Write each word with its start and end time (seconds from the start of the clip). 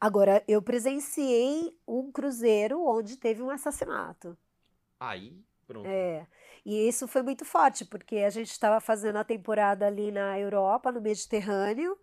Agora, 0.00 0.44
eu 0.46 0.62
presenciei 0.62 1.76
um 1.86 2.12
cruzeiro 2.12 2.84
onde 2.84 3.16
teve 3.16 3.42
um 3.42 3.50
assassinato. 3.50 4.36
Aí, 5.00 5.42
pronto. 5.66 5.86
É. 5.86 6.26
E 6.64 6.88
isso 6.88 7.08
foi 7.08 7.22
muito 7.22 7.44
forte, 7.44 7.84
porque 7.84 8.18
a 8.18 8.30
gente 8.30 8.50
estava 8.50 8.80
fazendo 8.80 9.16
a 9.16 9.24
temporada 9.24 9.86
ali 9.86 10.12
na 10.12 10.38
Europa, 10.38 10.92
no 10.92 11.00
Mediterrâneo, 11.00 11.98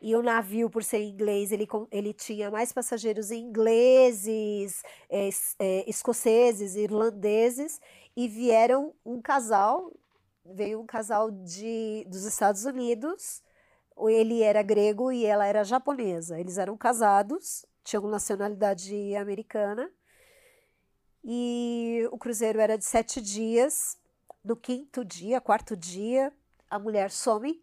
e 0.00 0.14
o 0.14 0.22
navio, 0.22 0.70
por 0.70 0.84
ser 0.84 1.02
inglês, 1.02 1.50
ele, 1.50 1.66
ele 1.90 2.12
tinha 2.12 2.50
mais 2.50 2.72
passageiros 2.72 3.30
ingleses, 3.30 4.82
é, 5.10 5.28
é, 5.58 5.90
escoceses, 5.90 6.76
irlandeses, 6.76 7.80
e 8.16 8.28
vieram 8.28 8.94
um 9.04 9.20
casal, 9.20 9.92
veio 10.44 10.80
um 10.80 10.86
casal 10.86 11.30
de, 11.30 12.04
dos 12.08 12.24
Estados 12.24 12.64
Unidos, 12.64 13.42
ele 14.06 14.42
era 14.42 14.62
grego 14.62 15.10
e 15.10 15.24
ela 15.24 15.46
era 15.46 15.64
japonesa. 15.64 16.38
Eles 16.38 16.58
eram 16.58 16.76
casados, 16.76 17.64
tinham 17.82 18.06
nacionalidade 18.06 19.14
americana, 19.16 19.90
e 21.24 22.06
o 22.12 22.18
cruzeiro 22.18 22.60
era 22.60 22.76
de 22.76 22.84
sete 22.84 23.20
dias. 23.20 23.96
No 24.44 24.56
quinto 24.56 25.04
dia, 25.04 25.40
quarto 25.40 25.74
dia, 25.74 26.32
a 26.70 26.78
mulher 26.78 27.10
some 27.10 27.62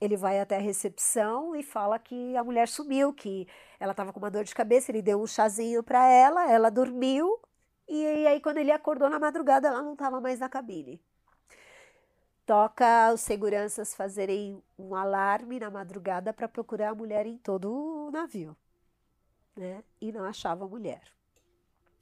ele 0.00 0.16
vai 0.16 0.40
até 0.40 0.56
a 0.56 0.60
recepção 0.60 1.54
e 1.54 1.62
fala 1.62 1.98
que 1.98 2.34
a 2.36 2.42
mulher 2.42 2.68
sumiu, 2.68 3.12
que 3.12 3.46
ela 3.78 3.92
estava 3.92 4.12
com 4.12 4.18
uma 4.18 4.30
dor 4.30 4.44
de 4.44 4.54
cabeça, 4.54 4.90
ele 4.90 5.02
deu 5.02 5.20
um 5.20 5.26
chazinho 5.26 5.82
para 5.82 6.06
ela, 6.08 6.50
ela 6.50 6.70
dormiu, 6.70 7.38
e 7.86 8.26
aí 8.26 8.40
quando 8.40 8.58
ele 8.58 8.72
acordou 8.72 9.10
na 9.10 9.18
madrugada, 9.18 9.68
ela 9.68 9.82
não 9.82 9.92
estava 9.92 10.20
mais 10.20 10.38
na 10.38 10.48
cabine. 10.48 11.02
Toca 12.50 13.12
os 13.14 13.20
seguranças 13.20 13.94
fazerem 13.94 14.60
um 14.76 14.96
alarme 14.96 15.60
na 15.60 15.70
madrugada 15.70 16.32
para 16.32 16.48
procurar 16.48 16.88
a 16.88 16.94
mulher 16.96 17.24
em 17.24 17.38
todo 17.38 17.72
o 17.72 18.10
navio, 18.10 18.56
né? 19.54 19.84
E 20.00 20.10
não 20.10 20.24
achava 20.24 20.64
a 20.64 20.68
mulher. 20.68 21.00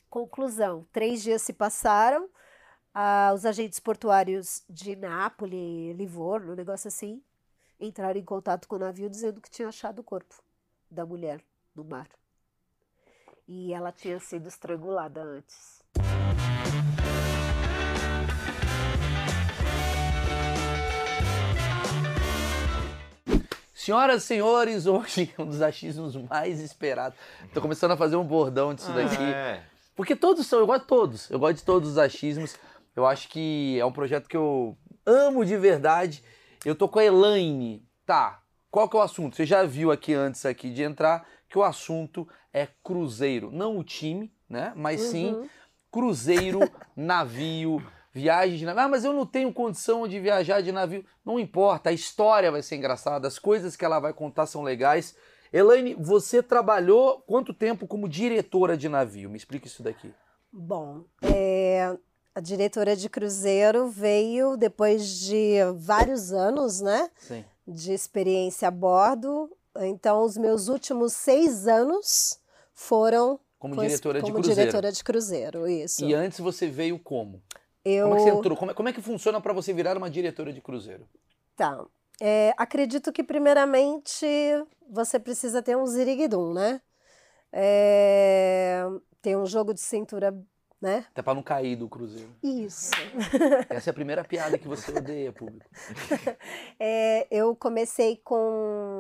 Conclusão: 0.09 0.87
três 0.91 1.23
dias 1.23 1.43
se 1.43 1.53
passaram, 1.53 2.31
ah, 2.95 3.31
os 3.35 3.45
agentes 3.45 3.79
portuários 3.79 4.65
de 4.71 4.97
Nápoles, 4.97 5.95
Livorno, 5.95 6.53
um 6.53 6.57
negócio 6.57 6.89
assim, 6.89 7.23
entraram 7.79 8.19
em 8.19 8.25
contato 8.25 8.67
com 8.67 8.77
o 8.77 8.79
navio 8.79 9.11
dizendo 9.11 9.43
que 9.43 9.51
tinha 9.51 9.69
achado 9.69 9.99
o 9.99 10.03
corpo 10.03 10.35
da 10.91 11.05
mulher 11.05 11.45
no 11.75 11.85
mar. 11.85 12.09
E 13.47 13.75
ela 13.75 13.93
tinha 13.93 14.19
sido 14.19 14.49
estrangulada 14.49 15.23
antes. 15.23 15.78
Senhoras 23.89 24.25
e 24.25 24.27
senhores, 24.27 24.85
hoje 24.85 25.33
é 25.39 25.41
um 25.41 25.47
dos 25.47 25.63
achismos 25.63 26.15
mais 26.15 26.61
esperados. 26.61 27.19
Tô 27.55 27.63
começando 27.63 27.93
a 27.93 27.97
fazer 27.97 28.17
um 28.17 28.23
bordão 28.23 28.75
disso 28.75 28.93
daqui. 28.93 29.23
É. 29.23 29.63
Porque 29.97 30.15
todos 30.15 30.47
são, 30.47 30.59
eu 30.59 30.67
gosto 30.67 30.83
de 30.83 30.89
todos. 30.89 31.31
Eu 31.31 31.39
gosto 31.39 31.57
de 31.57 31.65
todos 31.65 31.93
os 31.93 31.97
achismos. 31.97 32.55
Eu 32.95 33.07
acho 33.07 33.31
que 33.31 33.79
é 33.81 33.87
um 33.87 33.91
projeto 33.91 34.29
que 34.29 34.37
eu 34.37 34.77
amo 35.07 35.43
de 35.43 35.57
verdade. 35.57 36.23
Eu 36.67 36.75
tô 36.75 36.87
com 36.87 36.99
a 36.99 37.05
Elaine. 37.07 37.83
Tá, 38.05 38.43
qual 38.71 38.91
que 38.91 38.95
é 38.95 39.01
o 39.01 39.03
assunto? 39.03 39.37
Você 39.37 39.47
já 39.47 39.65
viu 39.65 39.91
aqui 39.91 40.13
antes 40.13 40.45
aqui 40.45 40.69
de 40.69 40.83
entrar 40.83 41.27
que 41.49 41.57
o 41.57 41.65
assunto 41.65 42.29
é 42.53 42.69
cruzeiro. 42.85 43.51
Não 43.51 43.79
o 43.79 43.83
time, 43.83 44.31
né? 44.51 44.71
Mas 44.77 45.01
uhum. 45.01 45.11
sim 45.11 45.51
cruzeiro, 45.91 46.61
navio, 46.95 47.83
viagem 48.19 48.59
de 48.59 48.65
navio. 48.65 48.83
Ah, 48.83 48.89
mas 48.89 49.05
eu 49.05 49.13
não 49.13 49.25
tenho 49.25 49.53
condição 49.53 50.07
de 50.09 50.19
viajar 50.19 50.61
de 50.61 50.73
navio. 50.73 51.05
Não 51.25 51.39
importa, 51.39 51.91
a 51.91 51.93
história 51.93 52.51
vai 52.51 52.63
ser 52.63 52.77
engraçada, 52.77 53.29
as 53.29 53.39
coisas 53.39 53.77
que 53.77 53.85
ela 53.85 54.01
vai 54.01 54.13
contar 54.13 54.47
são 54.47 54.63
legais. 54.63 55.15
Elaine, 55.53 55.95
você 55.95 56.43
trabalhou 56.43 57.23
quanto 57.27 57.55
tempo 57.55 57.87
como 57.87 58.09
diretora 58.09 58.77
de 58.77 58.89
navio? 58.89 59.31
Me 59.31 59.37
explica 59.37 59.67
isso 59.67 59.83
daqui. 59.83 60.13
Bom, 60.53 61.05
é, 61.23 61.97
a 62.35 62.41
diretora 62.41 62.97
de 62.97 63.09
cruzeiro 63.09 63.89
veio 63.89 64.57
depois 64.57 65.21
de 65.21 65.57
vários 65.77 66.33
anos, 66.33 66.81
né? 66.81 67.09
Sim. 67.17 67.45
De 67.67 67.93
experiência 67.93 68.69
a 68.69 68.71
bordo. 68.71 69.51
Então, 69.81 70.25
os 70.25 70.37
meus 70.37 70.69
últimos 70.69 71.13
seis 71.13 71.67
anos 71.69 72.39
foram 72.75 73.39
como 73.59 73.75
diretora 73.77 74.21
como 74.21 74.35
de 74.35 74.43
cruzeiro. 74.43 74.61
diretora 74.61 74.93
de 74.93 75.05
cruzeiro, 75.05 75.69
isso. 75.69 76.05
E 76.05 76.15
antes 76.15 76.39
você 76.39 76.69
veio 76.69 76.99
como? 76.99 77.43
Eu... 77.91 78.09
Como 78.09 78.15
é 78.15 78.19
que 78.19 78.31
você 78.31 78.39
entrou? 78.39 78.57
Como 78.57 78.71
é, 78.71 78.75
como 78.75 78.89
é 78.89 78.93
que 78.93 79.03
funciona 79.03 79.41
para 79.41 79.53
você 79.53 79.73
virar 79.73 79.97
uma 79.97 80.11
diretora 80.11 80.53
de 80.53 80.61
cruzeiro? 80.61 81.09
Tá. 81.57 81.85
É, 82.21 82.53
acredito 82.57 83.13
que, 83.13 83.23
primeiramente, 83.23 84.27
você 84.91 85.19
precisa 85.19 85.63
ter 85.63 85.77
um 85.77 85.87
ziriguidum, 85.87 86.53
né? 86.53 86.81
É, 87.53 88.85
ter 89.23 89.37
um 89.37 89.47
jogo 89.47 89.73
de 89.73 89.81
cintura 89.81 90.35
né? 90.81 91.05
Até 91.11 91.23
para 91.23 91.35
não 91.35 91.43
cair 91.43 91.77
do 91.77 91.89
cruzeiro. 91.89 92.31
Isso. 92.43 92.93
Essa 93.69 93.91
é 93.91 93.93
a 93.93 93.95
primeira 93.95 94.25
piada 94.25 94.57
que 94.57 94.69
você 94.69 94.93
odeia, 94.93 95.33
público. 95.33 95.69
É, 96.81 97.27
eu 97.31 97.57
comecei 97.57 98.21
com 98.23 98.98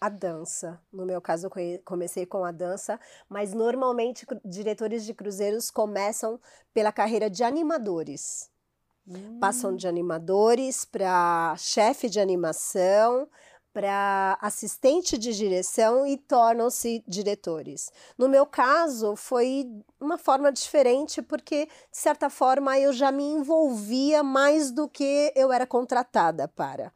a 0.00 0.08
dança. 0.08 0.80
No 0.92 1.04
meu 1.04 1.20
caso, 1.20 1.46
eu 1.46 1.82
comecei 1.84 2.24
com 2.24 2.44
a 2.44 2.50
dança, 2.50 2.98
mas 3.28 3.52
normalmente 3.52 4.26
diretores 4.44 5.04
de 5.04 5.12
cruzeiros 5.12 5.70
começam 5.70 6.40
pela 6.72 6.90
carreira 6.90 7.28
de 7.28 7.44
animadores. 7.44 8.50
Hum. 9.06 9.38
Passam 9.38 9.76
de 9.76 9.86
animadores 9.86 10.84
para 10.84 11.54
chefe 11.58 12.08
de 12.08 12.18
animação, 12.20 13.28
para 13.72 14.36
assistente 14.40 15.16
de 15.16 15.32
direção 15.34 16.06
e 16.06 16.16
tornam-se 16.16 17.04
diretores. 17.06 17.90
No 18.18 18.28
meu 18.28 18.44
caso, 18.44 19.14
foi 19.14 19.66
uma 20.00 20.18
forma 20.18 20.50
diferente, 20.50 21.22
porque, 21.22 21.66
de 21.66 21.96
certa 21.96 22.28
forma, 22.28 22.78
eu 22.78 22.92
já 22.92 23.12
me 23.12 23.22
envolvia 23.22 24.22
mais 24.22 24.72
do 24.72 24.88
que 24.88 25.32
eu 25.36 25.52
era 25.52 25.66
contratada 25.66 26.48
para. 26.48 26.92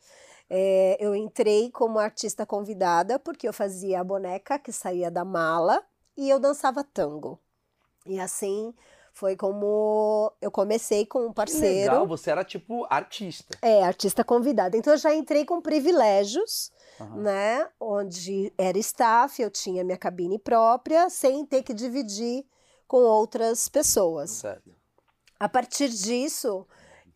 É, 0.56 0.97
eu 1.00 1.16
entrei 1.16 1.69
como 1.70 1.98
artista 1.98 2.47
convidada, 2.47 3.19
porque 3.19 3.48
eu 3.48 3.53
fazia 3.53 4.00
a 4.00 4.04
boneca 4.04 4.56
que 4.56 4.70
saía 4.70 5.10
da 5.10 5.25
mala 5.25 5.82
e 6.16 6.31
eu 6.31 6.38
dançava 6.38 6.84
tango. 6.84 7.41
E 8.06 8.20
assim 8.20 8.72
foi 9.12 9.37
como 9.37 10.32
eu 10.41 10.50
comecei 10.50 11.06
com 11.06 11.26
um 11.26 11.32
parceiro. 11.32 11.93
legal, 11.93 12.06
você 12.06 12.31
era 12.31 12.44
tipo 12.44 12.87
artista. 12.91 13.56
É, 13.62 13.82
artista 13.82 14.22
convidada. 14.22 14.76
Então 14.76 14.93
eu 14.93 14.98
já 14.98 15.14
entrei 15.14 15.44
com 15.44 15.60
privilégios, 15.60 16.72
uhum. 17.00 17.22
né? 17.22 17.69
Onde 17.81 18.53
era 18.56 18.78
staff, 18.78 19.41
eu 19.41 19.50
tinha 19.50 19.84
minha 19.84 19.97
cabine 19.97 20.38
própria, 20.38 21.09
sem 21.10 21.44
ter 21.44 21.62
que 21.62 21.75
dividir 21.75 22.44
com 22.87 22.98
outras 22.98 23.69
pessoas. 23.69 24.31
Certo. 24.31 24.70
A 25.38 25.48
partir 25.48 25.88
disso, 25.88 26.66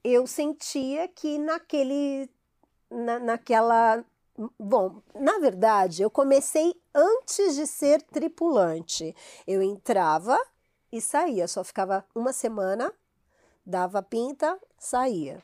eu 0.03 0.27
sentia 0.27 1.09
que 1.09 1.39
naquele. 1.39 2.31
Na, 2.91 3.19
naquela. 3.19 4.05
Bom, 4.59 5.03
na 5.15 5.39
verdade, 5.39 6.03
eu 6.03 6.11
comecei 6.11 6.75
antes 6.95 7.57
de 7.57 7.67
ser 7.67 8.03
tripulante. 8.03 9.15
Eu 9.47 9.63
entrava 9.63 10.39
e 10.93 11.01
saía. 11.01 11.49
Só 11.49 11.65
ficava 11.65 12.05
uma 12.15 12.33
semana, 12.33 12.93
dava 13.67 14.03
pinta, 14.03 14.59
saía. 14.79 15.43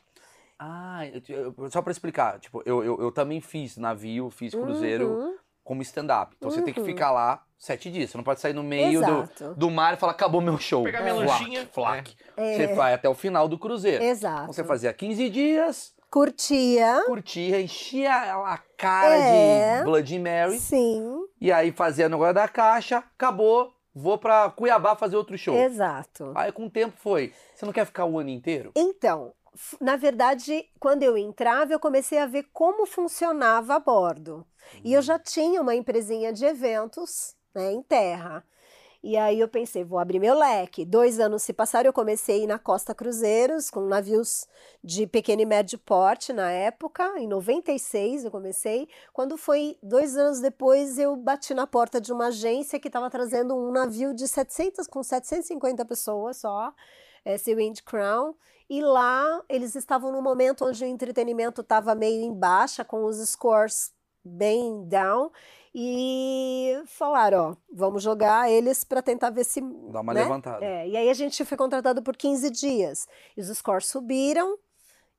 Ah, 0.57 1.05
eu, 1.07 1.53
eu, 1.57 1.71
só 1.71 1.81
para 1.81 1.91
explicar, 1.91 2.39
tipo, 2.39 2.63
eu, 2.65 2.83
eu, 2.83 3.01
eu, 3.01 3.11
também 3.11 3.41
fiz 3.41 3.75
navio, 3.75 4.29
fiz 4.29 4.55
cruzeiro 4.55 5.09
uhum. 5.09 5.35
como 5.63 5.81
stand-up. 5.81 6.33
Então 6.37 6.49
uhum. 6.49 6.55
você 6.55 6.61
tem 6.61 6.73
que 6.73 6.79
uhum. 6.79 6.85
ficar 6.85 7.11
lá 7.11 7.43
sete 7.57 7.91
dias. 7.91 8.09
Você 8.09 8.17
não 8.17 8.23
pode 8.23 8.39
sair 8.39 8.53
no 8.53 8.63
meio 8.63 9.01
do, 9.01 9.55
do 9.55 9.69
mar 9.69 9.93
e 9.93 9.97
falar, 9.97 10.13
acabou 10.13 10.39
meu 10.39 10.57
show. 10.57 10.83
Pegar 10.83 11.01
minha 11.01 11.13
lanchinha. 11.13 11.67
Flac. 11.73 12.15
É. 12.37 12.55
Você 12.55 12.67
vai 12.73 12.93
até 12.93 13.09
o 13.09 13.13
final 13.13 13.49
do 13.49 13.59
cruzeiro. 13.59 14.03
Exato. 14.03 14.43
Então, 14.43 14.53
você 14.53 14.63
fazia 14.63 14.93
15 14.93 15.29
dias. 15.29 15.94
Curtia. 16.15 17.03
Curtia, 17.07 17.59
enchia 17.59 18.09
a 18.13 18.57
cara 18.77 19.17
é. 19.17 19.79
de 19.79 19.83
Bloody 19.83 20.17
Mary. 20.17 20.57
Sim. 20.59 21.27
E 21.41 21.51
aí 21.51 21.73
fazia 21.73 22.07
negócio 22.07 22.33
da 22.33 22.47
caixa, 22.47 22.99
acabou, 22.99 23.73
vou 23.93 24.17
para 24.17 24.49
Cuiabá 24.49 24.95
fazer 24.95 25.17
outro 25.17 25.37
show. 25.37 25.53
Exato. 25.53 26.31
Aí 26.33 26.53
com 26.53 26.67
o 26.67 26.69
tempo 26.69 26.95
foi. 26.95 27.33
Você 27.53 27.65
não 27.65 27.73
quer 27.73 27.85
ficar 27.85 28.05
o 28.05 28.17
ano 28.17 28.29
inteiro? 28.29 28.71
Então, 28.77 29.33
na 29.81 29.97
verdade, 29.97 30.63
quando 30.79 31.03
eu 31.03 31.17
entrava, 31.17 31.73
eu 31.73 31.79
comecei 31.81 32.17
a 32.17 32.25
ver 32.25 32.47
como 32.53 32.85
funcionava 32.85 33.75
a 33.75 33.79
bordo. 33.79 34.47
E 34.85 34.93
eu 34.93 35.01
já 35.01 35.19
tinha 35.19 35.61
uma 35.61 35.75
empresinha 35.75 36.31
de 36.31 36.45
eventos 36.45 37.35
né, 37.53 37.73
em 37.73 37.81
terra. 37.81 38.41
E 39.07 39.17
aí 39.17 39.39
eu 39.39 39.47
pensei, 39.47 39.83
vou 39.83 39.99
abrir 39.99 40.17
meu 40.19 40.35
leque. 40.35 40.83
Dois 40.83 41.19
anos 41.19 41.43
se 41.43 41.53
passaram, 41.53 41.87
eu 41.87 41.93
comecei 41.93 42.47
na 42.47 42.57
Costa 42.57 42.95
Cruzeiros, 42.95 43.69
com 43.69 43.81
navios 43.81 44.47
de 44.83 45.05
pequeno 45.05 45.43
e 45.43 45.45
médio 45.45 45.77
porte 45.77 46.33
na 46.33 46.49
época, 46.49 47.13
em 47.19 47.27
96 47.27 48.25
eu 48.25 48.31
comecei. 48.31 48.89
Quando 49.13 49.37
foi 49.37 49.77
dois 49.83 50.17
anos 50.17 50.39
depois, 50.39 50.97
eu 50.97 51.15
bati 51.15 51.53
na 51.53 51.67
porta 51.67 52.01
de 52.01 52.11
uma 52.11 52.29
agência 52.29 52.79
que 52.79 52.87
estava 52.87 53.07
trazendo 53.07 53.55
um 53.55 53.71
navio 53.71 54.11
de 54.11 54.27
700, 54.27 54.87
com 54.87 55.03
750 55.03 55.85
pessoas 55.85 56.37
só, 56.37 56.73
esse 57.23 57.53
Wind 57.53 57.81
Crown. 57.85 58.33
E 58.67 58.81
lá 58.81 59.39
eles 59.47 59.75
estavam 59.75 60.11
no 60.11 60.19
momento 60.19 60.65
onde 60.65 60.83
o 60.83 60.87
entretenimento 60.87 61.61
estava 61.61 61.93
meio 61.93 62.23
em 62.23 62.33
baixa, 62.33 62.83
com 62.83 63.05
os 63.05 63.17
scores 63.17 63.93
bem 64.23 64.83
down 64.87 65.29
e 65.77 66.81
falaram, 66.85 67.51
ó, 67.51 67.55
vamos 67.69 68.01
jogar 68.01 68.49
eles 68.49 68.85
para 68.85 69.01
tentar 69.01 69.29
ver 69.29 69.43
se 69.43 69.59
dá 69.59 69.99
uma 69.99 70.13
né? 70.13 70.23
levantada. 70.23 70.63
É, 70.63 70.87
e 70.87 70.95
aí 70.95 71.09
a 71.09 71.13
gente 71.13 71.43
foi 71.43 71.57
contratado 71.57 72.01
por 72.01 72.15
15 72.15 72.49
dias. 72.49 73.05
E 73.35 73.41
os 73.41 73.49
scores 73.57 73.87
subiram 73.87 74.57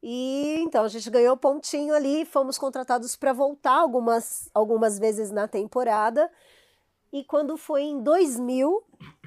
e 0.02 0.56
então 0.60 0.82
a 0.82 0.88
gente 0.88 1.10
ganhou 1.10 1.36
pontinho 1.36 1.92
ali, 1.92 2.24
fomos 2.24 2.56
contratados 2.56 3.16
para 3.16 3.34
voltar 3.34 3.74
algumas 3.74 4.48
algumas 4.54 4.98
vezes 4.98 5.30
na 5.30 5.46
temporada. 5.46 6.30
E 7.12 7.22
quando 7.22 7.58
foi 7.58 7.82
em 7.82 8.02
2000, 8.02 8.82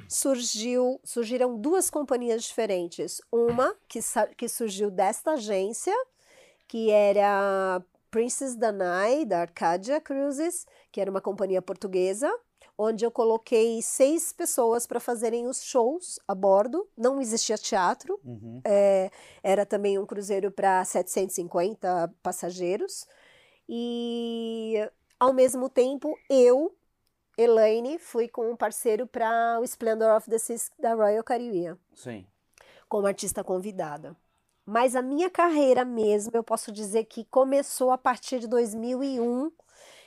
surgiu, 0.09 0.99
surgiram 1.03 1.55
duas 1.55 1.91
companhias 1.91 2.43
diferentes. 2.43 3.21
Uma 3.31 3.75
que, 3.87 3.99
que 4.35 4.49
surgiu 4.49 4.89
desta 4.89 5.33
agência, 5.33 5.93
que 6.67 6.89
era 6.89 7.83
Princess 8.11 8.55
Danai, 8.55 9.25
da 9.25 9.41
Arcadia 9.41 10.01
Cruises, 10.01 10.65
que 10.91 10.99
era 10.99 11.11
uma 11.11 11.21
companhia 11.21 11.61
portuguesa, 11.61 12.31
onde 12.77 13.05
eu 13.05 13.11
coloquei 13.11 13.81
seis 13.81 14.31
pessoas 14.31 14.87
para 14.87 14.99
fazerem 14.99 15.47
os 15.47 15.63
shows 15.63 16.19
a 16.27 16.33
bordo. 16.33 16.87
Não 16.97 17.19
existia 17.19 17.57
teatro, 17.57 18.19
uhum. 18.23 18.61
é, 18.63 19.11
era 19.43 19.65
também 19.65 19.99
um 19.99 20.05
cruzeiro 20.05 20.51
para 20.51 20.83
750 20.85 22.13
passageiros. 22.23 23.05
E, 23.67 24.75
ao 25.19 25.33
mesmo 25.33 25.69
tempo, 25.69 26.17
eu 26.29 26.75
Elaine, 27.39 27.97
fui 27.97 28.27
com 28.27 28.51
um 28.51 28.55
parceiro 28.55 29.07
para 29.07 29.59
o 29.61 29.63
Splendor 29.63 30.13
of 30.15 30.29
the 30.29 30.37
Seas 30.37 30.69
da 30.77 30.93
Royal 30.93 31.23
Caribbean. 31.23 31.77
Sim. 31.93 32.25
Como 32.89 33.07
artista 33.07 33.45
convidada. 33.45 34.13
Mas 34.69 34.95
a 34.95 35.01
minha 35.01 35.31
carreira 35.31 35.83
mesmo, 35.83 36.29
eu 36.35 36.43
posso 36.43 36.71
dizer 36.71 37.05
que 37.05 37.25
começou 37.25 37.89
a 37.89 37.97
partir 37.97 38.37
de 38.37 38.47
2001, 38.47 39.51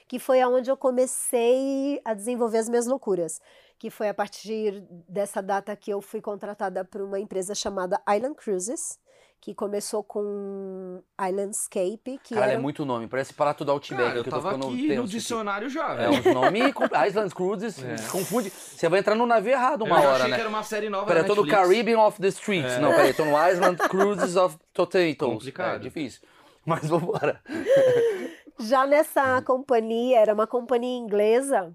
que 0.07 0.21
foi 0.21 0.41
aonde 0.41 0.71
eu 0.71 0.77
comecei 0.77 2.01
a 2.05 2.15
desenvolver 2.15 2.59
as 2.59 2.69
minhas 2.69 2.87
loucuras. 2.87 3.41
Que 3.77 3.91
foi 3.91 4.09
a 4.09 4.15
partir 4.15 4.81
dessa 5.09 5.43
data 5.43 5.75
que 5.75 5.93
eu 5.93 6.01
fui 6.01 6.21
contratada 6.21 6.85
por 6.85 7.01
uma 7.01 7.19
empresa 7.19 7.57
chamada 7.57 8.01
Island 8.09 8.37
Cruises 8.37 9.01
que 9.43 9.53
começou 9.57 10.05
com 10.05 11.03
Islandscape, 11.21 12.21
que 12.23 12.33
Cara, 12.33 12.47
era... 12.47 12.55
é 12.55 12.59
muito 12.59 12.85
nome, 12.85 13.09
parece 13.09 13.35
Prato 13.35 13.65
do 13.65 13.73
Outback. 13.73 14.01
Cara, 14.01 14.15
eu, 14.21 14.23
eu 14.23 14.31
tava 14.31 14.55
aqui 14.55 14.95
no 14.95 15.05
dicionário 15.05 15.67
aqui. 15.67 15.75
já, 15.75 15.95
velho. 15.95 16.15
É, 16.15 16.21
os 16.21 16.25
nomes, 16.27 16.63
Island 17.09 17.35
Cruises, 17.35 17.83
é. 17.83 17.97
confunde. 18.09 18.51
Você 18.51 18.89
vai 18.89 19.01
entrar 19.01 19.17
no 19.17 19.27
navio 19.27 19.51
errado 19.51 19.83
uma 19.83 20.01
eu 20.01 20.09
hora, 20.09 20.17
achei 20.19 20.31
né? 20.31 20.37
que 20.37 20.41
era 20.43 20.49
uma 20.49 20.63
série 20.63 20.89
nova 20.89 21.07
Peraí, 21.07 21.23
eu 21.23 21.27
tô 21.27 21.35
no 21.35 21.49
Caribbean 21.49 21.99
of 21.99 22.21
the 22.21 22.29
Streets. 22.29 22.75
É. 22.75 22.79
Não, 22.79 22.91
peraí, 22.93 23.13
tô 23.13 23.25
no 23.25 23.33
Island 23.33 23.79
Cruises 23.89 24.37
of 24.37 24.57
Potatoes. 24.73 25.17
Complicado. 25.19 25.75
É 25.75 25.79
difícil. 25.81 26.23
Mas 26.65 26.89
vambora. 26.89 27.41
Já 28.61 28.87
nessa 28.87 29.43
companhia, 29.43 30.21
era 30.21 30.33
uma 30.33 30.47
companhia 30.47 30.97
inglesa, 30.97 31.75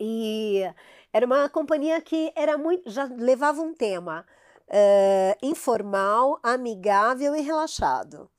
e 0.00 0.68
era 1.12 1.24
uma 1.24 1.48
companhia 1.48 2.00
que 2.00 2.32
era 2.34 2.58
muito, 2.58 2.90
já 2.90 3.04
levava 3.04 3.62
um 3.62 3.72
tema 3.72 4.26
uh, 4.72 5.38
informal, 5.42 6.38
amigável 6.42 7.36
e 7.36 7.42
relaxado. 7.42 8.30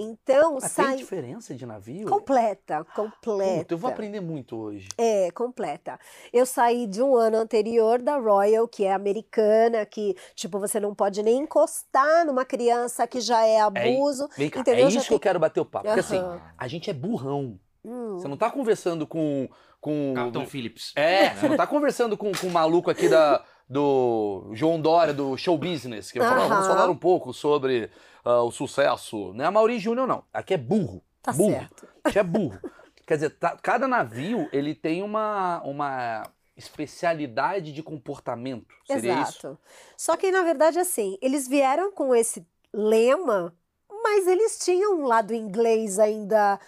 Então, 0.00 0.58
Mas 0.60 0.70
sai... 0.70 0.88
tem 0.90 0.96
diferença 0.98 1.54
de 1.56 1.66
navio? 1.66 2.08
Completa, 2.08 2.84
completa. 2.94 3.58
Puta, 3.58 3.74
eu 3.74 3.78
vou 3.78 3.90
aprender 3.90 4.20
muito 4.20 4.56
hoje. 4.56 4.88
É, 4.96 5.28
completa. 5.32 5.98
Eu 6.32 6.46
saí 6.46 6.86
de 6.86 7.02
um 7.02 7.16
ano 7.16 7.36
anterior 7.36 8.00
da 8.00 8.16
Royal, 8.16 8.68
que 8.68 8.84
é 8.84 8.92
americana, 8.92 9.84
que, 9.84 10.14
tipo, 10.36 10.60
você 10.60 10.78
não 10.78 10.94
pode 10.94 11.20
nem 11.20 11.38
encostar 11.38 12.24
numa 12.24 12.44
criança 12.44 13.08
que 13.08 13.20
já 13.20 13.44
é 13.44 13.60
abuso. 13.60 14.28
É, 14.38 14.48
cá, 14.48 14.62
é 14.68 14.82
isso 14.82 15.08
que 15.08 15.14
eu 15.14 15.18
quero 15.18 15.40
bater 15.40 15.60
o 15.60 15.64
papo. 15.64 15.88
Uhum. 15.88 15.94
Porque 15.96 16.14
assim, 16.14 16.22
a 16.56 16.68
gente 16.68 16.88
é 16.88 16.92
burrão. 16.92 17.58
Hum. 17.84 18.18
Você 18.18 18.28
não 18.28 18.36
tá 18.36 18.50
conversando 18.52 19.04
com. 19.04 19.48
com... 19.80 20.12
Carlton 20.14 20.46
Phillips. 20.46 20.92
É, 20.94 21.30
você 21.34 21.48
não 21.48 21.56
tá 21.56 21.66
conversando 21.66 22.16
com, 22.16 22.30
com 22.30 22.46
um 22.46 22.50
maluco 22.50 22.88
aqui 22.88 23.08
da 23.08 23.44
do 23.68 24.50
João 24.52 24.80
Dória, 24.80 25.12
do 25.12 25.36
Show 25.36 25.58
Business, 25.58 26.10
que 26.10 26.18
uhum. 26.18 26.28
falou, 26.28 26.48
vamos 26.48 26.66
falar 26.66 26.88
um 26.88 26.96
pouco 26.96 27.34
sobre 27.34 27.90
uh, 28.24 28.42
o 28.44 28.50
sucesso. 28.50 29.32
Não 29.34 29.44
é 29.44 29.48
a 29.48 29.50
Mauri 29.50 29.78
Júnior, 29.78 30.06
não. 30.06 30.24
Aqui 30.32 30.54
é 30.54 30.58
burro. 30.58 31.02
Tá 31.22 31.32
burro. 31.32 31.52
certo. 31.52 31.88
Aqui 32.02 32.18
é 32.18 32.22
burro. 32.22 32.58
Quer 33.06 33.14
dizer, 33.14 33.30
tá, 33.30 33.56
cada 33.62 33.88
navio, 33.88 34.48
ele 34.52 34.74
tem 34.74 35.02
uma, 35.02 35.62
uma 35.62 36.22
especialidade 36.56 37.72
de 37.72 37.82
comportamento. 37.82 38.74
Seria 38.86 39.12
Exato. 39.12 39.30
isso? 39.30 39.58
Só 39.96 40.16
que, 40.16 40.30
na 40.30 40.42
verdade, 40.42 40.78
assim, 40.78 41.18
eles 41.22 41.48
vieram 41.48 41.92
com 41.92 42.14
esse 42.14 42.46
lema, 42.72 43.54
mas 44.02 44.26
eles 44.26 44.58
tinham 44.58 45.00
um 45.00 45.06
lado 45.06 45.34
inglês 45.34 45.98
ainda 45.98 46.60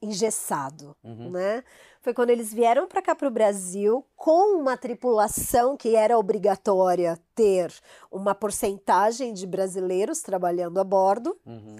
engessado, 0.00 0.96
uhum. 1.02 1.30
né? 1.30 1.64
Foi 2.04 2.12
quando 2.12 2.28
eles 2.28 2.52
vieram 2.52 2.86
para 2.86 3.00
cá 3.00 3.14
para 3.14 3.26
o 3.26 3.30
Brasil 3.30 4.04
com 4.14 4.60
uma 4.60 4.76
tripulação 4.76 5.74
que 5.74 5.96
era 5.96 6.18
obrigatória 6.18 7.18
ter 7.34 7.72
uma 8.12 8.34
porcentagem 8.34 9.32
de 9.32 9.46
brasileiros 9.46 10.20
trabalhando 10.20 10.78
a 10.78 10.84
bordo. 10.84 11.34
Uhum. 11.46 11.76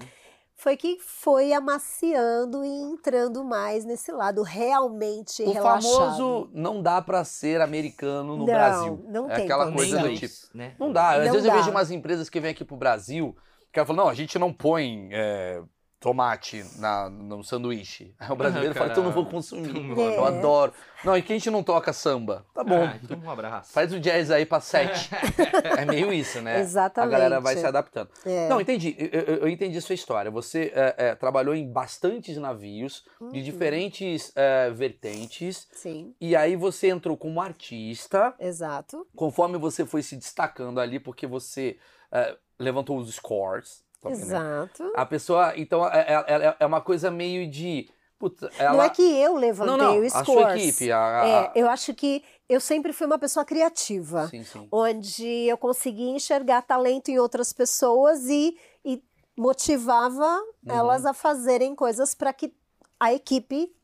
Foi 0.55 0.75
que 0.75 0.97
foi 0.99 1.53
amaciando 1.53 2.65
e 2.65 2.67
entrando 2.67 3.43
mais 3.43 3.85
nesse 3.85 4.11
lado 4.11 4.41
realmente 4.41 5.43
o 5.43 5.51
relaxado. 5.51 5.93
O 5.93 5.95
famoso 5.95 6.49
não 6.53 6.81
dá 6.81 7.03
para 7.03 7.23
ser 7.23 7.61
americano 7.61 8.35
no 8.35 8.37
não, 8.37 8.45
Brasil. 8.45 9.05
Não 9.07 9.29
é 9.29 9.35
tem 9.35 9.43
aquela 9.43 9.71
coisa 9.71 9.99
do 9.99 10.15
tipo. 10.15 10.33
Né? 10.55 10.73
Não 10.79 10.91
dá. 10.91 11.11
Às 11.11 11.25
não 11.25 11.33
vezes 11.33 11.43
dá. 11.43 11.53
eu 11.53 11.57
vejo 11.59 11.69
umas 11.69 11.91
empresas 11.91 12.29
que 12.31 12.39
vêm 12.39 12.49
aqui 12.49 12.65
pro 12.65 12.75
Brasil 12.75 13.35
que 13.71 13.79
ela 13.79 13.85
fala, 13.85 14.03
não, 14.03 14.09
a 14.09 14.13
gente 14.13 14.39
não 14.39 14.53
põe 14.53 15.09
é, 15.11 15.61
tomate 16.05 16.63
na, 16.77 17.09
no 17.09 17.43
sanduíche. 17.43 18.13
Aí 18.19 18.29
o 18.31 18.35
brasileiro 18.35 18.75
fala, 18.75 18.91
então 18.91 19.03
não 19.03 19.11
vou 19.11 19.25
consumir. 19.25 19.75
É. 19.99 20.17
Eu 20.17 20.23
adoro. 20.23 20.71
Não, 21.03 21.17
e 21.17 21.21
que 21.23 21.33
a 21.33 21.35
gente 21.35 21.49
não 21.49 21.63
toca 21.63 21.91
samba? 21.91 22.45
Tá 22.53 22.63
bom. 22.63 22.83
Ah, 22.83 22.95
então 23.01 23.17
um 23.17 23.29
abraço. 23.29 23.73
Faz 23.73 23.91
o 23.91 23.99
jazz 23.99 24.29
aí 24.29 24.45
pra 24.45 24.59
sete. 24.59 25.09
é 25.79 25.83
meio 25.83 26.13
isso, 26.13 26.41
né? 26.41 26.59
Exatamente. 26.59 27.09
A 27.09 27.11
galera 27.11 27.41
vai 27.41 27.57
se 27.57 27.65
adaptando. 27.65 28.09
É. 28.23 28.47
Não, 28.47 28.61
entendi. 28.61 28.95
Eu, 28.99 29.21
eu, 29.21 29.35
eu, 29.37 29.49
entendi 29.49 29.75
a 29.79 29.81
sua 29.81 29.95
história. 29.95 30.29
Você 30.29 30.71
é, 30.75 30.95
é, 30.95 31.15
trabalhou 31.15 31.55
em 31.55 31.67
bastantes 31.67 32.37
navios 32.37 33.03
uhum. 33.19 33.31
de 33.31 33.41
diferentes 33.41 34.31
é, 34.35 34.69
vertentes. 34.69 35.67
Sim. 35.71 36.13
E 36.21 36.35
aí 36.35 36.55
você 36.55 36.89
entrou 36.89 37.17
como 37.17 37.41
artista. 37.41 38.35
Exato. 38.39 39.07
Conforme 39.15 39.57
você 39.57 39.87
foi 39.87 40.03
se 40.03 40.15
destacando 40.15 40.79
ali, 40.79 40.99
porque 40.99 41.25
você 41.25 41.77
é, 42.11 42.37
levantou 42.59 42.99
os 42.99 43.11
scores. 43.13 43.84
Né? 44.09 44.15
Exato. 44.15 44.83
Né? 44.83 44.91
A 44.95 45.05
pessoa, 45.05 45.53
então, 45.55 45.87
é, 45.87 45.99
é, 45.99 46.47
é, 46.47 46.55
é 46.59 46.65
uma 46.65 46.81
coisa 46.81 47.09
meio 47.11 47.49
de. 47.49 47.89
Puta, 48.17 48.49
ela... 48.57 48.77
Não 48.77 48.83
é 48.83 48.89
que 48.89 49.01
eu 49.01 49.35
levantei 49.35 49.77
não, 49.77 49.95
não, 49.95 49.99
o 49.99 50.09
scores. 50.09 50.15
A 50.15 50.25
sua 50.25 50.57
equipe. 50.57 50.91
A, 50.91 51.21
a... 51.21 51.27
É, 51.27 51.51
eu 51.55 51.69
acho 51.69 51.93
que 51.93 52.23
eu 52.47 52.61
sempre 52.61 52.93
fui 52.93 53.05
uma 53.05 53.19
pessoa 53.19 53.43
criativa. 53.43 54.27
Sim, 54.27 54.43
sim. 54.43 54.67
Onde 54.71 55.47
eu 55.47 55.57
conseguia 55.57 56.11
enxergar 56.11 56.61
talento 56.61 57.09
em 57.09 57.19
outras 57.19 57.51
pessoas 57.51 58.25
e, 58.29 58.57
e 58.85 59.03
motivava 59.37 60.25
uhum. 60.63 60.71
elas 60.71 61.05
a 61.05 61.13
fazerem 61.13 61.75
coisas 61.75 62.15
para 62.15 62.31
que 62.31 62.53
a 62.99 63.13
equipe 63.13 63.75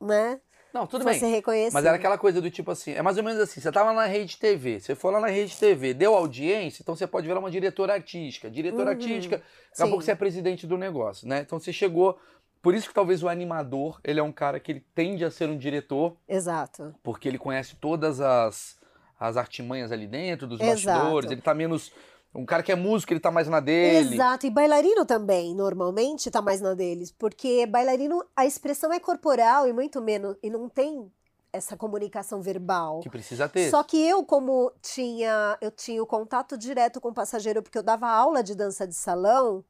né, 0.00 0.40
não, 0.76 0.86
tudo 0.86 1.04
fosse 1.04 1.20
bem. 1.20 1.30
reconhecido. 1.30 1.72
Mas 1.72 1.84
era 1.84 1.96
aquela 1.96 2.18
coisa 2.18 2.40
do 2.40 2.50
tipo 2.50 2.70
assim, 2.70 2.92
é 2.92 3.00
mais 3.00 3.16
ou 3.16 3.22
menos 3.22 3.40
assim, 3.40 3.60
você 3.60 3.72
tava 3.72 3.92
na 3.92 4.04
rede 4.04 4.36
TV, 4.36 4.78
você 4.78 4.94
foi 4.94 5.12
lá 5.12 5.20
na 5.20 5.28
rede 5.28 5.56
TV, 5.56 5.94
deu 5.94 6.14
audiência, 6.14 6.82
então 6.82 6.94
você 6.94 7.06
pode 7.06 7.26
virar 7.26 7.40
uma 7.40 7.50
diretora 7.50 7.94
artística. 7.94 8.50
Diretora 8.50 8.84
uhum. 8.84 8.90
artística, 8.90 9.36
daqui 9.70 9.82
a 9.82 9.86
pouco 9.86 10.02
você 10.02 10.12
é 10.12 10.14
presidente 10.14 10.66
do 10.66 10.76
negócio, 10.76 11.26
né? 11.26 11.40
Então 11.40 11.58
você 11.58 11.72
chegou 11.72 12.18
por 12.60 12.74
isso 12.74 12.88
que 12.88 12.94
talvez 12.94 13.22
o 13.22 13.28
animador, 13.28 14.00
ele 14.02 14.18
é 14.20 14.22
um 14.22 14.32
cara 14.32 14.58
que 14.58 14.72
ele 14.72 14.84
tende 14.94 15.24
a 15.24 15.30
ser 15.30 15.48
um 15.48 15.56
diretor. 15.56 16.16
Exato. 16.28 16.94
Porque 17.02 17.28
ele 17.28 17.38
conhece 17.38 17.76
todas 17.76 18.20
as, 18.20 18.76
as 19.20 19.36
artimanhas 19.36 19.92
ali 19.92 20.06
dentro, 20.06 20.46
dos 20.46 20.60
Exato. 20.60 20.98
bastidores, 20.98 21.30
ele 21.30 21.40
tá 21.40 21.54
menos 21.54 21.92
um 22.36 22.46
cara 22.46 22.62
que 22.62 22.70
é 22.70 22.76
músico, 22.76 23.12
ele 23.12 23.20
tá 23.20 23.30
mais 23.30 23.48
na 23.48 23.60
dele. 23.60 24.14
Exato, 24.14 24.46
e 24.46 24.50
bailarino 24.50 25.04
também, 25.04 25.54
normalmente, 25.54 26.30
tá 26.30 26.42
mais 26.42 26.60
na 26.60 26.74
deles. 26.74 27.10
Porque 27.10 27.66
bailarino, 27.66 28.24
a 28.36 28.44
expressão 28.44 28.92
é 28.92 29.00
corporal 29.00 29.66
e 29.66 29.72
muito 29.72 30.00
menos. 30.00 30.36
E 30.42 30.50
não 30.50 30.68
tem 30.68 31.10
essa 31.52 31.76
comunicação 31.76 32.42
verbal. 32.42 33.00
Que 33.00 33.08
precisa 33.08 33.48
ter. 33.48 33.70
Só 33.70 33.82
que 33.82 33.96
eu, 33.96 34.24
como 34.24 34.70
tinha, 34.82 35.56
eu 35.60 35.70
tinha 35.70 36.02
o 36.02 36.06
contato 36.06 36.56
direto 36.58 37.00
com 37.00 37.08
o 37.08 37.14
passageiro, 37.14 37.62
porque 37.62 37.78
eu 37.78 37.82
dava 37.82 38.08
aula 38.08 38.42
de 38.42 38.54
dança 38.54 38.86
de 38.86 38.94
salão, 38.94 39.64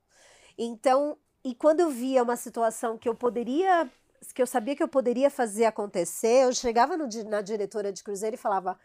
então, 0.58 1.18
e 1.44 1.54
quando 1.54 1.80
eu 1.80 1.90
via 1.90 2.22
uma 2.22 2.36
situação 2.36 2.96
que 2.96 3.08
eu 3.08 3.14
poderia, 3.14 3.88
que 4.34 4.40
eu 4.40 4.46
sabia 4.46 4.74
que 4.74 4.82
eu 4.82 4.88
poderia 4.88 5.30
fazer 5.30 5.66
acontecer, 5.66 6.44
eu 6.44 6.52
chegava 6.52 6.96
no, 6.96 7.06
na 7.28 7.40
diretora 7.40 7.92
de 7.92 8.02
cruzeiro 8.02 8.34
e 8.34 8.38
falava, 8.38 8.78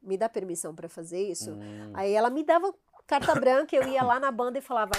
me 0.00 0.16
dá 0.16 0.28
permissão 0.28 0.74
para 0.74 0.88
fazer 0.88 1.20
isso? 1.20 1.50
Hum. 1.50 1.90
Aí 1.94 2.12
ela 2.12 2.30
me 2.30 2.44
dava 2.44 2.72
carta 3.08 3.34
branca, 3.34 3.74
eu 3.74 3.88
ia 3.88 4.04
lá 4.04 4.20
na 4.20 4.30
banda 4.30 4.58
e 4.58 4.62
falava, 4.62 4.92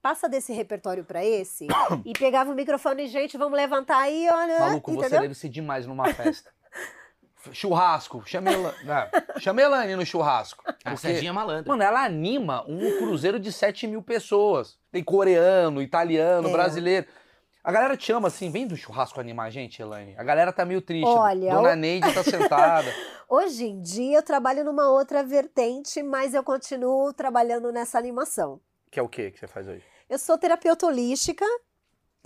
passa 0.00 0.28
desse 0.28 0.52
repertório 0.52 1.04
para 1.04 1.22
esse, 1.22 1.66
e 2.04 2.12
pegava 2.12 2.52
o 2.52 2.54
microfone 2.54 3.04
e, 3.04 3.08
gente, 3.08 3.36
vamos 3.36 3.56
levantar 3.56 3.98
aí, 3.98 4.28
olha. 4.30 4.60
Maluco, 4.60 4.92
entendeu? 4.92 5.10
você 5.10 5.20
deve 5.20 5.34
ser 5.34 5.48
demais 5.48 5.84
numa 5.84 6.14
festa. 6.14 6.50
churrasco, 7.52 8.22
chame 8.26 8.48
a 8.50 9.64
Elane 9.64 9.96
no 9.96 10.06
churrasco. 10.06 10.64
A 10.84 10.96
Serginha 10.96 11.32
malandra. 11.32 11.70
Mano, 11.70 11.82
ela 11.82 12.04
anima 12.04 12.64
um 12.66 12.98
cruzeiro 12.98 13.38
de 13.38 13.52
7 13.52 13.86
mil 13.86 14.02
pessoas. 14.02 14.78
Tem 14.90 15.02
coreano, 15.02 15.82
italiano, 15.82 16.48
é. 16.48 16.52
brasileiro. 16.52 17.06
A 17.66 17.72
galera 17.72 17.96
te 17.96 18.12
ama 18.12 18.28
assim, 18.28 18.48
vem 18.48 18.64
do 18.64 18.76
churrasco 18.76 19.18
animar 19.18 19.48
a 19.48 19.50
gente, 19.50 19.82
Elaine. 19.82 20.14
A 20.16 20.22
galera 20.22 20.52
tá 20.52 20.64
meio 20.64 20.80
triste. 20.80 21.04
Olha, 21.04 21.52
Dona 21.52 21.72
o... 21.72 21.74
Neide 21.74 22.14
tá 22.14 22.22
sentada. 22.22 22.88
Hoje 23.28 23.64
em 23.64 23.82
dia 23.82 24.18
eu 24.18 24.22
trabalho 24.22 24.62
numa 24.62 24.88
outra 24.88 25.24
vertente, 25.24 26.00
mas 26.00 26.32
eu 26.32 26.44
continuo 26.44 27.12
trabalhando 27.12 27.72
nessa 27.72 27.98
animação. 27.98 28.60
Que 28.88 29.00
é 29.00 29.02
o 29.02 29.08
que 29.08 29.32
que 29.32 29.40
você 29.40 29.48
faz 29.48 29.66
hoje? 29.66 29.82
Eu 30.08 30.16
sou 30.16 30.38
terapeuta 30.38 30.86
holística 30.86 31.44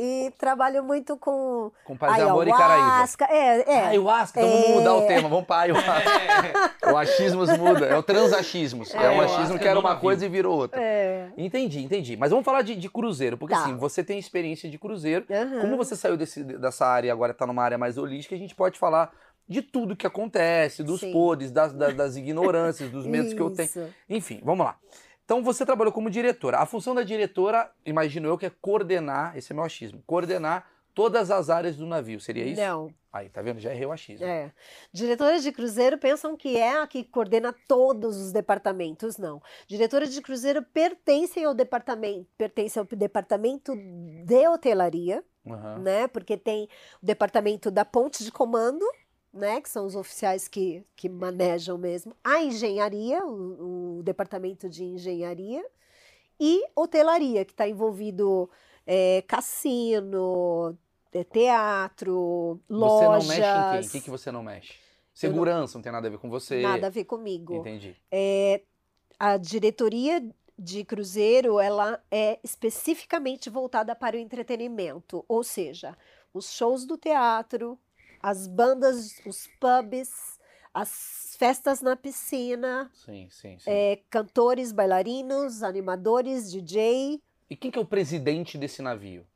e 0.01 0.31
trabalho 0.39 0.83
muito 0.83 1.17
com. 1.17 1.71
Com 1.85 1.97
paz 1.97 2.17
de 2.17 2.23
amor 2.23 2.49
e 2.49 2.51
caraíba. 2.51 3.07
É, 3.29 3.73
é. 3.73 3.81
Ayahuasca, 3.89 4.41
então 4.41 4.53
é... 4.53 4.63
vamos 4.63 4.77
mudar 4.77 4.95
o 4.95 5.07
tema, 5.07 5.29
vamos 5.29 5.45
para 5.45 5.63
ayahuasca. 5.63 6.11
É. 6.11 6.71
O 6.91 6.97
achismos 6.97 7.57
muda, 7.57 7.87
é 7.87 7.97
o 7.97 8.03
transachismos. 8.03 8.93
É, 8.95 9.05
é 9.05 9.11
um 9.11 9.21
achismo 9.21 9.59
que 9.59 9.69
era 9.69 9.79
uma 9.79 9.95
coisa 9.97 10.27
e 10.27 10.29
virou 10.29 10.57
outra. 10.57 10.81
É. 10.83 11.29
Entendi, 11.37 11.81
entendi. 11.85 12.17
Mas 12.17 12.31
vamos 12.31 12.45
falar 12.45 12.63
de, 12.63 12.75
de 12.75 12.89
cruzeiro, 12.89 13.39
porque 13.39 13.55
tá. 13.55 13.61
assim, 13.61 13.77
você 13.77 14.03
tem 14.03 14.19
experiência 14.19 14.69
de 14.69 14.77
cruzeiro. 14.77 15.25
Uhum. 15.29 15.61
Como 15.61 15.77
você 15.77 15.95
saiu 15.95 16.17
desse, 16.17 16.43
dessa 16.43 16.87
área 16.87 17.09
e 17.09 17.11
agora 17.11 17.31
está 17.31 17.47
numa 17.47 17.63
área 17.63 17.79
mais 17.79 17.97
holística, 17.97 18.35
a 18.35 18.39
gente 18.39 18.57
pode 18.57 18.77
falar 18.77 19.13
de 19.47 19.63
tudo 19.63 19.97
que 19.97 20.07
acontece, 20.07 20.83
dos 20.83 21.01
Sim. 21.01 21.13
podres, 21.13 21.51
das, 21.51 21.73
das, 21.73 21.95
das 21.95 22.17
ignorâncias, 22.17 22.89
dos 22.91 23.05
medos 23.05 23.35
que 23.35 23.41
eu 23.41 23.51
tenho. 23.51 23.93
Enfim, 24.09 24.41
vamos 24.45 24.65
lá. 24.65 24.77
Então 25.31 25.45
você 25.45 25.65
trabalhou 25.65 25.93
como 25.93 26.11
diretora. 26.11 26.59
A 26.59 26.67
função 26.67 26.93
da 26.93 27.05
diretora, 27.05 27.71
imagino 27.87 28.27
eu, 28.27 28.37
que 28.37 28.47
é 28.47 28.51
coordenar, 28.61 29.39
esse 29.39 29.53
é 29.53 29.55
meu 29.55 29.63
achismo, 29.63 30.03
coordenar 30.05 30.69
todas 30.93 31.31
as 31.31 31.49
áreas 31.49 31.77
do 31.77 31.87
navio, 31.87 32.19
seria 32.19 32.45
isso? 32.45 32.61
Não. 32.61 32.93
Aí, 33.13 33.29
tá 33.29 33.41
vendo? 33.41 33.61
Já 33.61 33.71
errei 33.73 33.87
o 33.87 33.93
achismo. 33.93 34.27
É. 34.27 34.53
Diretoras 34.93 35.45
de 35.45 35.53
cruzeiro 35.53 35.99
pensam 35.99 36.37
que 36.37 36.57
é 36.57 36.81
a 36.81 36.87
que 36.87 37.05
coordena 37.05 37.55
todos 37.69 38.17
os 38.17 38.33
departamentos, 38.33 39.19
não. 39.19 39.41
Diretoras 39.69 40.13
de 40.13 40.21
cruzeiro 40.21 40.65
pertencem 40.65 41.45
ao 41.45 41.55
departamento, 41.55 42.27
pertencem 42.37 42.81
ao 42.81 42.99
departamento 42.99 43.73
de 43.77 44.49
hotelaria, 44.49 45.23
uhum. 45.47 45.79
né? 45.79 46.09
Porque 46.09 46.37
tem 46.37 46.69
o 47.01 47.07
departamento 47.07 47.71
da 47.71 47.85
ponte 47.85 48.25
de 48.25 48.33
comando, 48.33 48.85
né, 49.33 49.61
que 49.61 49.69
são 49.69 49.87
os 49.87 49.95
oficiais 49.95 50.49
que, 50.49 50.85
que 50.97 51.09
manejam 51.09 51.79
mesmo, 51.79 52.15
a 52.23 52.43
engenharia, 52.43 53.25
o, 53.25 53.99
o 53.99 54.03
departamento 54.03 54.69
de 54.69 54.85
engenharia, 54.85 55.65
e 56.39 56.65
hotelaria, 56.75 57.45
que 57.45 57.53
está 57.53 57.69
envolvido 57.69 58.49
é, 58.87 59.23
cassino, 59.29 60.77
é, 61.13 61.23
teatro, 61.23 62.59
lojas. 62.69 63.27
Você 63.27 63.39
não 63.39 63.43
mexe 63.43 63.59
em 63.59 63.81
quem? 63.81 63.89
O 63.89 63.93
que, 63.93 64.01
que 64.01 64.11
você 64.11 64.33
não 64.33 64.43
mexe? 64.43 64.75
Segurança 65.13 65.75
não, 65.75 65.79
não, 65.79 65.83
tem 65.83 65.93
nada 65.93 66.09
a 66.09 66.11
ver 66.11 66.19
com 66.19 66.31
você. 66.31 66.63
Nada 66.63 66.87
a 66.87 66.91
ver 66.91 67.05
comigo. 67.05 67.57
Entendi. 67.57 67.95
É, 68.11 68.63
a 69.19 69.37
diretoria 69.37 70.23
de 70.59 70.85
cruzeiro, 70.85 71.61
ela 71.61 72.03
é 72.11 72.39
especificamente 72.43 73.51
voltada 73.51 73.95
para 73.95 74.17
o 74.17 74.19
entretenimento, 74.19 75.25
ou 75.27 75.43
seja, 75.43 75.97
os 76.35 76.53
shows 76.53 76.85
do 76.85 76.99
teatro, 76.99 77.79
as 78.23 78.47
bandas, 78.47 79.21
os 79.27 79.49
pubs, 79.59 80.39
as 80.73 81.35
festas 81.39 81.81
na 81.81 81.97
piscina. 81.97 82.91
Sim, 82.95 83.29
sim, 83.31 83.59
sim. 83.59 83.71
É, 83.71 84.01
cantores, 84.09 84.73
bailarinos, 84.73 85.63
animadores, 85.63 86.51
DJ. 86.51 87.21
E 87.49 87.57
quem 87.57 87.71
que 87.71 87.79
é 87.79 87.83
o 87.83 87.87
presidente 87.87 88.57
desse 88.57 88.81
navio? 88.83 89.27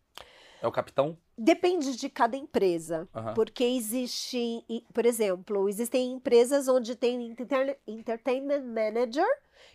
É 0.62 0.66
o 0.66 0.72
capitão? 0.72 1.16
Depende 1.36 1.96
de 1.96 2.08
cada 2.08 2.36
empresa, 2.36 3.08
uhum. 3.14 3.34
porque 3.34 3.64
existe, 3.64 4.64
por 4.92 5.04
exemplo, 5.04 5.68
existem 5.68 6.12
empresas 6.12 6.68
onde 6.68 6.94
tem 6.94 7.34
entertainment 7.86 8.62
manager, 8.62 9.26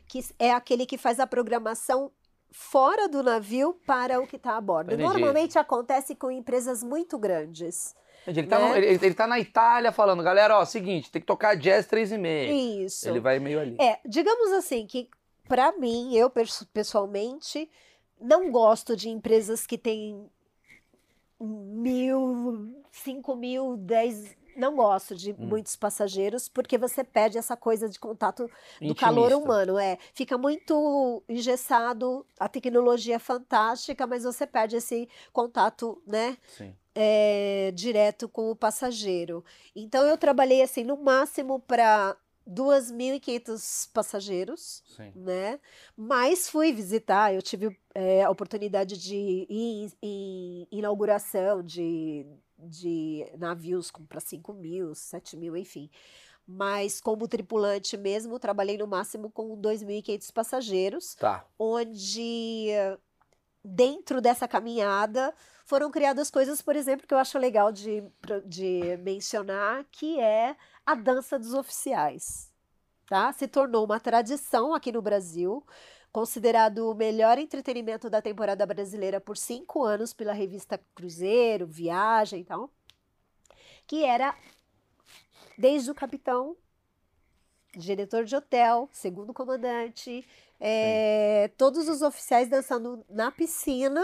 que 0.08 0.26
é 0.40 0.52
aquele 0.52 0.86
que 0.86 0.98
faz 0.98 1.20
a 1.20 1.28
programação 1.28 2.12
fora 2.52 3.08
do 3.08 3.22
navio 3.22 3.80
para 3.86 4.20
o 4.20 4.26
que 4.26 4.38
está 4.38 4.56
a 4.58 4.62
bordo. 4.62 4.98
Normalmente 4.98 5.60
acontece 5.60 6.16
com 6.16 6.32
empresas 6.32 6.84
muito 6.84 7.18
grandes. 7.20 7.94
Ele 8.30 8.48
tá, 8.48 8.60
né? 8.60 8.70
no, 8.70 8.76
ele, 8.76 9.06
ele 9.06 9.14
tá 9.14 9.28
na 9.28 9.40
Itália 9.40 9.92
falando, 9.92 10.24
galera, 10.24 10.58
ó, 10.58 10.66
seguinte, 10.66 11.12
tem 11.12 11.22
que 11.22 11.28
tocar 11.28 11.56
jazz 11.56 11.86
três 11.88 12.12
e 12.12 12.18
meia. 12.18 12.52
Isso. 12.86 13.08
Ele 13.08 13.20
vai 13.20 13.40
meio 13.40 13.60
ali. 13.60 13.78
É, 13.80 14.00
digamos 14.06 14.52
assim, 14.52 14.86
que 14.86 15.10
para 15.50 15.72
mim, 15.72 16.16
eu 16.16 16.32
pessoalmente, 16.72 17.68
não 18.22 18.52
gosto 18.52 18.96
de 18.96 19.10
empresas 19.10 19.66
que 19.66 19.80
têm 19.80 20.30
mil, 21.42 22.72
cinco 22.92 23.36
mil, 23.36 23.76
dez. 23.76 24.38
Não 24.60 24.76
gosto 24.76 25.16
de 25.16 25.32
hum. 25.32 25.36
muitos 25.40 25.76
passageiros, 25.76 26.50
porque 26.50 26.78
você 26.78 27.04
perde 27.04 27.38
essa 27.38 27.56
coisa 27.56 27.88
de 27.88 28.00
contato 28.00 28.44
do 28.44 28.50
Intimista. 28.76 29.06
calor 29.06 29.32
humano. 29.34 29.80
É, 29.80 29.98
fica 30.14 30.38
muito 30.38 31.24
engessado, 31.28 32.26
a 32.40 32.48
tecnologia 32.48 33.16
é 33.16 33.20
fantástica, 33.20 34.06
mas 34.06 34.24
você 34.24 34.46
perde 34.46 34.76
esse 34.76 35.08
contato, 35.32 36.02
né? 36.06 36.38
Sim 36.48 36.76
é, 37.02 37.72
direto 37.74 38.28
com 38.28 38.52
o 38.52 38.56
passageiro. 38.56 39.44
Então 39.74 40.06
eu 40.06 40.18
trabalhei 40.18 40.62
assim 40.62 40.84
no 40.84 40.98
máximo 40.98 41.58
para 41.60 42.18
2.500 42.46 43.90
passageiros, 43.94 44.84
Sim. 44.98 45.12
né? 45.16 45.60
Mas 45.96 46.50
fui 46.50 46.74
visitar, 46.74 47.34
eu 47.34 47.42
tive 47.42 47.78
é, 47.94 48.24
a 48.24 48.30
oportunidade 48.30 48.98
de 48.98 49.16
ir 49.16 49.48
em, 49.50 49.92
em 50.02 50.68
inauguração 50.72 51.64
de, 51.64 52.26
de 52.60 53.26
navios 53.38 53.92
para 54.08 54.20
5 54.20 54.54
mil, 54.54 54.94
7 54.94 55.38
mil, 55.38 55.56
enfim. 55.56 55.90
Mas 56.48 57.00
como 57.00 57.28
tripulante 57.28 57.96
mesmo, 57.96 58.40
trabalhei 58.40 58.78
no 58.78 58.88
máximo 58.88 59.30
com 59.30 59.56
2.500 59.56 60.34
passageiros, 60.34 61.16
tá. 61.16 61.46
onde 61.58 62.70
dentro 63.64 64.20
dessa 64.20 64.48
caminhada 64.48 65.34
foram 65.66 65.92
criadas 65.92 66.32
coisas, 66.32 66.62
por 66.62 66.76
exemplo, 66.76 67.06
que 67.06 67.14
eu 67.14 67.20
acho 67.20 67.38
legal 67.38 67.72
de, 67.72 68.04
de 68.46 68.98
mencionar, 68.98 69.86
que 69.92 70.20
é 70.20 70.56
a 70.84 70.96
dança 70.96 71.38
dos 71.38 71.54
oficiais. 71.54 72.52
Tá? 73.08 73.32
Se 73.34 73.48
tornou 73.48 73.86
uma 73.86 74.00
tradição 74.00 74.74
aqui 74.74 74.92
no 74.92 75.02
Brasil, 75.02 75.64
considerado 76.12 76.90
o 76.90 76.96
melhor 76.96 77.38
entretenimento 77.38 78.10
da 78.10 78.22
temporada 78.22 78.66
brasileira 78.66 79.22
por 79.22 79.38
cinco 79.38 79.84
anos 79.84 80.14
pela 80.14 80.34
revista 80.34 80.80
Cruzeiro, 80.96 81.68
Viagem 81.68 82.42
e 82.42 82.44
tal, 82.44 82.70
que 83.86 84.04
era 84.04 84.36
desde 85.58 85.92
o 85.92 85.96
capitão, 85.96 86.56
diretor 87.76 88.26
de 88.26 88.36
hotel, 88.36 88.90
segundo 88.92 89.34
comandante, 89.34 90.26
é, 90.60 91.50
todos 91.58 91.88
os 91.88 92.02
oficiais 92.02 92.50
dançando 92.50 93.06
na 93.10 93.32
piscina 93.32 94.02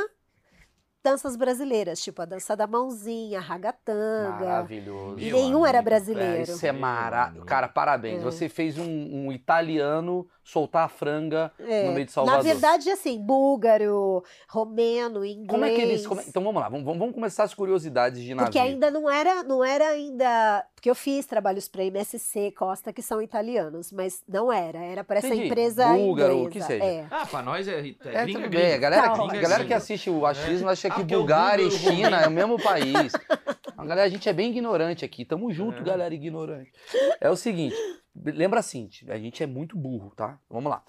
danças 1.06 1.36
brasileiras, 1.36 2.02
tipo 2.02 2.20
a 2.20 2.26
dança 2.26 2.56
da 2.56 2.66
mãozinha, 2.66 3.38
a 3.38 3.42
ragatanga. 3.42 4.46
Maravilhoso. 4.46 5.20
E 5.20 5.32
nenhum 5.32 5.64
era 5.64 5.80
brasileiro. 5.80 6.40
É, 6.40 6.42
isso 6.42 6.66
é 6.66 6.72
maravilhoso. 6.72 7.46
Cara, 7.46 7.68
parabéns. 7.68 8.22
É. 8.22 8.24
Você 8.24 8.50
fez 8.50 8.80
um, 8.80 8.84
um, 8.84 9.32
italiano 9.32 10.28
soltar 10.44 10.86
a 10.86 10.90
franga 10.90 11.52
é. 11.60 11.88
no 11.88 11.94
meio 11.94 12.08
de 12.08 12.12
Salvador. 12.12 12.44
Na 12.44 12.44
verdade, 12.44 12.90
assim, 12.90 13.20
búlgaro, 13.20 14.24
romeno, 14.50 15.24
inglês. 15.24 15.48
Como 15.48 15.64
é 15.64 15.70
que 15.76 15.82
eles. 15.82 16.08
Como... 16.08 16.22
Então 16.22 16.44
vamos 16.44 16.60
lá, 16.60 16.70
vamos, 16.70 16.86
vamos 16.86 17.14
começar 17.14 17.44
as 17.44 17.54
curiosidades 17.54 18.24
de 18.24 18.34
navio. 18.34 18.46
Porque 18.46 18.60
ainda 18.60 18.90
não 18.90 19.08
era, 19.08 19.44
não 19.44 19.64
era 19.64 19.90
ainda. 19.90 20.66
Porque 20.74 20.90
eu 20.90 20.96
fiz 20.96 21.28
trabalhos 21.28 21.68
para 21.68 21.84
MSC 21.84 22.52
Costa, 22.52 22.92
que 22.92 23.02
são 23.04 23.22
italianos, 23.22 23.92
mas 23.92 24.24
não 24.28 24.52
era. 24.52 24.80
Era 24.80 25.04
para 25.04 25.20
essa 25.20 25.36
empresa. 25.36 25.88
Búlgaro, 25.90 26.34
inglesa. 26.34 26.48
o 26.48 26.52
que 26.52 26.62
seja. 26.64 26.84
É. 26.84 27.06
Ah, 27.12 27.26
para 27.28 27.44
nós 27.44 27.68
é. 27.68 27.80
É, 28.06 28.16
é 28.16 28.26
tudo 28.26 28.50
bem. 28.50 28.74
A 28.74 28.78
galera, 28.78 29.12
a 29.12 29.38
galera 29.38 29.66
que 29.66 29.74
assiste 29.74 30.10
o 30.10 30.26
achismo 30.26 30.70
acha 30.70 30.90
que 30.90 30.95
ah, 31.02 31.04
Bulgária 31.04 31.64
e 31.64 31.72
China 31.72 32.22
é 32.22 32.28
o 32.28 32.32
mesmo 32.32 32.62
país. 32.62 33.14
A 33.78 33.84
galera, 33.86 34.08
a 34.08 34.10
gente 34.10 34.28
é 34.28 34.34
bem 34.34 34.52
ignorante 34.52 35.04
aqui. 35.04 35.26
Tamo 35.26 35.52
junto, 35.52 35.80
é. 35.80 35.84
galera 35.84 36.14
ignorante. 36.14 36.72
É 37.20 37.30
o 37.30 37.36
seguinte, 37.36 37.76
lembra 38.16 38.62
assim, 38.62 38.90
a 39.10 39.18
gente 39.18 39.44
é 39.44 39.46
muito 39.46 39.78
burro, 39.78 40.12
tá? 40.16 40.40
Vamos 40.50 40.72
lá. 40.72 40.82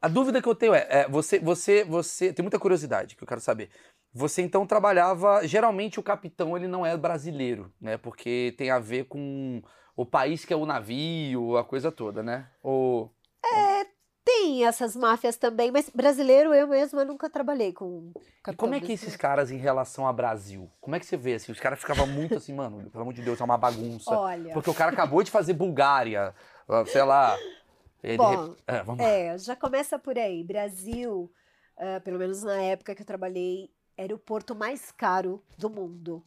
A 0.00 0.06
dúvida 0.06 0.40
que 0.40 0.48
eu 0.48 0.54
tenho 0.54 0.74
é, 0.74 0.86
é, 0.88 1.08
você, 1.08 1.40
você, 1.40 1.82
você, 1.84 2.32
tem 2.32 2.42
muita 2.42 2.58
curiosidade 2.58 3.16
que 3.16 3.22
eu 3.22 3.26
quero 3.26 3.40
saber. 3.40 3.70
Você 4.12 4.42
então 4.42 4.66
trabalhava, 4.66 5.46
geralmente 5.46 5.98
o 5.98 6.02
capitão 6.02 6.56
ele 6.56 6.68
não 6.68 6.86
é 6.86 6.96
brasileiro, 6.96 7.72
né? 7.80 7.96
Porque 7.96 8.54
tem 8.56 8.70
a 8.70 8.78
ver 8.78 9.06
com 9.06 9.60
o 9.96 10.06
país 10.06 10.44
que 10.44 10.52
é 10.52 10.56
o 10.56 10.66
navio, 10.66 11.56
a 11.56 11.64
coisa 11.64 11.90
toda, 11.90 12.22
né? 12.22 12.48
Ou 12.62 13.12
é, 13.44 13.86
tem 14.28 14.66
essas 14.66 14.94
máfias 14.94 15.38
também, 15.38 15.70
mas 15.70 15.88
brasileiro 15.88 16.52
eu 16.52 16.68
mesma 16.68 17.02
nunca 17.02 17.30
trabalhei 17.30 17.72
com 17.72 18.12
E 18.46 18.52
como 18.54 18.74
é 18.74 18.80
que 18.80 18.92
esses 18.92 19.16
caras 19.16 19.50
em 19.50 19.56
relação 19.56 20.06
a 20.06 20.12
Brasil? 20.12 20.70
Como 20.82 20.94
é 20.94 21.00
que 21.00 21.06
você 21.06 21.16
vê 21.16 21.34
assim? 21.34 21.50
Os 21.50 21.58
caras 21.58 21.80
ficavam 21.80 22.06
muito 22.06 22.34
assim, 22.34 22.52
mano, 22.52 22.90
pelo 22.90 23.00
amor 23.00 23.14
de 23.14 23.22
Deus, 23.22 23.40
é 23.40 23.44
uma 23.44 23.56
bagunça. 23.56 24.10
Olha. 24.10 24.52
Porque 24.52 24.68
o 24.68 24.74
cara 24.74 24.92
acabou 24.92 25.22
de 25.22 25.30
fazer 25.30 25.54
Bulgária, 25.54 26.34
sei 26.88 27.02
lá. 27.04 27.38
Ele... 28.02 28.18
Bom, 28.18 28.54
é, 28.66 28.82
vamos 28.82 29.02
lá. 29.02 29.10
é, 29.10 29.38
já 29.38 29.56
começa 29.56 29.98
por 29.98 30.18
aí. 30.18 30.44
Brasil, 30.44 31.32
uh, 31.78 32.00
pelo 32.02 32.18
menos 32.18 32.42
na 32.42 32.60
época 32.60 32.94
que 32.94 33.00
eu 33.00 33.06
trabalhei, 33.06 33.70
era 33.96 34.14
o 34.14 34.18
porto 34.18 34.54
mais 34.54 34.92
caro 34.92 35.42
do 35.56 35.70
mundo 35.70 36.22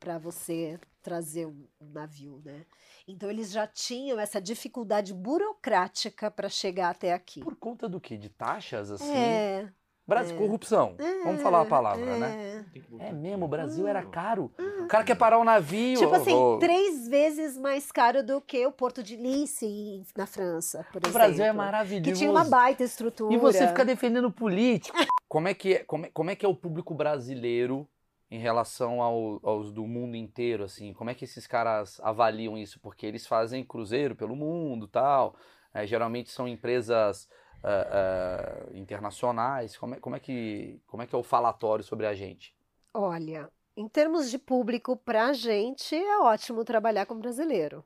para 0.00 0.18
você 0.18 0.80
trazer 1.04 1.46
um, 1.46 1.68
um 1.78 1.92
navio, 1.92 2.40
né? 2.44 2.64
Então 3.06 3.30
eles 3.30 3.52
já 3.52 3.66
tinham 3.66 4.18
essa 4.18 4.40
dificuldade 4.40 5.12
burocrática 5.12 6.30
para 6.30 6.48
chegar 6.48 6.88
até 6.88 7.12
aqui. 7.12 7.40
Por 7.40 7.54
conta 7.54 7.86
do 7.86 8.00
quê? 8.00 8.16
De 8.16 8.30
taxas 8.30 8.90
assim? 8.90 9.14
É. 9.14 9.68
Brasil, 10.06 10.34
é. 10.34 10.38
corrupção. 10.38 10.96
Vamos 11.24 11.40
falar 11.40 11.62
a 11.62 11.64
palavra, 11.64 12.18
né? 12.18 12.66
É. 13.00 13.08
é 13.08 13.12
mesmo, 13.12 13.46
o 13.46 13.48
Brasil 13.48 13.86
era 13.86 14.02
caro. 14.02 14.50
O 14.82 14.86
cara 14.86 15.02
quer 15.02 15.14
parar 15.14 15.38
o 15.38 15.42
um 15.42 15.44
navio. 15.44 15.98
Tipo 15.98 16.14
assim, 16.14 16.34
oh, 16.34 16.58
três 16.58 17.08
vezes 17.08 17.56
mais 17.56 17.90
caro 17.90 18.22
do 18.22 18.40
que 18.40 18.66
o 18.66 18.72
Porto 18.72 19.02
de 19.02 19.16
Nice 19.16 20.02
na 20.16 20.26
França, 20.26 20.86
por 20.92 21.02
o 21.02 21.06
exemplo. 21.06 21.10
O 21.10 21.12
Brasil 21.12 21.44
é 21.44 21.52
maravilhoso. 21.52 22.10
Que 22.10 22.18
tinha 22.18 22.30
uma 22.30 22.44
baita 22.44 22.84
estrutura. 22.84 23.34
E 23.34 23.38
você 23.38 23.66
fica 23.66 23.84
defendendo 23.84 24.30
político. 24.30 24.96
como, 25.26 25.48
é 25.48 25.54
que 25.54 25.74
é, 25.74 25.84
como, 25.84 26.04
é, 26.04 26.10
como 26.12 26.30
é 26.30 26.36
que 26.36 26.44
é 26.44 26.48
o 26.48 26.54
público 26.54 26.94
brasileiro 26.94 27.88
em 28.34 28.38
relação 28.38 29.00
ao, 29.00 29.38
aos 29.44 29.70
do 29.70 29.86
mundo 29.86 30.16
inteiro, 30.16 30.64
assim? 30.64 30.92
Como 30.92 31.08
é 31.08 31.14
que 31.14 31.24
esses 31.24 31.46
caras 31.46 32.00
avaliam 32.02 32.58
isso? 32.58 32.80
Porque 32.80 33.06
eles 33.06 33.28
fazem 33.28 33.64
cruzeiro 33.64 34.16
pelo 34.16 34.34
mundo 34.34 34.88
tal. 34.88 35.36
É, 35.72 35.86
geralmente 35.86 36.30
são 36.30 36.48
empresas 36.48 37.28
uh, 37.62 38.72
uh, 38.72 38.76
internacionais? 38.76 39.76
Como 39.76 39.94
é, 39.94 40.00
como, 40.00 40.16
é 40.16 40.20
que, 40.20 40.80
como 40.88 41.04
é 41.04 41.06
que 41.06 41.14
é 41.14 41.18
o 41.18 41.22
falatório 41.22 41.84
sobre 41.84 42.06
a 42.06 42.14
gente? 42.14 42.52
Olha, 42.92 43.48
em 43.76 43.88
termos 43.88 44.28
de 44.28 44.38
público, 44.38 44.96
para 44.96 45.28
a 45.28 45.32
gente 45.32 45.94
é 45.94 46.18
ótimo 46.18 46.64
trabalhar 46.64 47.06
com 47.06 47.16
brasileiro, 47.16 47.84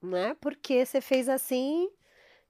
né? 0.00 0.34
Porque 0.40 0.86
você 0.86 1.02
fez 1.02 1.28
assim, 1.28 1.90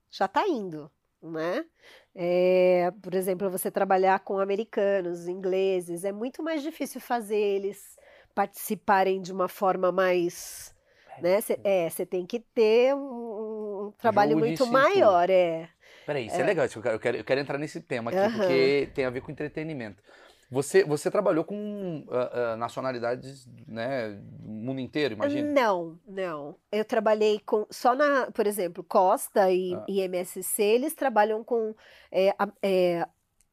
já 0.08 0.26
está 0.26 0.46
indo, 0.46 0.88
né? 1.20 1.66
É, 2.14 2.92
por 3.02 3.14
exemplo, 3.14 3.48
você 3.48 3.70
trabalhar 3.70 4.20
com 4.20 4.38
americanos, 4.38 5.28
ingleses, 5.28 6.04
é 6.04 6.12
muito 6.12 6.42
mais 6.42 6.62
difícil 6.62 7.00
fazer 7.00 7.38
eles 7.38 7.96
participarem 8.34 9.20
de 9.20 9.32
uma 9.32 9.48
forma 9.48 9.92
mais. 9.92 10.74
Né? 11.20 11.40
Cê, 11.40 11.60
é, 11.62 11.88
você 11.88 12.06
tem 12.06 12.26
que 12.26 12.40
ter 12.40 12.94
um, 12.94 13.88
um 13.88 13.92
trabalho 13.98 14.32
Jogo 14.32 14.46
muito 14.46 14.66
maior, 14.66 15.28
é. 15.28 15.68
Peraí, 16.06 16.26
isso 16.26 16.36
é, 16.36 16.40
é 16.40 16.44
legal, 16.44 16.66
eu 16.66 16.82
quero, 16.82 16.94
eu, 16.94 17.00
quero, 17.00 17.16
eu 17.18 17.24
quero 17.24 17.40
entrar 17.40 17.58
nesse 17.58 17.80
tema 17.80 18.10
aqui, 18.10 18.20
uhum. 18.20 18.38
porque 18.38 18.88
tem 18.94 19.04
a 19.04 19.10
ver 19.10 19.20
com 19.20 19.30
entretenimento. 19.30 20.02
Você, 20.50 20.82
você 20.82 21.08
trabalhou 21.10 21.44
com 21.44 22.04
uh, 22.08 22.54
uh, 22.54 22.56
nacionalidades, 22.56 23.48
né, 23.68 24.10
do 24.10 24.48
mundo 24.48 24.80
inteiro, 24.80 25.14
imagina? 25.14 25.48
Não, 25.48 25.96
não. 26.04 26.56
Eu 26.72 26.84
trabalhei 26.84 27.38
com, 27.46 27.66
só 27.70 27.94
na, 27.94 28.30
por 28.32 28.48
exemplo, 28.48 28.82
Costa 28.82 29.48
e, 29.50 29.74
ah. 29.74 29.84
e 29.88 30.00
MSC, 30.00 30.60
eles 30.60 30.94
trabalham 30.94 31.44
com 31.44 31.72
é, 32.10 32.34
é, 32.60 33.06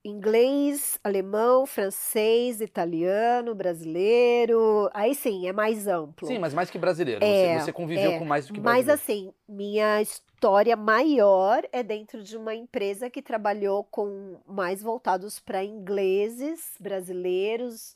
inglês, 0.09 0.99
alemão, 1.03 1.65
francês, 1.65 2.61
italiano, 2.61 3.53
brasileiro. 3.53 4.89
Aí 4.93 5.13
sim, 5.13 5.47
é 5.47 5.53
mais 5.53 5.87
amplo. 5.87 6.27
Sim, 6.27 6.39
mas 6.39 6.53
mais 6.53 6.69
que 6.69 6.77
brasileiro. 6.77 7.23
É, 7.23 7.59
você, 7.59 7.65
você, 7.65 7.73
conviveu 7.73 8.11
é, 8.11 8.19
com 8.19 8.25
mais 8.25 8.47
do 8.47 8.53
que 8.53 8.59
brasileiro. 8.59 8.87
Mas 8.87 9.01
assim, 9.01 9.31
minha 9.47 10.01
história 10.01 10.75
maior 10.75 11.63
é 11.71 11.83
dentro 11.83 12.23
de 12.23 12.37
uma 12.37 12.55
empresa 12.55 13.09
que 13.09 13.21
trabalhou 13.21 13.83
com 13.83 14.37
mais 14.47 14.81
voltados 14.81 15.39
para 15.39 15.63
ingleses, 15.63 16.75
brasileiros. 16.79 17.93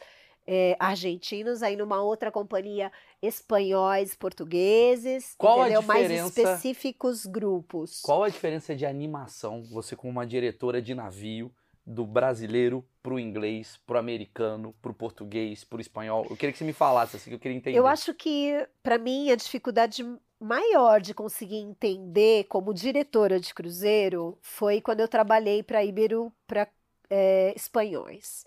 É, 0.47 0.75
argentinos, 0.79 1.61
aí 1.61 1.75
numa 1.75 2.01
outra 2.01 2.31
companhia 2.31 2.91
espanhóis, 3.21 4.15
portugueses, 4.15 5.35
Qual 5.37 5.59
entendeu? 5.59 5.79
A 5.79 5.81
diferença, 5.81 6.23
mais 6.23 6.25
específicos 6.25 7.27
grupos. 7.27 8.01
Qual 8.01 8.23
a 8.23 8.27
diferença 8.27 8.75
de 8.75 8.83
animação, 8.83 9.63
você 9.63 9.95
como 9.95 10.11
uma 10.11 10.25
diretora 10.25 10.81
de 10.81 10.95
navio, 10.95 11.53
do 11.91 12.05
brasileiro 12.05 12.85
pro 13.03 13.19
inglês, 13.19 13.79
pro 13.85 13.97
americano, 13.97 14.73
pro 14.81 14.93
português, 14.93 15.63
pro 15.63 15.81
espanhol? 15.81 16.25
Eu 16.29 16.37
queria 16.37 16.51
que 16.51 16.57
você 16.57 16.63
me 16.63 16.73
falasse 16.73 17.17
assim, 17.17 17.29
que 17.29 17.35
eu 17.35 17.39
queria 17.39 17.57
entender. 17.57 17.77
Eu 17.77 17.87
acho 17.87 18.13
que, 18.13 18.67
para 18.81 18.97
mim, 18.97 19.29
a 19.31 19.35
dificuldade 19.35 20.03
maior 20.39 20.99
de 20.99 21.13
conseguir 21.13 21.57
entender 21.57 22.45
como 22.45 22.73
diretora 22.73 23.39
de 23.39 23.53
cruzeiro 23.53 24.37
foi 24.41 24.81
quando 24.81 25.01
eu 25.01 25.07
trabalhei 25.07 25.61
para 25.61 25.83
Ibero 25.83 26.33
para 26.47 26.67
é, 27.09 27.53
espanhóis. 27.55 28.45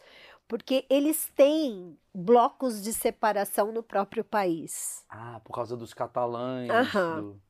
Porque 0.49 0.85
eles 0.91 1.31
têm 1.35 1.97
blocos 2.15 2.83
de 2.83 2.93
separação 2.93 3.73
no 3.73 3.83
próprio 3.83 4.25
país. 4.25 5.05
Ah, 5.09 5.41
por 5.45 5.55
causa 5.55 5.77
dos 5.77 5.95
catalães. 5.95 6.71
Aham. 6.71 7.23
Do... 7.23 7.43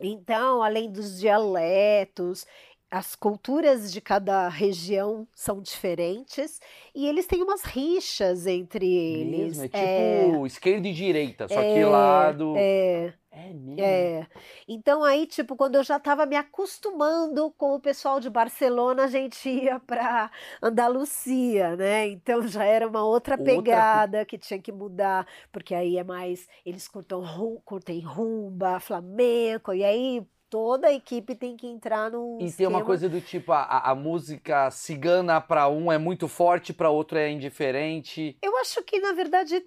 Então, 0.00 0.62
além 0.62 0.90
dos 0.90 1.20
dialetos, 1.20 2.44
as 2.92 3.16
culturas 3.16 3.90
de 3.90 4.02
cada 4.02 4.48
região 4.50 5.26
são 5.34 5.62
diferentes 5.62 6.60
e 6.94 7.08
eles 7.08 7.26
têm 7.26 7.42
umas 7.42 7.62
rixas 7.62 8.46
entre 8.46 8.86
eles. 8.86 9.56
Mesmo, 9.56 9.64
é 9.64 9.68
tipo 9.68 10.44
é, 10.44 10.46
esquerda 10.46 10.86
e 10.86 10.92
direita, 10.92 11.48
só 11.48 11.58
é, 11.58 11.74
que 11.74 11.84
lado. 11.84 12.54
É. 12.54 13.14
É 13.34 13.50
mesmo? 13.54 13.80
É. 13.80 14.26
Então 14.68 15.02
aí, 15.02 15.26
tipo, 15.26 15.56
quando 15.56 15.76
eu 15.76 15.82
já 15.82 15.96
estava 15.96 16.26
me 16.26 16.36
acostumando 16.36 17.50
com 17.52 17.74
o 17.74 17.80
pessoal 17.80 18.20
de 18.20 18.28
Barcelona, 18.28 19.04
a 19.04 19.06
gente 19.06 19.48
ia 19.48 19.80
para 19.80 20.30
Andalucia, 20.62 21.74
né? 21.74 22.08
Então 22.08 22.46
já 22.46 22.62
era 22.62 22.86
uma 22.86 23.02
outra 23.02 23.38
pegada 23.38 24.18
outra... 24.18 24.26
que 24.26 24.36
tinha 24.36 24.60
que 24.60 24.70
mudar, 24.70 25.26
porque 25.50 25.74
aí 25.74 25.96
é 25.96 26.04
mais 26.04 26.46
eles 26.62 26.86
curtam, 26.86 27.22
curtem 27.64 28.00
rumba, 28.00 28.78
flamenco, 28.78 29.72
e 29.72 29.82
aí 29.82 30.26
toda 30.52 30.88
a 30.88 30.92
equipe 30.92 31.34
tem 31.34 31.56
que 31.56 31.66
entrar 31.66 32.10
no. 32.10 32.36
E 32.38 32.44
esquema... 32.44 32.68
tem 32.68 32.76
uma 32.76 32.84
coisa 32.84 33.08
do 33.08 33.22
tipo, 33.22 33.52
a, 33.52 33.90
a 33.90 33.94
música 33.94 34.70
cigana 34.70 35.40
para 35.40 35.66
um 35.66 35.90
é 35.90 35.96
muito 35.96 36.28
forte, 36.28 36.74
para 36.74 36.90
outro 36.90 37.16
é 37.16 37.30
indiferente. 37.30 38.36
Eu 38.42 38.54
acho 38.58 38.82
que, 38.82 39.00
na 39.00 39.14
verdade, 39.14 39.64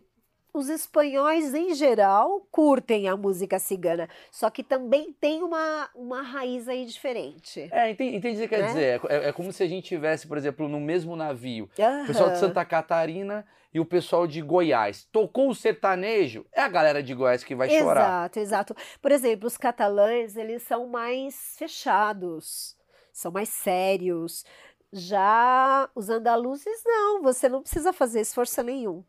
os 0.55 0.69
espanhóis, 0.69 1.53
em 1.53 1.75
geral, 1.75 2.47
curtem 2.49 3.09
a 3.09 3.17
música 3.17 3.59
cigana. 3.59 4.07
Só 4.31 4.49
que 4.49 4.63
também 4.63 5.11
tem 5.11 5.43
uma, 5.43 5.89
uma 5.93 6.21
raiz 6.21 6.69
aí 6.69 6.85
diferente. 6.85 7.67
É, 7.71 7.91
entendi, 7.91 8.15
entendi 8.15 8.37
o 8.37 8.41
que 8.43 8.47
quer 8.47 8.61
né? 8.61 8.67
dizer. 8.67 9.01
É, 9.09 9.27
é, 9.27 9.31
como 9.33 9.51
se 9.51 9.61
a 9.61 9.67
gente 9.67 9.85
tivesse, 9.85 10.25
por 10.25 10.37
exemplo, 10.37 10.69
no 10.69 10.79
mesmo 10.79 11.13
navio, 11.15 11.69
uhum. 11.77 12.03
o 12.03 12.07
pessoal 12.07 12.29
de 12.29 12.39
Santa 12.39 12.63
Catarina 12.63 13.45
e 13.73 13.81
o 13.81 13.85
pessoal 13.85 14.25
de 14.25 14.41
Goiás. 14.41 15.05
Tocou 15.11 15.49
o 15.49 15.55
sertanejo, 15.55 16.45
é 16.53 16.61
a 16.61 16.69
galera 16.69 17.03
de 17.03 17.13
Goiás 17.13 17.43
que 17.43 17.53
vai 17.53 17.67
exato, 17.67 17.83
chorar. 17.83 18.01
Exato, 18.01 18.39
exato. 18.39 18.75
Por 19.01 19.11
exemplo, 19.11 19.47
os 19.47 19.57
catalães, 19.57 20.37
eles 20.37 20.63
são 20.63 20.87
mais 20.87 21.55
fechados, 21.57 22.77
são 23.11 23.29
mais 23.29 23.49
sérios. 23.49 24.45
Já 24.93 25.89
os 25.93 26.09
andaluzes, 26.09 26.81
não, 26.85 27.21
você 27.21 27.49
não 27.49 27.61
precisa 27.61 27.91
fazer 27.91 28.21
esforço 28.21 28.63
nenhum. 28.63 29.03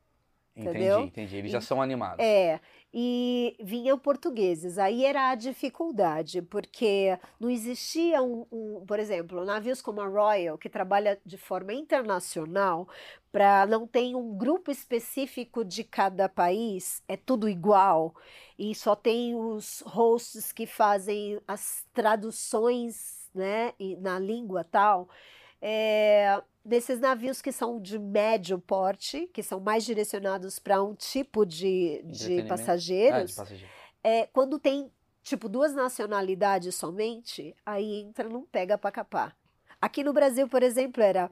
Entendi, 0.57 0.79
entendeu? 0.79 1.01
entendi. 1.01 1.37
Eles 1.37 1.53
já 1.53 1.61
são 1.61 1.83
animados. 1.83 2.25
É 2.25 2.61
e 2.99 3.55
vinham 3.61 3.99
portugueses. 3.99 4.79
Aí 4.79 5.05
era 5.05 5.29
a 5.29 5.35
dificuldade, 5.35 6.40
porque 6.40 7.19
não 7.38 7.51
existia 7.51 8.23
um, 8.23 8.47
um, 8.51 8.87
por 8.87 8.99
exemplo, 8.99 9.45
navios 9.45 9.83
como 9.83 10.01
a 10.01 10.07
Royal, 10.07 10.57
que 10.57 10.71
trabalha 10.71 11.21
de 11.23 11.37
forma 11.37 11.75
internacional, 11.75 12.88
para 13.31 13.66
não 13.66 13.87
ter 13.87 14.14
um 14.14 14.35
grupo 14.35 14.71
específico 14.71 15.62
de 15.62 15.85
cada 15.85 16.27
país, 16.27 17.03
é 17.07 17.19
tudo 17.19 17.51
igual, 17.51 18.14
e 18.59 18.75
só 18.75 18.97
tem 18.97 19.35
os 19.35 19.83
hosts 19.83 20.51
que 20.51 20.66
fazem 20.66 21.38
as 21.47 21.85
traduções 21.92 23.29
né, 23.35 23.75
na 23.99 24.19
língua 24.19 24.64
tal. 24.64 25.07
É, 25.61 26.40
desses 26.66 26.98
navios 26.98 27.40
que 27.40 27.52
são 27.52 27.81
de 27.81 27.98
médio 27.98 28.59
porte, 28.59 29.29
que 29.33 29.42
são 29.42 29.61
mais 29.61 29.85
direcionados 29.85 30.59
para 30.59 30.83
um 30.83 30.94
tipo 30.94 31.46
de, 31.46 32.02
de 32.05 32.42
passageiros, 32.42 33.20
ah, 33.20 33.24
de 33.24 33.35
passageiro. 33.35 33.72
é, 34.02 34.26
quando 34.26 34.59
tem 34.59 34.90
tipo 35.22 35.48
duas 35.48 35.72
nacionalidades 35.72 36.74
somente, 36.74 37.55
aí 37.64 38.00
entra 38.00 38.29
não 38.29 38.42
pega 38.42 38.76
para 38.76 38.90
capar. 38.90 39.37
Aqui 39.81 40.02
no 40.02 40.12
Brasil, 40.12 40.48
por 40.48 40.62
exemplo, 40.62 41.02
era 41.02 41.31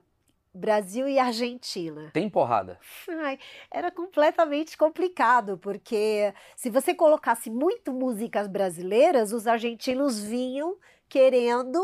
Brasil 0.55 1.09
e 1.09 1.19
Argentina. 1.19 2.11
Tem 2.13 2.31
porrada? 2.31 2.79
Ai, 3.09 3.39
era 3.71 3.91
completamente 3.91 4.77
complicado, 4.77 5.59
porque 5.59 6.33
se 6.55 6.71
você 6.71 6.95
colocasse 6.95 7.51
muito 7.51 7.93
músicas 7.93 8.47
brasileiras, 8.47 9.33
os 9.33 9.49
argentinos 9.49 10.23
vinham 10.23 10.77
querendo 11.09 11.79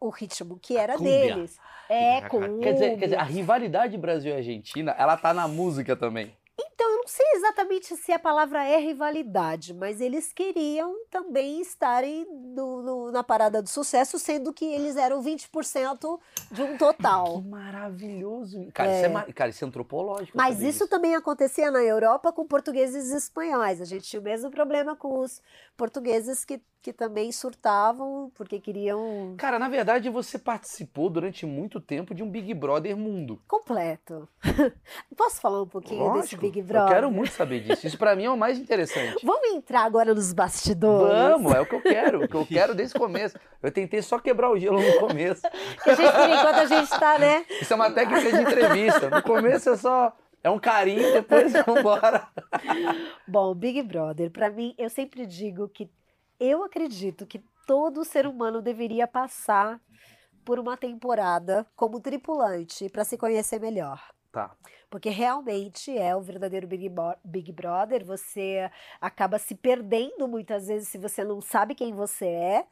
o 0.00 0.08
ritmo 0.08 0.58
que 0.58 0.76
era 0.76 0.96
deles. 0.96 1.58
É, 1.88 2.20
com 2.22 2.60
quer 2.60 2.74
dizer, 2.74 2.98
quer 2.98 3.04
dizer, 3.06 3.16
a 3.18 3.24
rivalidade 3.24 3.98
Brasil 3.98 4.32
e 4.32 4.36
Argentina, 4.36 4.94
ela 4.96 5.16
tá 5.16 5.34
na 5.34 5.48
música 5.48 5.96
também. 5.96 6.32
Então, 6.62 6.90
eu 6.90 6.98
não 6.98 7.06
sei 7.06 7.26
exatamente 7.34 7.96
se 7.96 8.12
a 8.12 8.18
palavra 8.18 8.62
é 8.64 8.78
rivalidade, 8.78 9.72
mas 9.72 10.00
eles 10.00 10.32
queriam 10.32 10.94
também 11.10 11.60
estarem 11.60 12.26
no, 12.30 12.82
no, 12.82 13.10
na 13.10 13.22
parada 13.22 13.62
do 13.62 13.68
sucesso, 13.68 14.18
sendo 14.18 14.52
que 14.52 14.64
eles 14.64 14.96
eram 14.96 15.22
20% 15.22 16.20
de 16.50 16.62
um 16.62 16.76
total. 16.76 17.40
Que 17.40 17.48
maravilhoso. 17.48 18.68
Cara, 18.74 18.90
é. 18.90 19.06
Isso, 19.06 19.18
é, 19.18 19.32
cara 19.32 19.50
isso 19.50 19.64
é 19.64 19.68
antropológico. 19.68 20.36
Mas 20.36 20.56
isso, 20.58 20.68
isso 20.68 20.88
também 20.88 21.14
acontecia 21.14 21.70
na 21.70 21.82
Europa 21.82 22.32
com 22.32 22.46
portugueses 22.46 23.10
e 23.10 23.16
espanhóis. 23.16 23.80
A 23.80 23.84
gente 23.84 24.04
tinha 24.04 24.20
o 24.20 24.24
mesmo 24.24 24.50
problema 24.50 24.94
com 24.94 25.18
os 25.20 25.40
portugueses 25.76 26.44
que 26.44 26.60
que 26.82 26.92
também 26.92 27.30
surtavam 27.30 28.30
porque 28.34 28.58
queriam. 28.58 29.34
Cara, 29.36 29.58
na 29.58 29.68
verdade 29.68 30.08
você 30.08 30.38
participou 30.38 31.10
durante 31.10 31.44
muito 31.44 31.80
tempo 31.80 32.14
de 32.14 32.22
um 32.22 32.30
Big 32.30 32.52
Brother 32.54 32.96
mundo. 32.96 33.40
Completo. 33.46 34.28
Posso 35.16 35.40
falar 35.40 35.62
um 35.62 35.66
pouquinho 35.66 36.04
Lógico, 36.04 36.22
desse 36.22 36.36
Big 36.36 36.62
Brother? 36.62 36.88
Eu 36.88 36.94
quero 36.94 37.10
muito 37.10 37.32
saber 37.32 37.60
disso. 37.60 37.86
Isso 37.86 37.98
para 37.98 38.16
mim 38.16 38.24
é 38.24 38.30
o 38.30 38.36
mais 38.36 38.58
interessante. 38.58 39.24
Vamos 39.26 39.50
entrar 39.54 39.84
agora 39.84 40.14
nos 40.14 40.32
bastidores? 40.32 41.12
Vamos, 41.12 41.54
é 41.54 41.60
o 41.60 41.66
que 41.66 41.74
eu 41.74 41.82
quero, 41.82 42.24
o 42.24 42.28
que 42.28 42.36
eu 42.36 42.46
quero 42.46 42.74
desde 42.74 42.96
o 42.96 43.00
começo. 43.00 43.38
Eu 43.62 43.70
tentei 43.70 44.00
só 44.00 44.18
quebrar 44.18 44.50
o 44.50 44.58
gelo 44.58 44.80
no 44.80 44.98
começo. 45.00 45.42
que 45.84 45.90
a 45.90 45.94
gente, 45.94 46.08
enquanto 46.08 46.58
a 46.58 46.66
gente 46.66 46.90
tá, 46.98 47.18
né? 47.18 47.44
Isso 47.60 47.72
é 47.72 47.76
uma 47.76 47.90
técnica 47.90 48.32
de 48.32 48.42
entrevista. 48.42 49.10
No 49.10 49.22
começo 49.22 49.70
é 49.70 49.76
só 49.76 50.16
é 50.42 50.48
um 50.48 50.58
carinho, 50.58 51.12
depois 51.12 51.52
vamos 51.52 51.80
embora. 51.80 52.26
Bom, 53.28 53.54
Big 53.54 53.82
Brother, 53.82 54.30
para 54.30 54.48
mim, 54.48 54.74
eu 54.78 54.88
sempre 54.88 55.26
digo 55.26 55.68
que 55.68 55.90
eu 56.40 56.64
acredito 56.64 57.26
que 57.26 57.44
todo 57.66 58.04
ser 58.04 58.26
humano 58.26 58.62
deveria 58.62 59.06
passar 59.06 59.80
por 60.44 60.58
uma 60.58 60.76
temporada 60.76 61.66
como 61.76 62.00
tripulante 62.00 62.88
para 62.88 63.04
se 63.04 63.18
conhecer 63.18 63.60
melhor. 63.60 64.02
Tá. 64.32 64.56
Porque 64.88 65.10
realmente 65.10 65.96
é 65.96 66.16
o 66.16 66.20
verdadeiro 66.20 66.66
Big, 66.66 66.90
Big 67.24 67.52
Brother. 67.52 68.04
Você 68.04 68.70
acaba 69.00 69.38
se 69.38 69.54
perdendo 69.54 70.26
muitas 70.26 70.68
vezes 70.68 70.88
se 70.88 70.98
você 70.98 71.22
não 71.24 71.40
sabe 71.40 71.74
quem 71.74 71.92
você 71.92 72.26
é, 72.26 72.66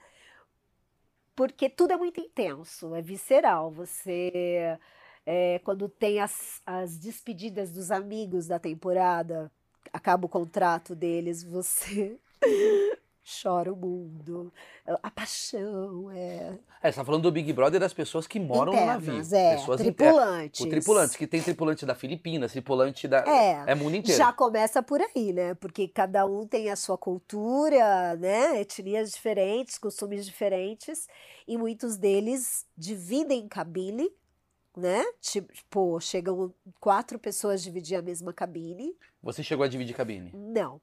porque 1.36 1.68
tudo 1.68 1.92
é 1.92 1.96
muito 1.96 2.20
intenso, 2.20 2.94
é 2.94 3.02
visceral. 3.02 3.70
Você, 3.70 4.78
é, 5.24 5.60
quando 5.60 5.88
tem 5.88 6.20
as, 6.20 6.60
as 6.66 6.96
despedidas 6.96 7.70
dos 7.70 7.90
amigos 7.90 8.46
da 8.46 8.58
temporada, 8.58 9.50
acaba 9.92 10.26
o 10.26 10.28
contrato 10.28 10.96
deles, 10.96 11.44
você 11.44 12.18
chora 13.42 13.72
o 13.72 13.76
mundo, 13.76 14.52
a 15.02 15.10
paixão, 15.10 16.10
é... 16.10 16.58
É, 16.82 16.90
você 16.90 16.98
tá 16.98 17.04
falando 17.04 17.24
do 17.24 17.32
Big 17.32 17.52
Brother 17.52 17.80
das 17.80 17.92
pessoas 17.92 18.26
que 18.26 18.38
moram 18.40 18.72
Internas, 18.72 19.04
no 19.04 19.12
navio. 19.12 19.36
É, 19.36 19.56
pessoas 19.56 19.80
tripulantes. 19.80 20.60
O 20.60 20.68
tripulantes, 20.68 21.16
que 21.16 21.26
tem 21.26 21.42
tripulante 21.42 21.84
da 21.84 21.94
Filipinas, 21.94 22.52
tripulante 22.52 23.06
da... 23.06 23.18
É, 23.26 23.64
é 23.66 23.74
mundo 23.74 23.96
inteiro. 23.96 24.16
Já 24.16 24.32
começa 24.32 24.82
por 24.82 25.00
aí, 25.00 25.32
né? 25.32 25.54
Porque 25.54 25.88
cada 25.88 26.24
um 26.24 26.46
tem 26.46 26.70
a 26.70 26.76
sua 26.76 26.96
cultura, 26.96 28.16
né? 28.16 28.60
Etnias 28.60 29.10
diferentes, 29.10 29.76
costumes 29.76 30.24
diferentes, 30.24 31.08
e 31.46 31.58
muitos 31.58 31.96
deles 31.96 32.64
dividem 32.76 33.48
cabine, 33.48 34.08
né? 34.76 35.04
Tipo, 35.20 35.98
chegam 36.00 36.54
quatro 36.80 37.18
pessoas 37.18 37.62
dividir 37.62 37.96
a 37.96 38.02
mesma 38.02 38.32
cabine. 38.32 38.96
Você 39.22 39.42
chegou 39.42 39.64
a 39.64 39.68
dividir 39.68 39.94
cabine? 39.94 40.30
Não. 40.32 40.80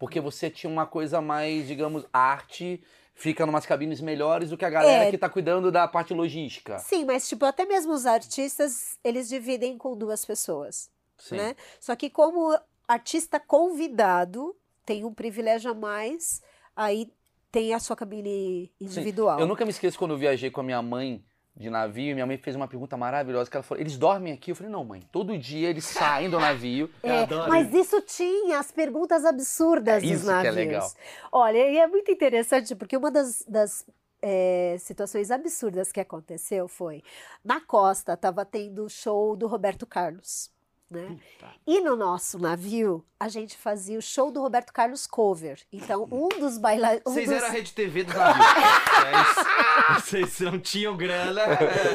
Porque 0.00 0.18
você 0.18 0.48
tinha 0.48 0.72
uma 0.72 0.86
coisa 0.86 1.20
mais, 1.20 1.68
digamos, 1.68 2.06
arte, 2.10 2.82
fica 3.14 3.44
numas 3.44 3.66
cabines 3.66 4.00
melhores 4.00 4.48
do 4.48 4.56
que 4.56 4.64
a 4.64 4.70
galera 4.70 5.04
é. 5.04 5.10
que 5.10 5.18
tá 5.18 5.28
cuidando 5.28 5.70
da 5.70 5.86
parte 5.86 6.14
logística. 6.14 6.78
Sim, 6.78 7.04
mas 7.04 7.28
tipo, 7.28 7.44
até 7.44 7.66
mesmo 7.66 7.92
os 7.92 8.06
artistas, 8.06 8.98
eles 9.04 9.28
dividem 9.28 9.76
com 9.76 9.94
duas 9.94 10.24
pessoas, 10.24 10.90
Sim. 11.18 11.36
né? 11.36 11.54
Só 11.78 11.94
que 11.94 12.08
como 12.08 12.58
artista 12.88 13.38
convidado, 13.38 14.56
tem 14.86 15.04
um 15.04 15.12
privilégio 15.12 15.70
a 15.70 15.74
mais, 15.74 16.40
aí 16.74 17.12
tem 17.52 17.74
a 17.74 17.78
sua 17.78 17.94
cabine 17.94 18.72
individual. 18.80 19.36
Sim. 19.36 19.42
Eu 19.42 19.48
nunca 19.48 19.66
me 19.66 19.70
esqueço 19.70 19.98
quando 19.98 20.12
eu 20.12 20.18
viajei 20.18 20.50
com 20.50 20.62
a 20.62 20.64
minha 20.64 20.80
mãe 20.80 21.22
de 21.60 21.68
navio, 21.68 22.12
e 22.12 22.14
minha 22.14 22.26
mãe 22.26 22.38
fez 22.38 22.56
uma 22.56 22.66
pergunta 22.66 22.96
maravilhosa, 22.96 23.50
que 23.50 23.54
ela 23.54 23.62
falou, 23.62 23.82
eles 23.82 23.98
dormem 23.98 24.32
aqui? 24.32 24.50
Eu 24.50 24.56
falei, 24.56 24.72
não 24.72 24.82
mãe, 24.82 25.02
todo 25.12 25.36
dia 25.36 25.68
eles 25.68 25.84
saem 25.84 26.30
do 26.30 26.40
navio. 26.40 26.90
É, 27.02 27.26
mas 27.48 27.74
isso 27.74 28.00
tinha 28.00 28.58
as 28.58 28.72
perguntas 28.72 29.26
absurdas 29.26 30.02
é 30.02 30.06
dos 30.06 30.24
navios. 30.24 30.54
que 30.54 30.60
é 30.60 30.64
legal. 30.64 30.90
Olha, 31.30 31.58
e 31.68 31.76
é 31.76 31.86
muito 31.86 32.10
interessante, 32.10 32.74
porque 32.74 32.96
uma 32.96 33.10
das, 33.10 33.44
das 33.46 33.84
é, 34.22 34.76
situações 34.78 35.30
absurdas 35.30 35.92
que 35.92 36.00
aconteceu 36.00 36.66
foi, 36.66 37.02
na 37.44 37.60
costa 37.60 38.14
estava 38.14 38.42
tendo 38.46 38.86
o 38.86 38.88
show 38.88 39.36
do 39.36 39.46
Roberto 39.46 39.86
Carlos. 39.86 40.50
Né? 40.90 41.16
E 41.64 41.80
no 41.80 41.94
nosso 41.94 42.36
navio, 42.36 43.04
a 43.18 43.28
gente 43.28 43.56
fazia 43.56 43.96
o 43.96 44.02
show 44.02 44.32
do 44.32 44.40
Roberto 44.40 44.72
Carlos 44.72 45.06
cover. 45.06 45.60
Então, 45.72 46.08
um 46.10 46.28
dos 46.28 46.58
bailarins. 46.58 47.02
Um 47.06 47.12
Vocês 47.12 47.28
dos... 47.28 47.36
eram 47.36 47.46
a 47.46 47.50
rede 47.50 47.72
TV 47.72 48.02
do 48.02 48.12
navio. 48.12 48.42
é 49.94 50.00
Vocês 50.00 50.40
não 50.40 50.58
tinham 50.58 50.96
grana. 50.96 51.42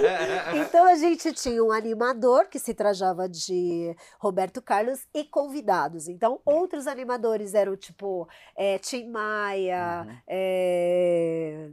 então, 0.66 0.86
a 0.88 0.96
gente 0.96 1.34
tinha 1.34 1.62
um 1.62 1.74
animador 1.74 2.48
que 2.48 2.58
se 2.58 2.74
trajava 2.74 3.28
de 3.28 3.94
Roberto 4.18 4.62
Carlos 4.62 5.06
e 5.14 5.26
convidados. 5.26 6.08
Então, 6.08 6.40
outros 6.46 6.88
animadores 6.88 7.54
eram 7.54 7.76
tipo 7.76 8.30
é, 8.56 8.78
Tim 8.80 9.10
Maia, 9.10 10.06
uhum. 10.08 10.18
é, 10.26 11.70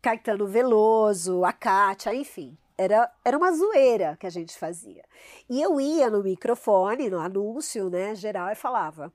Caetano 0.00 0.46
Veloso, 0.46 1.44
a 1.44 1.52
Kátia, 1.52 2.14
enfim. 2.14 2.56
Era, 2.78 3.10
era 3.24 3.38
uma 3.38 3.52
zoeira 3.52 4.16
que 4.20 4.26
a 4.26 4.30
gente 4.30 4.56
fazia. 4.56 5.02
E 5.48 5.62
eu 5.62 5.80
ia 5.80 6.10
no 6.10 6.22
microfone, 6.22 7.08
no 7.08 7.18
anúncio 7.18 7.88
né, 7.88 8.14
geral, 8.14 8.50
e 8.50 8.54
falava: 8.54 9.12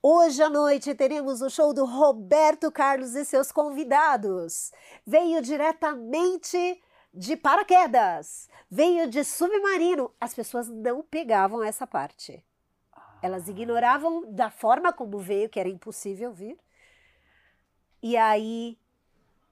Hoje 0.00 0.40
à 0.40 0.48
noite 0.48 0.94
teremos 0.94 1.42
o 1.42 1.50
show 1.50 1.74
do 1.74 1.84
Roberto 1.84 2.70
Carlos 2.70 3.16
e 3.16 3.24
seus 3.24 3.50
convidados. 3.50 4.70
Veio 5.04 5.42
diretamente 5.42 6.80
de 7.12 7.36
paraquedas, 7.36 8.48
veio 8.70 9.08
de 9.08 9.24
submarino. 9.24 10.12
As 10.20 10.32
pessoas 10.32 10.68
não 10.68 11.02
pegavam 11.02 11.60
essa 11.60 11.88
parte. 11.88 12.44
Elas 13.20 13.48
ignoravam 13.48 14.32
da 14.32 14.48
forma 14.48 14.92
como 14.92 15.18
veio, 15.18 15.48
que 15.48 15.58
era 15.58 15.68
impossível 15.68 16.32
vir. 16.32 16.56
E 18.00 18.16
aí 18.16 18.78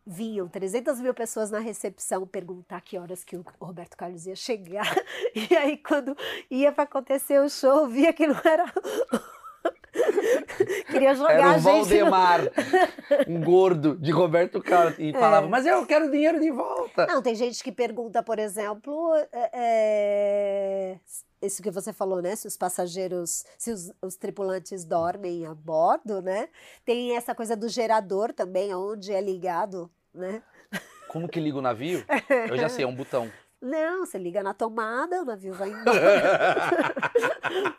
vinham 0.07 0.49
300 0.49 1.01
mil 1.01 1.15
pessoas 1.15 1.51
na 1.51 1.59
recepção 1.59 2.27
perguntar 2.27 2.81
que 2.81 2.99
horas 2.99 3.25
que 3.25 3.37
o 3.37 3.45
Roberto 3.61 3.97
Carlos 3.97 4.27
ia 4.27 4.37
chegar. 4.37 4.85
E 5.35 5.57
aí, 5.57 5.77
quando 5.77 6.17
ia 6.49 6.71
para 6.71 6.85
acontecer 6.85 7.41
o 7.41 7.49
show, 7.49 7.89
via 7.89 8.13
que 8.13 8.27
não 8.27 8.41
era. 8.45 8.73
Queria 10.91 11.15
jogar 11.15 11.33
era 11.33 11.53
gente. 11.53 11.63
Valdemar, 11.63 12.41
no... 12.43 12.51
um 13.37 13.41
gordo 13.43 13.97
de 13.97 14.11
Roberto 14.11 14.61
Carlos. 14.63 14.99
E 14.99 15.11
é. 15.11 15.13
falava, 15.13 15.49
mas 15.49 15.67
eu 15.67 15.85
quero 15.87 16.11
dinheiro 16.11 16.41
de 16.41 16.51
volta. 16.51 17.07
Não, 17.07 17.23
tem 17.23 17.35
gente 17.35 17.63
que 17.63 17.73
pergunta, 17.73 18.23
por 18.23 18.39
exemplo, 18.39 19.15
é, 19.33 19.51
é 19.53 20.97
isso 21.43 21.63
que 21.63 21.71
você 21.71 21.93
falou, 21.93 22.23
né? 22.23 22.35
Se 22.37 22.47
os 22.47 22.57
passageiros, 22.57 23.45
se 23.59 23.71
os, 23.71 23.93
os, 24.01 24.17
tripulantes 24.17 24.85
dormem 24.85 25.47
a 25.47 25.55
bordo, 25.55 26.23
né? 26.23 26.49
Tem 26.85 27.17
essa 27.17 27.35
coisa 27.35 27.57
do 27.57 27.69
gerador 27.69 28.33
também, 28.33 28.75
onde 28.75 29.13
é 29.13 29.21
ligado, 29.21 29.91
né? 30.13 30.43
Como 31.09 31.29
que 31.29 31.39
liga 31.39 31.59
o 31.59 31.63
navio? 31.63 32.05
Eu 32.49 32.57
já 32.57 32.69
sei, 32.69 32.85
é 32.85 32.89
um 32.89 32.95
botão. 32.95 33.31
Não, 33.65 34.05
você 34.05 34.19
liga 34.19 34.43
na 34.43 34.53
tomada, 34.53 35.23
o 35.23 35.25
navio 35.25 35.55
vai 35.55 35.71
embora. 35.71 36.95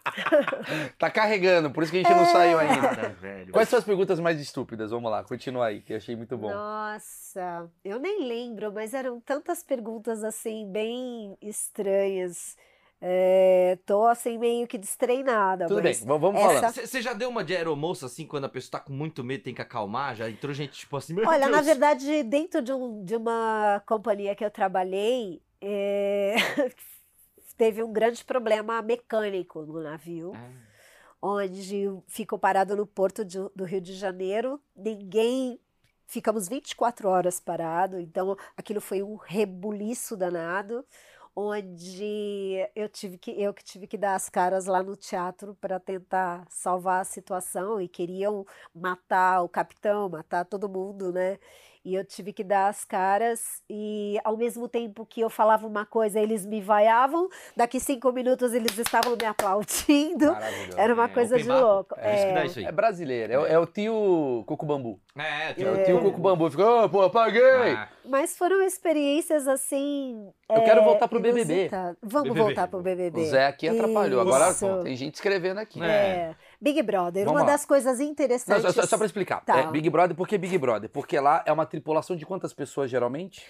tá 0.97 1.11
carregando, 1.11 1.69
por 1.69 1.83
isso 1.83 1.91
que 1.91 1.99
a 1.99 2.01
gente 2.01 2.11
é... 2.11 2.15
não 2.15 2.25
saiu 2.25 2.57
ainda. 2.57 3.09
Velho. 3.21 3.53
Quais 3.53 3.69
são 3.69 3.77
as 3.77 3.85
perguntas 3.85 4.19
mais 4.19 4.41
estúpidas? 4.41 4.89
Vamos 4.89 5.11
lá, 5.11 5.23
continua 5.23 5.67
aí, 5.67 5.81
que 5.81 5.93
eu 5.93 5.97
achei 5.97 6.15
muito 6.15 6.35
bom. 6.37 6.51
Nossa, 6.51 7.69
eu 7.83 7.99
nem 7.99 8.27
lembro, 8.27 8.73
mas 8.73 8.95
eram 8.95 9.19
tantas 9.19 9.61
perguntas 9.61 10.23
assim, 10.23 10.67
bem 10.71 11.37
estranhas. 11.39 12.57
É, 12.99 13.77
tô 13.85 14.05
assim 14.05 14.39
meio 14.39 14.65
que 14.65 14.79
destreinada. 14.79 15.67
Tudo 15.67 15.83
bem, 15.83 15.93
vamos 15.93 16.41
essa... 16.41 16.71
falando. 16.71 16.87
Você 16.87 17.01
já 17.01 17.13
deu 17.13 17.29
uma 17.29 17.43
de 17.43 17.55
aeromoça 17.55 18.07
assim, 18.07 18.25
quando 18.25 18.45
a 18.45 18.49
pessoa 18.49 18.71
tá 18.71 18.79
com 18.79 18.93
muito 18.93 19.23
medo 19.23 19.43
tem 19.43 19.53
que 19.53 19.61
acalmar? 19.61 20.15
Já 20.15 20.27
entrou 20.27 20.51
gente 20.51 20.79
tipo 20.79 20.97
assim, 20.97 21.13
Olha, 21.19 21.45
Deus. 21.45 21.51
na 21.51 21.61
verdade, 21.61 22.23
dentro 22.23 22.63
de, 22.63 22.73
um, 22.73 23.03
de 23.03 23.15
uma 23.15 23.83
companhia 23.85 24.33
que 24.33 24.43
eu 24.43 24.49
trabalhei, 24.49 25.39
é... 25.61 26.35
teve 27.57 27.81
um 27.81 27.91
grande 27.91 28.23
problema 28.23 28.81
mecânico 28.81 29.63
no 29.63 29.81
navio. 29.81 30.33
Ah. 30.35 30.51
Onde 31.21 31.89
ficou 32.07 32.37
parado 32.37 32.75
no 32.75 32.85
porto 32.85 33.25
de, 33.25 33.39
do 33.55 33.63
Rio 33.63 33.81
de 33.81 33.93
Janeiro, 33.93 34.61
ninguém 34.75 35.59
ficamos 36.05 36.47
24 36.47 37.09
horas 37.09 37.39
parado, 37.39 37.99
então 37.99 38.37
aquilo 38.55 38.79
foi 38.79 39.01
um 39.01 39.15
rebuliço 39.15 40.15
danado 40.15 40.85
onde 41.35 42.69
eu 42.73 42.87
tive 42.87 43.17
que 43.17 43.31
eu 43.31 43.53
que 43.53 43.63
tive 43.63 43.87
que 43.87 43.97
dar 43.97 44.15
as 44.15 44.29
caras 44.29 44.65
lá 44.67 44.81
no 44.81 44.95
teatro 44.95 45.53
para 45.55 45.79
tentar 45.79 46.45
salvar 46.49 47.01
a 47.01 47.03
situação 47.03 47.81
e 47.81 47.87
queriam 47.89 48.45
matar 48.73 49.41
o 49.41 49.49
capitão, 49.49 50.07
matar 50.07 50.45
todo 50.45 50.69
mundo, 50.69 51.11
né? 51.11 51.37
E 51.85 51.93
eu 51.93 52.03
tive 52.03 52.33
que 52.33 52.43
dar 52.43 52.67
as 52.67 52.83
caras, 52.83 53.61
e 53.69 54.17
ao 54.23 54.35
mesmo 54.35 54.67
tempo 54.67 55.05
que 55.05 55.21
eu 55.21 55.29
falava 55.29 55.67
uma 55.67 55.85
coisa, 55.85 56.19
eles 56.19 56.43
me 56.43 56.59
vaiavam, 56.59 57.29
daqui 57.55 57.79
cinco 57.79 58.11
minutos 58.11 58.55
eles 58.55 58.75
estavam 58.75 59.15
me 59.15 59.23
aplaudindo. 59.29 60.35
Era 60.75 60.95
uma 60.95 61.05
é, 61.05 61.07
coisa 61.09 61.37
de 61.37 61.47
louco. 61.47 61.93
É, 61.99 62.43
é, 62.43 62.63
é 62.63 62.71
brasileiro, 62.71 63.45
é, 63.45 63.53
é, 63.53 63.59
o 63.59 63.67
tio 63.67 64.43
Coco 64.47 64.65
Bambu. 64.65 64.99
É, 65.15 65.53
tio, 65.53 65.67
é. 65.67 65.71
o 65.71 65.83
tio 65.85 66.01
Coco 66.01 66.19
Bambu. 66.19 66.49
Ficou, 66.49 66.85
oh, 66.85 66.89
pô, 66.89 67.01
apaguei! 67.03 67.73
Ah. 67.75 67.87
Mas 68.03 68.35
foram 68.35 68.63
experiências 68.63 69.47
assim. 69.47 70.27
Eu 70.49 70.63
quero 70.63 70.83
voltar 70.83 71.07
pro 71.07 71.19
BBB. 71.19 71.69
Vamos 72.01 72.29
BBB. 72.29 72.39
voltar 72.39 72.67
pro 72.67 72.81
BBB. 72.81 73.21
O 73.21 73.25
Zé 73.25 73.45
aqui 73.45 73.67
atrapalhou. 73.67 74.23
Isso. 74.23 74.65
Agora 74.65 74.83
tem 74.83 74.95
gente 74.95 75.15
escrevendo 75.15 75.59
aqui. 75.59 75.83
É. 75.83 76.35
Big 76.65 76.81
Brother, 76.81 77.25
Vamos 77.25 77.39
uma 77.41 77.45
lá. 77.45 77.51
das 77.53 77.63
coisas 77.63 77.99
Não, 77.99 78.05
interessantes. 78.07 78.73
só, 78.73 78.81
só 78.87 78.97
pra 78.97 79.05
explicar. 79.05 79.45
Tá. 79.45 79.59
É, 79.59 79.67
Big 79.67 79.87
Brother, 79.87 80.17
por 80.17 80.27
que 80.27 80.35
Big 80.35 80.57
Brother? 80.57 80.89
Porque 80.89 81.19
lá 81.19 81.43
é 81.45 81.51
uma 81.51 81.63
tripulação 81.63 82.15
de 82.15 82.25
quantas 82.25 82.53
pessoas, 82.53 82.89
geralmente? 82.89 83.45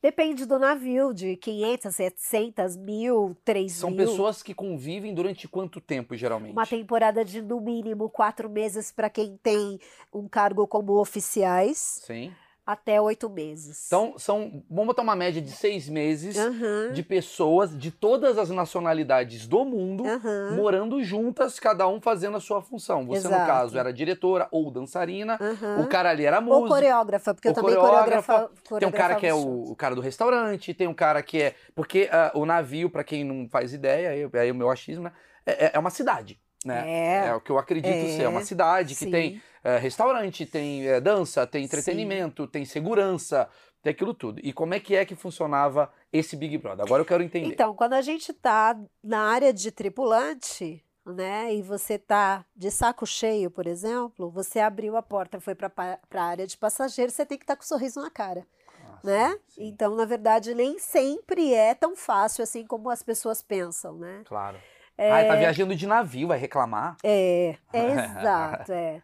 Depende 0.00 0.46
do 0.46 0.58
navio, 0.58 1.12
de 1.12 1.36
500, 1.36 1.94
700, 1.94 2.76
mil, 2.78 3.36
3 3.44 3.70
São 3.70 3.90
mil. 3.90 3.98
pessoas 4.06 4.42
que 4.42 4.54
convivem 4.54 5.12
durante 5.14 5.46
quanto 5.46 5.78
tempo, 5.78 6.16
geralmente? 6.16 6.52
Uma 6.52 6.66
temporada 6.66 7.22
de 7.22 7.42
no 7.42 7.60
mínimo 7.60 8.08
quatro 8.08 8.48
meses 8.48 8.90
para 8.90 9.10
quem 9.10 9.38
tem 9.42 9.78
um 10.10 10.26
cargo 10.26 10.66
como 10.66 10.98
oficiais, 10.98 12.00
Sim. 12.06 12.32
Até 12.66 13.00
oito 13.00 13.28
meses. 13.28 13.86
Então, 13.86 14.14
são, 14.18 14.62
vamos 14.70 14.86
botar 14.88 15.02
uma 15.02 15.14
média 15.14 15.40
de 15.40 15.50
seis 15.50 15.88
meses 15.88 16.36
Aham, 16.36 16.92
de 16.92 17.02
pessoas 17.02 17.76
de 17.76 17.90
todas 17.90 18.38
as 18.38 18.50
nacionalidades 18.50 19.46
do 19.46 19.64
mundo 19.64 20.04
aham, 20.06 20.56
morando 20.56 21.02
juntas, 21.02 21.60
cada 21.60 21.86
um 21.86 22.00
fazendo 22.00 22.36
a 22.36 22.40
sua 22.40 22.62
função. 22.62 23.04
Você, 23.06 23.28
no 23.28 23.34
Exato. 23.34 23.46
caso, 23.46 23.78
era 23.78 23.92
diretora 23.92 24.48
ou 24.50 24.70
dançarina, 24.70 25.38
aham. 25.40 25.82
o 25.82 25.86
cara 25.86 26.10
ali 26.10 26.24
era 26.24 26.38
Ou 26.38 26.42
músico. 26.42 26.68
coreógrafa, 26.68 27.34
porque 27.34 27.48
eu 27.48 27.52
ou 27.52 27.54
também 27.54 27.74
coreógrafa, 27.76 28.50
Tem 28.78 28.88
um 28.88 28.92
cara 28.92 29.14
que 29.16 29.26
é 29.26 29.34
o, 29.34 29.70
o 29.72 29.76
cara 29.76 29.94
do 29.94 30.00
restaurante, 30.00 30.72
tem 30.74 30.86
um 30.88 30.94
cara 30.94 31.22
que 31.22 31.40
é. 31.42 31.54
Porque 31.74 32.08
ah, 32.10 32.32
o 32.34 32.46
navio, 32.46 32.88
pra 32.90 33.04
quem 33.04 33.24
não 33.24 33.48
faz 33.48 33.72
ideia, 33.72 34.10
aí, 34.10 34.40
aí 34.40 34.50
o 34.50 34.54
meu 34.54 34.70
achismo, 34.70 35.04
né? 35.04 35.12
É, 35.46 35.66
é- 35.66 35.70
é 35.74 35.78
uma 35.78 35.90
cidade. 35.90 36.40
Né? 36.64 37.26
É. 37.28 37.34
o 37.34 37.40
que 37.42 37.50
eu 37.52 37.58
acredito 37.58 37.92
É, 38.06 38.08
ser. 38.16 38.22
É 38.22 38.28
uma 38.28 38.40
cidade 38.40 38.94
que 38.94 39.04
sim. 39.04 39.10
tem 39.10 39.42
é, 39.64 39.78
restaurante, 39.78 40.44
tem 40.44 40.86
é, 40.86 41.00
dança, 41.00 41.46
tem 41.46 41.64
entretenimento, 41.64 42.46
tem 42.46 42.66
segurança, 42.66 43.48
tem 43.82 43.92
aquilo 43.92 44.12
tudo. 44.12 44.38
E 44.44 44.52
como 44.52 44.74
é 44.74 44.78
que 44.80 44.94
é 44.94 45.04
que 45.06 45.14
funcionava 45.14 45.90
esse 46.12 46.36
Big 46.36 46.58
Brother? 46.58 46.84
Agora 46.84 47.00
eu 47.00 47.06
quero 47.06 47.22
entender. 47.22 47.48
Então, 47.54 47.74
quando 47.74 47.94
a 47.94 48.02
gente 48.02 48.32
tá 48.34 48.78
na 49.02 49.22
área 49.22 49.52
de 49.54 49.72
tripulante, 49.72 50.84
né, 51.06 51.54
e 51.54 51.62
você 51.62 51.98
tá 51.98 52.44
de 52.54 52.70
saco 52.70 53.06
cheio, 53.06 53.50
por 53.50 53.66
exemplo, 53.66 54.30
você 54.30 54.60
abriu 54.60 54.96
a 54.96 55.02
porta, 55.02 55.40
foi 55.40 55.54
para 55.54 55.70
a 56.14 56.22
área 56.22 56.46
de 56.46 56.56
passageiro, 56.58 57.10
você 57.10 57.24
tem 57.24 57.38
que 57.38 57.44
estar 57.44 57.56
com 57.56 57.62
um 57.62 57.66
sorriso 57.66 58.00
na 58.00 58.10
cara, 58.10 58.46
Ah, 58.82 58.98
né? 59.02 59.30
sim, 59.30 59.38
sim, 59.48 59.66
Então, 59.68 59.94
na 59.96 60.04
verdade, 60.04 60.54
nem 60.54 60.78
sempre 60.78 61.54
é 61.54 61.74
tão 61.74 61.96
fácil 61.96 62.42
assim 62.42 62.66
como 62.66 62.90
as 62.90 63.02
pessoas 63.02 63.42
pensam, 63.42 63.96
né? 63.96 64.22
Claro. 64.26 64.58
Ah, 64.96 65.24
tá 65.26 65.34
viajando 65.36 65.74
de 65.74 65.86
navio, 65.86 66.28
vai 66.28 66.38
reclamar? 66.38 66.96
É, 67.02 67.56
é 67.72 67.84
exato, 67.90 68.72
é. 68.72 69.02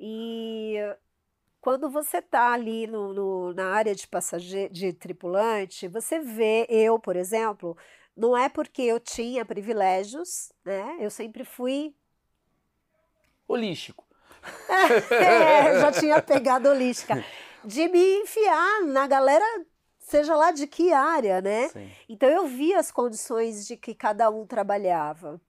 E 0.00 0.76
quando 1.60 1.90
você 1.90 2.22
tá 2.22 2.52
ali 2.52 2.86
no, 2.86 3.12
no- 3.12 3.52
na 3.54 3.66
área 3.74 3.94
de 3.94 4.08
passageiro, 4.08 4.72
de 4.72 4.92
tripulante, 4.94 5.86
você 5.88 6.18
vê, 6.20 6.66
eu, 6.70 6.98
por 6.98 7.16
exemplo, 7.16 7.76
não 8.16 8.36
é 8.36 8.48
porque 8.48 8.82
eu 8.82 8.98
tinha 8.98 9.44
privilégios, 9.44 10.52
né? 10.64 10.96
Eu 11.00 11.10
sempre 11.10 11.44
fui, 11.44 11.94
Holístico. 13.46 14.06
é, 15.10 15.80
já 15.80 15.92
tinha 15.92 16.22
pegado 16.22 16.68
holística, 16.68 17.22
de 17.64 17.88
me 17.88 18.22
enfiar 18.22 18.82
na 18.86 19.06
galera, 19.06 19.44
seja 19.98 20.34
lá 20.34 20.50
de 20.50 20.66
que 20.66 20.92
área, 20.92 21.40
né? 21.42 21.68
Sim. 21.68 21.90
Então 22.08 22.28
eu 22.28 22.46
vi 22.46 22.72
as 22.74 22.90
condições 22.90 23.66
de 23.66 23.76
que 23.76 23.94
cada 23.94 24.30
um 24.30 24.46
trabalhava. 24.46 25.40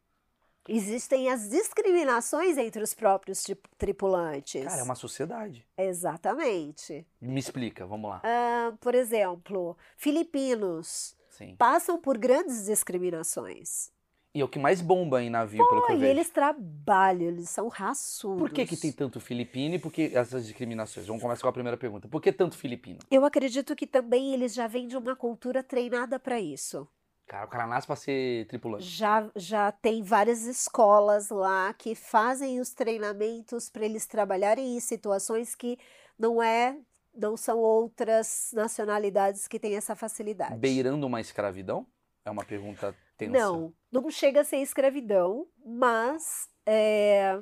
Existem 0.74 1.30
as 1.30 1.50
discriminações 1.50 2.58
entre 2.58 2.82
os 2.82 2.94
próprios 2.94 3.44
tri- 3.44 3.58
tripulantes. 3.78 4.64
Cara, 4.64 4.80
é 4.80 4.84
uma 4.84 4.96
sociedade. 4.96 5.68
Exatamente. 5.78 7.06
Me 7.20 7.40
explica, 7.40 7.86
vamos 7.86 8.10
lá. 8.10 8.22
Ah, 8.24 8.74
por 8.80 8.96
exemplo, 8.96 9.76
filipinos 9.98 11.16
Sim. 11.30 11.56
passam 11.58 12.00
por 12.00 12.18
grandes 12.18 12.66
discriminações. 12.66 13.92
E 14.34 14.40
é 14.40 14.46
o 14.46 14.48
que 14.48 14.58
mais 14.58 14.80
bomba 14.80 15.22
em 15.22 15.30
navio, 15.30 15.68
pelo 15.68 15.86
que 15.86 15.92
eu 15.92 15.96
E 15.98 16.00
vejo. 16.00 16.10
eles 16.12 16.30
trabalham, 16.30 17.28
eles 17.28 17.50
são 17.50 17.68
raçudos. 17.68 18.40
Por 18.40 18.50
que, 18.50 18.66
que 18.66 18.78
tem 18.78 18.90
tanto 18.94 19.20
filipino 19.20 19.76
e 19.76 19.80
por 19.80 19.92
que 19.92 20.12
essas 20.16 20.46
discriminações? 20.48 21.06
Vamos 21.06 21.22
começar 21.22 21.42
com 21.42 21.50
a 21.50 21.52
primeira 21.54 21.76
pergunta. 21.76 22.08
Por 22.08 22.22
que 22.22 22.32
tanto 22.32 22.56
filipino? 22.58 23.00
Eu 23.12 23.26
acredito 23.26 23.76
que 23.76 23.86
também 23.86 24.34
eles 24.34 24.54
já 24.54 24.68
vêm 24.68 24.88
de 24.88 24.96
uma 24.96 25.18
cultura 25.18 25.62
treinada 25.62 26.18
para 26.18 26.40
isso. 26.40 26.88
Cara, 27.32 27.46
o 27.46 27.48
cara 27.48 27.66
nasce 27.66 27.88
pra 27.88 27.96
ser 27.96 28.46
tripulante. 28.48 28.84
Já, 28.84 29.32
já 29.38 29.72
tem 29.72 30.04
várias 30.04 30.42
escolas 30.42 31.30
lá 31.30 31.74
que 31.74 31.96
fazem 31.96 32.60
os 32.60 32.74
treinamentos 32.74 33.70
para 33.70 33.86
eles 33.86 34.06
trabalharem 34.06 34.76
em 34.76 34.80
situações 34.82 35.56
que 35.56 35.80
não 36.20 36.44
é, 36.44 36.78
não 37.16 37.38
são 37.38 37.60
outras 37.60 38.52
nacionalidades 38.54 39.48
que 39.48 39.58
têm 39.58 39.78
essa 39.78 39.96
facilidade. 39.96 40.58
Beirando 40.58 41.08
uma 41.08 41.22
escravidão? 41.22 41.88
É 42.26 42.30
uma 42.30 42.44
pergunta 42.44 42.94
tensa. 43.16 43.32
Não, 43.32 43.74
não 43.90 44.12
chega 44.12 44.42
a 44.42 44.44
ser 44.44 44.58
escravidão, 44.58 45.48
mas 45.66 46.50
é, 46.66 47.40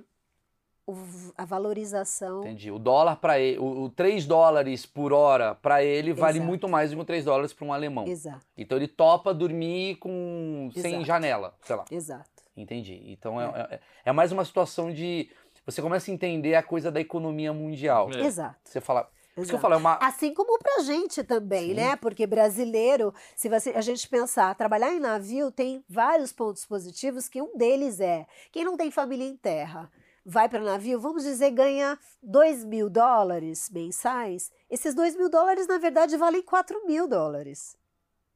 o- 0.91 1.34
a 1.38 1.45
valorização. 1.45 2.41
Entendi. 2.41 2.71
O 2.71 2.80
dólar 2.80 3.15
para 3.17 3.39
ele, 3.39 3.58
o, 3.60 3.84
o 3.84 3.89
3 3.89 4.25
dólares 4.25 4.86
por 4.86 5.13
hora 5.13 5.56
para 5.56 5.84
ele 5.84 6.13
vale 6.13 6.38
Exato. 6.38 6.47
muito 6.47 6.67
mais 6.69 6.91
do 6.91 6.95
que 6.97 7.02
o 7.02 7.06
3 7.06 7.25
dólares 7.25 7.54
para 7.54 7.65
um 7.65 7.73
alemão. 7.73 8.08
Exato, 8.08 8.45
Então 8.58 8.78
ele 8.78 8.88
topa 8.88 9.34
dormir 9.34 9.95
com 9.97 10.69
sem 10.73 10.91
Exato. 10.93 11.06
janela, 11.06 11.56
sei 11.62 11.75
lá. 11.75 11.86
exato. 11.91 12.30
Entendi. 12.58 13.02
Então 13.08 13.39
é, 13.39 13.45
é, 13.71 13.80
é 14.06 14.12
mais 14.12 14.32
uma 14.32 14.43
situação 14.43 14.91
de 14.91 15.30
você 15.65 15.82
começa 15.82 16.10
a 16.10 16.13
entender 16.13 16.56
a 16.56 16.63
coisa 16.63 16.91
da 16.91 16.99
economia 16.99 17.54
mundial. 17.54 18.10
É. 18.12 18.21
Exato. 18.25 18.58
Você 18.63 18.82
fala, 18.82 19.04
por 19.36 19.41
isso 19.43 19.52
que 19.52 19.56
eu 19.56 19.60
exato. 19.60 19.62
falo, 19.62 19.73
é 19.75 19.78
uma 19.78 19.93
Assim 20.02 20.34
como 20.34 20.58
pra 20.58 20.82
gente 20.84 21.23
também, 21.23 21.69
Sim. 21.69 21.73
né? 21.75 21.95
Porque 21.95 22.25
brasileiro, 22.25 23.13
se 23.36 23.47
você, 23.47 23.69
a 23.69 23.82
gente 23.82 24.10
pensar, 24.10 24.54
trabalhar 24.56 24.91
em 24.93 24.99
navio 24.99 25.52
tem 25.52 25.84
vários 25.88 26.34
pontos 26.34 26.65
positivos, 26.65 27.30
que 27.30 27.41
um 27.41 27.56
deles 27.56 27.99
é 27.99 28.25
quem 28.52 28.65
não 28.65 28.75
tem 28.75 28.89
família 28.91 29.25
em 29.25 29.38
terra. 29.38 29.89
Vai 30.25 30.47
para 30.49 30.62
o 30.62 30.65
navio, 30.65 30.99
vamos 30.99 31.23
dizer, 31.23 31.51
ganha 31.51 31.97
2 32.21 32.63
mil 32.63 32.89
dólares 32.89 33.69
mensais. 33.71 34.51
Esses 34.69 34.93
2 34.93 35.15
mil 35.15 35.29
dólares, 35.29 35.67
na 35.67 35.77
verdade, 35.77 36.17
valem 36.17 36.41
4 36.41 36.86
mil 36.86 37.08
dólares. 37.08 37.75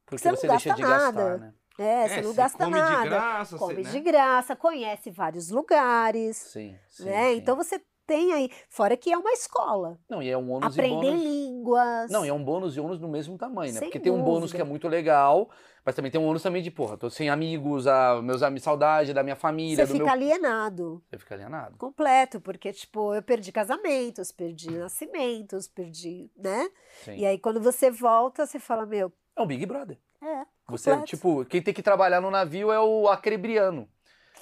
porque 0.06 0.22
Você 0.22 0.28
não 0.28 0.36
você 0.36 0.48
deixa 0.48 0.68
gasta 0.70 0.82
de 0.82 0.88
gastar, 0.88 1.12
nada. 1.12 1.38
né? 1.38 1.54
É, 1.76 2.08
você 2.08 2.14
É, 2.14 2.22
não 2.22 2.30
você 2.30 2.36
gasta 2.36 2.64
come 2.64 2.78
nada. 2.78 3.02
de 3.02 3.08
graça, 3.08 3.58
come 3.58 3.74
você, 3.74 3.82
né? 3.82 3.90
de 3.90 4.00
graça, 4.00 4.56
conhece 4.56 5.10
vários 5.10 5.50
lugares, 5.50 6.36
Sim, 6.36 6.78
sim, 6.88 7.04
né? 7.04 7.32
sim. 7.32 7.38
Então 7.38 7.56
você 7.56 7.82
tem 8.06 8.32
aí, 8.32 8.50
fora 8.68 8.96
que 8.96 9.12
é 9.12 9.16
uma 9.18 9.32
escola, 9.32 9.98
não, 10.08 10.22
e 10.22 10.28
é 10.30 10.36
um 10.36 10.50
ônus 10.52 10.76
e 10.76 10.80
aprender 10.80 11.06
bônus. 11.10 11.22
línguas. 11.22 12.10
Não, 12.10 12.24
e 12.24 12.28
é 12.28 12.32
um 12.32 12.44
bônus 12.44 12.76
e 12.76 12.80
ônus 12.80 12.98
no 13.00 13.08
mesmo 13.08 13.36
tamanho, 13.38 13.72
né? 13.72 13.78
Sem 13.80 13.88
Porque 13.88 14.00
tem 14.00 14.12
um 14.12 14.22
bônus 14.22 14.40
dúvida. 14.50 14.56
que 14.56 14.62
é 14.62 14.64
muito 14.64 14.88
legal, 14.88 15.48
mas 15.84 15.94
também 15.94 16.10
tem 16.10 16.20
um 16.20 16.26
ônus 16.26 16.42
também 16.42 16.62
de, 16.62 16.70
porra, 16.70 16.96
tô 16.96 17.08
sem 17.10 17.28
amigos, 17.30 17.86
a, 17.86 18.20
meus 18.22 18.42
amigos, 18.42 18.62
saudade 18.64 19.12
da 19.12 19.22
minha 19.22 19.36
família, 19.36 19.76
Você 19.86 19.92
do 19.92 19.92
fica 19.92 20.04
meu... 20.04 20.12
alienado. 20.12 21.02
Você 21.08 21.18
fica 21.18 21.34
alienado. 21.34 21.76
completo, 21.78 22.40
porque, 22.40 22.72
tipo, 22.72 23.14
eu 23.14 23.22
perdi 23.22 23.50
casamentos, 23.52 24.30
perdi 24.32 24.70
nascimentos, 24.70 25.68
perdi, 25.68 26.30
né? 26.36 26.68
Sim. 27.04 27.16
E 27.16 27.26
aí, 27.26 27.38
quando 27.38 27.60
você 27.60 27.90
volta, 27.90 28.46
você 28.46 28.58
fala, 28.58 28.84
meu, 28.86 29.12
É 29.36 29.42
o 29.42 29.46
Big 29.46 29.64
Brother. 29.66 29.98
é, 30.22 30.44
Você, 30.68 30.90
completo. 30.90 31.08
tipo, 31.10 31.44
quem 31.46 31.60
tem 31.62 31.74
que 31.74 31.82
trabalhar 31.82 32.20
no 32.20 32.30
navio 32.30 32.70
é 32.72 32.80
o 32.80 33.08
acrebriano. 33.08 33.88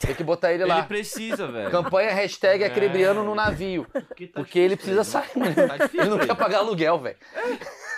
Tem 0.06 0.14
que 0.14 0.24
botar 0.24 0.52
ele 0.52 0.64
lá. 0.64 0.78
Ele 0.78 0.86
precisa, 0.86 1.46
velho. 1.46 1.70
Campanha 1.70 2.12
hashtag 2.12 2.62
É. 2.64 2.66
acrebriano 2.66 3.22
no 3.24 3.34
navio. 3.34 3.86
Porque, 3.92 4.26
tá 4.26 4.40
Porque 4.40 4.58
ele 4.58 4.76
precisa 4.76 5.04
sair. 5.04 5.30
ele, 5.36 5.48
né? 5.48 5.68
Tá 5.68 5.76
difícil 5.76 6.00
Ele 6.00 6.10
não 6.10 6.18
quer 6.18 6.34
pagar 6.36 6.58
aluguel, 6.58 6.98
velho. 6.98 7.16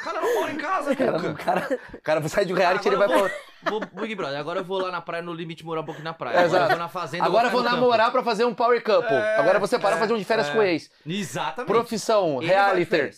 O 0.01 0.05
cara 0.05 0.21
não 0.21 0.35
mora 0.41 0.53
em 0.53 0.57
casa, 0.59 0.95
cara, 0.95 1.17
o 1.17 1.35
cara, 1.35 1.79
o 1.95 2.01
cara 2.03 2.29
sai 2.29 2.45
de 2.45 2.53
um 2.53 2.57
reality, 2.57 2.87
ele 2.89 2.97
vai 2.97 3.07
Agora 3.11 3.31
pra... 3.31 3.71
vou, 3.71 3.81
vou, 3.81 4.03
Big 4.03 4.15
Brother, 4.15 4.39
agora 4.39 4.61
eu 4.61 4.65
vou 4.65 4.79
lá 4.79 4.91
na 4.93 5.01
praia, 5.01 5.23
no 5.23 5.33
limite, 5.33 5.65
morar 5.65 5.81
um 5.81 5.85
pouquinho 5.87 6.05
na 6.05 6.13
praia. 6.13 6.35
É, 6.35 6.39
Agora 6.41 6.47
eu 6.51 6.57
exato. 6.57 6.71
vou 6.73 6.79
na 6.79 6.89
fazenda. 6.91 7.25
Agora 7.25 7.47
eu 7.47 7.51
vou 7.51 7.63
no 7.63 7.71
namorar 7.71 8.13
pra 8.13 8.23
fazer 8.23 8.45
um 8.45 8.53
power 8.55 8.83
couple. 8.85 9.15
É, 9.15 9.37
Agora 9.39 9.59
você 9.59 9.79
para 9.79 9.97
é, 9.97 9.99
fazer 9.99 10.13
um 10.13 10.19
de 10.19 10.25
férias 10.25 10.49
é. 10.49 10.53
com 10.53 10.63
ex. 10.63 10.89
campo. 10.89 11.01
Exatamente. 11.07 11.73
Profissão, 11.73 12.43
Ele 12.43 12.51
reality. 12.53 13.17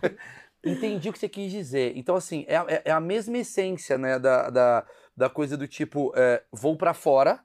Entendi 0.64 1.08
o 1.08 1.12
que 1.12 1.18
você 1.18 1.28
quis 1.28 1.52
dizer. 1.52 1.92
Então, 1.94 2.16
assim, 2.16 2.44
é, 2.48 2.54
é- 2.56 2.82
é 2.86 2.90
a 2.90 2.98
mesma 3.00 3.38
essência, 3.38 3.96
né, 3.98 4.18
da, 4.18 4.50
da, 4.50 4.84
da 5.16 5.28
coisa 5.28 5.56
do 5.56 5.68
tipo, 5.68 6.12
é, 6.16 6.42
vou 6.50 6.76
pra 6.76 6.94
fora, 6.94 7.38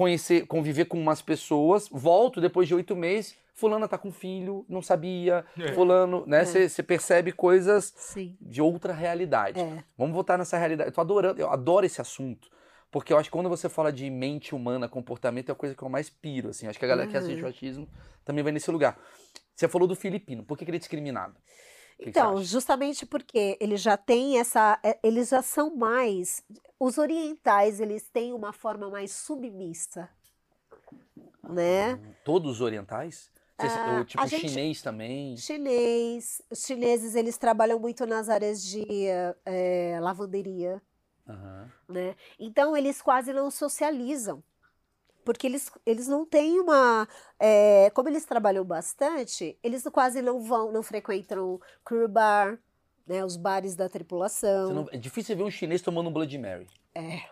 conhecer, 0.00 0.46
conviver 0.46 0.84
com 0.84 1.00
umas 1.00 1.22
pessoas, 1.22 1.88
volto 1.90 2.38
depois 2.38 2.68
de 2.68 2.74
oito 2.74 2.94
meses, 2.94 3.34
fulana 3.54 3.88
tá 3.88 3.96
com 3.96 4.12
filho, 4.12 4.62
não 4.68 4.82
sabia, 4.82 5.42
É. 5.58 5.72
fulano, 5.72 6.22
né, 6.26 6.44
você 6.44 6.68
você 6.68 6.82
percebe 6.82 7.32
coisas 7.32 7.94
Sim, 7.96 8.36
de 8.38 8.60
outra 8.60 8.92
realidade. 8.92 9.58
é. 9.58 9.82
Vamos 9.96 10.12
voltar 10.14 10.36
nessa 10.36 10.58
realidade. 10.58 10.90
Eu 10.90 10.92
tô 10.94 11.00
adorando, 11.00 11.40
eu 11.40 11.48
adoro 11.50 11.86
esse 11.86 11.98
assunto. 11.98 12.46
Porque 12.90 13.10
eu 13.10 13.16
acho 13.18 13.30
que 13.30 13.32
quando 13.32 13.48
você 13.48 13.70
fala 13.70 13.90
de 13.90 14.08
mente 14.10 14.54
humana, 14.54 14.86
comportamento, 14.86 15.48
é 15.48 15.52
a 15.52 15.54
coisa 15.54 15.74
que 15.74 15.82
eu 15.82 15.88
mais 15.88 16.10
piro, 16.10 16.50
assim. 16.50 16.66
Acho 16.66 16.78
que 16.78 16.84
a 16.84 16.88
galera 16.88 17.08
que 17.08 17.16
Uhum. 17.16 17.22
assiste 17.22 17.42
o 17.42 17.46
autismo 17.46 17.88
também 18.22 18.44
vai 18.44 18.52
nesse 18.52 18.70
lugar. 18.70 18.98
Você 19.54 19.66
falou 19.66 19.88
do 19.88 19.96
filipino. 19.96 20.44
Por 20.44 20.58
que, 20.58 20.64
que 20.66 20.70
ele 20.70 20.76
é 20.76 20.78
discriminado? 20.78 21.34
Então, 21.98 22.42
justamente 22.42 23.06
porque 23.06 23.56
eles 23.60 23.80
já 23.80 23.96
têm 23.96 24.38
essa. 24.38 24.78
é, 24.82 24.98
Eles 25.02 25.28
já 25.30 25.42
são 25.42 25.74
mais. 25.74 26.42
Os 26.78 26.98
orientais, 26.98 27.80
eles 27.80 28.08
têm 28.10 28.32
uma 28.32 28.52
forma 28.52 28.90
mais 28.90 29.12
submissa. 29.12 30.08
Né? 31.42 31.98
Todos 32.24 32.52
os 32.56 32.60
orientais? 32.60 33.30
Ah, 33.58 34.04
tipo 34.04 34.26
gente- 34.26 34.48
chinês 34.50 34.82
também? 34.82 35.36
Chinês. 35.38 36.42
Os 36.50 36.66
chineses, 36.66 37.14
eles 37.14 37.38
trabalham 37.38 37.78
muito 37.78 38.04
nas 38.04 38.28
áreas 38.28 38.62
de 38.62 38.84
eh, 39.46 39.98
lavanderia. 40.00 40.82
Aham. 41.28 41.72
né? 41.88 42.14
Então 42.38 42.76
eles 42.76 43.00
quase 43.02 43.32
não 43.32 43.50
socializam. 43.50 44.44
Porque 45.26 45.48
eles, 45.48 45.72
eles 45.84 46.06
não 46.06 46.24
têm 46.24 46.60
uma. 46.60 47.06
É, 47.38 47.90
como 47.90 48.08
eles 48.08 48.24
trabalham 48.24 48.64
bastante, 48.64 49.58
eles 49.60 49.82
quase 49.92 50.22
não 50.22 50.40
vão, 50.40 50.70
não 50.70 50.84
frequentam 50.84 51.60
crew 51.84 52.06
bar, 52.06 52.56
né? 53.04 53.24
Os 53.24 53.36
bares 53.36 53.74
da 53.74 53.88
tripulação. 53.88 54.72
Não, 54.72 54.88
é 54.92 54.96
difícil 54.96 55.36
ver 55.36 55.42
um 55.42 55.50
chinês 55.50 55.82
tomando 55.82 56.08
um 56.08 56.12
Blood 56.12 56.38
Mary. 56.38 56.68
É. 56.94 57.22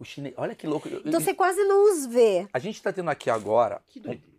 O 0.00 0.04
chinês. 0.04 0.34
Olha 0.36 0.56
que 0.56 0.66
louco. 0.66 0.88
Então 0.88 1.20
você 1.20 1.32
quase 1.32 1.62
não 1.62 1.92
os 1.92 2.06
vê. 2.06 2.48
A 2.52 2.58
gente 2.58 2.74
está 2.74 2.92
tendo 2.92 3.08
aqui 3.08 3.30
agora 3.30 3.80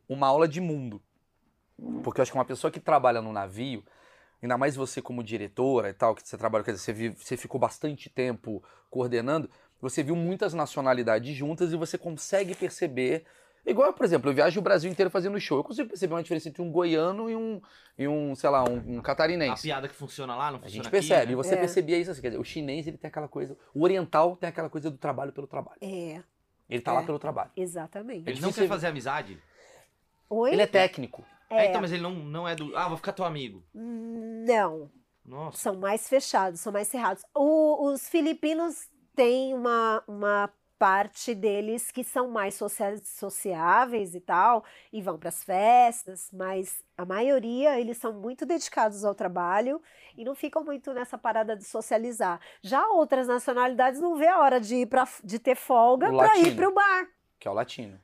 uma 0.08 0.28
aula 0.28 0.46
de 0.46 0.60
mundo. 0.60 1.02
Porque 2.04 2.20
eu 2.20 2.24
acho 2.24 2.32
que 2.34 2.38
uma 2.38 2.46
pessoa 2.46 2.70
que 2.70 2.82
trabalha 2.82 3.22
no 3.22 3.32
navio, 3.32 3.82
ainda 4.42 4.58
mais 4.58 4.76
você 4.76 5.02
como 5.02 5.24
diretora 5.24 5.90
e 5.90 5.94
tal, 5.94 6.14
que 6.14 6.28
você 6.28 6.38
trabalha, 6.38 6.66
quer 6.66 6.74
dizer, 6.74 6.84
você, 6.84 6.94
vive, 6.94 7.16
você 7.18 7.38
ficou 7.38 7.60
bastante 7.60 8.10
tempo 8.10 8.62
coordenando, 8.90 9.50
você 9.84 10.02
viu 10.02 10.16
muitas 10.16 10.54
nacionalidades 10.54 11.36
juntas 11.36 11.74
e 11.74 11.76
você 11.78 11.98
consegue 11.98 12.56
perceber. 12.56 13.26
Igual, 13.66 13.94
por 13.94 14.04
exemplo, 14.06 14.30
eu 14.30 14.34
viajo 14.34 14.60
o 14.60 14.64
Brasil 14.64 14.92
inteiro 14.92 15.10
fazendo 15.10 15.40
show. 15.40 15.58
Eu 15.58 15.64
consigo 15.64 15.88
perceber 15.88 16.14
uma 16.14 16.22
diferença 16.24 16.50
entre 16.50 16.62
um 16.62 16.70
goiano 16.72 17.30
e 17.30 17.36
um, 17.36 17.62
e 17.98 18.08
um 18.08 18.36
sei 18.36 18.50
lá, 18.50 18.64
um, 18.64 18.98
um 18.98 19.02
catarinense. 19.02 19.70
A 19.70 19.74
piada 19.76 19.88
que 19.88 19.96
funciona 19.96 20.36
lá 20.36 20.52
não 20.52 20.60
funciona 20.60 20.82
A 20.82 20.84
gente 20.84 20.92
percebe. 20.92 21.16
Aqui, 21.22 21.28
né? 21.28 21.32
E 21.32 21.36
você 21.36 21.54
É. 21.54 21.58
percebia 21.58 21.98
isso 21.98 22.12
assim. 22.12 22.22
Quer 22.22 22.30
dizer, 22.30 22.42
o 22.42 22.44
chinês, 22.44 22.88
ele 22.88 22.98
tem 22.98 23.08
aquela 23.08 23.28
coisa. 23.28 23.58
O 23.74 23.84
oriental 23.84 24.36
tem 24.36 24.50
aquela 24.50 24.70
coisa 24.70 24.90
do 24.92 24.98
trabalho 24.98 25.32
pelo 25.32 25.48
trabalho. 25.48 25.78
É, 25.82 26.22
Ele 26.70 26.82
tá 26.82 26.92
É. 26.92 26.96
lá 26.96 27.04
pelo 27.04 27.20
trabalho. 27.20 27.52
exatamente. 27.56 28.30
Ele 28.30 28.42
não 28.42 28.52
Você- 28.52 28.62
quer 28.62 28.68
fazer 28.68 28.88
amizade? 28.88 29.38
Oi? 30.30 30.52
Ele 30.54 30.62
é 30.62 30.68
técnico. 30.68 31.24
É. 31.50 31.66
É. 31.66 31.70
então, 31.70 31.82
mas 31.82 31.92
ele 31.92 32.02
não, 32.02 32.12
não 32.16 32.48
é 32.48 32.56
do. 32.56 32.76
Ah, 32.76 32.88
vou 32.88 32.98
ficar 32.98 33.12
teu 33.14 33.24
amigo. 33.26 33.64
Não, 33.74 34.90
Nossa. 35.26 35.58
são 35.58 35.76
mais 35.76 36.10
fechados, 36.10 36.60
são 36.62 36.74
mais 36.74 36.88
cerrados. 36.88 37.24
O- 37.36 37.92
os 37.92 38.10
filipinos 38.10 38.90
têm 39.16 39.54
uma, 39.54 40.04
uma 40.08 40.50
parte 40.84 41.34
deles 41.34 41.92
que 41.92 42.04
são 42.04 42.28
mais 42.28 42.60
sociáveis 43.04 44.14
e 44.16 44.20
tal, 44.20 44.66
e 44.92 45.02
vão 45.02 45.18
para 45.18 45.30
as 45.30 45.42
festas, 45.42 46.30
mas 46.34 46.84
a 46.98 47.06
maioria 47.06 47.80
eles 47.80 47.98
são 47.98 48.12
muito 48.12 48.46
dedicados 48.46 49.06
ao 49.06 49.16
trabalho 49.16 49.82
e 50.18 50.26
não 50.26 50.36
ficam 50.36 50.62
muito 50.62 50.94
nessa 50.94 51.18
parada 51.18 51.56
de 51.56 51.64
socializar. 51.64 52.40
Já 52.62 52.86
outras 52.90 53.28
nacionalidades 53.28 54.02
não 54.02 54.18
vê 54.18 54.28
a 54.28 54.40
hora 54.40 54.60
de 54.60 54.76
ir 54.76 54.88
pra, 54.88 55.08
de 55.24 55.40
ter 55.40 55.56
folga 55.56 56.12
para 56.12 56.38
ir 56.38 56.54
para 56.54 56.68
o 56.68 56.74
bar. 56.74 57.08
Que 57.40 57.48
é 57.48 57.52
o 57.52 57.54
latino. 57.54 57.98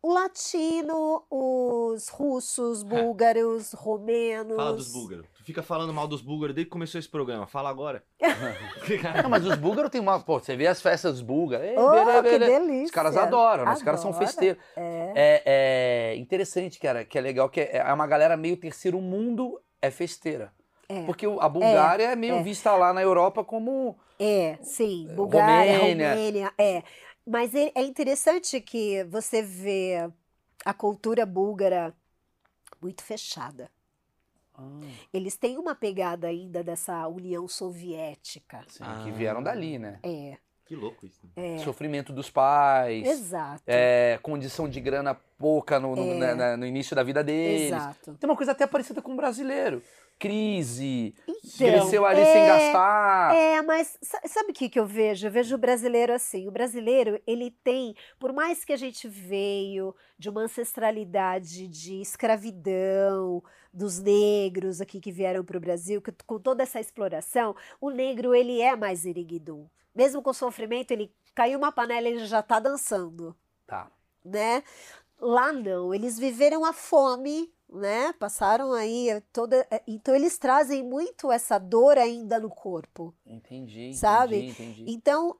O 0.00 0.12
latino, 0.12 1.24
os 1.28 2.08
russos, 2.08 2.84
búlgaros, 2.86 3.72
romenos. 3.72 4.54
Fala 4.54 4.76
dos 4.76 4.92
búlgaros. 4.92 5.35
Fica 5.46 5.62
falando 5.62 5.94
mal 5.94 6.08
dos 6.08 6.22
búlgaros 6.22 6.56
desde 6.56 6.66
que 6.66 6.72
começou 6.72 6.98
esse 6.98 7.08
programa. 7.08 7.46
Fala 7.46 7.70
agora. 7.70 8.02
Não, 9.22 9.30
mas 9.30 9.46
os 9.46 9.54
búlgaros 9.54 9.92
tem 9.92 10.00
uma. 10.00 10.18
Pô, 10.18 10.40
você 10.40 10.56
vê 10.56 10.66
as 10.66 10.82
festas 10.82 11.20
búlgaras. 11.20 11.68
ei, 11.68 11.78
Oh, 11.78 11.90
belê, 11.90 12.14
que 12.14 12.38
belê. 12.40 12.58
delícia! 12.58 12.84
Os 12.86 12.90
caras 12.90 13.16
adoram, 13.16 13.64
né? 13.64 13.72
Os 13.72 13.80
caras 13.80 14.00
são 14.00 14.12
festeiros. 14.12 14.60
É. 14.76 15.12
É, 15.14 15.42
é 15.44 16.16
interessante, 16.16 16.80
cara, 16.80 17.04
que 17.04 17.16
é 17.16 17.20
legal, 17.20 17.48
que 17.48 17.60
é, 17.60 17.76
é 17.76 17.94
uma 17.94 18.08
galera 18.08 18.36
meio 18.36 18.56
terceiro 18.56 19.00
mundo 19.00 19.62
é 19.80 19.88
festeira. 19.88 20.52
É. 20.88 21.04
Porque 21.04 21.26
a 21.26 21.48
Bulgária 21.48 22.10
é, 22.10 22.16
meio 22.16 22.34
é. 22.34 22.42
vista 22.42 22.74
lá 22.74 22.92
na 22.92 23.00
Europa 23.00 23.44
como. 23.44 23.96
É, 24.18 24.58
sim, 24.62 25.06
Bulgária, 25.14 25.78
Romênia. 25.78 26.10
Romênia, 26.10 26.52
é. 26.58 26.82
Mas 27.24 27.54
é 27.54 27.70
é 27.72 27.82
interessante 27.82 28.60
que 28.60 29.04
você 29.04 29.42
vê 29.42 30.10
a 30.64 30.74
cultura 30.74 31.24
búlgara 31.24 31.94
muito 32.82 33.04
fechada. 33.04 33.70
Eles 35.12 35.36
têm 35.36 35.58
uma 35.58 35.74
pegada 35.74 36.26
ainda 36.28 36.62
dessa 36.62 37.06
União 37.08 37.46
Soviética. 37.48 38.60
Sim, 38.68 38.84
que 39.04 39.10
vieram 39.10 39.42
dali, 39.42 39.78
né? 39.78 39.98
É, 40.02 40.36
Que 40.64 40.74
louco 40.74 41.06
isso. 41.06 41.20
né? 41.36 41.56
é, 41.56 41.58
Sofrimento 41.58 42.12
dos 42.12 42.30
pais. 42.30 43.06
exato, 43.06 43.62
é, 43.66 44.18
condição 44.22 44.68
de 44.68 44.80
grana 44.80 45.14
pouca 45.38 45.78
no, 45.78 45.94
no, 45.94 46.02
É. 46.12 46.18
na- 46.18 46.34
na- 46.34 46.56
no 46.56 46.66
início 46.66 46.96
da 46.96 47.02
vida 47.02 47.22
deles. 47.22 47.66
exato. 47.72 48.14
Tem 48.14 48.28
uma 48.28 48.36
coisa 48.36 48.52
até 48.52 48.66
parecida 48.66 49.00
com 49.02 49.12
o 49.12 49.16
brasileiro. 49.16 49.82
Crise, 50.18 51.14
Então, 51.28 51.42
cresceu 51.58 52.06
ali 52.06 52.20
é, 52.22 52.32
sem 52.32 52.46
gastar. 52.46 53.34
É, 53.34 53.60
mas 53.62 53.98
sa- 54.00 54.22
sabe 54.26 54.50
o 54.50 54.54
que, 54.54 54.68
que 54.70 54.80
eu 54.80 54.86
vejo? 54.86 55.26
Eu 55.26 55.30
vejo 55.30 55.54
o 55.54 55.58
brasileiro 55.58 56.12
assim. 56.12 56.48
O 56.48 56.50
brasileiro, 56.50 57.20
ele 57.26 57.50
tem, 57.62 57.94
por 58.18 58.32
mais 58.32 58.64
que 58.64 58.72
a 58.72 58.76
gente 58.78 59.06
veio 59.08 59.94
de 60.18 60.30
uma 60.30 60.40
ancestralidade 60.42 61.68
de 61.68 62.00
escravidão 62.00 63.42
dos 63.72 63.98
negros 64.00 64.80
aqui 64.80 65.00
que 65.00 65.12
vieram 65.12 65.44
para 65.44 65.58
o 65.58 65.60
Brasil, 65.60 66.00
que, 66.00 66.10
com 66.26 66.38
toda 66.38 66.62
essa 66.62 66.80
exploração, 66.80 67.54
o 67.80 67.90
negro, 67.90 68.34
ele 68.34 68.60
é 68.62 68.74
mais 68.74 69.04
iriguidum. 69.04 69.66
Mesmo 69.94 70.22
com 70.22 70.32
sofrimento, 70.32 70.90
ele 70.92 71.12
caiu 71.34 71.58
uma 71.58 71.70
panela, 71.72 72.08
ele 72.08 72.24
já 72.26 72.40
está 72.40 72.58
dançando, 72.58 73.36
Tá. 73.66 73.90
né? 74.24 74.62
Lá 75.20 75.52
não, 75.52 75.92
eles 75.94 76.18
viveram 76.18 76.64
a 76.64 76.72
fome, 76.72 77.50
né? 77.72 78.12
Passaram 78.18 78.72
aí 78.72 79.22
toda. 79.32 79.66
Então 79.86 80.14
eles 80.14 80.38
trazem 80.38 80.82
muito 80.82 81.30
essa 81.32 81.58
dor 81.58 81.98
ainda 81.98 82.38
no 82.38 82.48
corpo. 82.48 83.14
Entendi, 83.26 83.92
Sabe? 83.94 84.36
entendi, 84.36 84.62
entendi. 84.62 84.84
Então, 84.92 85.36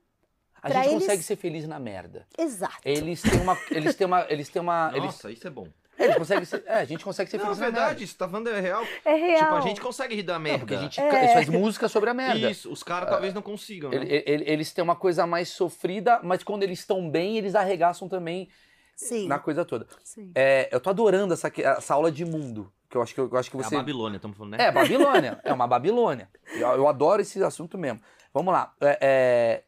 A 0.62 0.70
gente 0.70 0.88
eles- 0.88 1.02
consegue 1.04 1.22
ser 1.22 1.36
feliz 1.36 1.66
na 1.68 1.78
merda. 1.78 2.26
exato. 2.36 2.76
Eles 2.84 3.22
têm 3.22 3.40
uma. 3.40 3.56
Eles 3.70 3.94
têm 3.94 4.06
uma. 4.06 4.26
Eles 4.28 4.48
têm 4.48 4.62
uma. 4.62 4.90
Eles, 4.94 5.04
Nossa, 5.04 5.30
isso 5.30 5.46
é 5.46 5.50
bom. 5.50 5.68
eles 5.98 6.16
conseguem 6.16 6.44
ser. 6.44 6.62
É, 6.66 6.74
a 6.74 6.84
gente 6.84 7.02
consegue 7.04 7.30
ser 7.30 7.36
Não, 7.38 7.44
é 7.44 7.46
feliz 7.46 7.58
na 7.58 7.64
verdade, 7.66 7.86
merda. 7.90 8.04
isso 8.04 8.18
tá 8.18 8.28
falando 8.28 8.48
é 8.50 8.60
real. 8.60 8.84
É 9.04 9.14
real. 9.14 9.38
Tipo, 9.38 9.54
a 9.54 9.60
gente 9.62 9.80
consegue 9.80 10.14
rir 10.16 10.22
da 10.24 10.34
Não, 10.34 10.40
merda. 10.40 10.58
porque 10.58 10.74
a 10.74 10.78
gente 10.80 11.00
É. 11.00 11.08
ca- 11.08 11.18
eles 11.22 11.32
faz 11.32 11.48
música 11.48 11.88
sobre 11.88 12.10
a 12.10 12.14
merda. 12.14 12.50
Isso, 12.50 12.70
os 12.70 12.82
caras 12.82 13.08
talvez 13.08 13.32
não 13.32 13.40
consigam, 13.42 13.88
né? 13.90 13.96
Ele- 13.96 14.22
ele- 14.26 14.44
eles 14.50 14.72
têm 14.74 14.82
uma 14.84 14.96
coisa 14.96 15.26
mais 15.26 15.48
sofrida, 15.48 16.20
mas 16.22 16.42
quando 16.44 16.64
eles 16.64 16.80
estão 16.80 17.08
bem, 17.08 17.38
eles 17.38 17.54
arregaçam 17.54 18.08
também 18.08 18.48
Sim. 18.96 19.28
na 19.28 19.38
coisa 19.38 19.64
toda. 19.64 19.86
sim. 20.02 20.32
É, 20.34 20.68
eu 20.72 20.80
tô 20.80 20.90
adorando 20.90 21.34
essa, 21.34 21.50
que- 21.50 21.62
essa 21.62 21.94
aula 21.94 22.10
de 22.10 22.24
mundo. 22.24 22.72
Que 22.88 22.96
eu 22.96 23.02
acho 23.02 23.14
que, 23.14 23.20
eu 23.20 23.36
acho 23.36 23.50
que 23.50 23.56
É 23.56 23.60
a 23.60 23.62
você. 23.64 23.76
Babilônia, 23.76 24.16
estamos 24.16 24.36
falando, 24.36 24.56
né? 24.56 24.64
É, 24.64 24.72
Babilônia. 24.72 25.40
é 25.44 25.52
uma 25.52 25.66
Babilônia. 25.66 26.30
Eu, 26.54 26.68
eu 26.68 26.88
adoro 26.88 27.20
esse 27.20 27.42
assunto 27.44 27.76
mesmo. 27.76 28.00
Vamos 28.32 28.52
lá. 28.54 28.72
É, 28.80 28.98
é, 29.00 29.64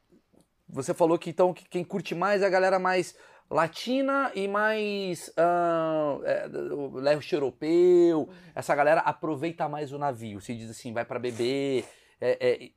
você 0.68 0.94
falou 0.94 1.18
que 1.18 1.30
então 1.30 1.52
que 1.52 1.68
quem 1.68 1.84
curte 1.84 2.14
mais 2.14 2.42
é 2.42 2.46
a 2.46 2.50
galera 2.50 2.78
mais 2.78 3.16
latina 3.50 4.30
e 4.34 4.46
mais 4.46 5.32
ah, 5.36 6.18
é, 6.24 6.46
o 6.72 6.96
leste 6.98 7.34
europeu. 7.34 8.28
Essa 8.54 8.74
galera 8.74 9.00
aproveita 9.00 9.68
mais 9.68 9.92
o 9.92 9.98
navio. 9.98 10.40
Se 10.40 10.54
diz 10.54 10.70
assim, 10.70 10.92
vai 10.92 11.04
pra 11.04 11.18
beber. 11.18 11.84
é, 12.20 12.38
é, 12.64 12.70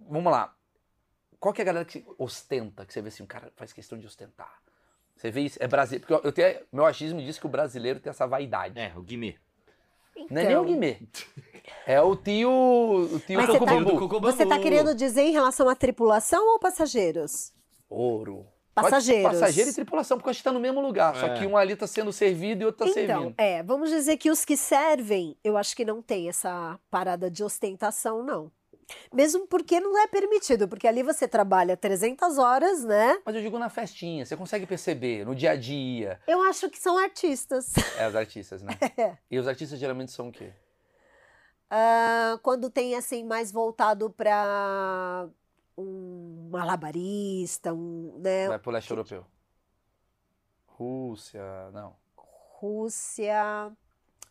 vamos 0.00 0.32
lá. 0.32 0.54
Qual 1.38 1.52
que 1.52 1.60
é 1.60 1.64
a 1.64 1.66
galera 1.66 1.84
que 1.84 2.04
ostenta? 2.18 2.84
Que 2.86 2.92
você 2.92 3.02
vê 3.02 3.08
assim, 3.08 3.22
o 3.22 3.26
cara 3.26 3.52
faz 3.54 3.72
questão 3.72 3.98
de 3.98 4.06
ostentar. 4.06 4.63
Você 5.16 5.30
vê 5.30 5.42
isso? 5.42 5.58
É 5.60 5.66
brasileiro. 5.68 6.06
Porque 6.06 6.26
eu, 6.26 6.32
tenho, 6.32 6.60
meu 6.72 6.84
achismo 6.84 7.20
diz 7.22 7.38
que 7.38 7.46
o 7.46 7.48
brasileiro 7.48 8.00
tem 8.00 8.10
essa 8.10 8.26
vaidade. 8.26 8.78
É, 8.78 8.92
o 8.96 9.02
Guimê. 9.02 9.36
Não 10.30 10.40
é 10.40 10.44
nem 10.44 10.56
o 10.56 10.60
Então, 10.60 10.64
Guimê. 10.64 10.98
É 11.86 12.00
o 12.00 12.14
tio. 12.16 12.48
O 12.50 13.18
tio 13.20 13.36
Mas 13.36 13.46
você 13.46 13.58
tá- 13.58 13.84
Cocobambu. 13.84 14.28
está 14.28 14.58
querendo 14.58 14.94
dizer 14.94 15.22
em 15.22 15.32
relação 15.32 15.68
à 15.68 15.74
tripulação 15.74 16.52
ou 16.52 16.58
passageiros? 16.58 17.52
Ouro. 17.88 18.46
Passageiros. 18.74 19.22
Pode- 19.24 19.38
Passageiro 19.40 19.70
e 19.70 19.72
tripulação, 19.74 20.18
porque 20.18 20.30
a 20.30 20.32
gente 20.32 20.42
tá 20.42 20.50
no 20.52 20.58
mesmo 20.58 20.80
lugar. 20.80 21.14
Só 21.16 21.26
É. 21.26 21.38
que 21.38 21.46
um 21.46 21.56
ali 21.56 21.76
tá 21.76 21.86
sendo 21.86 22.12
servido 22.12 22.62
e 22.62 22.66
outro 22.66 22.84
tá 22.84 22.90
então, 22.90 22.94
servindo. 23.20 23.34
é, 23.38 23.62
vamos 23.62 23.88
dizer 23.88 24.16
que 24.16 24.30
os 24.30 24.44
que 24.44 24.56
servem, 24.56 25.36
eu 25.44 25.56
acho 25.56 25.76
que 25.76 25.84
não 25.84 26.02
tem 26.02 26.28
essa 26.28 26.78
parada 26.90 27.30
de 27.30 27.44
ostentação, 27.44 28.24
não. 28.24 28.50
Mesmo 29.12 29.46
porque 29.46 29.80
não 29.80 29.98
é 29.98 30.06
permitido, 30.06 30.68
porque 30.68 30.86
ali 30.86 31.02
você 31.02 31.26
trabalha 31.26 31.76
300 31.76 32.38
horas, 32.38 32.84
né? 32.84 33.20
Mas 33.24 33.34
eu 33.34 33.42
digo 33.42 33.58
na 33.58 33.68
festinha, 33.68 34.24
você 34.24 34.36
consegue 34.36 34.66
perceber, 34.66 35.24
no 35.24 35.34
dia 35.34 35.52
a 35.52 35.56
dia. 35.56 36.20
Eu 36.26 36.42
acho 36.42 36.68
que 36.70 36.78
são 36.78 36.98
artistas. 36.98 37.72
É, 37.98 38.08
os 38.08 38.16
artistas, 38.16 38.62
né? 38.62 38.72
É. 38.96 39.16
E 39.30 39.38
os 39.38 39.48
artistas 39.48 39.78
geralmente 39.78 40.12
são 40.12 40.28
o 40.28 40.32
quê? 40.32 40.52
Ah, 41.68 42.38
quando 42.42 42.70
tem 42.70 42.94
assim 42.94 43.24
mais 43.24 43.50
voltado 43.50 44.08
para 44.10 45.28
um 45.76 46.48
malabarista, 46.50 47.72
um, 47.72 48.20
né? 48.22 48.48
Vai 48.48 48.58
pro 48.58 48.70
leste 48.70 48.90
europeu. 48.90 49.26
Rússia, 50.66 51.42
não. 51.72 51.96
Rússia, 52.16 53.72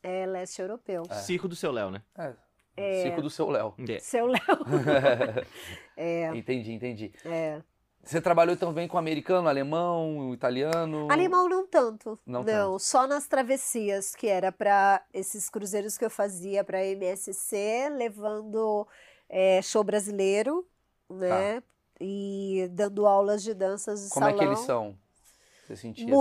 é, 0.01 0.25
leste 0.25 0.61
europeu. 0.61 1.03
Circo 1.11 1.47
do 1.47 1.55
seu 1.55 1.71
Léo, 1.71 1.91
né? 1.91 2.01
É. 2.17 2.33
Circo 2.75 3.21
do 3.21 3.29
seu 3.29 3.49
Léo. 3.49 3.73
É. 3.87 3.99
Seu 3.99 4.25
Léo. 4.25 4.41
É, 5.95 6.35
entendi, 6.35 6.71
entendi. 6.73 7.13
é. 7.25 7.61
Você 8.03 8.19
trabalhou 8.19 8.57
também 8.57 8.85
com 8.85 8.97
americano, 8.97 9.47
alemão, 9.47 10.33
italiano? 10.33 11.07
Alemão 11.09 11.47
não 11.47 11.65
tanto. 11.65 12.19
Não 12.25 12.43
Não, 12.43 12.71
tanto. 12.73 12.79
só 12.79 13.07
nas 13.07 13.27
travessias, 13.27 14.13
que 14.13 14.27
era 14.27 14.51
para 14.51 15.01
esses 15.13 15.49
cruzeiros 15.49 15.97
que 15.97 16.03
eu 16.03 16.09
fazia 16.09 16.65
para 16.65 16.83
MSC, 16.85 17.87
levando 17.95 18.85
é, 19.29 19.61
show 19.61 19.85
brasileiro, 19.85 20.67
né? 21.09 21.63
E 22.01 22.67
dando 22.71 23.05
aulas 23.07 23.41
de 23.41 23.53
danças 23.53 24.03
de 24.03 24.09
Como 24.09 24.25
salão. 24.25 24.35
é 24.35 24.39
que 24.39 24.45
eles 24.45 24.59
são? 24.59 24.97
Você 25.65 25.77
sentia 25.77 26.03
assim? 26.03 26.11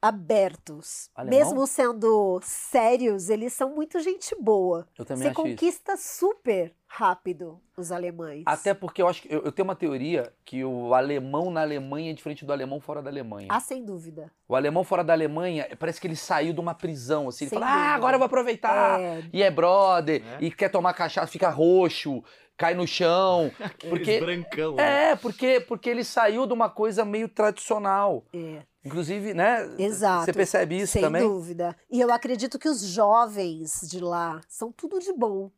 Abertos. 0.00 1.10
Alemão? 1.14 1.38
Mesmo 1.38 1.66
sendo 1.66 2.40
sérios, 2.42 3.28
eles 3.28 3.52
são 3.52 3.74
muito 3.74 4.00
gente 4.00 4.34
boa. 4.40 4.86
Eu 4.98 5.04
também 5.04 5.24
Você 5.24 5.28
acho 5.28 5.40
isso. 5.40 5.50
conquista 5.50 5.96
super. 5.96 6.74
rápido 6.90 7.60
os 7.76 7.92
alemães. 7.92 8.42
Até 8.46 8.72
porque 8.72 9.02
eu 9.02 9.06
acho 9.06 9.22
que 9.22 9.32
eu, 9.32 9.42
eu, 9.42 9.52
tenho 9.52 9.68
uma 9.68 9.76
teoria 9.76 10.32
que 10.44 10.64
o 10.64 10.94
alemão 10.94 11.50
na 11.50 11.60
Alemanha 11.60 12.10
é 12.10 12.14
diferente 12.14 12.44
do 12.44 12.52
alemão 12.52 12.80
fora 12.80 13.02
da 13.02 13.10
Alemanha. 13.10 13.46
Ah, 13.50 13.60
sem 13.60 13.84
dúvida. 13.84 14.32
O 14.48 14.56
alemão 14.56 14.82
fora 14.82 15.04
da 15.04 15.12
Alemanha 15.12 15.68
parece 15.78 16.00
que 16.00 16.06
ele 16.06 16.16
saiu 16.16 16.54
de 16.54 16.60
uma 16.60 16.74
prisão, 16.74 17.28
assim. 17.28 17.44
Ele 17.44 17.50
sem 17.50 17.58
fala, 17.58 17.70
dúvida. 17.70 17.90
ah, 17.90 17.94
agora 17.94 18.14
eu 18.14 18.18
vou 18.18 18.26
aproveitar. 18.26 18.98
É... 18.98 19.22
E 19.32 19.42
é 19.42 19.50
brother, 19.50 20.22
é. 20.24 20.44
e 20.44 20.50
quer 20.50 20.70
tomar 20.70 20.94
cachaça, 20.94 21.30
fica 21.30 21.50
roxo, 21.50 22.24
cai 22.58 22.74
no 22.74 22.86
chão. 22.86 23.50
porque 23.88 24.20
brancão. 24.20 24.74
Né? 24.74 25.12
É, 25.12 25.16
porque, 25.16 25.60
porque 25.60 25.88
ele 25.88 26.04
saiu 26.04 26.46
de 26.46 26.52
uma 26.52 26.68
coisa 26.68 27.04
meio 27.04 27.28
tradicional. 27.28 28.24
É. 28.34 28.62
Inclusive, 28.84 29.32
né? 29.32 29.70
Exato. 29.78 30.24
Você 30.24 30.32
percebe 30.32 30.78
isso 30.78 30.94
Sem 30.94 31.02
também? 31.02 31.22
Sem 31.22 31.30
dúvida. 31.30 31.76
E 31.90 32.00
eu 32.00 32.12
acredito 32.12 32.58
que 32.58 32.68
os 32.68 32.82
jovens 32.82 33.80
de 33.88 34.00
lá 34.00 34.40
são 34.48 34.72
tudo 34.72 34.98
de 34.98 35.12
bom. 35.12 35.50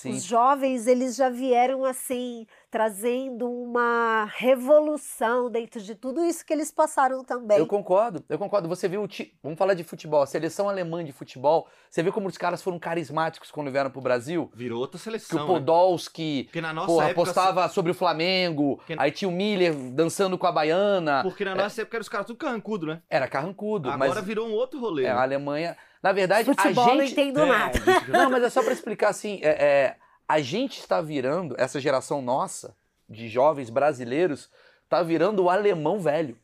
Sim. 0.00 0.12
Os 0.12 0.24
jovens, 0.24 0.86
eles 0.86 1.14
já 1.14 1.28
vieram 1.28 1.84
assim, 1.84 2.46
trazendo 2.70 3.50
uma 3.50 4.24
revolução 4.34 5.50
dentro 5.50 5.78
de 5.78 5.94
tudo 5.94 6.24
isso 6.24 6.42
que 6.46 6.54
eles 6.54 6.72
passaram 6.72 7.22
também. 7.22 7.58
Eu 7.58 7.66
concordo, 7.66 8.24
eu 8.26 8.38
concordo. 8.38 8.66
Você 8.66 8.88
viu, 8.88 9.06
vamos 9.42 9.58
falar 9.58 9.74
de 9.74 9.84
futebol, 9.84 10.22
a 10.22 10.26
seleção 10.26 10.70
alemã 10.70 11.04
de 11.04 11.12
futebol, 11.12 11.68
você 11.90 12.02
viu 12.02 12.14
como 12.14 12.28
os 12.28 12.38
caras 12.38 12.62
foram 12.62 12.78
carismáticos 12.78 13.50
quando 13.50 13.70
vieram 13.70 13.90
pro 13.90 14.00
Brasil? 14.00 14.50
Virou 14.54 14.80
outra 14.80 14.98
seleção. 14.98 15.36
Que 15.38 15.44
o 15.44 15.46
né? 15.46 15.52
Podolski 15.52 16.48
né? 16.54 16.60
na 16.62 16.72
nossa 16.72 16.86
porra, 16.86 17.10
época, 17.10 17.20
apostava 17.20 17.68
sobre 17.68 17.92
o 17.92 17.94
Flamengo, 17.94 18.76
Porque... 18.78 18.96
aí 18.96 19.12
tinha 19.12 19.28
o 19.28 19.32
Miller 19.32 19.74
dançando 19.92 20.38
com 20.38 20.46
a 20.46 20.52
baiana. 20.52 21.22
Porque 21.22 21.44
na 21.44 21.54
nossa 21.54 21.78
é... 21.78 21.82
época 21.82 21.98
eram 21.98 22.02
os 22.02 22.08
caras 22.08 22.26
tudo 22.26 22.38
carrancudo, 22.38 22.86
né? 22.86 23.02
Era 23.10 23.28
carrancudo. 23.28 23.90
Agora 23.90 24.14
mas... 24.14 24.24
virou 24.24 24.48
um 24.48 24.52
outro 24.52 24.80
rolê. 24.80 25.04
É, 25.04 25.08
né? 25.08 25.12
a 25.12 25.22
Alemanha... 25.22 25.76
Na 26.02 26.12
verdade, 26.12 26.44
Futebol 26.44 26.84
a 26.84 26.88
gente... 26.88 26.96
não 26.96 27.04
entendo 27.04 27.40
é, 27.40 27.46
nada. 27.46 27.78
Não, 28.08 28.30
mas 28.30 28.42
é 28.42 28.50
só 28.50 28.62
para 28.62 28.72
explicar 28.72 29.08
assim, 29.08 29.38
é, 29.42 29.48
é, 29.48 29.96
a 30.26 30.40
gente 30.40 30.78
está 30.78 31.00
virando, 31.00 31.54
essa 31.58 31.78
geração 31.78 32.22
nossa, 32.22 32.74
de 33.08 33.28
jovens 33.28 33.68
brasileiros, 33.68 34.50
tá 34.88 35.02
virando 35.02 35.44
o 35.44 35.50
alemão 35.50 36.00
velho. 36.00 36.38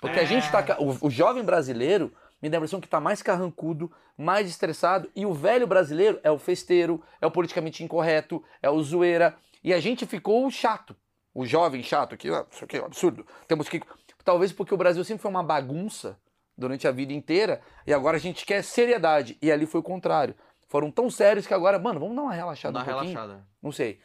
Porque 0.00 0.18
é. 0.18 0.22
a 0.22 0.26
gente 0.26 0.50
tá... 0.50 0.76
O, 0.78 1.06
o, 1.06 1.10
jovem 1.10 1.44
brasileiro 1.44 2.12
me 2.42 2.50
dá 2.50 2.56
a 2.56 2.58
impressão 2.58 2.80
que 2.80 2.88
tá 2.88 3.00
mais 3.00 3.22
carrancudo, 3.22 3.90
mais 4.18 4.48
estressado, 4.48 5.10
e 5.14 5.24
o 5.24 5.32
velho 5.32 5.66
brasileiro 5.66 6.20
é 6.22 6.30
o 6.30 6.38
festeiro, 6.38 7.02
é 7.20 7.26
o 7.26 7.30
politicamente 7.30 7.82
incorreto, 7.82 8.42
é 8.60 8.68
o 8.68 8.82
zoeira, 8.82 9.36
e 9.62 9.72
a 9.72 9.80
gente 9.80 10.04
ficou 10.04 10.50
chato. 10.50 10.94
O 11.32 11.46
jovem 11.46 11.82
chato, 11.82 12.16
que 12.16 12.28
ah, 12.28 12.44
isso 12.50 12.64
aqui 12.64 12.76
é 12.76 12.82
um 12.82 12.86
absurdo. 12.86 13.26
Temos 13.48 13.68
que... 13.68 13.80
Talvez 14.24 14.52
porque 14.52 14.74
o 14.74 14.76
Brasil 14.76 15.02
sempre 15.04 15.22
foi 15.22 15.30
uma 15.30 15.42
bagunça, 15.42 16.18
durante 16.56 16.86
a 16.86 16.90
vida 16.90 17.12
inteira 17.12 17.60
e 17.86 17.92
agora 17.92 18.16
a 18.16 18.20
gente 18.20 18.44
quer 18.44 18.62
seriedade. 18.62 19.38
E 19.40 19.50
ali 19.50 19.66
foi 19.66 19.80
o 19.80 19.84
contrário. 19.84 20.34
Foram 20.68 20.90
tão 20.90 21.10
sérios 21.10 21.46
que 21.46 21.54
agora, 21.54 21.78
mano, 21.78 22.00
vamos 22.00 22.16
dar 22.16 22.22
uma 22.22 22.34
relaxada 22.34 22.72
dar 22.72 22.80
um 22.80 22.84
pouquinho. 22.84 23.12
relaxada. 23.12 23.46
Não 23.62 23.72
sei. 23.72 24.00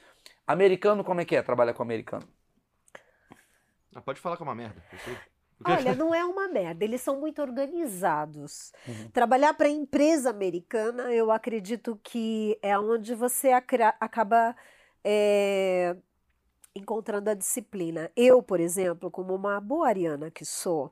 Americano, 0.45 1.03
como 1.03 1.21
é 1.21 1.25
que 1.25 1.35
é 1.35 1.41
trabalhar 1.41 1.73
com 1.73 1.83
americano? 1.83 2.27
Ah, 3.93 4.01
pode 4.01 4.19
falar 4.19 4.37
que 4.37 4.43
é 4.43 4.45
uma 4.45 4.55
merda. 4.55 4.83
Olha, 5.65 5.95
não 5.95 6.13
é 6.13 6.23
uma 6.23 6.47
merda, 6.47 6.83
eles 6.83 7.01
são 7.01 7.19
muito 7.19 7.41
organizados. 7.41 8.71
Uhum. 8.87 9.09
Trabalhar 9.09 9.53
para 9.53 9.69
empresa 9.69 10.29
americana, 10.29 11.11
eu 11.13 11.31
acredito 11.31 11.99
que 12.03 12.57
é 12.61 12.77
onde 12.77 13.15
você 13.15 13.51
acaba 13.51 14.55
é, 15.03 15.95
encontrando 16.75 17.29
a 17.29 17.33
disciplina. 17.33 18.11
Eu, 18.15 18.41
por 18.43 18.59
exemplo, 18.59 19.09
como 19.09 19.33
uma 19.33 19.59
boa 19.59 19.87
ariana 19.87 20.29
que 20.29 20.45
sou, 20.45 20.91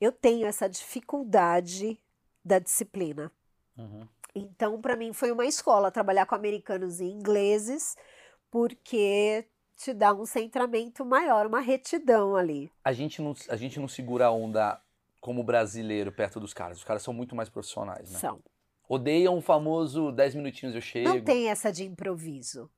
eu 0.00 0.12
tenho 0.12 0.46
essa 0.46 0.68
dificuldade 0.68 1.98
da 2.44 2.58
disciplina. 2.58 3.30
Uhum. 3.76 4.06
Então, 4.34 4.80
para 4.80 4.96
mim, 4.96 5.12
foi 5.12 5.32
uma 5.32 5.46
escola 5.46 5.90
trabalhar 5.90 6.26
com 6.26 6.34
americanos 6.34 7.00
e 7.00 7.04
ingleses, 7.04 7.96
porque 8.50 9.44
te 9.76 9.92
dá 9.92 10.12
um 10.12 10.26
centramento 10.26 11.04
maior, 11.04 11.46
uma 11.46 11.60
retidão 11.60 12.36
ali. 12.36 12.70
A 12.84 12.92
gente 12.92 13.22
não, 13.22 13.34
a 13.48 13.56
gente 13.56 13.78
não 13.78 13.88
segura 13.88 14.26
a 14.26 14.30
onda 14.30 14.80
como 15.20 15.42
brasileiro 15.42 16.12
perto 16.12 16.40
dos 16.40 16.52
caras. 16.52 16.78
Os 16.78 16.84
caras 16.84 17.02
são 17.02 17.14
muito 17.14 17.34
mais 17.34 17.48
profissionais, 17.48 18.10
né? 18.10 18.18
São. 18.18 18.40
Odeiam 18.88 19.36
o 19.36 19.40
famoso 19.40 20.10
10 20.12 20.34
minutinhos 20.36 20.74
eu 20.74 20.80
chego. 20.80 21.08
Não 21.08 21.20
tem 21.20 21.48
essa 21.48 21.70
de 21.70 21.84
improviso. 21.84 22.70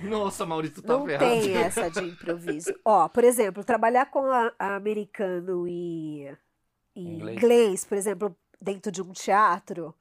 Nossa, 0.00 0.46
Maurício, 0.46 0.82
tá 0.82 0.94
não 0.94 1.06
ferrado. 1.06 1.30
Tem 1.30 1.56
essa 1.58 1.90
de 1.90 2.00
improviso. 2.00 2.74
Ó, 2.84 3.08
por 3.08 3.24
exemplo, 3.24 3.64
trabalhar 3.64 4.06
com 4.06 4.24
a, 4.30 4.52
a 4.58 4.76
americano 4.76 5.66
e, 5.66 6.34
e 6.94 7.02
inglês. 7.02 7.36
inglês, 7.36 7.84
por 7.84 7.98
exemplo, 7.98 8.36
dentro 8.60 8.90
de 8.90 9.02
um 9.02 9.12
teatro, 9.12 9.94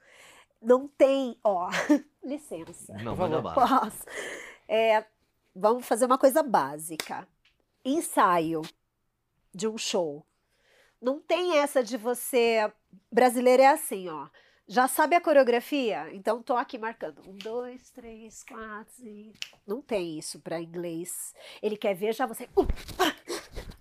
não 0.61 0.87
tem, 0.87 1.37
ó, 1.43 1.69
licença. 2.23 2.93
Não, 3.03 3.15
manda 3.15 3.41
bala. 3.41 3.55
Posso. 3.81 4.05
É, 4.67 5.05
vamos 5.55 5.85
fazer 5.85 6.05
uma 6.05 6.17
coisa 6.17 6.43
básica. 6.43 7.27
Ensaio 7.83 8.61
de 9.53 9.67
um 9.67 9.77
show. 9.77 10.25
Não 11.01 11.19
tem 11.19 11.57
essa 11.57 11.83
de 11.83 11.97
você. 11.97 12.71
Brasileiro 13.11 13.61
é 13.61 13.67
assim, 13.67 14.09
ó. 14.09 14.27
Já 14.67 14.85
sabe 14.85 15.15
a 15.15 15.21
coreografia? 15.21 16.09
Então 16.13 16.43
tô 16.43 16.57
aqui 16.57 16.77
marcando. 16.77 17.21
Um, 17.25 17.37
dois, 17.37 17.89
três, 17.91 18.43
quatro, 18.43 18.93
cinco. 18.95 19.37
Não 19.65 19.81
tem 19.81 20.19
isso 20.19 20.39
para 20.39 20.59
inglês. 20.59 21.33
Ele 21.61 21.77
quer 21.77 21.95
ver 21.95 22.13
já 22.13 22.25
você. 22.25 22.49
Uh, 22.55 22.67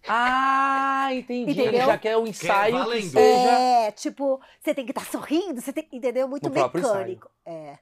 ah, 0.07 1.09
entendi. 1.13 1.51
Entendeu? 1.51 1.67
Ele 1.67 1.79
já 1.79 1.99
quer 1.99 2.17
o 2.17 2.25
ensaio 2.25 2.85
quer 2.85 2.97
que 2.97 3.03
seja... 3.03 3.21
É, 3.21 3.91
tipo, 3.91 4.41
você 4.61 4.73
tem 4.73 4.85
que 4.85 4.93
estar 4.93 5.05
tá 5.05 5.11
sorrindo, 5.11 5.61
você 5.61 5.73
tem, 5.73 5.89
entendeu? 5.91 6.29
Muito 6.29 6.49
no 6.49 6.55
mecânico. 6.55 7.29
É. 7.45 7.79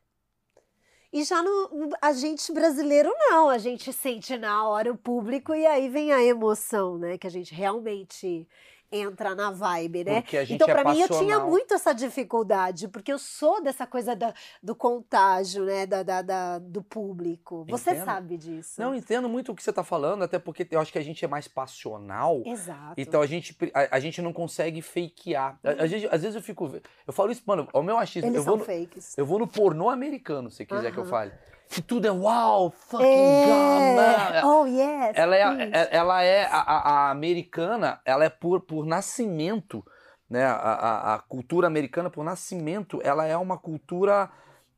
E 1.13 1.23
já 1.23 1.43
no, 1.43 1.91
a 2.01 2.13
gente 2.13 2.51
brasileiro 2.53 3.13
não, 3.17 3.49
a 3.49 3.59
gente 3.59 3.93
sente 3.93 4.37
na 4.39 4.67
hora 4.67 4.91
o 4.91 4.97
público 4.97 5.55
e 5.55 5.65
aí 5.67 5.89
vem 5.89 6.11
a 6.11 6.21
emoção, 6.21 6.99
né? 6.99 7.19
Que 7.19 7.27
a 7.27 7.31
gente 7.31 7.55
realmente 7.55 8.49
entra 8.91 9.35
na 9.35 9.51
vibe, 9.51 10.05
né? 10.05 10.25
então, 10.49 10.67
para 10.67 10.83
é 10.83 10.93
mim, 10.93 11.01
eu 11.01 11.09
tinha 11.09 11.41
muito 11.41 11.75
essa 11.75 11.93
dificuldade, 11.93 12.89
porque 12.89 13.13
eu 13.13 13.19
sou 13.19 13.63
dessa 13.63 13.87
coisa 13.87 14.15
da, 14.15 14.33
do 14.63 14.75
contágio, 14.75 15.65
né? 15.65 15.87
Da, 15.87 16.03
da, 16.03 16.23
da 16.23 16.59
do 16.59 16.83
público. 16.83 17.65
Você 17.69 17.91
entendo. 17.91 18.05
sabe 18.05 18.37
disso. 18.37 18.81
Não, 18.81 18.95
entendo 18.95 19.29
muito 19.29 19.53
o 19.53 19.55
que 19.55 19.63
você 19.63 19.71
está 19.71 19.83
falando, 19.83 20.23
até 20.23 20.39
porque 20.39 20.67
eu 20.71 20.81
acho 20.81 20.93
que 20.93 20.99
a 20.99 21.03
gente 21.03 21.25
é 21.25 21.29
mais 21.29 21.49
passional. 21.49 22.43
Exato. 22.45 22.95
Então 22.97 23.21
a 23.21 23.27
gente, 23.27 23.57
a, 23.73 23.97
a 23.97 24.01
gente 24.01 24.23
não 24.23 24.33
consegue 24.33 24.81
fakear. 24.81 25.59
Uhum. 25.65 25.71
Às, 25.79 25.91
vezes, 25.91 26.09
às 26.13 26.23
vezes 26.23 26.37
eu 26.37 26.43
fico. 26.43 26.81
Eu 27.07 27.13
falo 27.13 27.33
isso, 27.33 27.43
mano, 27.47 27.69
o 27.73 27.83
meu 27.83 27.99
achismo. 27.99 28.29
Eles 28.29 28.39
eu 28.39 28.45
são 28.45 28.57
vou 28.57 28.67
fakes. 28.67 29.15
No, 29.17 29.23
eu 29.23 29.27
vou 29.27 29.39
no 29.39 29.47
pornô 29.47 29.91
americano, 29.91 30.51
se 30.51 30.65
quiser 30.65 30.89
uhum. 30.89 30.93
que 30.93 30.99
eu 30.99 31.05
fale 31.07 31.33
que 31.69 31.83
tudo 31.83 32.07
é 32.07 32.11
uau, 32.11 32.71
fucking 32.71 33.07
é. 33.07 34.41
God. 34.41 34.45
Oh, 34.45 34.67
yes. 34.67 35.13
Ela 35.15 35.37
é, 35.37 35.41
é, 35.41 35.89
ela 35.91 36.23
é 36.23 36.45
a, 36.45 36.61
a, 36.61 37.11
americana, 37.11 38.01
ela 38.05 38.25
é 38.25 38.29
por, 38.29 38.61
por 38.61 38.87
nascimento, 38.87 39.85
né? 40.29 40.45
A, 40.45 40.55
a, 40.55 41.15
a, 41.15 41.19
cultura 41.19 41.67
americana, 41.67 42.09
por 42.09 42.25
nascimento, 42.25 43.01
ela 43.03 43.27
é 43.27 43.37
uma 43.37 43.59
cultura 43.59 44.31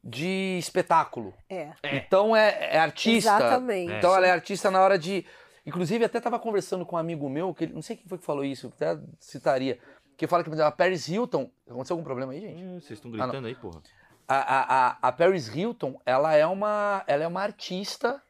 de 0.03 0.57
espetáculo. 0.59 1.34
É. 1.51 1.72
Então 1.84 2.34
é, 2.34 2.76
é 2.76 2.78
artista. 2.78 3.37
Exatamente. 3.37 3.93
Então 3.93 4.14
ela 4.14 4.26
é 4.26 4.30
artista 4.30 4.70
na 4.70 4.80
hora 4.80 4.99
de. 4.99 5.26
Inclusive, 5.66 6.05
até 6.05 6.18
estava 6.18 6.39
conversando 6.39 6.87
com 6.87 6.95
um 6.95 6.99
amigo 6.99 7.28
meu, 7.28 7.53
que 7.53 7.66
não 7.66 7.82
sei 7.82 7.97
quem 7.97 8.07
foi 8.07 8.18
que 8.18 8.24
falou 8.24 8.45
isso, 8.45 8.68
até 8.68 8.97
citaria, 9.18 9.80
que 10.16 10.26
fala 10.28 10.45
que, 10.45 10.49
por 10.49 10.55
exemplo, 10.55 10.68
a 10.68 10.72
Paris 10.72 11.09
Hilton. 11.09 11.51
Aconteceu 11.68 11.95
algum 11.95 12.05
problema 12.05 12.32
aí, 12.32 12.41
gente? 12.41 12.62
Hum, 12.62 12.80
vocês 12.80 12.99
estão 12.99 13.11
gritando 13.11 13.45
ah, 13.45 13.49
aí, 13.49 13.55
porra 13.57 13.82
a, 14.29 14.37
a, 14.37 14.99
a 15.03 15.12
Paris 15.12 15.55
Hilton, 15.55 16.01
ela 16.05 16.35
é 16.35 16.47
uma, 16.47 17.05
ela 17.07 17.24
é 17.24 17.27
uma 17.27 17.43
artista, 17.43 18.22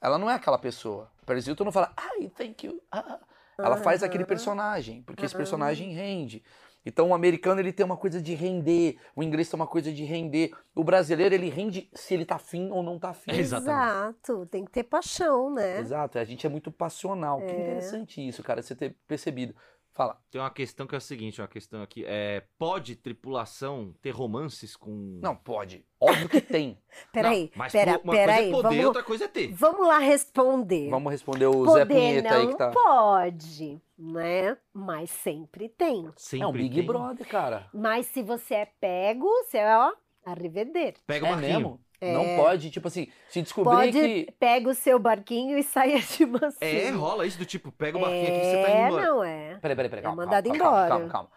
ela 0.00 0.18
não 0.18 0.30
é 0.30 0.34
aquela 0.34 0.58
pessoa. 0.58 1.10
A 1.22 1.26
Paris 1.26 1.46
Hilton 1.46 1.64
não 1.64 1.72
fala, 1.72 1.92
ai, 1.96 2.28
thank 2.36 2.66
you. 2.66 2.80
Ah. 2.90 3.18
Ela 3.58 3.76
faz 3.76 4.02
aquele 4.02 4.24
personagem, 4.24 5.02
porque 5.02 5.24
esse 5.24 5.36
personagem 5.36 5.92
rende. 5.92 6.42
Então 6.86 7.08
o 7.08 7.14
americano 7.14 7.60
ele 7.60 7.72
tem 7.72 7.86
uma 7.86 7.96
coisa 7.96 8.20
de 8.20 8.34
render, 8.34 8.98
o 9.16 9.22
inglês 9.22 9.48
tem 9.48 9.58
uma 9.58 9.66
coisa 9.66 9.90
de 9.90 10.04
render. 10.04 10.52
O 10.74 10.84
brasileiro 10.84 11.34
ele 11.34 11.48
rende 11.48 11.88
se 11.94 12.12
ele 12.12 12.26
tá 12.26 12.34
afim 12.34 12.70
ou 12.70 12.82
não 12.82 12.98
tá 12.98 13.10
afim. 13.10 13.30
Exato, 13.32 14.46
tem 14.46 14.64
que 14.64 14.70
ter 14.70 14.82
paixão, 14.82 15.50
né? 15.50 15.78
Exato, 15.78 16.18
a 16.18 16.24
gente 16.24 16.46
é 16.46 16.50
muito 16.50 16.70
passional. 16.70 17.40
É. 17.40 17.46
Que 17.46 17.52
interessante 17.52 18.28
isso, 18.28 18.42
cara, 18.42 18.60
você 18.60 18.74
ter 18.74 18.94
percebido. 19.06 19.54
Fala. 19.94 20.20
Tem 20.28 20.40
uma 20.40 20.50
questão 20.50 20.88
que 20.88 20.94
é 20.96 20.98
a 20.98 21.00
seguinte, 21.00 21.40
uma 21.40 21.46
questão 21.46 21.80
aqui. 21.80 22.04
É, 22.04 22.42
pode 22.58 22.96
tripulação 22.96 23.94
ter 24.02 24.10
romances 24.10 24.74
com. 24.74 25.20
Não, 25.22 25.36
pode. 25.36 25.86
Óbvio 26.00 26.28
que 26.28 26.40
tem. 26.40 26.76
peraí, 27.12 27.52
mas 27.54 27.72
pera, 27.72 28.00
uma 28.02 28.12
pera 28.12 28.32
coisa 28.32 28.40
aí, 28.40 28.48
é 28.48 28.50
poder, 28.50 28.68
vamos, 28.68 28.84
outra 28.86 29.02
coisa 29.04 29.24
é 29.24 29.28
ter. 29.28 29.52
Vamos 29.52 29.86
lá 29.86 29.98
responder. 29.98 30.90
Vamos 30.90 31.12
responder 31.12 31.46
o 31.46 31.64
poder 31.64 31.72
Zé 31.72 31.84
Pinheta 31.86 32.28
não 32.28 32.40
aí 32.40 32.48
que 32.48 32.58
tá. 32.58 32.70
pode, 32.72 33.80
né? 33.96 34.56
Mas 34.72 35.10
sempre 35.10 35.68
tem. 35.68 36.10
Sempre 36.16 36.44
é 36.44 36.48
um 36.48 36.52
Big 36.52 36.74
tem. 36.74 36.86
Brother, 36.86 37.28
cara. 37.28 37.68
Mas 37.72 38.06
se 38.06 38.20
você 38.20 38.54
é 38.54 38.66
pego, 38.66 39.28
você 39.44 39.58
é, 39.58 39.78
ó, 39.78 39.92
arriveder. 40.26 40.94
Pega 41.06 41.24
o 41.24 41.28
é 41.28 41.30
barquinho. 41.30 41.52
Mesmo? 41.52 41.80
É. 42.04 42.12
Não 42.12 42.36
pode, 42.36 42.70
tipo 42.70 42.88
assim, 42.88 43.08
se 43.28 43.40
descobrir 43.40 43.74
pode, 43.74 43.92
que. 43.92 44.32
Pega 44.38 44.68
o 44.68 44.74
seu 44.74 44.98
barquinho 44.98 45.58
e 45.58 45.62
saia 45.64 45.98
de 45.98 46.26
mansinho. 46.26 46.58
É, 46.60 46.90
rola 46.90 47.26
isso 47.26 47.38
do 47.38 47.46
tipo, 47.46 47.72
pega 47.72 47.96
o 47.96 48.00
barquinho 48.00 48.26
aqui 48.26 48.36
e 48.36 48.44
você 48.44 48.62
tá 48.62 48.70
indo 48.70 48.86
embora. 48.86 49.02
É, 49.02 49.06
não 49.06 49.24
é. 49.24 49.58
Peraí, 49.60 49.76
peraí, 49.76 49.88
peraí. 49.90 50.00
É 50.00 50.02
calma, 50.02 50.24
mandado 50.24 50.44
calma, 50.44 50.56
embora. 50.56 50.88
Calma, 50.88 51.08
calma, 51.08 51.08
calma. 51.08 51.30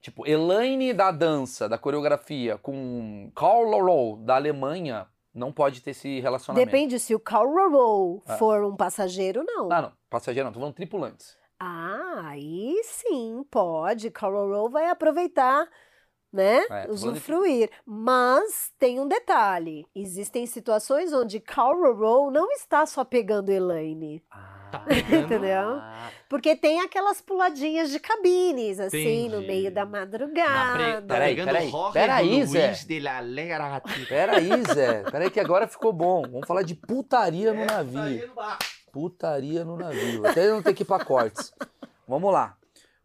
Tipo, 0.00 0.26
Elaine 0.26 0.92
da 0.92 1.12
dança, 1.12 1.68
da 1.68 1.78
coreografia, 1.78 2.58
com 2.58 3.30
Carl 3.36 3.62
Loro 3.62 4.16
da 4.16 4.34
Alemanha, 4.34 5.06
não 5.32 5.52
pode 5.52 5.80
ter 5.80 5.92
esse 5.92 6.20
relacionamento. 6.20 6.66
Depende 6.66 6.98
se 6.98 7.14
o 7.14 7.20
Carl 7.20 8.20
ah. 8.26 8.36
for 8.36 8.64
um 8.64 8.76
passageiro, 8.76 9.44
não. 9.46 9.70
Ah, 9.72 9.80
não. 9.80 9.92
Passageiro 10.10 10.44
não, 10.44 10.52
tô 10.52 10.58
falando 10.58 10.74
tripulantes. 10.74 11.36
Ah, 11.58 12.22
aí 12.24 12.80
sim, 12.82 13.44
pode. 13.48 14.10
Carl 14.10 14.68
vai 14.68 14.88
aproveitar 14.90 15.68
né? 16.32 16.64
É, 16.70 16.90
usufruir. 16.90 17.68
De... 17.68 17.74
Mas 17.84 18.72
tem 18.78 18.98
um 18.98 19.06
detalhe: 19.06 19.86
existem 19.94 20.46
situações 20.46 21.12
onde 21.12 21.40
Carl 21.40 21.94
Rowe 21.94 22.32
não 22.32 22.50
está 22.52 22.86
só 22.86 23.04
pegando 23.04 23.50
Elaine. 23.50 24.22
Ah. 24.30 24.62
Tá 24.72 24.86
Entendeu? 24.88 25.76
Ah. 25.78 26.10
Porque 26.30 26.56
tem 26.56 26.80
aquelas 26.80 27.20
puladinhas 27.20 27.90
de 27.90 28.00
cabines, 28.00 28.80
assim, 28.80 29.26
Entendi. 29.26 29.36
no 29.36 29.42
meio 29.42 29.70
da 29.70 29.84
madrugada. 29.84 31.02
Tá 31.02 31.14
peraí, 31.14 31.36
peraí. 31.36 31.72
Peraí, 31.92 32.46
Zé. 32.46 32.74
Peraí, 34.08 34.62
Zé. 34.62 35.02
Peraí 35.10 35.30
que 35.30 35.38
agora 35.38 35.68
ficou 35.68 35.92
bom. 35.92 36.22
Vamos 36.22 36.48
falar 36.48 36.62
de 36.62 36.74
putaria 36.74 37.52
no 37.52 37.60
é, 37.60 37.66
navio. 37.66 38.32
Putaria 38.90 39.62
no 39.62 39.76
navio. 39.76 40.26
Até 40.26 40.48
não 40.48 40.62
ter 40.62 40.72
que 40.72 40.84
ir 40.84 40.86
pra 40.86 41.04
cortes. 41.04 41.52
Vamos 42.08 42.32
lá. 42.32 42.56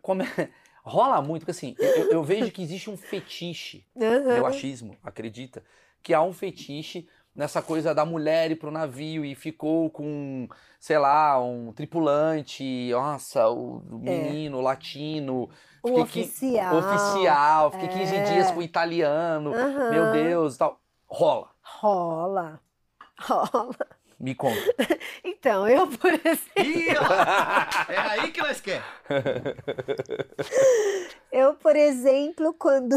Como 0.02 0.24
é... 0.24 0.50
Rola 0.88 1.22
muito, 1.22 1.42
porque 1.42 1.52
assim, 1.52 1.76
eu, 1.78 2.12
eu 2.12 2.24
vejo 2.24 2.52
que 2.52 2.62
existe 2.62 2.90
um 2.90 2.98
fetiche, 2.98 3.86
uhum. 3.96 4.34
meu 4.34 4.46
achismo, 4.46 4.96
acredita, 5.04 5.64
que 6.02 6.14
há 6.14 6.22
um 6.22 6.34
fetiche 6.34 7.08
nessa 7.36 7.62
coisa 7.62 7.94
da 7.94 8.04
mulher 8.04 8.50
ir 8.50 8.56
pro 8.56 8.72
navio 8.72 9.24
e 9.24 9.36
ficou 9.36 9.90
com, 9.90 10.48
sei 10.80 10.98
lá, 10.98 11.40
um 11.40 11.72
tripulante, 11.72 12.90
nossa, 12.92 13.48
o 13.50 13.84
é. 14.06 14.10
menino, 14.10 14.60
é. 14.60 14.64
latino. 14.64 15.50
O 15.84 16.02
oficial. 16.02 16.76
oficial, 16.78 17.72
fiquei 17.72 17.90
é. 17.90 18.00
15 18.00 18.34
dias 18.34 18.52
com 18.52 18.60
o 18.60 18.64
italiano, 18.64 19.52
uhum. 19.52 19.92
meu 19.92 20.12
Deus 20.12 20.56
e 20.56 20.58
tal. 20.58 20.80
Rola. 21.06 21.50
Rola. 21.62 22.60
Rola. 23.20 23.97
Me 24.20 24.34
conta. 24.34 24.59
então, 25.24 25.68
eu, 25.68 25.88
por 25.88 26.13
exemplo. 26.13 26.47
É 27.89 27.97
aí 27.97 28.32
que 28.32 28.41
nós 28.41 28.59
quer. 28.59 28.84
eu, 31.32 31.53
por 31.53 31.76
exemplo, 31.76 32.53
quando 32.53 32.95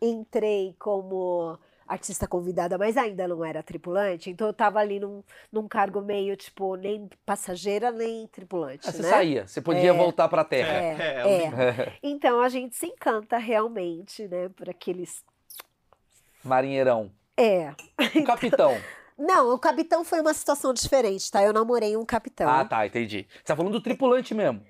entrei 0.00 0.74
como 0.78 1.58
artista 1.86 2.26
convidada, 2.26 2.76
mas 2.76 2.96
ainda 2.96 3.26
não 3.26 3.44
era 3.44 3.62
tripulante, 3.62 4.30
então 4.30 4.46
eu 4.46 4.52
tava 4.52 4.78
ali 4.78 5.00
num, 5.00 5.22
num 5.50 5.66
cargo 5.66 6.02
meio, 6.02 6.36
tipo, 6.36 6.76
nem 6.76 7.08
passageira, 7.24 7.90
nem 7.90 8.26
tripulante. 8.26 8.88
Ah, 8.88 8.92
você 8.92 9.02
né? 9.02 9.08
saía, 9.08 9.46
você 9.46 9.60
podia 9.60 9.90
é, 9.90 9.92
voltar 9.92 10.28
pra 10.28 10.44
terra. 10.44 10.72
É, 10.72 10.96
é, 10.98 11.44
é. 11.44 11.92
Então 12.02 12.40
a 12.40 12.48
gente 12.48 12.76
se 12.76 12.86
encanta 12.86 13.38
realmente, 13.38 14.26
né, 14.28 14.48
por 14.50 14.68
aqueles. 14.68 15.24
Marinheirão. 16.44 17.10
É. 17.36 17.72
O 18.16 18.24
capitão. 18.24 18.76
Não, 19.18 19.52
o 19.52 19.58
capitão 19.58 20.04
foi 20.04 20.20
uma 20.20 20.32
situação 20.32 20.72
diferente, 20.72 21.28
tá? 21.30 21.42
Eu 21.42 21.52
namorei 21.52 21.96
um 21.96 22.04
capitão. 22.04 22.48
Ah, 22.48 22.64
tá, 22.64 22.86
entendi. 22.86 23.26
Você 23.28 23.42
tá 23.42 23.56
falando 23.56 23.72
do 23.72 23.82
tripulante 23.82 24.32
mesmo. 24.32 24.64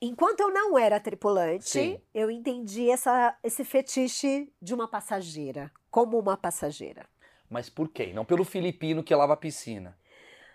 Enquanto 0.00 0.40
eu 0.40 0.50
não 0.50 0.78
era 0.78 0.98
tripulante, 0.98 1.68
Sim. 1.68 2.00
eu 2.12 2.30
entendi 2.30 2.90
essa, 2.90 3.36
esse 3.42 3.64
fetiche 3.64 4.50
de 4.60 4.74
uma 4.74 4.88
passageira, 4.88 5.70
como 5.90 6.18
uma 6.18 6.36
passageira. 6.36 7.06
Mas 7.48 7.68
por 7.68 7.88
quê? 7.88 8.12
Não 8.14 8.24
pelo 8.24 8.44
filipino 8.44 9.02
que 9.04 9.14
lava 9.14 9.34
a 9.34 9.36
piscina. 9.36 9.96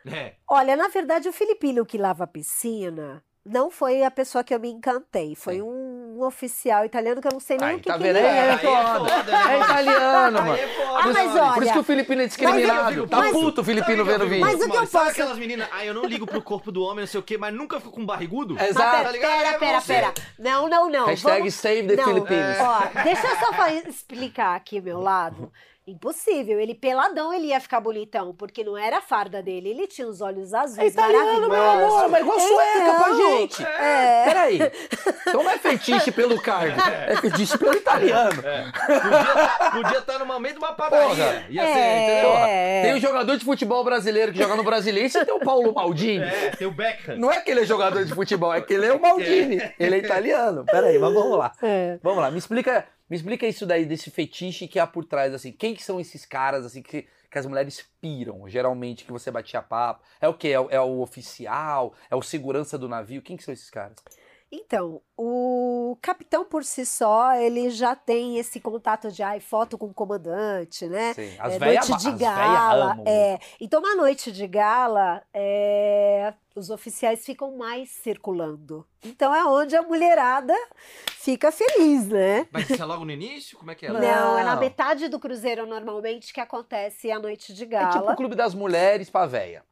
É. 0.06 0.36
Olha, 0.50 0.76
na 0.76 0.88
verdade, 0.88 1.30
o 1.30 1.34
filipino 1.34 1.86
que 1.86 1.98
lava 1.98 2.24
a 2.24 2.28
piscina 2.28 3.24
não 3.48 3.72
foi 3.72 4.04
a 4.04 4.12
pessoa 4.12 4.44
que 4.44 4.54
eu 4.54 4.60
me 4.60 4.70
encantei. 4.70 5.34
Foi 5.36 5.56
Sim. 5.56 5.62
um 5.62 6.22
oficial 6.22 6.84
italiano 6.86 7.22
que 7.22 7.28
eu 7.28 7.32
não 7.32 7.40
sei 7.40 7.58
nem 7.58 7.68
Ai, 7.68 7.76
o 7.76 7.80
que, 7.80 7.88
tá 7.88 7.98
que 7.98 8.04
ele 8.04 8.20
é. 8.20 8.22
É, 8.22 8.48
é, 8.50 8.58
foda. 8.58 9.12
é, 9.12 9.18
foda, 9.18 9.52
é 9.52 9.60
italiano, 9.60 10.42
mano. 10.42 10.56
É 10.56 10.88
ah, 10.88 11.08
mas 11.14 11.36
olha, 11.36 11.54
Por 11.54 11.64
isso 11.64 11.74
que 11.74 11.80
o 11.80 11.84
Filipino 11.84 12.22
é 12.22 12.26
discriminado. 12.28 12.96
Eu, 12.96 13.08
tá 13.08 13.18
mas, 13.18 13.32
puto 13.32 13.62
o 13.62 13.64
Filipino 13.64 14.04
vendo 14.04 14.26
o 14.26 14.28
vídeo. 14.28 14.46
Mas 14.46 14.56
o 14.56 14.70
que 14.70 14.76
eu 14.76 14.82
posso... 14.82 14.92
Sabe 14.92 15.12
aquelas 15.12 15.38
meninas, 15.38 15.70
ah, 15.72 15.86
eu 15.86 15.94
não 15.94 16.06
ligo 16.06 16.28
pro 16.28 16.42
corpo 16.42 16.72
do 16.72 16.84
homem, 16.84 17.00
não 17.00 17.08
sei 17.08 17.20
o 17.20 17.24
quê, 17.24 17.38
mas 17.38 17.54
nunca 17.54 17.80
fico 17.80 17.92
com 17.92 18.06
barrigudo? 18.06 18.62
Exato. 18.62 19.04
Tá 19.04 19.12
pera, 19.12 19.60
pera, 19.60 19.82
pera. 19.82 20.14
Não, 20.38 20.68
não, 20.68 20.90
não. 20.90 21.06
Hashtag 21.06 21.40
Vamos... 21.40 21.54
save 21.54 21.88
the 21.88 21.96
não. 21.96 22.06
Philippines. 22.06 22.58
Ó, 22.60 23.04
deixa 23.04 23.28
eu 23.28 23.36
só 23.38 23.68
explicar 23.90 24.56
aqui 24.56 24.82
meu 24.82 25.00
lado. 25.00 25.52
Impossível. 25.88 26.60
Ele 26.60 26.76
peladão, 26.76 27.34
ele 27.34 27.48
ia 27.48 27.62
ficar 27.62 27.80
bonitão, 27.80 28.36
porque 28.36 28.62
não 28.62 28.78
era 28.78 28.98
a 28.98 29.02
farda 29.02 29.42
dele. 29.42 29.70
Ele 29.70 29.88
tinha 29.88 30.06
os 30.06 30.20
olhos 30.20 30.54
azuis, 30.54 30.80
é 30.80 30.88
italiano, 30.88 31.48
meu 31.48 31.64
amor, 31.64 32.10
mas 32.10 32.22
igual 32.22 32.38
sueca 32.38 32.78
então, 32.78 32.96
pra 32.96 33.14
gente. 33.14 33.64
É. 33.64 34.24
Peraí. 34.26 34.60
Então 35.28 35.44
não 35.44 35.52
é 35.52 35.58
fetiche 35.58 36.10
pelo 36.10 36.42
cargo, 36.42 36.80
é, 36.82 37.12
é 37.12 37.16
fetiche 37.18 37.58
pelo 37.58 37.76
italiano. 37.76 38.42
É. 38.46 38.72
Podia 39.72 40.00
estar 40.00 40.14
tá 40.14 40.20
no 40.20 40.26
momento 40.26 40.54
de 40.54 40.60
uma 40.60 40.72
padaria. 40.72 41.46
Ia 41.50 41.64
ser, 41.64 41.80
é. 41.80 42.04
entendeu? 42.04 42.84
Tem 42.84 42.94
um 42.96 43.00
jogador 43.00 43.38
de 43.38 43.44
futebol 43.44 43.84
brasileiro 43.84 44.32
que 44.32 44.38
joga 44.38 44.56
no 44.56 44.64
Brasileiro, 44.64 45.10
e 45.10 45.26
tem 45.26 45.34
o 45.34 45.40
Paulo 45.40 45.74
Maldini. 45.74 46.24
É, 46.24 46.52
tem 46.52 46.66
o 46.66 46.72
Beckham. 46.72 47.18
Não 47.18 47.30
é 47.30 47.42
que 47.42 47.52
ele 47.52 47.60
é 47.60 47.66
jogador 47.66 48.06
de 48.06 48.14
futebol, 48.14 48.54
é 48.54 48.62
que 48.62 48.74
ele 48.74 48.86
é 48.86 48.94
o 48.94 49.02
Maldini. 49.02 49.58
É. 49.58 49.74
Ele 49.78 49.96
é 49.96 49.98
italiano. 50.00 50.64
Peraí, 50.66 50.98
mas 50.98 51.14
vamos 51.14 51.38
lá. 51.38 51.52
É. 51.62 52.00
Vamos 52.02 52.20
lá, 52.20 52.32
me 52.32 52.38
explica 52.38 52.86
me 53.10 53.16
explica 53.16 53.48
isso 53.48 53.66
daí, 53.66 53.86
desse 53.86 54.12
fetiche 54.12 54.68
que 54.68 54.80
há 54.80 54.88
por 54.88 55.06
trás, 55.06 55.34
assim. 55.34 55.52
Quem 55.52 55.74
que 55.74 55.84
são 55.84 56.00
esses 56.00 56.26
caras, 56.26 56.66
assim, 56.66 56.82
que, 56.82 57.08
que 57.32 57.38
as 57.38 57.46
mulheres 57.46 57.86
piram, 58.02 58.48
geralmente, 58.50 59.06
que 59.06 59.12
você 59.12 59.32
batia 59.32 59.62
papo? 59.62 60.04
É 60.20 60.28
o 60.28 60.34
quê? 60.34 60.50
É, 60.50 60.76
é 60.76 60.82
o 60.82 61.00
oficial? 61.00 61.94
É 62.10 62.16
o 62.16 62.22
segurança 62.22 62.78
do 62.78 62.90
navio? 62.90 63.22
Quem 63.22 63.38
que 63.38 63.44
são 63.44 63.54
esses 63.54 63.70
caras? 63.70 63.98
Então, 64.52 65.02
o 65.18 65.98
capitão 66.02 66.46
por 66.46 66.64
si 66.64 66.86
só, 66.86 67.34
ele 67.36 67.70
já 67.70 67.96
tem 67.96 68.38
esse 68.38 68.62
contato 68.62 69.12
de 69.12 69.22
ai, 69.22 69.42
foto 69.42 69.78
com 69.78 69.88
o 69.88 69.94
comandante, 69.94 70.88
né? 70.88 71.14
Sim, 71.14 71.36
as 71.38 71.54
é, 71.54 71.60
véia, 71.60 71.82
noite 71.82 71.98
de 71.98 72.12
gala. 72.14 72.98
É. 73.06 73.40
Então, 73.60 73.82
na 73.82 73.96
noite 73.96 74.32
de 74.32 74.48
gala, 74.48 75.22
é, 75.34 76.34
os 76.56 76.70
oficiais 76.70 77.26
ficam 77.26 77.58
mais 77.58 77.90
circulando. 77.90 78.88
Então 79.04 79.34
é 79.34 79.46
onde 79.46 79.76
a 79.76 79.82
mulherada 79.82 80.56
fica 81.06 81.52
feliz, 81.52 82.08
né? 82.08 82.48
Mas 82.52 82.70
isso 82.70 82.82
é 82.82 82.86
logo 82.86 83.06
no 83.06 83.12
início? 83.12 83.58
Como 83.58 83.70
é 83.70 83.76
que 83.76 83.86
é? 83.86 83.92
Não, 83.92 84.00
Não. 84.00 84.40
é 84.40 84.44
na 84.44 84.56
metade 84.56 85.08
do 85.08 85.20
cruzeiro 85.20 85.66
normalmente 85.66 86.34
que 86.34 86.40
acontece 86.40 87.12
a 87.12 87.20
noite 87.20 87.54
de 87.54 87.66
gala. 87.66 87.90
É 87.90 88.00
tipo 88.00 88.12
o 88.12 88.16
clube 88.16 88.36
das 88.36 88.54
mulheres 88.54 89.10
pra 89.10 89.26
véia. 89.26 89.64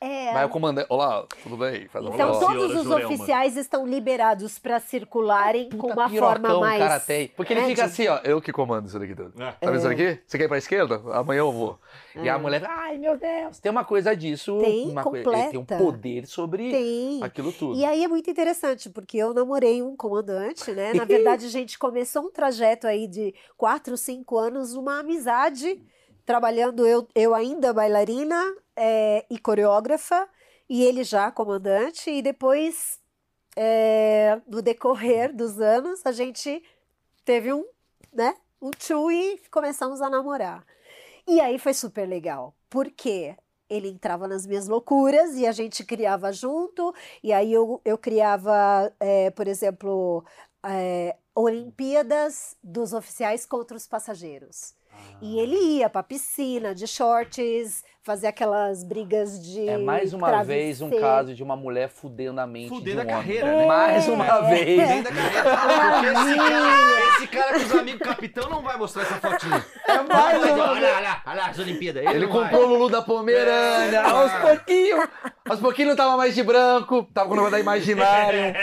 É. 0.00 0.32
Vai 0.32 0.44
o 0.44 0.48
comandante. 0.48 0.86
Olá, 0.88 1.26
tudo 1.42 1.56
bem? 1.56 1.88
Faz 1.88 2.04
então, 2.04 2.30
olá. 2.30 2.40
todos 2.40 2.74
os 2.74 2.90
oficiais 2.90 3.56
estão 3.56 3.86
liberados 3.86 4.58
para 4.58 4.78
circularem 4.78 5.68
com 5.70 5.88
uma 5.88 6.08
forma 6.08 6.60
mais. 6.60 6.78
Cara 6.78 7.00
tem. 7.00 7.28
Porque 7.28 7.52
ele 7.52 7.60
é, 7.60 7.66
fica 7.66 7.84
assim, 7.84 8.06
ó. 8.06 8.20
Eu 8.22 8.40
que 8.40 8.52
comando 8.52 8.86
isso 8.86 8.98
daqui 8.98 9.14
tudo. 9.14 9.32
É. 9.42 9.52
Tá 9.52 9.70
vendo 9.70 9.78
isso 9.78 9.88
aqui? 9.88 10.20
Você 10.26 10.38
quer 10.38 10.44
ir 10.44 10.48
pra 10.48 10.58
esquerda? 10.58 11.02
Amanhã 11.12 11.40
eu 11.40 11.52
vou. 11.52 11.78
É. 12.14 12.22
E 12.22 12.28
a 12.28 12.38
mulher, 12.38 12.64
ai 12.64 12.96
meu 12.96 13.18
Deus. 13.18 13.58
Tem 13.58 13.72
uma 13.72 13.84
coisa 13.84 14.14
disso. 14.14 14.58
Tem, 14.60 14.88
uma 14.90 15.02
completa. 15.02 15.30
Coisa, 15.30 15.50
tem 15.50 15.60
um 15.60 15.64
poder 15.64 16.26
sobre 16.26 16.70
tem. 16.70 17.22
aquilo 17.22 17.52
tudo. 17.52 17.76
E 17.76 17.84
aí 17.84 18.04
é 18.04 18.08
muito 18.08 18.30
interessante, 18.30 18.88
porque 18.88 19.16
eu 19.18 19.34
namorei 19.34 19.82
um 19.82 19.96
comandante, 19.96 20.70
né? 20.70 20.92
Na 20.94 21.04
verdade, 21.04 21.46
a 21.46 21.50
gente 21.50 21.78
começou 21.78 22.22
um 22.22 22.30
trajeto 22.30 22.86
aí 22.86 23.06
de 23.08 23.34
quatro, 23.56 23.96
cinco 23.96 24.38
anos, 24.38 24.74
uma 24.74 25.00
amizade 25.00 25.80
trabalhando 26.28 26.86
eu, 26.86 27.08
eu 27.14 27.34
ainda 27.34 27.72
bailarina 27.72 28.54
é, 28.76 29.24
e 29.30 29.38
coreógrafa, 29.38 30.28
e 30.68 30.84
ele 30.84 31.02
já 31.02 31.30
comandante, 31.30 32.10
e 32.10 32.20
depois, 32.20 33.00
é, 33.56 34.38
no 34.46 34.60
decorrer 34.60 35.34
dos 35.34 35.58
anos, 35.58 36.04
a 36.04 36.12
gente 36.12 36.62
teve 37.24 37.50
um, 37.50 37.64
né, 38.12 38.34
um 38.60 38.70
tchu 38.72 39.10
e 39.10 39.40
começamos 39.50 40.02
a 40.02 40.10
namorar. 40.10 40.66
E 41.26 41.40
aí 41.40 41.58
foi 41.58 41.72
super 41.72 42.06
legal, 42.06 42.54
porque 42.68 43.34
ele 43.66 43.88
entrava 43.88 44.28
nas 44.28 44.46
minhas 44.46 44.68
loucuras 44.68 45.34
e 45.34 45.46
a 45.46 45.52
gente 45.52 45.82
criava 45.82 46.30
junto, 46.30 46.94
e 47.22 47.32
aí 47.32 47.50
eu, 47.50 47.80
eu 47.86 47.96
criava, 47.96 48.92
é, 49.00 49.30
por 49.30 49.48
exemplo, 49.48 50.22
é, 50.62 51.16
Olimpíadas 51.34 52.54
dos 52.62 52.92
oficiais 52.92 53.46
contra 53.46 53.74
os 53.74 53.86
passageiros. 53.86 54.76
E 55.20 55.38
ele 55.38 55.56
ia 55.78 55.90
pra 55.90 56.02
piscina 56.02 56.74
de 56.74 56.86
shorts, 56.86 57.82
fazer 58.08 58.28
aquelas 58.28 58.82
brigas 58.82 59.38
de. 59.38 59.68
É 59.68 59.76
mais 59.76 60.14
uma 60.14 60.28
travesseiro. 60.28 60.62
vez 60.64 60.80
um 60.80 60.90
caso 60.98 61.34
de 61.34 61.42
uma 61.42 61.54
mulher 61.56 61.90
fudendo 61.90 62.40
a 62.40 62.46
mente 62.46 62.70
fudendo 62.70 63.02
de 63.02 63.06
um 63.06 63.10
a 63.10 63.18
homem. 63.18 63.26
carreira, 63.26 63.56
né? 63.58 63.66
Mais 63.66 64.08
uma 64.08 64.26
é. 64.26 64.42
vez. 64.48 64.80
Fudendo 64.80 65.08
a 65.08 65.12
carreira. 65.12 66.08
esse, 66.08 66.36
cara, 66.36 67.10
esse 67.16 67.26
cara 67.26 67.58
com 67.58 67.66
os 67.66 67.72
amigos 67.72 68.08
capitão 68.08 68.48
não 68.48 68.62
vai 68.62 68.78
mostrar 68.78 69.02
essa 69.02 69.16
fotinha. 69.16 69.66
É 69.86 70.02
mais 70.02 70.42
uma 70.42 70.70
Olha, 70.70 70.96
olha, 70.96 71.22
olha 71.26 71.44
as 71.44 71.58
Olimpíadas. 71.58 72.02
Ele, 72.02 72.14
ele 72.14 72.26
comprou 72.28 72.62
o 72.62 72.66
Lulu 72.66 72.88
da 72.88 73.02
Pomerânia. 73.02 73.98
É, 73.98 74.10
aos 74.10 74.32
pouquinhos. 74.32 75.08
Aos 75.48 75.60
pouquinhos 75.60 75.88
não 75.90 75.96
tava 75.96 76.16
mais 76.16 76.34
de 76.34 76.42
branco. 76.42 77.06
Tava 77.12 77.28
com 77.28 77.34
o 77.34 77.36
nome 77.36 77.50
da 77.50 77.60
imaginária. 77.60 78.54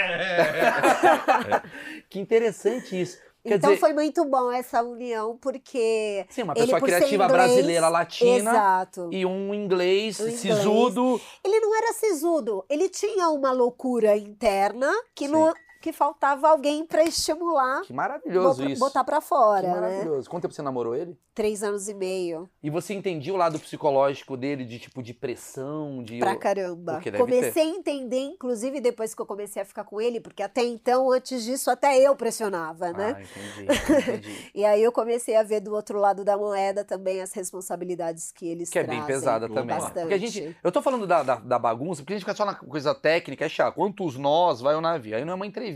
que 2.09 2.19
interessante 2.19 2.99
isso. 2.99 3.24
Quer 3.45 3.57
então 3.57 3.69
dizer, 3.69 3.79
foi 3.79 3.93
muito 3.93 4.25
bom 4.25 4.51
essa 4.51 4.81
união, 4.81 5.37
porque. 5.37 6.25
Sim, 6.29 6.43
uma 6.43 6.55
pessoa 6.55 6.81
criativa 6.81 7.25
inglês, 7.25 7.31
brasileira 7.31 7.89
latina. 7.89 8.51
Exato. 8.51 9.09
E 9.11 9.23
um 9.23 9.53
inglês, 9.53 10.19
inglês 10.19 10.39
sisudo. 10.39 11.21
Ele 11.43 11.59
não 11.59 11.75
era 11.77 11.93
sisudo, 11.93 12.65
ele 12.67 12.89
tinha 12.89 13.29
uma 13.29 13.51
loucura 13.51 14.17
interna 14.17 14.91
que, 15.13 15.27
não, 15.27 15.53
que 15.85 15.93
faltava 15.93 16.49
alguém 16.49 16.83
para 16.83 17.03
estimular. 17.03 17.83
Que 17.83 17.93
maravilhoso 17.93 18.57
botar, 18.57 18.71
isso. 18.71 18.79
Botar 18.79 19.03
para 19.03 19.21
fora, 19.21 19.61
que 19.61 19.67
né? 19.67 19.73
maravilhoso. 19.75 20.27
Né? 20.27 20.31
Quanto 20.31 20.41
tempo 20.41 20.53
você 20.55 20.63
namorou 20.63 20.95
ele? 20.95 21.15
Três 21.35 21.61
anos 21.61 21.87
e 21.87 21.93
meio. 21.93 22.49
E 22.63 22.71
você 22.71 22.95
entendia 22.95 23.31
o 23.31 23.37
lado 23.37 23.59
psicológico 23.59 24.35
dele, 24.35 24.65
de 24.65 24.79
tipo 24.79 25.03
de 25.03 25.13
pressão, 25.13 26.01
de. 26.01 26.17
Pra 26.17 26.35
caramba. 26.35 26.99
Comecei 27.15 27.51
ter. 27.51 27.59
a 27.59 27.65
entender, 27.65 28.19
inclusive, 28.19 28.81
depois 28.81 29.13
que 29.13 29.21
eu 29.21 29.27
comecei 29.27 29.61
a 29.61 29.65
ficar 29.65 29.83
com 29.83 30.01
ele, 30.01 30.19
porque 30.19 30.41
até 30.41 30.63
então, 30.63 31.11
antes 31.11 31.43
disso, 31.43 31.69
até 31.69 31.99
eu 31.99 32.15
pressionava, 32.15 32.91
né? 32.91 33.15
Ah, 33.15 33.21
entendi. 33.21 34.01
entendi. 34.01 34.49
e 34.55 34.65
aí 34.65 34.81
eu 34.81 34.91
comecei 34.91 35.35
a 35.35 35.43
ver 35.43 35.59
do 35.59 35.71
outro 35.75 35.99
lado 35.99 36.25
da 36.25 36.35
moeda 36.35 36.83
também 36.83 37.21
as 37.21 37.31
responsabilidades 37.31 38.31
que 38.31 38.47
eles 38.47 38.71
que 38.71 38.79
é 38.79 38.83
bem 38.83 39.03
pesada 39.03 39.47
também. 39.47 39.77
Bastante. 39.77 39.99
Porque 39.99 40.13
a 40.15 40.17
gente. 40.17 40.57
Eu 40.63 40.71
tô 40.71 40.81
falando 40.81 41.05
da, 41.05 41.21
da, 41.21 41.35
da 41.35 41.59
bagunça, 41.59 42.01
porque 42.01 42.13
a 42.13 42.15
gente 42.15 42.25
fica 42.25 42.35
só 42.35 42.43
na 42.43 42.55
coisa 42.55 42.95
técnica, 42.95 43.45
é 43.45 43.49
chato. 43.49 43.75
Quantos 43.75 44.17
nós 44.17 44.61
vai 44.61 44.73
o 44.73 44.81
navio? 44.81 45.15
Aí 45.15 45.23
não 45.23 45.33
é 45.33 45.35
uma 45.35 45.45
entrevista, 45.45 45.74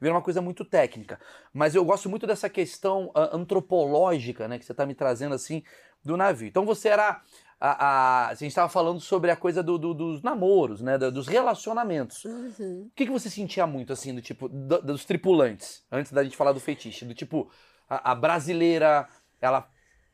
vira 0.00 0.14
uma 0.14 0.22
coisa 0.22 0.40
muito 0.42 0.64
técnica. 0.64 1.18
Mas 1.52 1.74
eu 1.74 1.84
gosto 1.84 2.08
muito 2.08 2.26
dessa 2.26 2.48
questão 2.48 3.06
uh, 3.08 3.36
antropológica, 3.36 4.48
né, 4.48 4.58
que 4.58 4.64
você 4.64 4.74
tá 4.74 4.84
me 4.84 4.94
trazendo 4.94 5.34
assim 5.34 5.62
do 6.04 6.16
navio. 6.16 6.48
Então 6.48 6.64
você 6.64 6.88
era. 6.88 7.22
A, 7.62 7.86
a, 7.86 8.28
a 8.28 8.34
gente 8.34 8.48
estava 8.48 8.70
falando 8.70 9.00
sobre 9.00 9.30
a 9.30 9.36
coisa 9.36 9.62
do, 9.62 9.76
do, 9.76 9.92
dos 9.92 10.22
namoros, 10.22 10.80
né? 10.80 10.96
dos 10.96 11.28
relacionamentos. 11.28 12.24
Uhum. 12.24 12.86
O 12.86 12.92
que, 12.96 13.04
que 13.04 13.12
você 13.12 13.28
sentia 13.28 13.66
muito, 13.66 13.92
assim, 13.92 14.14
do 14.14 14.22
tipo, 14.22 14.48
do, 14.48 14.80
dos 14.80 15.04
tripulantes, 15.04 15.84
antes 15.92 16.10
da 16.10 16.24
gente 16.24 16.38
falar 16.38 16.52
do 16.52 16.60
feitiço? 16.60 17.04
Do 17.04 17.12
tipo, 17.12 17.50
a, 17.86 18.12
a 18.12 18.14
brasileira, 18.14 19.06
ela 19.42 19.68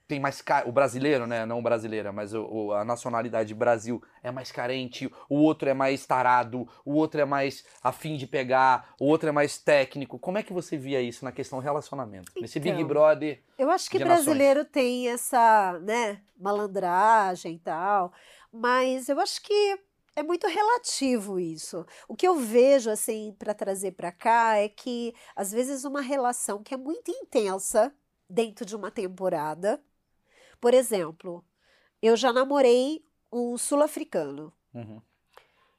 tem 0.08 0.20
mais 0.20 0.42
o 0.64 0.72
brasileiro, 0.72 1.26
né? 1.26 1.44
Não 1.44 1.62
brasileira, 1.62 2.12
mas 2.12 2.32
o, 2.32 2.42
o, 2.44 2.72
a 2.72 2.84
nacionalidade 2.84 3.54
Brasil 3.54 4.02
é 4.22 4.30
mais 4.30 4.52
carente, 4.52 5.10
o 5.28 5.36
outro 5.36 5.68
é 5.68 5.74
mais 5.74 6.06
tarado, 6.06 6.68
o 6.84 6.94
outro 6.94 7.20
é 7.20 7.24
mais 7.24 7.64
afim 7.82 8.16
de 8.16 8.26
pegar, 8.26 8.94
o 9.00 9.06
outro 9.06 9.28
é 9.28 9.32
mais 9.32 9.58
técnico. 9.58 10.18
Como 10.18 10.38
é 10.38 10.42
que 10.42 10.52
você 10.52 10.76
via 10.76 11.00
isso 11.00 11.24
na 11.24 11.32
questão 11.32 11.58
relacionamento? 11.58 12.30
Então, 12.30 12.42
Nesse 12.42 12.60
Big 12.60 12.82
Brother? 12.84 13.42
Eu 13.58 13.70
acho 13.70 13.90
que 13.90 13.98
brasileiro 13.98 14.60
nações. 14.60 14.72
tem 14.72 15.08
essa, 15.08 15.78
né, 15.80 16.20
malandragem 16.38 17.54
e 17.54 17.58
tal, 17.58 18.12
mas 18.52 19.08
eu 19.08 19.18
acho 19.18 19.42
que 19.42 19.78
é 20.14 20.22
muito 20.22 20.46
relativo 20.46 21.38
isso. 21.38 21.84
O 22.08 22.14
que 22.14 22.26
eu 22.26 22.36
vejo 22.36 22.90
assim 22.90 23.34
para 23.38 23.52
trazer 23.52 23.92
para 23.92 24.12
cá 24.12 24.56
é 24.56 24.68
que 24.68 25.14
às 25.34 25.50
vezes 25.52 25.84
uma 25.84 26.00
relação 26.00 26.62
que 26.62 26.72
é 26.72 26.76
muito 26.76 27.10
intensa 27.10 27.92
dentro 28.28 28.64
de 28.64 28.74
uma 28.74 28.90
temporada 28.90 29.80
por 30.60 30.74
exemplo, 30.74 31.44
eu 32.02 32.16
já 32.16 32.32
namorei 32.32 33.04
um 33.32 33.56
sul-africano. 33.56 34.52
Uhum. 34.74 35.00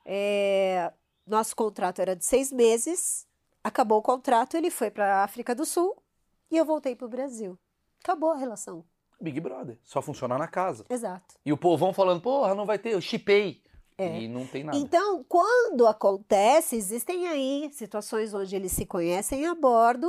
É, 0.06 0.92
nosso 1.26 1.56
contrato 1.56 2.02
era 2.02 2.16
de 2.16 2.26
seis 2.26 2.52
meses, 2.52 3.28
acabou 3.64 4.00
o 4.00 4.04
contrato, 4.04 4.56
ele 4.56 4.72
foi 4.72 4.90
para 4.90 5.18
a 5.18 5.24
África 5.24 5.54
do 5.54 5.66
Sul 5.66 6.02
e 6.50 6.58
eu 6.58 6.66
voltei 6.66 6.96
para 6.96 7.06
o 7.06 7.10
Brasil. 7.10 7.58
Acabou 8.02 8.32
a 8.32 8.38
relação. 8.38 8.86
Big 9.20 9.40
Brother, 9.40 9.80
só 9.84 10.02
funciona 10.02 10.38
na 10.38 10.48
casa. 10.48 10.86
Exato. 10.90 11.36
E 11.44 11.52
o 11.52 11.58
povão 11.58 11.92
falando, 11.92 12.22
porra, 12.22 12.54
não 12.54 12.66
vai 12.66 12.78
ter, 12.78 12.94
eu 12.94 13.02
chipei. 13.02 13.62
É. 13.98 14.22
E 14.22 14.28
não 14.28 14.46
tem 14.46 14.64
nada. 14.64 14.78
Então, 14.78 15.24
quando 15.28 15.88
acontece, 15.88 16.76
existem 16.76 17.28
aí 17.28 17.70
situações 17.74 18.32
onde 18.32 18.56
eles 18.56 18.72
se 18.72 18.86
conhecem 18.86 19.48
a 19.48 19.56
bordo 19.56 20.08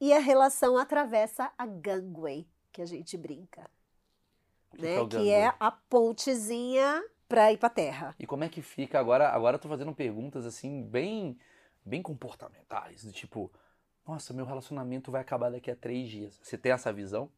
e 0.00 0.12
a 0.12 0.20
relação 0.20 0.78
atravessa 0.78 1.52
a 1.58 1.66
gangway, 1.66 2.46
que 2.72 2.80
a 2.80 2.86
gente 2.86 3.16
brinca 3.16 3.68
né? 4.76 4.98
Que, 5.06 5.16
que 5.16 5.30
é 5.30 5.54
a 5.58 5.70
pontezinha 5.70 7.02
para 7.28 7.52
ir 7.52 7.58
para 7.58 7.68
terra. 7.68 8.14
E 8.18 8.26
como 8.26 8.44
é 8.44 8.48
que 8.48 8.62
fica 8.62 8.98
agora? 8.98 9.28
Agora 9.28 9.56
eu 9.56 9.60
tô 9.60 9.68
fazendo 9.68 9.94
perguntas 9.94 10.46
assim 10.46 10.82
bem, 10.82 11.38
bem 11.84 12.02
comportamentais, 12.02 13.04
do 13.04 13.12
tipo, 13.12 13.52
nossa, 14.06 14.32
meu 14.32 14.46
relacionamento 14.46 15.10
vai 15.10 15.20
acabar 15.20 15.50
daqui 15.50 15.70
a 15.70 15.76
três 15.76 16.08
dias. 16.08 16.40
Você 16.42 16.56
tem 16.56 16.72
essa 16.72 16.92
visão? 16.92 17.30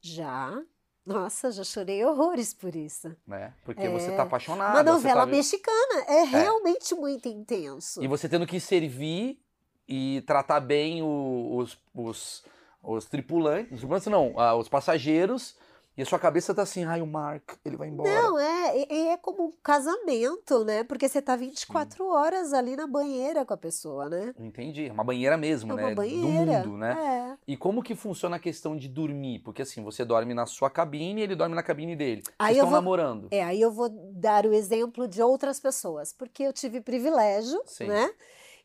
Já. 0.00 0.62
Nossa, 1.04 1.50
já 1.50 1.64
chorei 1.64 2.02
horrores 2.04 2.54
por 2.54 2.74
isso. 2.74 3.14
Né? 3.26 3.52
Porque 3.64 3.82
é... 3.82 3.90
você 3.90 4.14
tá 4.14 4.22
apaixonada. 4.22 4.72
Uma 4.72 4.82
novela 4.82 5.20
tá... 5.20 5.26
mexicana. 5.26 6.04
É, 6.06 6.20
é 6.20 6.24
realmente 6.24 6.94
muito 6.94 7.28
intenso. 7.28 8.02
E 8.02 8.06
você 8.06 8.28
tendo 8.28 8.46
que 8.46 8.58
servir 8.60 9.42
e 9.86 10.22
tratar 10.26 10.60
bem 10.60 11.02
os, 11.02 11.78
os, 11.92 12.44
os 12.82 13.04
tripulantes, 13.06 13.72
os 13.72 13.78
tripulantes 13.80 14.06
não, 14.06 14.38
ah, 14.38 14.54
os 14.54 14.68
passageiros 14.68 15.58
e 15.96 16.02
a 16.02 16.06
sua 16.06 16.18
cabeça 16.18 16.52
tá 16.52 16.62
assim, 16.62 16.84
ai, 16.84 17.00
o 17.00 17.06
Mark, 17.06 17.52
ele 17.64 17.76
vai 17.76 17.88
embora. 17.88 18.10
Não, 18.10 18.38
é, 18.38 18.82
é, 18.82 19.12
é 19.12 19.16
como 19.16 19.46
um 19.46 19.52
casamento, 19.62 20.64
né? 20.64 20.82
Porque 20.82 21.08
você 21.08 21.22
tá 21.22 21.36
24 21.36 21.96
Sim. 21.96 22.10
horas 22.10 22.52
ali 22.52 22.74
na 22.74 22.86
banheira 22.86 23.44
com 23.44 23.54
a 23.54 23.56
pessoa, 23.56 24.08
né? 24.08 24.34
Entendi. 24.38 24.90
Uma 24.90 25.04
banheira 25.04 25.36
mesmo, 25.36 25.72
é 25.72 25.76
né? 25.76 25.84
Uma 25.84 25.94
banheira. 25.94 26.62
Do 26.62 26.68
mundo, 26.68 26.78
né? 26.78 27.36
É. 27.46 27.52
E 27.52 27.56
como 27.56 27.82
que 27.82 27.94
funciona 27.94 28.36
a 28.36 28.40
questão 28.40 28.76
de 28.76 28.88
dormir? 28.88 29.38
Porque 29.40 29.62
assim, 29.62 29.84
você 29.84 30.04
dorme 30.04 30.34
na 30.34 30.46
sua 30.46 30.68
cabine 30.68 31.20
e 31.20 31.24
ele 31.24 31.36
dorme 31.36 31.54
na 31.54 31.62
cabine 31.62 31.94
dele. 31.94 32.24
Aí 32.38 32.54
Vocês 32.54 32.56
estão 32.56 32.70
vou, 32.70 32.78
namorando. 32.78 33.28
É, 33.30 33.44
aí 33.44 33.60
eu 33.60 33.70
vou 33.70 33.88
dar 33.88 34.46
o 34.46 34.52
exemplo 34.52 35.06
de 35.06 35.22
outras 35.22 35.60
pessoas, 35.60 36.12
porque 36.12 36.42
eu 36.42 36.52
tive 36.52 36.80
privilégio, 36.80 37.60
Sim. 37.66 37.86
né? 37.86 38.10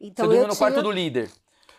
Então 0.02 0.26
você 0.26 0.30
dormiu 0.30 0.48
no 0.48 0.56
tinha... 0.56 0.58
quarto 0.58 0.82
do 0.82 0.92
líder. 0.92 1.30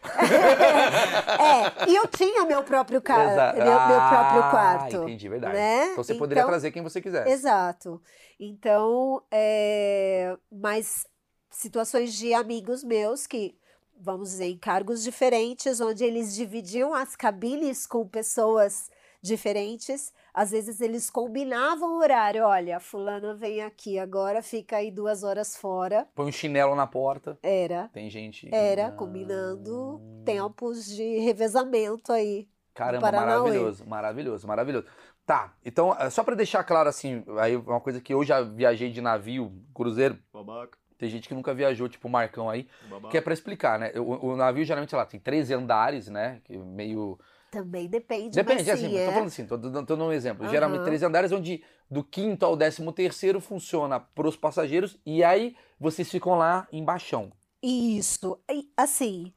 é, 1.84 1.90
e 1.90 1.94
eu 1.94 2.06
tinha 2.08 2.44
meu 2.46 2.62
próprio, 2.62 3.00
ca... 3.02 3.16
meu, 3.18 3.64
meu, 3.64 3.98
próprio 4.08 4.42
ah, 4.42 4.48
quarto. 4.50 4.96
Entendi, 5.02 5.28
verdade. 5.28 5.54
Né? 5.54 5.92
Então 5.92 6.04
você 6.04 6.14
poderia 6.14 6.40
então, 6.40 6.50
trazer 6.50 6.70
quem 6.70 6.82
você 6.82 7.00
quisesse. 7.00 7.30
Exato. 7.30 8.00
Então, 8.38 9.22
é... 9.30 10.36
mas 10.50 11.06
situações 11.50 12.14
de 12.14 12.32
amigos 12.32 12.82
meus 12.82 13.26
que, 13.26 13.54
vamos 14.00 14.30
dizer, 14.30 14.46
em 14.46 14.58
cargos 14.58 15.02
diferentes, 15.02 15.80
onde 15.80 16.04
eles 16.04 16.34
dividiam 16.34 16.94
as 16.94 17.14
cabines 17.14 17.86
com 17.86 18.06
pessoas 18.06 18.88
diferentes. 19.22 20.12
Às 20.32 20.50
vezes 20.50 20.80
eles 20.80 21.10
combinavam 21.10 21.94
o 21.94 21.98
horário. 21.98 22.44
Olha, 22.44 22.80
fulano 22.80 23.36
vem 23.36 23.62
aqui 23.62 23.98
agora, 23.98 24.42
fica 24.42 24.76
aí 24.76 24.90
duas 24.90 25.22
horas 25.22 25.56
fora. 25.56 26.06
Põe 26.14 26.26
um 26.26 26.32
chinelo 26.32 26.74
na 26.74 26.86
porta. 26.86 27.38
Era. 27.42 27.88
Tem 27.92 28.08
gente. 28.08 28.48
Era, 28.52 28.88
ah. 28.88 28.92
combinando 28.92 30.00
tempos 30.24 30.86
de 30.86 31.18
revezamento 31.18 32.12
aí. 32.12 32.48
Caramba, 32.72 33.12
maravilhoso, 33.12 33.86
maravilhoso, 33.86 34.46
maravilhoso. 34.46 34.86
Tá, 35.26 35.54
então, 35.64 35.94
eh, 35.98 36.10
só 36.10 36.24
para 36.24 36.34
deixar 36.34 36.64
claro 36.64 36.88
assim, 36.88 37.22
aí 37.38 37.54
uma 37.54 37.80
coisa 37.80 38.00
que 38.00 38.12
eu 38.12 38.24
já 38.24 38.40
viajei 38.40 38.90
de 38.90 39.00
navio, 39.00 39.52
cruzeiro. 39.74 40.18
Babaca. 40.32 40.78
Tem 40.98 41.08
gente 41.08 41.28
que 41.28 41.34
nunca 41.34 41.54
viajou, 41.54 41.88
tipo 41.88 42.08
o 42.08 42.10
Marcão 42.10 42.50
aí, 42.50 42.68
Babaca. 42.88 43.10
que 43.10 43.16
é 43.16 43.20
para 43.20 43.32
explicar, 43.32 43.78
né? 43.78 43.92
O, 43.96 44.32
o, 44.32 44.36
navio 44.36 44.64
geralmente, 44.64 44.90
sei 44.90 44.98
lá, 44.98 45.06
tem 45.06 45.18
13 45.18 45.54
andares, 45.54 46.08
né? 46.08 46.42
Meio 46.48 47.18
também 47.50 47.88
depende. 47.88 48.36
Depende, 48.36 48.64
mas, 48.64 48.68
assim, 48.68 48.88
sim, 48.88 48.96
é. 48.96 49.06
tô 49.06 49.12
falando 49.12 49.26
assim, 49.28 49.46
tô 49.46 49.56
dando 49.56 50.04
um 50.04 50.12
exemplo. 50.12 50.44
Uhum. 50.44 50.50
Geralmente 50.50 50.84
três 50.84 51.02
andares, 51.02 51.32
onde 51.32 51.62
do 51.90 52.04
quinto 52.04 52.46
ao 52.46 52.56
décimo 52.56 52.92
terceiro 52.92 53.40
funciona 53.40 53.98
para 53.98 54.28
os 54.28 54.36
passageiros 54.36 54.96
e 55.04 55.24
aí 55.24 55.56
vocês 55.78 56.08
ficam 56.08 56.36
lá 56.36 56.68
embaixo. 56.72 57.32
Isso, 57.62 58.38
assim, 58.76 59.34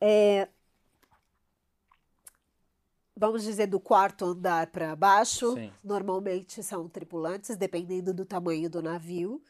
é... 0.00 0.48
vamos 3.16 3.44
dizer 3.44 3.66
do 3.66 3.78
quarto 3.78 4.24
andar 4.24 4.68
para 4.68 4.96
baixo, 4.96 5.54
Sim. 5.54 5.70
normalmente 5.84 6.62
são 6.62 6.88
tripulantes, 6.88 7.56
dependendo 7.56 8.14
do 8.14 8.24
tamanho 8.24 8.70
do 8.70 8.82
navio. 8.82 9.42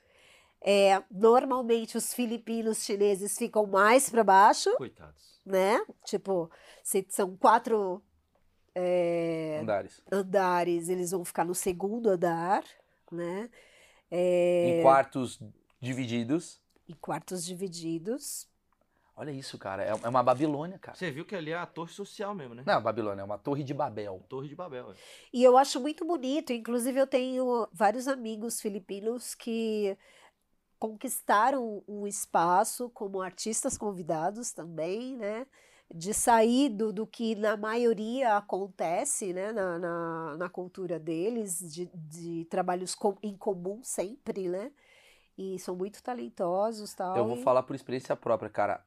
É, 0.61 1.02
normalmente 1.11 1.96
os 1.96 2.12
filipinos 2.12 2.84
chineses 2.84 3.36
ficam 3.36 3.66
mais 3.66 4.11
para 4.11 4.24
baixo. 4.24 4.74
Coitados. 4.76 5.40
Né? 5.46 5.80
Tipo, 6.04 6.50
se 6.82 7.06
são 7.09 7.36
quatro 7.36 8.02
é, 8.74 9.59
andares. 9.62 10.02
andares, 10.12 10.88
eles 10.88 11.11
vão 11.11 11.24
ficar 11.24 11.44
no 11.44 11.54
segundo 11.54 12.11
andar, 12.11 12.64
né? 13.11 13.48
É, 14.11 14.78
em 14.78 14.82
quartos 14.82 15.40
divididos. 15.80 16.61
Em 16.88 16.94
quartos 16.94 17.44
divididos. 17.44 18.48
Olha 19.16 19.32
isso, 19.32 19.59
cara. 19.59 19.82
É, 19.82 19.88
é 19.88 20.09
uma 20.09 20.22
Babilônia, 20.22 20.78
cara. 20.78 20.96
Você 20.96 21.11
viu 21.11 21.24
que 21.24 21.34
ali 21.34 21.50
é 21.50 21.56
a 21.56 21.66
torre 21.66 21.92
social 21.92 22.34
mesmo, 22.36 22.54
né? 22.54 22.62
Não, 22.64 22.74
a 22.74 22.80
Babilônia, 22.80 23.22
é 23.22 23.24
uma 23.24 23.36
torre 23.36 23.64
de 23.64 23.74
Babel. 23.74 24.24
Torre 24.28 24.48
de 24.48 24.54
Babel. 24.54 24.92
É. 24.92 24.94
E 25.32 25.42
eu 25.42 25.59
acho 25.59 25.80
muito 25.80 26.04
bonito. 26.04 26.52
Inclusive, 26.52 27.00
eu 27.00 27.06
tenho 27.06 27.66
vários 27.72 28.06
amigos 28.06 28.61
filipinos 28.61 29.34
que 29.34 29.98
conquistaram 30.79 31.83
um 31.89 32.07
espaço 32.07 32.91
como 32.91 33.20
artistas 33.20 33.76
convidados 33.76 34.53
também, 34.53 35.16
né? 35.16 35.47
de 35.93 36.12
sair 36.12 36.68
do, 36.68 36.93
do 36.93 37.07
que 37.07 37.35
na 37.35 37.57
maioria 37.57 38.37
acontece 38.37 39.33
né, 39.33 39.53
na, 39.53 39.79
na, 39.79 40.37
na 40.37 40.49
cultura 40.49 40.99
deles, 40.99 41.61
de, 41.72 41.91
de 41.95 42.47
trabalhos 42.51 42.95
com, 42.95 43.16
em 43.22 43.35
comum 43.35 43.81
sempre, 43.83 44.49
né? 44.49 44.70
E 45.37 45.59
são 45.59 45.74
muito 45.74 46.03
talentosos 46.03 46.93
tal. 46.95 47.16
Eu 47.16 47.24
vou 47.24 47.39
e... 47.39 47.43
falar 47.43 47.62
por 47.62 47.74
experiência 47.74 48.14
própria, 48.16 48.51
cara. 48.51 48.85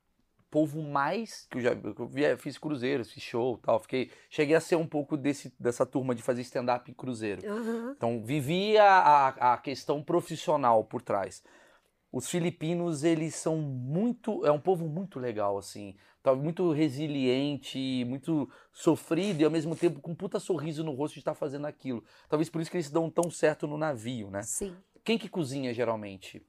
Povo 0.51 0.81
mais 0.81 1.47
que 1.49 1.57
eu 1.57 1.61
já 1.61 1.71
eu 1.71 2.07
via, 2.07 2.37
fiz 2.37 2.57
cruzeiros, 2.57 3.09
fiz 3.09 3.23
show 3.23 3.57
tal. 3.57 3.79
Fiquei, 3.79 4.11
cheguei 4.29 4.55
a 4.55 4.59
ser 4.59 4.75
um 4.75 4.85
pouco 4.85 5.15
desse, 5.15 5.51
dessa 5.57 5.85
turma 5.85 6.13
de 6.13 6.21
fazer 6.21 6.41
stand-up 6.41 6.91
em 6.91 6.93
cruzeiro. 6.93 7.41
Uhum. 7.49 7.91
Então, 7.91 8.21
vivia 8.21 8.83
a, 8.83 9.53
a 9.53 9.57
questão 9.57 10.03
profissional 10.03 10.83
por 10.83 11.01
trás. 11.01 11.41
Os 12.11 12.29
filipinos, 12.29 13.03
eles 13.03 13.35
são 13.35 13.57
muito. 13.57 14.45
É 14.45 14.51
um 14.51 14.59
povo 14.59 14.87
muito 14.87 15.19
legal, 15.19 15.57
assim. 15.57 15.95
Muito 16.37 16.71
resiliente, 16.71 18.05
muito 18.05 18.49
sofrido 18.71 19.41
e 19.41 19.45
ao 19.45 19.49
mesmo 19.49 19.75
tempo 19.75 19.99
com 20.01 20.11
um 20.11 20.15
puta 20.15 20.39
sorriso 20.39 20.83
no 20.83 20.91
rosto 20.91 21.15
de 21.15 21.21
estar 21.21 21.33
fazendo 21.33 21.65
aquilo. 21.65 22.03
Talvez 22.29 22.49
por 22.49 22.61
isso 22.61 22.69
que 22.69 22.77
eles 22.77 22.91
dão 22.91 23.09
tão 23.09 23.31
certo 23.31 23.65
no 23.65 23.77
navio, 23.77 24.29
né? 24.29 24.43
Sim. 24.43 24.75
Quem 25.03 25.17
que 25.17 25.27
cozinha 25.27 25.73
geralmente? 25.73 26.45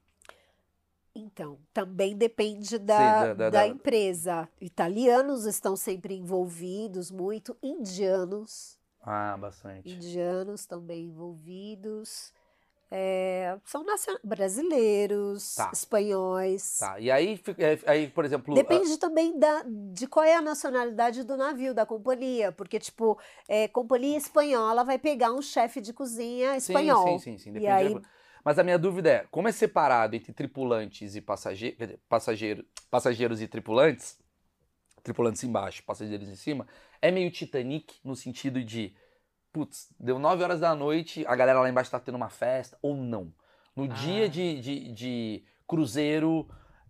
Então, 1.14 1.58
também 1.72 2.16
depende 2.16 2.78
da, 2.78 2.96
Sim, 2.96 3.26
da, 3.28 3.34
da, 3.34 3.50
da, 3.50 3.66
empresa. 3.66 4.48
Italianos 4.60 5.44
estão 5.46 5.76
sempre 5.76 6.14
envolvidos, 6.14 7.10
muito. 7.10 7.56
Indianos. 7.62 8.78
Ah, 9.00 9.36
bastante. 9.36 9.90
Indianos 9.90 10.66
também 10.66 11.06
envolvidos. 11.06 12.32
É, 12.94 13.56
são 13.64 13.86
brasileiros, 14.22 15.54
tá. 15.54 15.70
espanhóis. 15.72 16.76
Tá. 16.78 17.00
E 17.00 17.10
aí, 17.10 17.40
é, 17.56 17.90
aí, 17.90 18.08
por 18.08 18.22
exemplo. 18.22 18.54
Depende 18.54 18.92
a... 18.92 18.98
também 18.98 19.38
da, 19.38 19.64
de 19.66 20.06
qual 20.06 20.26
é 20.26 20.34
a 20.34 20.42
nacionalidade 20.42 21.24
do 21.24 21.34
navio, 21.34 21.72
da 21.72 21.86
companhia. 21.86 22.52
Porque, 22.52 22.78
tipo, 22.78 23.18
é, 23.48 23.66
companhia 23.66 24.18
espanhola 24.18 24.84
vai 24.84 24.98
pegar 24.98 25.32
um 25.32 25.40
chefe 25.40 25.80
de 25.80 25.94
cozinha 25.94 26.54
espanhol. 26.58 27.18
Sim, 27.18 27.18
sim, 27.18 27.18
sim. 27.18 27.38
sim. 27.38 27.52
Depende 27.52 27.64
e 27.64 27.68
aí... 27.68 28.02
Mas 28.44 28.58
a 28.58 28.64
minha 28.64 28.78
dúvida 28.78 29.08
é: 29.08 29.26
como 29.30 29.48
é 29.48 29.52
separado 29.52 30.14
entre 30.14 30.32
tripulantes 30.32 31.14
e 31.14 31.20
passageiros, 31.20 31.96
passageiro, 32.08 32.66
passageiros 32.90 33.40
e 33.40 33.46
tripulantes, 33.46 34.18
tripulantes 35.02 35.42
embaixo, 35.44 35.82
passageiros 35.84 36.28
em 36.28 36.36
cima, 36.36 36.66
é 37.00 37.10
meio 37.10 37.30
Titanic 37.30 37.94
no 38.04 38.14
sentido 38.16 38.62
de 38.62 38.94
putz, 39.52 39.88
deu 39.98 40.18
9 40.18 40.42
horas 40.42 40.60
da 40.60 40.74
noite, 40.74 41.24
a 41.26 41.36
galera 41.36 41.60
lá 41.60 41.68
embaixo 41.68 41.90
tá 41.90 42.00
tendo 42.00 42.14
uma 42.16 42.30
festa, 42.30 42.78
ou 42.80 42.96
não. 42.96 43.32
No 43.76 43.84
ah. 43.84 43.88
dia 43.88 44.28
de, 44.28 44.60
de, 44.60 44.92
de, 44.92 45.44
cruzeiro 45.66 46.48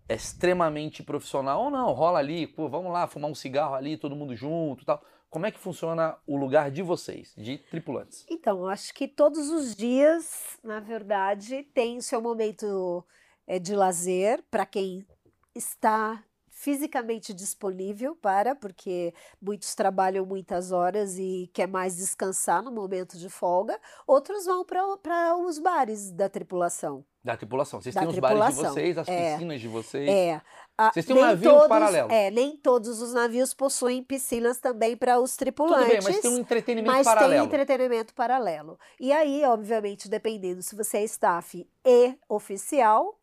extremamente 0.08 1.02
profissional, 1.02 1.64
ou 1.64 1.70
não, 1.70 1.92
rola 1.92 2.18
ali, 2.18 2.46
pô, 2.46 2.68
vamos 2.68 2.92
lá 2.92 3.06
fumar 3.06 3.30
um 3.30 3.34
cigarro 3.34 3.74
ali, 3.74 3.96
todo 3.96 4.16
mundo 4.16 4.34
junto 4.34 4.84
tal. 4.84 5.02
Como 5.30 5.46
é 5.46 5.50
que 5.50 5.58
funciona 5.58 6.16
o 6.26 6.36
lugar 6.36 6.70
de 6.70 6.82
vocês, 6.82 7.32
de 7.36 7.56
tripulantes? 7.56 8.26
Então, 8.28 8.66
acho 8.66 8.92
que 8.92 9.08
todos 9.08 9.48
os 9.48 9.74
dias, 9.74 10.58
na 10.62 10.78
verdade, 10.78 11.62
tem 11.74 12.02
seu 12.02 12.20
momento 12.20 13.02
é, 13.46 13.58
de 13.58 13.74
lazer 13.74 14.44
para 14.50 14.66
quem 14.66 15.06
está 15.54 16.22
fisicamente 16.62 17.34
disponível 17.34 18.14
para, 18.14 18.54
porque 18.54 19.12
muitos 19.40 19.74
trabalham 19.74 20.24
muitas 20.24 20.70
horas 20.70 21.18
e 21.18 21.50
quer 21.52 21.66
mais 21.66 21.96
descansar 21.96 22.62
no 22.62 22.70
momento 22.70 23.18
de 23.18 23.28
folga, 23.28 23.76
outros 24.06 24.44
vão 24.44 24.64
para 24.64 25.36
os 25.36 25.58
bares 25.58 26.12
da 26.12 26.28
tripulação. 26.28 27.04
Da 27.24 27.36
tripulação. 27.36 27.80
Vocês 27.80 27.92
da 27.92 28.02
têm 28.02 28.10
os 28.10 28.18
bares 28.20 28.54
de 28.54 28.62
vocês, 28.62 28.96
as 28.96 29.08
é, 29.08 29.32
piscinas 29.32 29.60
de 29.60 29.66
vocês. 29.66 30.08
É. 30.08 30.40
A, 30.78 30.92
vocês 30.92 31.04
têm 31.04 31.16
um 31.16 31.20
navio 31.20 31.50
todos, 31.50 31.68
paralelo. 31.68 32.12
É, 32.12 32.30
nem 32.30 32.56
todos 32.56 33.02
os 33.02 33.12
navios 33.12 33.52
possuem 33.52 34.00
piscinas 34.00 34.60
também 34.60 34.96
para 34.96 35.18
os 35.18 35.34
tripulantes. 35.34 35.88
Bem, 35.88 36.00
mas 36.00 36.20
tem 36.20 36.30
um 36.30 36.38
entretenimento 36.38 36.92
mas 36.94 37.04
paralelo. 37.04 37.32
Mas 37.32 37.50
tem 37.50 37.60
entretenimento 37.60 38.14
paralelo. 38.14 38.78
E 39.00 39.12
aí, 39.12 39.44
obviamente, 39.44 40.08
dependendo 40.08 40.62
se 40.62 40.76
você 40.76 40.98
é 40.98 41.04
staff 41.04 41.66
e 41.84 42.14
oficial, 42.28 43.18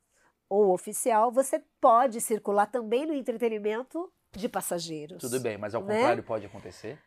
ou 0.50 0.74
oficial, 0.74 1.32
você 1.32 1.64
pode 1.80 2.20
circular 2.20 2.66
também 2.66 3.06
no 3.06 3.14
entretenimento 3.14 4.12
de 4.32 4.50
passageiros. 4.50 5.22
Tudo 5.22 5.39
bem, 5.39 5.58
mas 5.58 5.76
ao 5.76 5.84
né? 5.84 5.95
contrário 5.95 6.24
pode 6.24 6.45
acontecer? 6.45 7.00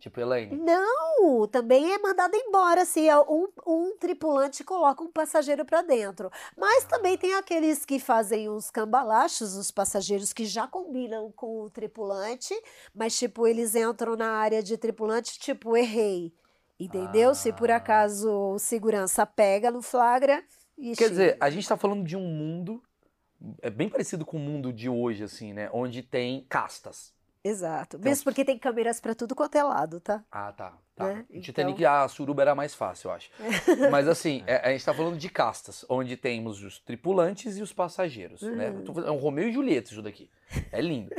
Tipo, 0.00 0.18
Elaine? 0.18 0.56
Não, 0.56 1.46
também 1.46 1.92
é 1.92 1.98
mandado 1.98 2.34
embora 2.34 2.86
se 2.86 3.08
assim, 3.10 3.24
um, 3.28 3.48
um 3.66 3.96
tripulante 3.98 4.64
coloca 4.64 5.04
um 5.04 5.12
passageiro 5.12 5.62
para 5.62 5.82
dentro. 5.82 6.30
Mas 6.56 6.84
também 6.84 7.18
tem 7.18 7.34
aqueles 7.34 7.84
que 7.84 8.00
fazem 8.00 8.48
uns 8.48 8.70
cambalachos, 8.70 9.54
os 9.54 9.70
passageiros 9.70 10.32
que 10.32 10.46
já 10.46 10.66
combinam 10.66 11.30
com 11.32 11.60
o 11.60 11.70
tripulante, 11.70 12.54
mas 12.94 13.16
tipo, 13.18 13.46
eles 13.46 13.74
entram 13.74 14.16
na 14.16 14.30
área 14.30 14.62
de 14.62 14.78
tripulante, 14.78 15.38
tipo, 15.38 15.76
errei. 15.76 16.32
Entendeu? 16.78 17.30
Ah. 17.30 17.34
Se 17.34 17.52
por 17.52 17.70
ah. 17.70 17.76
acaso 17.76 18.54
o 18.54 18.58
segurança 18.58 19.26
pega 19.26 19.70
no 19.70 19.82
flagra, 19.82 20.42
Ixi. 20.80 20.96
Quer 20.96 21.10
dizer, 21.10 21.36
a 21.38 21.50
gente 21.50 21.62
está 21.62 21.76
falando 21.76 22.04
de 22.04 22.16
um 22.16 22.26
mundo 22.26 22.82
é 23.62 23.70
bem 23.70 23.88
parecido 23.88 24.24
com 24.24 24.36
o 24.36 24.40
mundo 24.40 24.72
de 24.72 24.88
hoje, 24.88 25.24
assim, 25.24 25.52
né? 25.52 25.70
Onde 25.72 26.02
tem 26.02 26.44
castas. 26.48 27.12
Exato. 27.42 27.96
Então, 27.96 28.10
Mesmo 28.10 28.24
porque 28.24 28.44
tem 28.44 28.58
câmeras 28.58 29.00
para 29.00 29.14
tudo 29.14 29.34
quanto 29.34 29.56
é 29.56 29.62
lado, 29.62 29.98
tá? 29.98 30.22
Ah, 30.30 30.52
tá. 30.52 30.74
tá. 30.94 31.06
Né? 31.06 31.24
Então... 31.30 31.40
Titanic, 31.40 31.82
a 31.86 32.06
suruba 32.06 32.42
era 32.42 32.54
mais 32.54 32.74
fácil, 32.74 33.08
eu 33.08 33.14
acho. 33.14 33.30
Mas 33.90 34.06
assim, 34.06 34.44
é, 34.46 34.56
a 34.56 34.72
gente 34.72 34.84
tá 34.84 34.92
falando 34.92 35.16
de 35.16 35.28
castas, 35.30 35.86
onde 35.88 36.18
temos 36.18 36.62
os 36.62 36.78
tripulantes 36.78 37.56
e 37.56 37.62
os 37.62 37.72
passageiros, 37.72 38.42
né? 38.42 38.70
uhum. 38.70 38.94
né? 38.94 39.06
É 39.06 39.10
um 39.10 39.16
Romeu 39.16 39.48
e 39.48 39.52
Julieta 39.52 39.90
isso 39.90 40.02
daqui. 40.02 40.30
É 40.70 40.82
lindo. 40.82 41.14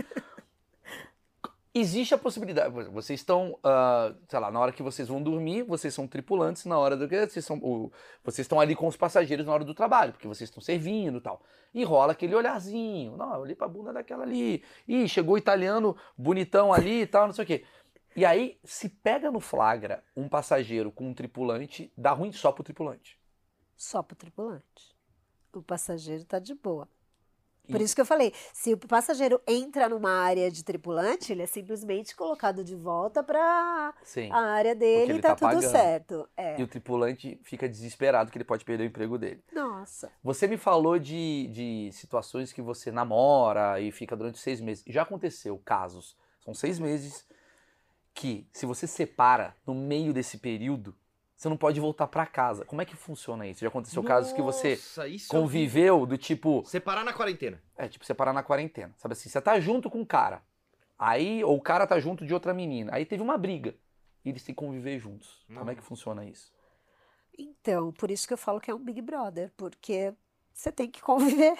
Existe 1.73 2.13
a 2.13 2.17
possibilidade, 2.17 2.73
vocês 2.89 3.21
estão, 3.21 3.53
uh, 3.53 4.13
sei 4.27 4.39
lá, 4.39 4.51
na 4.51 4.59
hora 4.59 4.73
que 4.73 4.83
vocês 4.83 5.07
vão 5.07 5.23
dormir, 5.23 5.63
vocês 5.63 5.93
são 5.93 6.05
tripulantes, 6.05 6.65
na 6.65 6.77
hora 6.77 6.97
do 6.97 7.07
que 7.07 7.25
vocês 7.25 7.45
são, 7.45 7.59
uh, 7.59 7.89
vocês 8.25 8.43
estão 8.43 8.59
ali 8.59 8.75
com 8.75 8.87
os 8.87 8.97
passageiros 8.97 9.45
na 9.45 9.53
hora 9.53 9.63
do 9.63 9.73
trabalho, 9.73 10.11
porque 10.11 10.27
vocês 10.27 10.49
estão 10.49 10.61
servindo 10.61 11.19
e 11.19 11.21
tal. 11.21 11.41
E 11.73 11.85
rola 11.85 12.11
aquele 12.11 12.35
olharzinho, 12.35 13.15
não, 13.15 13.35
eu 13.35 13.39
olhei 13.39 13.55
pra 13.55 13.69
bunda 13.69 13.93
daquela 13.93 14.23
ali, 14.23 14.61
ih, 14.85 15.07
chegou 15.07 15.35
o 15.35 15.37
italiano 15.37 15.95
bonitão 16.17 16.73
ali 16.73 17.03
e 17.03 17.07
tal, 17.07 17.27
não 17.27 17.33
sei 17.33 17.43
o 17.45 17.47
quê. 17.47 17.63
E 18.17 18.25
aí, 18.25 18.59
se 18.65 18.89
pega 18.89 19.31
no 19.31 19.39
flagra 19.39 20.03
um 20.13 20.27
passageiro 20.27 20.91
com 20.91 21.07
um 21.07 21.13
tripulante, 21.13 21.89
dá 21.95 22.11
ruim 22.11 22.33
só 22.33 22.51
pro 22.51 22.65
tripulante. 22.65 23.17
Só 23.77 24.03
pro 24.03 24.17
tripulante. 24.17 24.93
O 25.53 25.61
passageiro 25.61 26.25
tá 26.25 26.37
de 26.37 26.53
boa. 26.53 26.89
Por 27.69 27.79
isso 27.79 27.95
que 27.95 28.01
eu 28.01 28.05
falei, 28.05 28.33
se 28.53 28.73
o 28.73 28.77
passageiro 28.77 29.39
entra 29.47 29.87
numa 29.87 30.11
área 30.11 30.51
de 30.51 30.63
tripulante, 30.63 31.31
ele 31.31 31.43
é 31.43 31.45
simplesmente 31.45 32.15
colocado 32.15 32.63
de 32.63 32.75
volta 32.75 33.23
para 33.23 33.93
a 34.31 34.39
área 34.39 34.75
dele 34.75 35.13
e 35.13 35.21
tá, 35.21 35.29
tá 35.29 35.35
tudo 35.35 35.61
pagando. 35.61 35.71
certo. 35.71 36.29
É. 36.35 36.59
E 36.59 36.63
o 36.63 36.67
tripulante 36.67 37.39
fica 37.43 37.69
desesperado 37.69 38.31
que 38.31 38.37
ele 38.37 38.43
pode 38.43 38.65
perder 38.65 38.83
o 38.83 38.87
emprego 38.87 39.17
dele. 39.17 39.43
Nossa. 39.53 40.11
Você 40.23 40.47
me 40.47 40.57
falou 40.57 40.99
de, 40.99 41.47
de 41.47 41.89
situações 41.93 42.51
que 42.51 42.61
você 42.61 42.91
namora 42.91 43.79
e 43.79 43.91
fica 43.91 44.15
durante 44.15 44.39
seis 44.39 44.59
meses. 44.59 44.83
Já 44.87 45.03
aconteceu 45.03 45.57
casos, 45.63 46.17
são 46.43 46.53
seis 46.53 46.79
meses, 46.79 47.25
que 48.13 48.47
se 48.51 48.65
você 48.65 48.85
separa 48.85 49.55
no 49.65 49.73
meio 49.73 50.13
desse 50.13 50.37
período, 50.37 50.95
você 51.41 51.49
não 51.49 51.57
pode 51.57 51.79
voltar 51.79 52.05
para 52.05 52.23
casa. 52.27 52.63
Como 52.65 52.83
é 52.83 52.85
que 52.85 52.95
funciona 52.95 53.47
isso? 53.47 53.61
Já 53.61 53.67
aconteceu 53.67 54.03
Nossa, 54.03 54.13
casos 54.13 54.31
que 54.31 54.43
você 54.43 54.79
conviveu 55.27 56.05
do 56.05 56.15
tipo. 56.15 56.63
Separar 56.67 57.03
na 57.03 57.13
quarentena. 57.13 57.59
É, 57.75 57.87
tipo, 57.87 58.05
separar 58.05 58.31
na 58.31 58.43
quarentena. 58.43 58.93
Sabe 58.95 59.13
assim, 59.13 59.27
você 59.27 59.41
tá 59.41 59.59
junto 59.59 59.89
com 59.89 60.01
um 60.01 60.05
cara. 60.05 60.43
Aí, 60.99 61.43
ou 61.43 61.57
o 61.57 61.61
cara 61.61 61.87
tá 61.87 61.99
junto 61.99 62.27
de 62.27 62.31
outra 62.31 62.53
menina. 62.53 62.91
Aí 62.93 63.07
teve 63.07 63.23
uma 63.23 63.39
briga. 63.39 63.73
E 64.23 64.29
eles 64.29 64.43
têm 64.43 64.53
que 64.53 64.59
conviver 64.59 64.99
juntos. 64.99 65.43
Não. 65.49 65.57
Como 65.57 65.71
é 65.71 65.73
que 65.73 65.81
funciona 65.81 66.23
isso? 66.23 66.53
Então, 67.35 67.91
por 67.91 68.11
isso 68.11 68.27
que 68.27 68.33
eu 68.33 68.37
falo 68.37 68.61
que 68.61 68.69
é 68.69 68.75
um 68.75 68.83
Big 68.83 69.01
Brother, 69.01 69.51
porque 69.57 70.13
você 70.53 70.71
tem 70.71 70.91
que 70.91 71.01
conviver. 71.01 71.57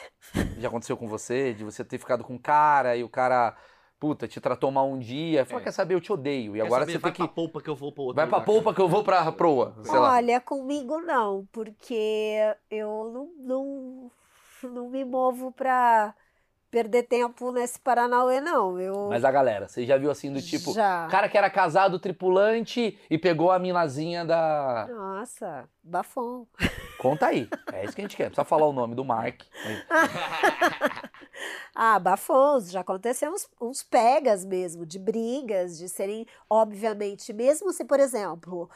Já 0.60 0.68
aconteceu 0.68 0.96
com 0.96 1.08
você? 1.08 1.56
De 1.56 1.64
você 1.64 1.84
ter 1.84 1.98
ficado 1.98 2.24
com 2.24 2.36
um 2.36 2.38
cara 2.38 2.96
e 2.96 3.04
o 3.04 3.10
cara 3.10 3.58
puta, 4.02 4.28
te 4.28 4.42
tratou 4.42 4.72
mal 4.72 4.90
um 4.90 4.98
dia, 4.98 5.46
fala, 5.46 5.62
é. 5.62 5.64
quer 5.66 5.72
saber, 5.72 5.94
eu 5.94 6.02
te 6.02 6.12
odeio. 6.12 6.56
E 6.56 6.60
quer 6.60 6.66
agora 6.66 6.82
saber, 6.82 6.94
você 6.94 6.98
vai 6.98 7.12
tem 7.12 7.14
que. 7.14 7.20
Vai 7.20 7.28
pra 7.28 7.36
polpa 7.36 7.62
que 7.62 7.70
eu 7.70 7.76
vou 7.76 7.92
pro 7.92 8.02
outro. 8.02 8.16
Vai 8.16 8.26
lugar, 8.26 8.38
pra 8.38 8.46
polpa 8.46 8.74
que 8.74 8.82
eu 8.82 8.90
vou 8.90 9.04
pra 9.04 9.32
proa. 9.32 9.76
Olha, 9.88 10.34
lá. 10.34 10.42
comigo 10.42 11.00
não, 11.02 11.48
porque 11.52 12.56
eu 12.72 13.12
não, 13.14 13.30
não, 13.38 14.12
não 14.64 14.90
me 14.90 15.06
movo 15.06 15.52
pra 15.52 16.16
perder 16.72 17.04
tempo 17.04 17.52
nesse 17.52 17.80
Paranauê, 17.80 18.42
não. 18.42 18.80
Eu... 18.80 19.10
Mas 19.10 19.24
a 19.24 19.30
galera, 19.30 19.68
você 19.68 19.86
já 19.86 19.98
viu 19.98 20.10
assim 20.10 20.34
do 20.34 20.42
tipo, 20.42 20.74
já. 20.74 21.08
cara 21.12 21.30
que 21.30 21.38
era 21.38 21.50
casado, 21.50 22.00
tripulante 22.00 22.98
e 23.08 23.18
pegou 23.20 23.52
a 23.52 23.60
minazinha 23.60 24.26
da. 24.26 24.88
Nossa, 24.90 25.70
bafão. 25.84 26.48
Conta 26.98 27.28
aí. 27.28 27.48
É 27.72 27.86
isso 27.86 27.94
que 27.94 28.02
a 28.02 28.06
gente 28.06 28.18
quer. 28.18 28.24
Não 28.24 28.30
precisa 28.32 28.46
falar 28.46 28.66
o 28.66 28.74
nome 28.74 28.96
do 28.96 29.06
Mark. 29.06 29.42
ah, 31.74 32.00
bafões. 32.00 32.72
Já 32.72 32.82
aconteceu 32.82 33.32
uns, 33.32 33.50
uns 33.60 33.84
pegas 33.84 34.46
mesmo, 34.46 34.86
de 34.86 35.00
brigas, 35.00 35.78
de 35.78 35.88
serem, 35.90 36.26
obviamente, 36.50 37.34
mesmo 37.34 37.72
se, 37.72 37.86
por 37.86 38.00
exemplo, 38.00 38.70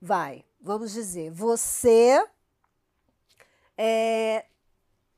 vai, 0.00 0.44
vamos 0.60 0.92
dizer, 0.92 1.30
você 1.30 2.24
é, 3.76 4.46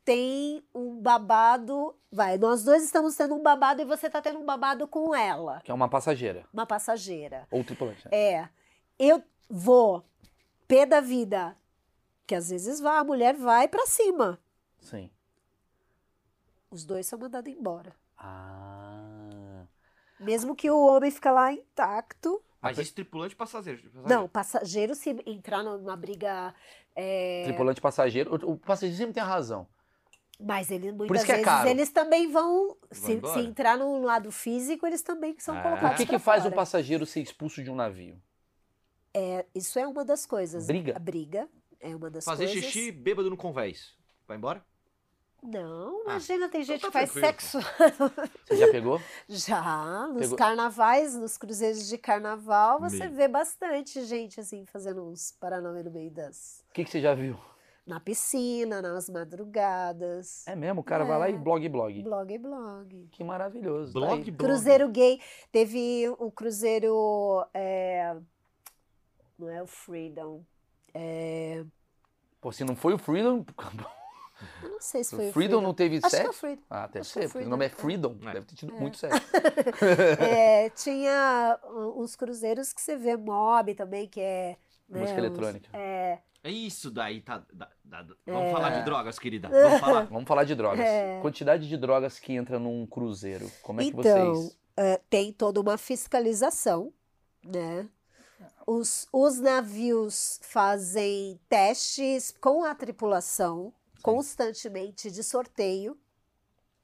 tem 0.04 0.62
um 0.74 1.00
babado. 1.00 1.94
Vai, 2.10 2.38
nós 2.38 2.64
dois 2.64 2.82
estamos 2.82 3.14
tendo 3.14 3.34
um 3.34 3.42
babado 3.42 3.82
e 3.82 3.84
você 3.84 4.06
está 4.06 4.22
tendo 4.22 4.38
um 4.38 4.44
babado 4.44 4.88
com 4.88 5.14
ela. 5.14 5.60
Que 5.62 5.70
é 5.70 5.74
uma 5.74 5.88
passageira. 5.88 6.46
Uma 6.52 6.66
passageira. 6.66 7.46
Ou 7.50 7.62
tripulante. 7.62 8.06
Né? 8.06 8.16
É. 8.16 8.48
Eu 8.98 9.22
vou, 9.48 10.02
pé 10.66 10.86
da 10.86 11.00
vida, 11.00 11.56
que 12.26 12.34
às 12.34 12.50
vezes 12.50 12.80
vai, 12.80 12.98
a 12.98 13.04
mulher 13.04 13.34
vai 13.34 13.68
para 13.68 13.86
cima. 13.86 14.38
Sim. 14.80 15.10
Os 16.70 16.84
dois 16.84 17.06
são 17.06 17.18
mandados 17.18 17.52
embora. 17.52 17.94
Ah. 18.16 19.64
Mesmo 20.20 20.54
que 20.54 20.70
o 20.70 20.86
homem 20.86 21.10
fica 21.10 21.30
lá 21.30 21.52
intacto. 21.52 22.42
Mas 22.60 22.78
esse 22.78 22.92
tripulante 22.92 23.36
passageiro, 23.36 23.82
passageiro. 23.82 24.08
Não, 24.08 24.28
passageiro 24.28 24.94
se 24.94 25.10
entrar 25.26 25.62
numa 25.62 25.96
briga. 25.96 26.54
É... 26.94 27.44
Tripulante 27.44 27.80
passageiro. 27.80 28.34
O, 28.46 28.52
o 28.52 28.58
passageiro 28.58 28.96
sempre 28.96 29.14
tem 29.14 29.22
a 29.22 29.26
razão. 29.26 29.66
Mas 30.40 30.70
eles 30.70 30.90
Por 30.92 30.98
muitas 30.98 31.16
isso 31.18 31.26
que 31.26 31.32
é 31.32 31.34
vezes 31.36 31.44
caro. 31.48 31.68
eles 31.68 31.90
também 31.90 32.30
vão, 32.30 32.68
Vão 32.68 32.76
se, 32.92 33.20
se 33.20 33.40
entrar 33.40 33.76
no 33.76 34.02
lado 34.02 34.30
físico, 34.30 34.86
eles 34.86 35.02
também 35.02 35.36
são 35.38 35.56
Ah. 35.56 35.62
colocados 35.62 35.94
O 35.94 35.96
que, 35.96 36.04
que 36.04 36.10
pra 36.10 36.18
faz 36.20 36.40
um 36.42 36.44
fora. 36.44 36.56
passageiro 36.56 37.04
ser 37.06 37.20
expulso 37.22 37.62
de 37.62 37.70
um 37.70 37.74
navio? 37.74 38.20
É, 39.14 39.46
isso 39.54 39.78
é 39.78 39.86
uma 39.86 40.04
das 40.04 40.26
coisas. 40.26 40.66
Briga? 40.66 40.94
A 40.96 40.98
briga 41.00 41.48
é 41.80 41.94
uma 41.94 42.08
das 42.10 42.24
Fazer 42.24 42.46
coisas. 42.46 42.64
xixi 42.64 42.92
bêbado 42.92 43.30
no 43.30 43.36
convés. 43.36 43.96
Vai 44.28 44.36
embora? 44.36 44.64
Não, 45.42 46.00
Ah, 46.00 46.10
imagina, 46.12 46.48
tem 46.48 46.62
gente 46.64 46.80
tá 46.80 46.88
que 46.88 46.92
faz 46.92 47.12
tranquilo. 47.12 47.26
sexo 47.26 47.58
Você 48.46 48.56
já 48.56 48.70
pegou? 48.70 49.00
já 49.28 50.06
nos 50.08 50.20
Pegou- 50.22 50.36
carnavais, 50.38 51.14
nos 51.14 51.36
cruzeiros 51.38 51.88
de 51.88 51.96
carnaval, 51.96 52.80
você 52.80 52.98
Meio. 52.98 53.12
vê 53.12 53.28
bastante 53.28 54.04
gente 54.04 54.40
assim 54.40 54.66
fazendo 54.66 55.04
uns 55.04 55.30
paranauê 55.32 55.82
no 55.82 55.90
meio 55.90 56.10
das 56.10 56.64
O 56.68 56.72
que, 56.74 56.84
que 56.84 56.90
você 56.90 57.00
já 57.00 57.14
viu? 57.14 57.38
na 57.86 57.98
piscina, 57.98 58.82
nas 58.82 59.08
madrugadas. 59.08 60.46
É 60.46 60.54
mesmo, 60.54 60.82
o 60.82 60.84
cara 60.84 61.04
vai 61.06 61.18
lá 61.18 61.30
e 61.30 61.32
É. 61.32 61.38
blog, 61.38 61.66
blog. 61.70 62.02
Blog, 62.02 62.36
blog. 62.38 63.08
Que 63.12 63.24
maravilhoso. 63.24 63.94
tá 63.94 64.00
Blog, 64.00 64.12
aí. 64.24 64.30
blog. 64.30 64.36
Cruzeiro 64.36 64.88
gay. 64.90 65.18
Teve 65.50 66.06
o 66.18 66.30
cruzeiro. 66.30 67.46
é, 67.54 68.14
Não 69.38 69.48
é 69.48 69.62
o 69.62 69.66
Freedom. 69.66 70.44
É, 70.92 71.64
Pô, 72.42 72.52
se 72.52 72.62
não 72.64 72.76
foi 72.76 72.92
o 72.92 72.98
Freedom, 72.98 73.42
Eu 74.62 74.68
não 74.70 74.80
sei 74.80 75.02
se 75.04 75.16
foi 75.16 75.26
o 75.26 75.28
o 75.30 75.32
Freedom 75.32 75.60
não 75.60 75.74
teve 75.74 75.98
Acho 76.02 76.08
que 76.10 76.16
é 76.16 76.18
o 76.20 76.22
sexo? 76.24 76.38
Freedom. 76.40 76.62
Ah, 76.70 76.86
deve 76.86 76.92
que 76.92 76.98
é 76.98 77.22
ser, 77.22 77.28
porque 77.32 77.46
o 77.46 77.48
nome 77.50 77.66
é 77.66 77.68
Freedom. 77.68 78.16
É. 78.22 78.32
Deve 78.32 78.46
ter 78.46 78.54
tido 78.54 78.74
É. 78.76 78.80
muito 78.80 78.96
sexo. 78.96 79.20
É, 80.20 80.70
tinha 80.76 81.58
uh, 81.64 82.00
uns 82.02 82.14
cruzeiros 82.16 82.72
que 82.72 82.80
você 82.80 82.96
vê 82.96 83.16
mob 83.16 83.74
também, 83.74 84.06
que 84.08 84.20
é. 84.20 84.56
né, 84.88 85.00
Música 85.00 85.12
uns- 85.20 85.26
eletrônica. 85.26 85.68
É, 85.72 86.18
É 86.44 86.50
isso 86.50 86.90
daí, 86.90 87.20
tá. 87.20 87.42
da- 87.52 87.68
da- 87.84 88.02
da- 88.02 88.14
Vamos 88.26 88.48
É. 88.48 88.52
falar 88.52 88.70
de 88.70 88.84
drogas, 88.84 89.18
querida. 89.18 89.48
Vamos 89.50 89.80
falar. 89.80 90.02
Vamos 90.04 90.28
falar 90.28 90.44
de 90.44 90.54
drogas. 90.54 90.80
É. 90.86 91.18
Quantidade 91.20 91.68
de 91.68 91.76
drogas 91.76 92.18
que 92.20 92.32
entra 92.32 92.58
num 92.58 92.86
cruzeiro. 92.86 93.50
Como 93.62 93.80
é 93.80 93.84
que 93.84 93.90
Então, 93.90 94.34
vocês. 94.34 94.58
é, 94.76 95.00
tem 95.10 95.32
toda 95.32 95.60
uma 95.60 95.76
fiscalização, 95.76 96.92
né? 97.44 97.88
Os, 98.66 99.08
os 99.12 99.40
navios 99.40 100.38
fazem 100.42 101.40
testes 101.48 102.30
com 102.40 102.64
a 102.64 102.74
tripulação 102.74 103.72
constantemente 104.02 105.10
de 105.10 105.22
sorteio, 105.22 105.96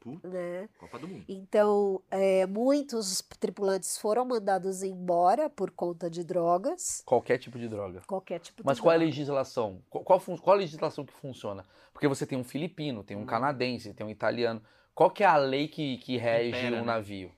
Puta, 0.00 0.28
né? 0.28 0.68
Copa 0.78 0.98
do 0.98 1.08
Mundo. 1.08 1.24
Então, 1.26 2.02
é, 2.10 2.44
muitos 2.46 3.22
tripulantes 3.40 3.96
foram 3.96 4.24
mandados 4.26 4.82
embora 4.82 5.48
por 5.48 5.70
conta 5.70 6.10
de 6.10 6.22
drogas, 6.22 7.02
Qualquer 7.06 7.38
tipo 7.38 7.58
de 7.58 7.68
droga. 7.68 8.02
qualquer 8.06 8.38
tipo 8.38 8.62
Mas 8.64 8.76
de 8.76 8.82
qual 8.82 8.92
é 8.92 8.96
a 8.96 8.98
droga. 8.98 9.06
legislação? 9.10 9.82
Qual, 9.88 10.04
qual, 10.04 10.20
qual 10.20 10.56
a 10.56 10.58
legislação 10.58 11.06
que 11.06 11.12
funciona? 11.14 11.64
Porque 11.92 12.06
você 12.06 12.26
tem 12.26 12.36
um 12.36 12.44
filipino, 12.44 13.02
tem 13.02 13.16
um 13.16 13.22
Hum. 13.22 13.26
canadense, 13.26 13.94
tem 13.94 14.06
um 14.06 14.10
italiano. 14.10 14.62
Qual 14.94 15.10
que 15.10 15.24
é 15.24 15.26
a 15.26 15.36
lei 15.38 15.68
que, 15.68 15.96
que 15.98 16.18
rege 16.18 16.50
Impera, 16.58 16.76
um 16.76 16.80
né? 16.80 16.84
navio? 16.86 17.32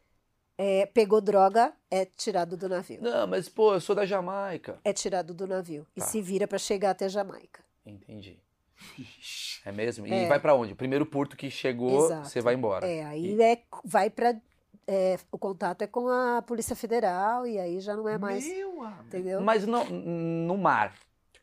É, 0.58 0.86
pegou 0.86 1.20
droga, 1.20 1.72
é 1.90 2.04
tirado 2.04 2.56
do 2.56 2.68
navio. 2.68 3.00
Não, 3.00 3.26
mas 3.26 3.48
pô, 3.48 3.74
eu 3.74 3.80
sou 3.80 3.94
da 3.94 4.04
Jamaica. 4.06 4.80
É 4.82 4.92
tirado 4.92 5.32
do 5.34 5.46
navio 5.46 5.86
e 5.94 6.00
Tá. 6.00 6.06
se 6.06 6.20
vira 6.20 6.48
para 6.48 6.58
chegar 6.58 6.90
até 6.90 7.08
Jamaica. 7.08 7.62
Entendi. 7.84 8.40
É 9.64 9.72
mesmo? 9.72 10.06
E 10.06 10.12
É. 10.12 10.26
vai 10.26 10.38
pra 10.38 10.54
onde? 10.54 10.72
O 10.72 10.76
primeiro 10.76 11.04
porto 11.04 11.36
que 11.36 11.50
chegou, 11.50 12.06
Exato. 12.06 12.28
você 12.28 12.40
vai 12.40 12.54
embora. 12.54 12.86
É, 12.86 13.04
aí 13.04 13.40
é, 13.40 13.62
vai 13.84 14.10
para 14.10 14.36
o 15.32 15.38
contato 15.38 15.82
é 15.82 15.86
com 15.86 16.08
a 16.08 16.42
Polícia 16.42 16.76
Federal 16.76 17.46
e 17.46 17.58
aí 17.58 17.80
já 17.80 17.96
não 17.96 18.08
é 18.08 18.16
mais, 18.16 18.46
Meu 18.46 18.84
entendeu? 19.06 19.40
Mas 19.40 19.66
no, 19.66 19.84
no 19.84 20.56
mar, 20.56 20.94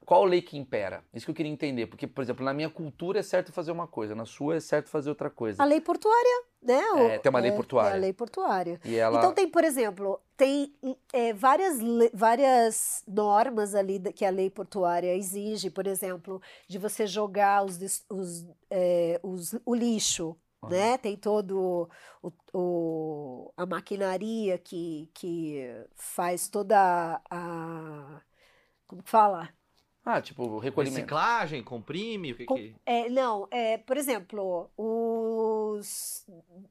qual 0.05 0.23
lei 0.23 0.41
que 0.41 0.57
impera? 0.57 1.03
Isso 1.13 1.25
que 1.25 1.31
eu 1.31 1.35
queria 1.35 1.51
entender. 1.51 1.87
Porque, 1.87 2.07
por 2.07 2.21
exemplo, 2.21 2.43
na 2.43 2.53
minha 2.53 2.69
cultura 2.69 3.19
é 3.19 3.23
certo 3.23 3.51
fazer 3.51 3.71
uma 3.71 3.87
coisa, 3.87 4.15
na 4.15 4.25
sua 4.25 4.55
é 4.55 4.59
certo 4.59 4.89
fazer 4.89 5.09
outra 5.09 5.29
coisa. 5.29 5.61
A 5.61 5.65
lei 5.65 5.81
portuária, 5.81 6.43
né? 6.61 6.81
É, 7.15 7.19
tem 7.19 7.29
uma 7.29 7.39
lei 7.39 7.51
é, 7.51 7.55
portuária. 7.55 7.95
É 7.95 7.97
a 7.97 7.99
lei 7.99 8.13
portuária. 8.13 8.79
E 8.83 8.95
ela. 8.95 9.17
Então 9.17 9.33
tem, 9.33 9.47
por 9.47 9.63
exemplo, 9.63 10.19
tem 10.37 10.73
é, 11.13 11.33
várias, 11.33 11.77
várias 12.13 13.03
normas 13.07 13.75
ali 13.75 13.99
que 14.13 14.25
a 14.25 14.29
lei 14.29 14.49
portuária 14.49 15.15
exige, 15.15 15.69
por 15.69 15.87
exemplo, 15.87 16.41
de 16.67 16.77
você 16.77 17.05
jogar 17.07 17.63
os, 17.65 18.05
os, 18.09 18.45
é, 18.69 19.19
os- 19.23 19.55
o 19.65 19.75
lixo, 19.75 20.35
né? 20.67 20.97
Tem 20.97 21.15
todo 21.17 21.89
o, 22.21 22.31
o- 22.53 23.53
a 23.57 23.65
maquinaria 23.65 24.57
que, 24.57 25.09
que 25.13 25.61
faz 25.95 26.47
toda 26.49 27.21
a 27.29 28.21
como 28.87 29.03
que 29.03 29.09
fala? 29.09 29.49
Ah, 30.05 30.21
tipo, 30.21 30.59
recolhimento. 30.59 30.97
Reciclagem, 30.97 31.63
comprime, 31.63 32.33
o 32.33 32.35
que 32.35 32.45
Com- 32.45 32.55
que... 32.55 32.75
É, 32.85 33.07
não, 33.09 33.47
é, 33.49 33.77
por 33.77 33.95
exemplo, 33.95 34.69
os 34.77 36.25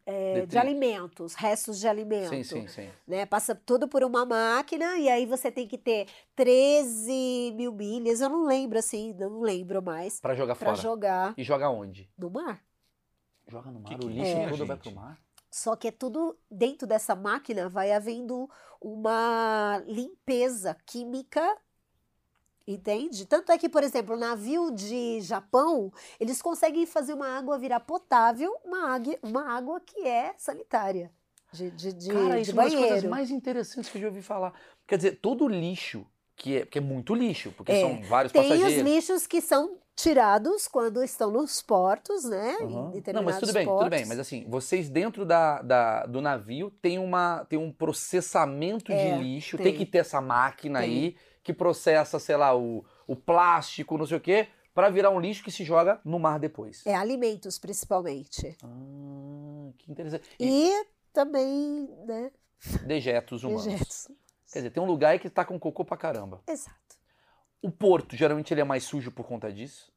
é, 0.05 0.45
de 0.45 0.59
alimentos, 0.59 1.33
restos 1.35 1.79
de 1.81 1.89
alimento. 1.89 2.29
Sim, 2.29 2.43
sim, 2.45 2.69
sim. 2.69 2.91
né? 3.07 3.25
Passa 3.25 3.55
tudo 3.55 3.89
por 3.89 4.05
uma 4.05 4.27
máquina 4.27 4.99
e 4.99 5.09
aí 5.09 5.25
você 5.25 5.51
tem 5.51 5.67
que 5.67 5.79
ter 5.79 6.09
13 6.37 7.53
mil 7.57 7.73
milhas, 7.73 8.21
eu 8.21 8.29
não 8.29 8.45
lembro 8.45 8.79
assim, 8.79 9.15
não 9.15 9.41
lembro 9.41 9.83
mais, 9.83 10.21
Pra 10.21 10.35
jogar 10.35 10.55
para 10.55 10.71
fora. 10.71 10.83
jogar 10.83 11.35
E 11.37 11.43
joga 11.43 11.71
onde? 11.71 12.11
no 12.19 12.31
mar. 12.31 12.63
Joga 13.49 13.71
no 13.71 13.81
mar. 13.81 13.89
Que 13.99 14.05
o 14.07 14.09
lixo 14.11 14.31
é, 14.31 14.49
todo 14.51 14.67
vai 14.67 14.77
gente? 14.77 14.83
pro 14.83 14.93
mar? 14.95 15.19
Só 15.51 15.75
que 15.77 15.89
é 15.89 15.91
tudo 15.91 16.39
dentro 16.51 16.87
dessa 16.87 17.15
máquina, 17.15 17.69
vai 17.69 17.93
havendo 17.93 18.49
uma 18.81 19.83
limpeza 19.87 20.77
química, 20.87 21.57
entende? 22.67 23.27
Tanto 23.27 23.51
é 23.53 23.59
que, 23.59 23.69
por 23.69 23.83
exemplo, 23.83 24.15
o 24.15 24.19
navio 24.19 24.71
de 24.71 25.21
Japão, 25.21 25.93
eles 26.21 26.41
conseguem 26.41 26.87
fazer 26.87 27.15
uma 27.15 27.29
água 27.39 27.59
virar 27.59 27.81
potável, 27.81 28.55
uma 28.65 28.91
água, 28.95 29.17
uma 29.23 29.49
água 29.57 29.81
que 29.81 30.07
é 30.07 30.35
sanitária, 30.39 31.11
de, 31.53 31.71
de, 31.71 31.93
de, 31.93 32.11
Cara, 32.13 32.37
de 32.37 32.43
isso 32.43 32.51
é 32.51 32.55
uma 32.55 32.63
das 32.65 32.73
coisas 32.75 32.89
banheiro. 32.91 33.11
mais 33.11 33.31
interessantes 33.31 33.91
que 33.91 33.99
eu 33.99 34.03
já 34.03 34.09
ouvi 34.09 34.23
falar. 34.23 34.53
Quer 34.87 34.97
dizer, 34.97 35.19
todo 35.21 35.47
lixo, 35.49 36.07
que 36.37 36.59
é, 36.59 36.67
que 36.67 36.79
é 36.79 36.81
muito 36.81 37.15
lixo, 37.15 37.53
porque 37.57 37.73
É, 37.73 37.81
são 37.81 38.03
vários 38.03 38.33
Tem 38.33 38.43
os 38.43 38.49
passageiros. 38.49 38.83
lixos 38.91 39.27
que 39.27 39.41
são 39.41 39.77
tirados 39.95 40.67
quando 40.67 41.03
estão 41.05 41.31
nos 41.31 41.61
portos, 41.61 42.25
né? 42.25 42.57
Em 42.63 43.13
Não, 43.13 43.23
mas 43.23 43.39
tudo 43.39 43.53
bem, 43.53 43.67
portos. 43.67 43.85
tudo 43.85 43.91
bem. 43.91 44.07
Mas 44.07 44.19
assim, 44.19 44.47
vocês 44.49 44.89
dentro 44.89 45.27
da, 45.27 45.61
da- 45.61 46.07
do 46.07 46.23
navio 46.23 46.71
tem, 46.81 46.99
uma, 46.99 47.45
tem 47.45 47.59
um 47.59 47.71
processamento 47.71 48.91
É, 48.91 48.97
de 48.97 49.23
lixo, 49.23 49.57
tem. 49.59 49.65
tem. 49.67 49.77
que 49.77 49.85
ter 49.87 49.99
essa 49.99 50.21
máquina 50.21 50.81
Tem. 50.81 50.89
aí 50.89 51.17
que 51.43 51.53
processa, 51.53 52.19
sei 52.19 52.37
lá, 52.37 52.57
o, 52.57 52.85
o 53.07 53.17
plástico, 53.17 53.99
não 53.99 54.07
sei 54.07 54.17
o 54.17 54.21
quê, 54.21 54.49
pra 54.75 54.89
virar 54.89 55.11
um 55.11 55.21
lixo 55.21 55.43
que 55.45 55.51
se 55.51 55.65
joga 55.65 56.01
no 56.05 56.19
mar 56.19 56.39
depois. 56.39 56.83
É 56.87 56.95
alimentos, 56.95 57.59
principalmente. 57.59 58.57
Ah, 58.63 59.71
que 59.79 59.91
interessante. 59.91 60.29
E, 60.39 60.71
E 60.71 60.87
também, 61.13 61.89
né? 62.07 62.31
dejetos 62.87 63.45
humanos. 63.45 63.65
Dejetos. 63.67 64.09
Quer 64.53 64.59
dizer, 64.61 64.71
tem 64.71 64.83
um 64.83 64.87
lugar 64.87 65.19
que 65.19 65.29
tá 65.29 65.45
com 65.45 65.59
cocô 65.59 65.85
pra 65.85 65.97
caramba. 65.97 66.43
Exato. 66.47 66.77
O 67.61 67.71
porto, 67.71 68.17
geralmente, 68.17 68.53
ele 68.53 68.61
é 68.61 68.65
mais 68.65 68.85
sujo 68.85 69.11
por 69.11 69.27
conta 69.27 69.53
disso? 69.53 69.92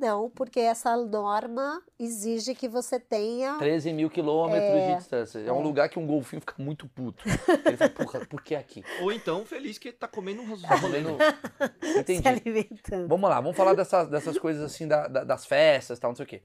Não, 0.00 0.30
porque 0.30 0.60
essa 0.60 0.96
norma 0.96 1.82
exige 1.98 2.54
que 2.54 2.68
você 2.68 3.00
tenha. 3.00 3.58
13 3.58 3.92
mil 3.92 4.08
quilômetros 4.08 4.62
É, 4.70 4.90
de 4.90 4.96
distância. 4.96 5.38
É, 5.40 5.52
um 5.52 5.60
é. 5.60 5.62
lugar 5.62 5.88
que 5.88 5.98
um 5.98 6.06
golfinho 6.06 6.40
fica 6.40 6.54
muito 6.58 6.86
puto. 6.88 7.24
Ele 7.66 7.76
fala, 7.76 7.90
porra, 7.90 8.26
por 8.26 8.40
que 8.42 8.54
aqui? 8.54 8.84
Ou 9.00 9.10
então, 9.12 9.44
feliz 9.44 9.76
que 9.76 9.90
tá 9.90 10.06
comendo 10.06 10.42
um 10.42 10.60
Tá 10.60 10.80
comendo- 10.80 11.16
Se 11.82 11.98
Entendi. 12.00 12.28
alimentando. 12.28 13.08
Vamos 13.08 13.28
lá, 13.28 13.40
vamos 13.40 13.56
falar 13.56 13.74
dessas, 13.74 14.08
dessas 14.08 14.38
coisas 14.38 14.62
assim, 14.62 14.86
da- 14.86 15.08
da- 15.08 15.24
das 15.24 15.44
festas 15.46 15.98
e 15.98 16.00
tal, 16.00 16.10
não 16.12 16.16
sei 16.16 16.24
o 16.24 16.28
quê. 16.28 16.42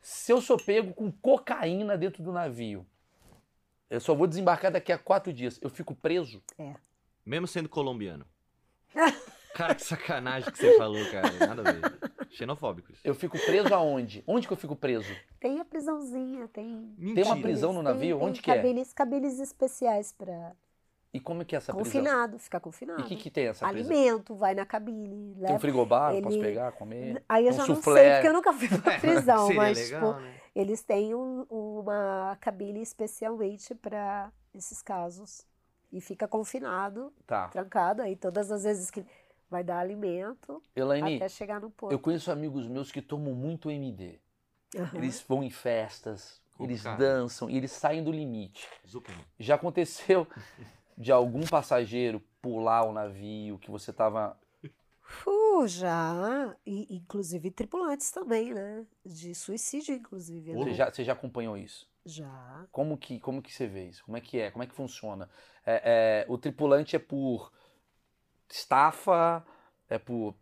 Se 0.00 0.32
eu 0.32 0.40
sou 0.42 0.58
pego 0.58 0.92
com 0.92 1.10
cocaína 1.10 1.96
dentro 1.96 2.22
do 2.22 2.30
navio, 2.32 2.84
eu 3.88 4.00
só 4.00 4.14
vou 4.14 4.26
desembarcar 4.26 4.70
daqui 4.70 4.92
a 4.92 4.98
quatro 4.98 5.32
dias, 5.32 5.58
eu 5.62 5.70
fico 5.70 5.94
preso? 5.94 6.42
Mesmo 7.24 7.46
sendo 7.46 7.68
colombiano. 7.68 8.26
Cara, 9.54 9.74
que 9.74 9.84
sacanagem 9.84 10.50
que 10.50 10.58
você 10.58 10.76
falou, 10.78 11.04
cara. 11.10 11.30
Nada 11.46 11.62
a 11.68 11.72
ver. 11.72 11.80
Xenofóbico 12.32 12.92
isso. 12.92 13.00
Eu 13.04 13.14
fico 13.14 13.38
preso 13.38 13.74
aonde? 13.74 14.24
Onde 14.26 14.46
que 14.46 14.52
eu 14.52 14.56
fico 14.56 14.74
preso? 14.74 15.14
Tem 15.38 15.60
a 15.60 15.64
prisãozinha, 15.64 16.48
tem. 16.48 16.64
Tem 16.96 17.24
uma 17.24 17.34
Mentira. 17.34 17.40
prisão 17.40 17.72
no 17.72 17.80
tem- 17.80 17.84
navio? 17.92 18.18
tem 18.18 18.26
Onde 18.28 18.40
que 18.42 18.50
é? 18.50 18.56
cabines, 18.56 18.92
cabines 18.92 19.38
especiais 19.38 20.12
para 20.12 20.52
E 21.12 21.20
como 21.20 21.42
é 21.42 21.44
que 21.44 21.54
é 21.54 21.58
essa 21.58 21.74
prisão? 21.74 22.00
confinado, 22.02 22.38
ficar 22.38 22.58
E 22.58 22.60
confinado. 22.62 23.02
o 23.02 23.04
que, 23.04 23.16
que 23.16 23.30
tem 23.30 23.48
essa 23.48 23.68
prisão? 23.68 23.92
Alimento, 23.92 24.34
vai 24.34 24.54
na 24.54 24.64
cabine, 24.64 25.34
Tem 25.34 25.36
um 25.36 25.40
leva. 25.42 25.58
frigobar, 25.58 26.14
eu 26.14 26.22
posso 26.22 26.36
ele- 26.38 26.46
pegar, 26.46 26.72
comer? 26.72 27.22
Aí 27.28 27.44
eu 27.46 27.50
um 27.52 27.56
já 27.56 27.66
não 27.66 27.74
soufflé. 27.74 28.00
sei, 28.02 28.12
porque 28.14 28.28
eu 28.28 28.32
nunca 28.32 28.52
fui 28.54 28.68
pra 28.68 28.98
prisão, 28.98 29.46
Seria 29.46 29.60
mas 29.62 29.78
legal, 29.78 30.14
tipo, 30.14 30.20
né? 30.24 30.34
eles 30.54 30.82
têm 30.82 31.14
um- 31.14 31.44
uma 31.50 32.36
cabine 32.40 32.80
especialmente 32.80 33.74
para 33.74 34.32
esses 34.54 34.80
casos. 34.82 35.46
E 35.92 36.00
fica 36.00 36.26
confinado, 36.26 37.12
Tá. 37.26 37.48
trancado, 37.48 38.00
aí 38.00 38.16
todas 38.16 38.50
as 38.50 38.62
vezes 38.64 38.90
que 38.90 39.04
vai 39.52 39.62
dar 39.62 39.78
alimento 39.78 40.60
Elaine, 40.74 41.16
até 41.16 41.28
chegar 41.28 41.60
no 41.60 41.70
porto. 41.70 41.92
eu 41.92 41.98
conheço 41.98 42.32
amigos 42.32 42.66
meus 42.66 42.90
que 42.90 43.02
tomam 43.02 43.34
muito 43.34 43.70
MD. 43.70 44.18
Aham. 44.74 44.96
Eles 44.96 45.22
vão 45.28 45.42
em 45.42 45.50
festas, 45.50 46.40
eles 46.58 46.82
Cara. 46.82 46.96
dançam 46.96 47.50
e 47.50 47.56
eles 47.56 47.70
saem 47.70 48.02
do 48.02 48.10
limite. 48.10 48.66
Zuckerman. 48.88 49.24
Já 49.38 49.56
aconteceu 49.56 50.26
de 50.96 51.12
algum 51.12 51.46
passageiro 51.46 52.20
pular 52.40 52.84
o 52.84 52.92
navio 52.92 53.58
que 53.58 53.70
você 53.70 53.92
tava 53.92 54.36
Uh, 55.26 55.68
já, 55.68 56.56
e, 56.64 56.96
inclusive 56.96 57.50
tripulantes 57.50 58.10
também, 58.10 58.54
né? 58.54 58.86
De 59.04 59.34
suicídio, 59.34 59.94
inclusive. 59.94 60.54
Você, 60.54 60.70
né? 60.70 60.74
já, 60.74 60.90
você 60.90 61.04
já 61.04 61.12
acompanhou 61.12 61.56
isso? 61.56 61.86
Já. 62.04 62.66
Como 62.72 62.96
que, 62.96 63.20
como 63.20 63.42
que 63.42 63.52
você 63.52 63.66
vê 63.66 63.88
isso? 63.88 64.04
Como 64.04 64.16
é 64.16 64.20
que 64.20 64.40
é? 64.40 64.50
Como 64.50 64.62
é 64.62 64.66
que 64.66 64.74
funciona? 64.74 65.28
É, 65.64 66.24
é, 66.24 66.32
o 66.32 66.38
tripulante 66.38 66.96
é 66.96 66.98
por 66.98 67.52
estafa? 68.54 69.44
É 69.88 69.98
por 69.98 70.34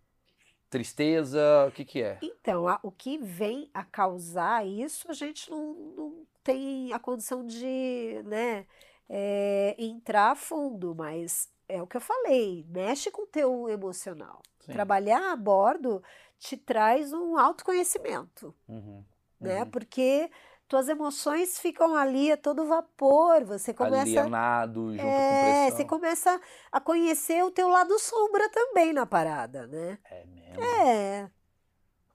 tristeza? 0.71 1.67
O 1.69 1.73
que 1.73 1.85
que 1.85 2.03
é? 2.03 2.23
Então, 2.23 2.69
a- 2.69 2.79
o 2.83 2.91
que 2.93 3.17
vem 3.19 3.71
a 3.73 3.83
causar 3.85 4.67
isso, 4.67 5.11
a 5.11 5.15
gente 5.15 5.51
não, 5.51 5.75
não 5.97 6.27
tem 6.43 6.93
a 6.93 6.99
condição 6.99 7.47
de, 7.47 8.23
né, 8.25 8.67
é, 9.09 9.75
entrar 9.79 10.33
a 10.33 10.35
fundo, 10.37 10.95
mas 10.95 11.51
é 11.69 11.81
o 11.83 11.87
que 11.87 11.97
eu 11.97 12.01
falei, 12.01 12.65
mexe 12.69 13.11
com 13.11 13.23
o 13.23 13.27
teu 13.27 13.69
emocional. 13.69 14.43
Sim. 14.61 14.73
Trabalhar 14.73 15.33
a 15.33 15.37
bordo 15.37 16.03
te 16.39 16.57
traz 16.57 17.13
um 17.13 17.39
autoconhecimento, 17.39 18.55
Uhum, 18.69 19.05
né? 19.41 19.65
uhum. 19.65 19.71
Porque 19.71 20.31
tuas 20.71 20.89
emoções 20.89 21.59
ficam 21.59 21.97
ali 21.97 22.31
a 22.31 22.37
todo 22.37 22.65
vapor, 22.65 23.45
você 23.45 23.75
começa 23.75 24.21
Alienado, 24.21 24.97
junto 24.97 25.03
com 25.03 25.37
é, 25.37 25.65
pressão. 25.67 25.77
você 25.77 25.85
começa 25.85 26.41
a 26.71 26.81
conhecer 26.81 27.45
o 27.45 27.51
teu 27.51 27.69
lado 27.69 27.99
sombra 27.99 28.49
também 28.51 28.93
na 28.93 29.05
parada, 29.05 29.67
né? 29.67 29.99
É 30.09 30.25
mesmo. 30.27 30.63
É, 30.63 31.29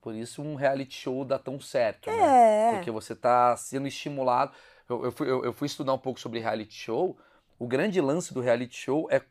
Por 0.02 0.16
isso 0.16 0.42
um 0.42 0.56
reality 0.56 0.96
show 0.96 1.26
dá 1.26 1.38
tão 1.38 1.60
certo, 1.60 2.10
né? 2.10 2.16
é. 2.18 2.72
Porque 2.78 2.92
você 2.92 3.14
tá 3.14 3.58
sendo 3.58 3.88
estimulado. 3.88 4.54
Eu, 4.88 5.04
eu 5.06 5.12
fui, 5.12 5.30
eu, 5.30 5.44
eu 5.44 5.52
fui 5.54 5.66
estudar 5.66 5.94
um 5.94 5.98
pouco 5.98 6.20
sobre 6.20 6.40
reality 6.40 6.74
show. 6.74 7.18
O 7.60 7.68
grande 7.68 8.00
lance 8.00 8.34
do 8.34 8.40
reality 8.40 8.76
show 8.78 9.08
é- 9.12 9.22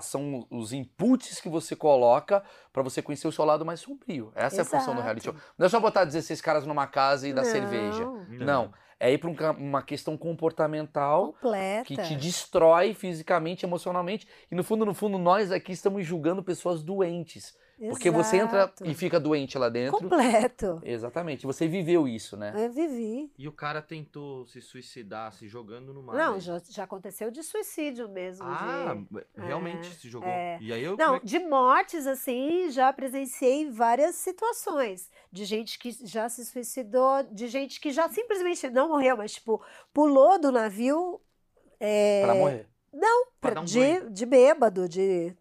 são 0.00 0.46
os 0.50 0.72
inputs 0.72 1.40
que 1.40 1.48
você 1.48 1.74
coloca 1.74 2.42
pra 2.72 2.82
você 2.82 3.02
conhecer 3.02 3.26
o 3.28 3.32
seu 3.32 3.44
lado 3.44 3.64
mais 3.64 3.80
sombrio. 3.80 4.32
Essa 4.34 4.58
é 4.58 4.62
a 4.62 4.64
função 4.64 4.94
do 4.94 5.00
reality 5.00 5.24
show. 5.24 5.34
Exato. 5.34 5.54
Não 5.58 5.66
é 5.66 5.68
só 5.68 5.80
botar 5.80 6.04
16 6.04 6.40
caras 6.40 6.66
numa 6.66 6.86
casa 6.86 7.28
e 7.28 7.32
dar 7.32 7.44
cerveja. 7.44 8.04
Não, 8.04 8.26
Não. 8.28 8.74
É 9.00 9.12
ir 9.12 9.18
pra 9.18 9.28
um 9.28 9.34
uma 9.58 9.82
questão 9.82 10.16
comportamental 10.16 11.32
completa. 11.32 11.84
que 11.84 11.96
te 11.96 12.14
destrói 12.14 12.94
fisicamente, 12.94 13.66
emocionalmente. 13.66 14.28
E 14.48 14.54
no 14.54 14.62
fundo, 14.62 14.86
no 14.86 14.94
fundo, 14.94 15.18
nós 15.18 15.50
aqui 15.50 15.72
estamos 15.72 16.06
julgando 16.06 16.40
pessoas 16.40 16.84
doentes. 16.84 17.56
Porque 17.90 18.10
você 18.10 18.36
entra 18.36 18.72
e 18.84 18.94
fica 18.94 19.18
doente 19.18 19.58
lá 19.58 19.68
dentro. 19.68 19.98
Completo. 19.98 20.80
Exatamente. 20.84 21.44
Você 21.46 21.66
viveu 21.66 22.06
isso, 22.06 22.36
né? 22.36 22.52
Eu 22.56 22.70
vivi. 22.72 23.32
E 23.36 23.48
o 23.48 23.52
cara 23.52 23.82
tentou 23.82 24.46
se 24.46 24.60
suicidar, 24.60 25.32
se 25.32 25.48
jogando 25.48 25.92
no 25.92 26.00
mar. 26.02 26.14
Não, 26.16 26.34
aí. 26.34 26.40
já, 26.40 26.60
já 26.68 26.84
aconteceu 26.84 27.30
de 27.30 27.42
suicídio 27.42 28.08
mesmo. 28.08 28.46
Ah, 28.46 28.96
de... 29.10 29.24
realmente 29.42 29.88
É, 29.88 29.90
se 29.94 30.08
jogou. 30.08 30.28
é. 30.28 30.58
E 30.60 30.72
aí 30.72 30.82
eu. 30.84 30.96
Não, 30.96 31.16
é 31.16 31.20
que- 31.20 31.26
de 31.26 31.38
mortes, 31.40 32.06
assim, 32.06 32.70
já 32.70 32.92
presenciei 32.92 33.68
várias 33.68 34.14
situações. 34.14 35.10
De 35.32 35.44
gente 35.44 35.78
que 35.78 35.90
já 36.06 36.28
se 36.28 36.44
suicidou, 36.44 37.24
de 37.32 37.48
gente 37.48 37.80
que 37.80 37.90
já 37.90 38.08
simplesmente 38.08 38.68
não 38.70 38.88
morreu, 38.90 39.16
mas, 39.16 39.32
tipo, 39.32 39.60
pulou 39.92 40.38
do 40.38 40.52
navio 40.52 41.20
é, 41.80 42.22
Pra 42.24 42.34
morrer. 42.34 42.68
Pra 43.40 43.54
dar 43.54 43.60
um 43.62 43.64
de, 43.64 43.78
banho. 43.80 44.10
de 44.10 44.26
bêbado, 44.26 44.88
de 44.88 45.34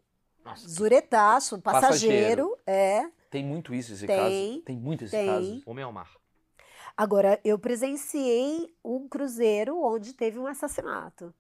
Nossa, 0.44 0.68
zuretaço, 0.68 1.62
passageiro. 1.62 2.58
É. 2.66 3.04
Tem 3.30 3.44
muito 3.46 3.74
isso 3.74 3.94
esse 3.94 4.06
Tem, 4.08 4.18
caso. 4.18 4.62
Tem 4.64 4.78
muito 4.78 5.04
esse 5.06 5.16
tem. 5.16 5.26
caso. 5.28 5.62
homem 5.66 5.84
ao 5.84 5.92
mar. 5.94 6.10
Agora, 6.98 7.40
eu 7.44 7.58
presenciei 7.58 8.76
um 8.84 9.08
cruzeiro 9.08 9.82
onde 9.82 10.14
teve 10.14 10.38
um 10.38 10.46
assassinato. 10.48 11.34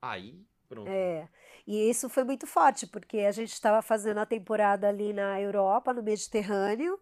Aí, 0.00 0.40
pronto. 0.68 0.88
É. 0.88 1.28
E 1.66 1.90
isso 1.90 2.08
foi 2.08 2.24
muito 2.24 2.46
forte, 2.46 2.86
porque 2.86 3.18
a 3.18 3.32
gente 3.32 3.52
estava 3.52 3.82
fazendo 3.82 4.18
a 4.20 4.26
temporada 4.26 4.88
ali 4.88 5.12
na 5.12 5.40
Europa, 5.40 5.92
no 5.92 6.02
Mediterrâneo, 6.02 6.98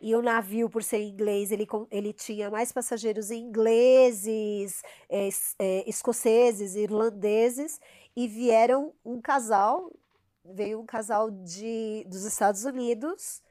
e 0.00 0.14
o 0.14 0.20
navio, 0.22 0.68
por 0.68 0.82
ser 0.82 1.02
inglês, 1.02 1.50
ele, 1.50 1.66
ele 1.90 2.12
tinha 2.12 2.50
mais 2.50 2.70
passageiros 2.70 3.30
ingleses, 3.30 4.82
é, 5.08 5.26
es- 5.26 5.54
é, 5.58 5.88
escoceses, 5.88 6.74
irlandeses, 6.74 7.80
e 8.14 8.28
vieram 8.28 8.92
um 9.04 9.20
casal, 9.20 9.90
veio 10.44 10.80
um 10.80 10.86
casal 10.86 11.30
de, 11.30 12.04
dos 12.08 12.24
Estados 12.24 12.64
Unidos, 12.64 13.42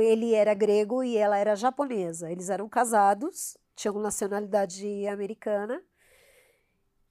ele 0.00 0.34
era 0.34 0.54
grego 0.54 1.02
e 1.02 1.16
ela 1.16 1.38
era 1.38 1.56
japonesa. 1.56 2.30
Eles 2.30 2.50
eram 2.50 2.68
casados, 2.68 3.56
tinham 3.74 3.98
nacionalidade 3.98 5.06
americana, 5.06 5.82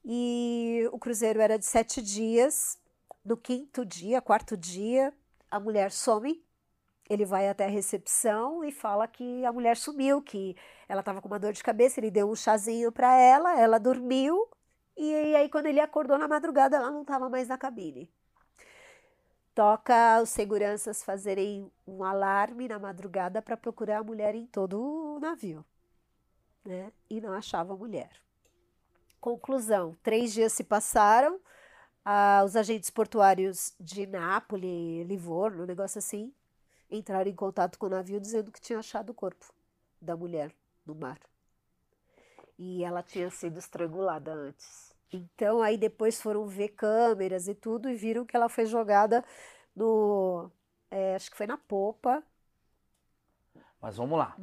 e 0.06 0.88
o 0.92 1.00
cruzeiro 1.00 1.42
era 1.42 1.58
de 1.58 1.66
sete 1.66 2.02
dias. 2.02 2.80
No 3.24 3.36
quinto 3.36 3.84
dia, 3.84 4.22
quarto 4.22 4.56
dia, 4.56 5.12
a 5.50 5.60
mulher 5.60 5.92
some. 5.92 6.44
Ele 7.10 7.26
vai 7.26 7.50
até 7.50 7.66
a 7.66 7.70
recepção 7.70 8.64
e 8.64 8.72
fala 8.72 9.08
que 9.08 9.44
a 9.46 9.52
mulher 9.52 9.78
sumiu, 9.78 10.22
que 10.22 10.56
ela 10.88 11.02
estava 11.02 11.22
com 11.22 11.28
uma 11.28 11.40
dor 11.40 11.54
de 11.54 11.64
cabeça. 11.64 12.00
Ele 12.00 12.12
deu 12.12 12.30
um 12.30 12.36
chazinho 12.36 12.92
para 12.92 13.16
ela, 13.18 13.60
ela 13.60 13.80
dormiu. 13.80 14.48
E 14.96 15.36
aí, 15.36 15.50
quando 15.50 15.66
ele 15.68 15.80
acordou 15.80 16.18
na 16.18 16.28
madrugada, 16.28 16.78
ela 16.78 16.92
não 16.92 17.02
estava 17.02 17.28
mais 17.30 17.48
na 17.48 17.58
cabine. 17.58 18.12
Toca 19.56 20.22
os 20.22 20.30
seguranças 20.32 21.02
fazerem 21.02 21.72
um 21.88 22.04
alarme 22.04 22.68
na 22.68 22.78
madrugada 22.78 23.42
para 23.42 23.56
procurar 23.56 24.00
a 24.00 24.04
mulher 24.04 24.36
em 24.36 24.46
todo 24.46 24.78
o 24.78 25.18
navio, 25.20 25.64
né? 26.66 26.92
E 27.10 27.22
não 27.22 27.32
achava 27.32 27.74
a 27.74 27.78
mulher. 27.78 28.12
Conclusão: 29.22 29.96
três 30.04 30.34
dias 30.34 30.52
se 30.52 30.62
passaram, 30.62 31.40
ah, 32.04 32.44
os 32.46 32.58
agentes 32.58 32.90
portuários 32.90 33.74
de 33.80 34.06
Nápoles, 34.06 35.08
Livorno, 35.08 35.64
um 35.64 35.66
negócio 35.66 36.00
assim, 36.00 36.34
entraram 36.92 37.32
em 37.32 37.36
contato 37.36 37.80
com 37.80 37.86
o 37.86 37.90
navio 37.90 38.20
dizendo 38.20 38.52
que 38.52 38.60
tinha 38.60 38.80
achado 38.80 39.12
o 39.12 39.16
corpo 39.16 39.54
da 40.02 40.18
mulher 40.18 40.54
no 40.86 40.94
mar. 40.94 41.20
E 42.60 42.84
ela 42.84 43.02
tinha 43.02 43.32
sido 43.32 43.58
estrangulada 43.58 44.34
antes. 44.34 44.95
Então, 45.16 45.62
aí 45.62 45.78
depois 45.78 46.22
foram 46.22 46.46
ver 46.48 46.70
câmeras 46.70 47.48
e 47.48 47.56
tudo 47.56 47.90
e 47.90 47.96
viram 47.96 48.26
que 48.26 48.36
ela 48.36 48.50
foi 48.50 48.66
jogada 48.66 49.24
no. 49.76 50.50
é, 50.90 51.16
acho 51.16 51.30
que 51.32 51.38
foi 51.38 51.48
na 51.48 51.58
popa, 51.58 52.24
Mas 53.82 53.98
vamos 53.98 54.18
lá. 54.18 54.36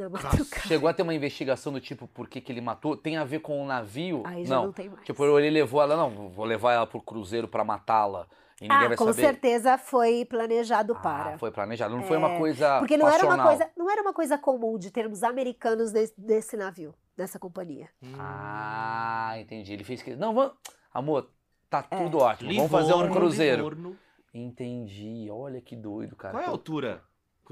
Chegou 0.68 0.88
a 0.88 0.94
ter 0.94 1.02
uma 1.02 1.14
investigação 1.14 1.72
do 1.72 1.80
tipo 1.80 2.06
por 2.06 2.28
que, 2.28 2.40
que 2.40 2.52
ele 2.52 2.60
matou? 2.60 2.96
Tem 2.96 3.16
a 3.16 3.24
ver 3.24 3.40
com 3.40 3.60
o 3.60 3.66
navio? 3.66 4.22
Aí 4.24 4.44
já 4.44 4.56
não. 4.56 4.66
não 4.66 4.72
tem 4.72 4.88
mais. 4.88 5.04
Tipo, 5.04 5.38
ele 5.38 5.50
levou 5.50 5.82
ela, 5.82 5.96
não, 5.96 6.28
vou 6.28 6.44
levar 6.44 6.74
ela 6.74 6.86
pro 6.86 7.00
cruzeiro 7.00 7.48
pra 7.48 7.64
matá-la. 7.64 8.26
E 8.60 8.68
ninguém 8.68 8.84
ah, 8.84 8.88
vai 8.88 8.96
com 8.96 9.06
saber. 9.06 9.22
certeza 9.22 9.76
foi 9.76 10.24
planejado 10.24 10.94
para. 10.94 11.34
Ah, 11.34 11.38
foi 11.38 11.50
planejado. 11.50 11.96
Não 11.96 12.04
foi 12.04 12.16
uma 12.16 12.38
coisa 12.38 12.78
Porque 12.78 12.96
não 12.96 13.08
era 13.08 13.24
uma 13.24 13.42
coisa, 13.42 13.70
não 13.76 13.90
era 13.90 14.02
uma 14.02 14.12
coisa 14.12 14.38
comum 14.38 14.78
de 14.78 14.92
termos 14.92 15.24
americanos 15.24 15.90
desse, 15.90 16.14
desse 16.16 16.56
navio, 16.56 16.94
dessa 17.16 17.38
companhia. 17.38 17.88
Hum. 18.02 18.12
Ah, 18.18 19.34
entendi. 19.38 19.72
Ele 19.72 19.84
fez 19.84 20.02
que. 20.02 20.14
Não, 20.16 20.34
vamos. 20.34 20.54
Amor, 20.92 21.30
tá 21.70 21.86
É. 21.90 21.96
tudo 22.02 22.18
ótimo. 22.18 22.52
Vamos 22.54 22.70
fazer 22.70 22.92
um 22.94 23.02
Livorno, 23.02 23.14
cruzeiro. 23.14 23.56
Livorno. 23.68 23.98
Entendi. 24.34 25.28
Olha 25.30 25.60
que 25.60 25.76
doido, 25.76 26.16
cara. 26.16 26.32
Qual 26.34 26.42
é 26.42 26.46
a 26.46 26.50
altura? 26.50 27.02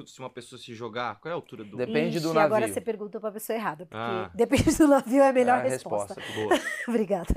Se 0.06 0.18
uma 0.18 0.30
pessoa 0.30 0.58
se 0.58 0.72
jogar, 0.72 1.20
qual 1.20 1.28
é 1.30 1.32
a 1.32 1.34
altura 1.34 1.62
do. 1.62 1.76
Depende 1.76 2.18
do 2.20 2.26
Ixi, 2.28 2.34
navio. 2.34 2.40
agora 2.40 2.68
você 2.68 2.80
perguntou 2.80 3.20
pra 3.20 3.30
pessoa 3.32 3.54
errada, 3.56 3.84
porque 3.84 3.98
Ah. 4.00 4.30
depende 4.34 4.74
do 4.78 4.88
navio 4.88 5.22
é 5.22 5.28
a 5.28 5.32
melhor 5.32 5.58
É 5.58 5.66
a 5.66 5.68
resposta. 5.68 6.14
Boa. 6.34 6.54
Obrigada. 6.88 7.34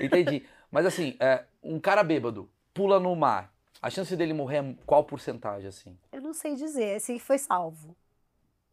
Entendi. 0.00 0.44
Mas 0.70 0.86
assim, 0.86 1.16
é, 1.18 1.44
um 1.62 1.80
cara 1.80 2.04
bêbado 2.04 2.48
pula 2.72 3.00
no 3.00 3.16
mar. 3.16 3.52
A 3.82 3.90
chance 3.90 4.14
dele 4.16 4.32
morrer 4.32 4.58
é 4.58 4.74
qual 4.86 5.02
porcentagem, 5.04 5.68
assim? 5.68 5.98
Eu 6.12 6.20
não 6.20 6.32
sei 6.34 6.54
dizer, 6.54 6.96
esse 6.96 7.18
foi 7.18 7.38
salvo. 7.38 7.96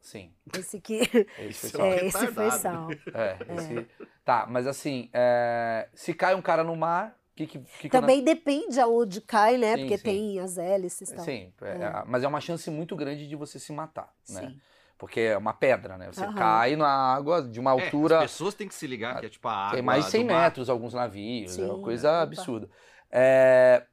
Sim. 0.06 0.32
Esse 0.56 0.80
que 0.80 1.00
Esse 1.50 1.72
foi 1.72 1.82
é, 1.98 2.06
esse 2.06 2.18
foi 2.18 2.26
retardado. 2.28 2.62
salvo. 2.62 3.00
É, 3.14 3.38
esse- 3.56 3.88
Tá, 4.24 4.48
mas 4.48 4.66
assim, 4.66 5.08
é, 5.14 5.88
se 5.94 6.12
cai 6.14 6.34
um 6.34 6.42
cara 6.42 6.64
no 6.64 6.76
mar, 6.76 7.16
o 7.34 7.36
que 7.36 7.46
que, 7.46 7.60
que 7.60 7.66
que 7.84 7.90
Também 7.90 8.24
depende 8.24 8.80
aonde 8.80 9.22
cai, 9.22 9.56
né? 9.58 9.74
Sim, 9.78 9.82
Porque 9.82 9.98
sim. 9.98 10.04
tem 10.04 10.40
as 10.40 10.58
hélices 10.58 11.10
e 11.12 11.16
tal. 11.16 11.26
Sim, 11.26 11.54
é, 11.62 12.04
mas 12.08 12.24
é 12.24 12.28
uma 12.28 12.42
chance 12.42 12.70
muito 12.72 12.96
grande 12.96 13.28
de 13.28 13.36
você 13.36 13.60
se 13.60 13.72
matar, 13.72 14.12
né? 14.30 14.42
Sim. 14.42 14.62
Porque 14.98 15.20
é 15.20 15.38
uma 15.38 15.54
pedra, 15.54 15.98
né? 15.98 16.08
Você 16.12 16.26
Aham. 16.26 16.36
cai 16.36 16.76
na 16.76 16.88
água 16.88 17.44
de 17.44 17.60
uma 17.60 17.72
É, 17.72 17.74
altura. 17.74 18.18
as 18.24 18.32
pessoas 18.32 18.56
têm 18.56 18.68
que 18.68 18.74
se 18.74 18.88
ligar 18.88 19.20
que 19.20 19.26
é 19.26 19.30
tipo 19.30 19.48
a 19.48 19.54
água. 19.54 19.76
Tem 19.76 19.84
mais 19.84 20.06
de 20.06 20.12
100 20.12 20.22
do 20.24 20.28
mar. 20.34 20.46
metros 20.46 20.70
alguns 20.70 20.94
navios, 20.94 21.58
é 21.60 21.66
uma 21.66 21.78
coisa 21.80 22.10
opa. 22.12 22.22
absurda. 22.24 22.70
É, 23.12 23.86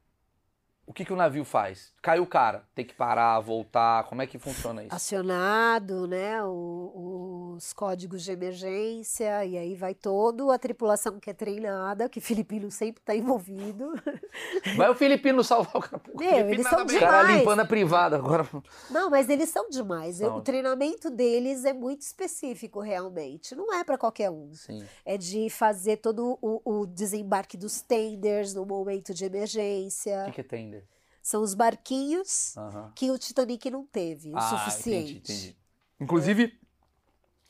O 0.87 0.93
que, 0.93 1.05
que 1.05 1.13
o 1.13 1.15
navio 1.15 1.45
faz? 1.45 1.92
Caiu 2.03 2.23
o 2.23 2.27
cara, 2.27 2.67
tem 2.75 2.83
que 2.83 2.93
parar, 2.93 3.39
voltar, 3.39 4.03
como 4.09 4.21
é 4.21 4.27
que 4.27 4.37
funciona 4.37 4.83
isso? 4.83 4.93
Acionado, 4.93 6.05
né? 6.05 6.43
o- 6.43 7.53
os 7.55 7.71
códigos 7.71 8.23
de 8.23 8.31
emergência, 8.31 9.45
e 9.45 9.57
aí 9.57 9.73
vai 9.73 9.93
todo 9.95 10.51
a 10.51 10.59
tripulação 10.59 11.17
que 11.17 11.29
é 11.29 11.33
treinada, 11.33 12.09
que 12.09 12.19
filipino 12.19 12.69
sempre 12.69 12.99
está 13.01 13.15
envolvido. 13.15 13.93
Vai 14.75 14.89
o 14.89 14.95
filipino 14.95 15.43
salvar 15.43 15.75
o 15.77 15.79
cara. 15.79 16.01
Meu, 16.15 16.49
eles 16.49 16.63
nada 16.65 16.77
são. 16.77 16.85
O 16.85 16.99
cara 16.99 17.21
demais. 17.21 17.39
limpando 17.39 17.59
a 17.59 17.65
privada 17.65 18.15
agora. 18.17 18.47
Não, 18.89 19.09
mas 19.09 19.29
eles 19.29 19.49
são 19.49 19.69
demais. 19.69 20.17
São. 20.17 20.37
O 20.37 20.41
treinamento 20.41 21.09
deles 21.09 21.63
é 21.63 21.71
muito 21.73 22.01
específico, 22.01 22.79
realmente. 22.81 23.55
Não 23.55 23.71
é 23.73 23.83
para 23.83 23.97
qualquer 23.97 24.29
um. 24.31 24.51
Sim. 24.53 24.83
É 25.05 25.17
de 25.17 25.49
fazer 25.49 25.97
todo 25.97 26.37
o, 26.41 26.61
o 26.65 26.85
desembarque 26.85 27.55
dos 27.55 27.81
tenders 27.81 28.53
no 28.53 28.65
momento 28.65 29.13
de 29.13 29.23
emergência. 29.25 30.21
O 30.23 30.25
que, 30.25 30.31
que 30.33 30.41
é 30.41 30.43
tender? 30.43 30.83
São 31.23 31.41
os 31.41 31.53
barquinhos 31.53 32.53
que 32.93 33.09
o 33.09 33.17
Titanic 33.17 33.71
não 33.71 33.85
teve 33.85 34.31
o 34.31 34.37
ah, 34.37 34.41
suficiente. 34.41 35.13
Entendi, 35.13 35.33
entendi. 35.33 35.57
Inclusive, 36.01 36.59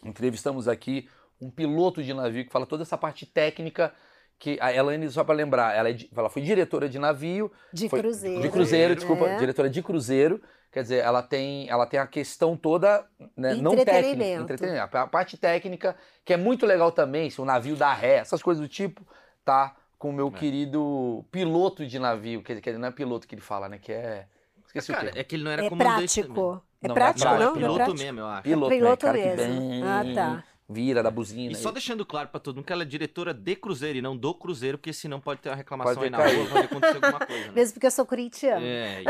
entrevistamos 0.06 0.68
aqui 0.68 1.10
um 1.42 1.50
piloto 1.50 2.04
de 2.04 2.14
navio 2.14 2.46
que 2.46 2.52
fala 2.52 2.68
toda 2.68 2.84
essa 2.84 2.98
parte 2.98 3.26
técnica 3.26 3.92
que 4.38 4.60
a 4.62 4.72
Elaine, 4.72 5.10
só 5.10 5.24
para 5.24 5.34
lembrar, 5.34 5.76
ela, 5.76 5.90
é, 5.90 5.98
ela, 6.16 6.30
foi 6.30 6.44
diretora 6.44 6.88
de 6.88 7.00
navio. 7.00 7.52
De 7.74 7.90
foi, 7.90 8.00
cruzeiro. 8.00 8.42
De 8.42 8.50
cruzeiro, 8.50 8.96
desculpa, 8.96 9.26
é. 9.28 9.38
diretora 9.38 9.70
de 9.70 9.82
cruzeiro. 9.82 10.40
Quer 10.72 10.84
dizer, 10.84 11.04
ela 11.04 11.24
tem, 11.24 11.70
ela 11.70 11.86
tem 11.86 12.00
a 12.00 12.06
questão 12.06 12.56
toda, 12.56 13.08
né, 13.36 13.56
não 13.56 13.76
técnica, 13.76 14.42
entretenimento. 14.42 14.98
A 14.98 15.08
parte 15.08 15.38
técnica, 15.38 15.96
que 16.24 16.34
é 16.34 16.38
muito 16.38 16.66
legal 16.66 16.92
também, 16.92 17.30
se 17.30 17.40
o 17.42 17.46
navio 17.46 17.76
dá 17.76 17.94
ré, 17.94 18.18
essas 18.18 18.42
coisas 18.42 18.62
do 18.62 18.68
tipo, 18.68 19.08
tá 19.46 19.76
com 20.04 20.10
o 20.10 20.14
meu 20.14 20.28
é. 20.28 20.32
querido 20.32 21.24
piloto 21.32 21.88
de 21.88 21.98
navio, 21.98 22.44
que, 22.44 22.60
que 22.60 22.74
não 22.74 22.90
é 22.90 22.92
piloto 22.92 23.26
que 23.26 23.36
ele 23.36 23.42
fala, 23.42 23.70
né, 23.70 23.80
que 23.82 23.94
é... 23.94 24.28
Esqueci 24.68 24.92
Cara, 24.92 25.08
o 25.08 25.14
quê. 25.14 25.20
é 25.20 25.24
que 25.24 25.34
ele 25.34 25.46
não 25.46 25.52
era 25.52 25.64
é 25.64 25.70
comandante 25.70 26.22
prático. 26.22 26.62
É 26.82 26.88
não, 26.90 26.94
prático, 26.94 27.30
não? 27.30 27.36
É 27.36 27.40
não? 27.40 27.54
piloto 27.54 27.72
é 27.72 27.76
prático? 27.76 28.04
mesmo, 28.04 28.20
eu 28.20 28.26
acho. 28.26 28.44
Piloto, 28.44 28.74
é 28.74 28.78
piloto 28.78 29.06
né? 29.06 29.14
mesmo. 29.14 29.86
Ah, 29.86 30.04
tá 30.14 30.44
vira 30.68 31.04
da 31.04 31.12
buzina. 31.12 31.52
E 31.52 31.56
só 31.56 31.72
deixando 31.72 32.06
claro 32.06 32.28
para 32.30 32.40
todo 32.40 32.56
mundo 32.56 32.66
que 32.66 32.74
ela 32.74 32.82
é 32.82 32.86
diretora 32.86 33.34
de 33.34 33.56
Cruzeiro 33.56 34.00
e 34.00 34.02
não 34.02 34.18
do 34.18 34.34
Cruzeiro, 34.34 34.78
porque 34.78 34.92
senão 34.92 35.22
pode 35.22 35.40
ter 35.40 35.50
uma 35.50 35.56
reclamação 35.56 36.02
aí 36.02 36.10
na 36.10 36.18
rua, 36.18 36.50
pode 36.50 36.66
acontecer 36.66 36.96
alguma 36.96 37.26
coisa. 37.26 37.48
Né? 37.48 37.52
Mesmo 37.54 37.74
porque 37.74 37.86
eu 37.86 37.92
sou 37.92 38.06
corintiano. 38.06 38.66
É. 38.66 39.04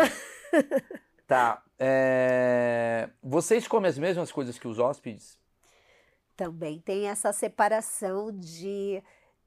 tá. 1.25 1.63
É... 1.79 3.09
Vocês 3.21 3.67
comem 3.67 3.89
as 3.89 3.97
mesmas 3.97 4.31
coisas 4.31 4.59
que 4.59 4.67
os 4.67 4.77
hóspedes? 4.77 5.39
Também 6.35 6.79
tem 6.79 7.07
essa 7.07 7.31
separação 7.31 8.31
de 8.31 9.01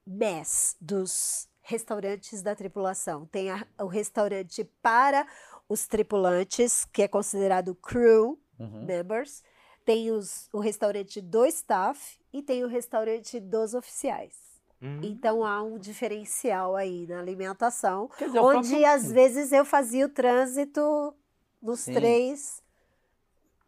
mess 0.06 0.76
dos 0.80 1.48
restaurantes 1.62 2.42
da 2.42 2.54
tripulação. 2.54 3.26
Tem 3.26 3.50
a, 3.50 3.66
o 3.80 3.86
restaurante 3.86 4.64
para 4.80 5.26
os 5.68 5.86
tripulantes, 5.86 6.84
que 6.84 7.02
é 7.02 7.08
considerado 7.08 7.74
crew 7.74 8.38
uhum. 8.58 8.84
members 8.84 9.42
tem 9.86 10.10
os, 10.10 10.48
o 10.52 10.58
restaurante 10.58 11.20
do 11.20 11.46
staff 11.46 12.18
e 12.32 12.42
tem 12.42 12.64
o 12.64 12.68
restaurante 12.68 13.38
dos 13.38 13.72
oficiais. 13.72 14.34
Uhum. 14.82 15.00
Então 15.02 15.44
há 15.44 15.62
um 15.62 15.78
diferencial 15.78 16.76
aí 16.76 17.06
na 17.06 17.20
alimentação, 17.20 18.10
dizer, 18.18 18.40
onde 18.40 18.68
próprio... 18.68 18.86
às 18.86 19.10
vezes 19.10 19.52
eu 19.52 19.64
fazia 19.64 20.04
o 20.04 20.08
trânsito 20.08 21.14
nos 21.62 21.80
Sim. 21.80 21.94
três. 21.94 22.62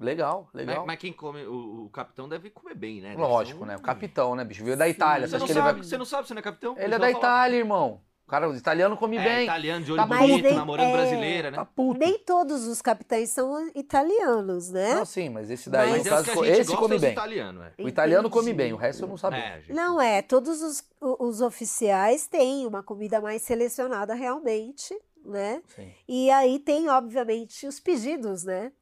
Legal, 0.00 0.48
legal. 0.54 0.78
Mas, 0.78 0.86
mas 0.86 0.98
quem 0.98 1.12
come, 1.12 1.44
o, 1.44 1.86
o, 1.86 1.90
capitão 1.90 2.28
deve 2.28 2.50
comer 2.50 2.74
bem, 2.74 3.00
né? 3.00 3.16
Lógico, 3.16 3.64
né? 3.64 3.76
O 3.76 3.80
capitão, 3.80 4.36
né, 4.36 4.44
bicho? 4.44 4.62
Veio 4.64 4.76
da 4.76 4.88
Itália. 4.88 5.26
Você, 5.26 5.38
não 5.38 5.46
sabe, 5.48 5.60
vai... 5.60 5.74
você 5.74 5.98
não 5.98 6.04
sabe, 6.04 6.28
você 6.28 6.34
não 6.34 6.40
é 6.40 6.42
capitão? 6.42 6.76
Ele 6.78 6.94
é 6.94 6.98
da 6.98 7.10
Itália, 7.10 7.56
irmão. 7.56 8.00
Cara, 8.28 8.48
o 8.48 8.54
italiano 8.54 8.94
come 8.94 9.16
é, 9.16 9.24
bem. 9.24 9.44
italiano 9.44 9.84
de 9.84 9.90
olho 9.90 10.02
tá 10.02 10.06
bonito, 10.06 10.44
nem, 10.44 10.54
namorando 10.54 10.86
é, 10.86 10.92
brasileira, 10.92 11.50
né? 11.50 11.56
Tá 11.56 11.64
puto. 11.64 11.98
Nem 11.98 12.18
todos 12.18 12.66
os 12.66 12.82
capitães 12.82 13.30
são 13.30 13.70
italianos, 13.74 14.70
né? 14.70 14.96
Não, 14.96 15.06
sim, 15.06 15.30
mas 15.30 15.50
esse 15.50 15.70
daí, 15.70 15.90
mas 15.92 16.04
no 16.04 16.10
caso, 16.10 16.44
esse 16.44 16.76
come 16.76 16.98
bem. 16.98 17.12
Italiano, 17.12 17.62
é. 17.62 17.72
O 17.82 17.88
italiano 17.88 18.28
come 18.28 18.52
bem, 18.52 18.74
o 18.74 18.76
resto 18.76 19.04
eu 19.04 19.08
não 19.08 19.16
sabia. 19.16 19.38
É, 19.38 19.62
não 19.70 19.98
é, 19.98 20.20
todos 20.20 20.60
os, 20.60 20.84
os 21.00 21.40
oficiais 21.40 22.26
têm 22.26 22.66
uma 22.66 22.82
comida 22.82 23.18
mais 23.18 23.40
selecionada 23.40 24.12
realmente, 24.12 24.94
né? 25.24 25.62
Sim. 25.74 25.90
E 26.06 26.30
aí 26.30 26.58
tem, 26.58 26.86
obviamente, 26.90 27.66
os 27.66 27.80
pedidos, 27.80 28.44
né? 28.44 28.72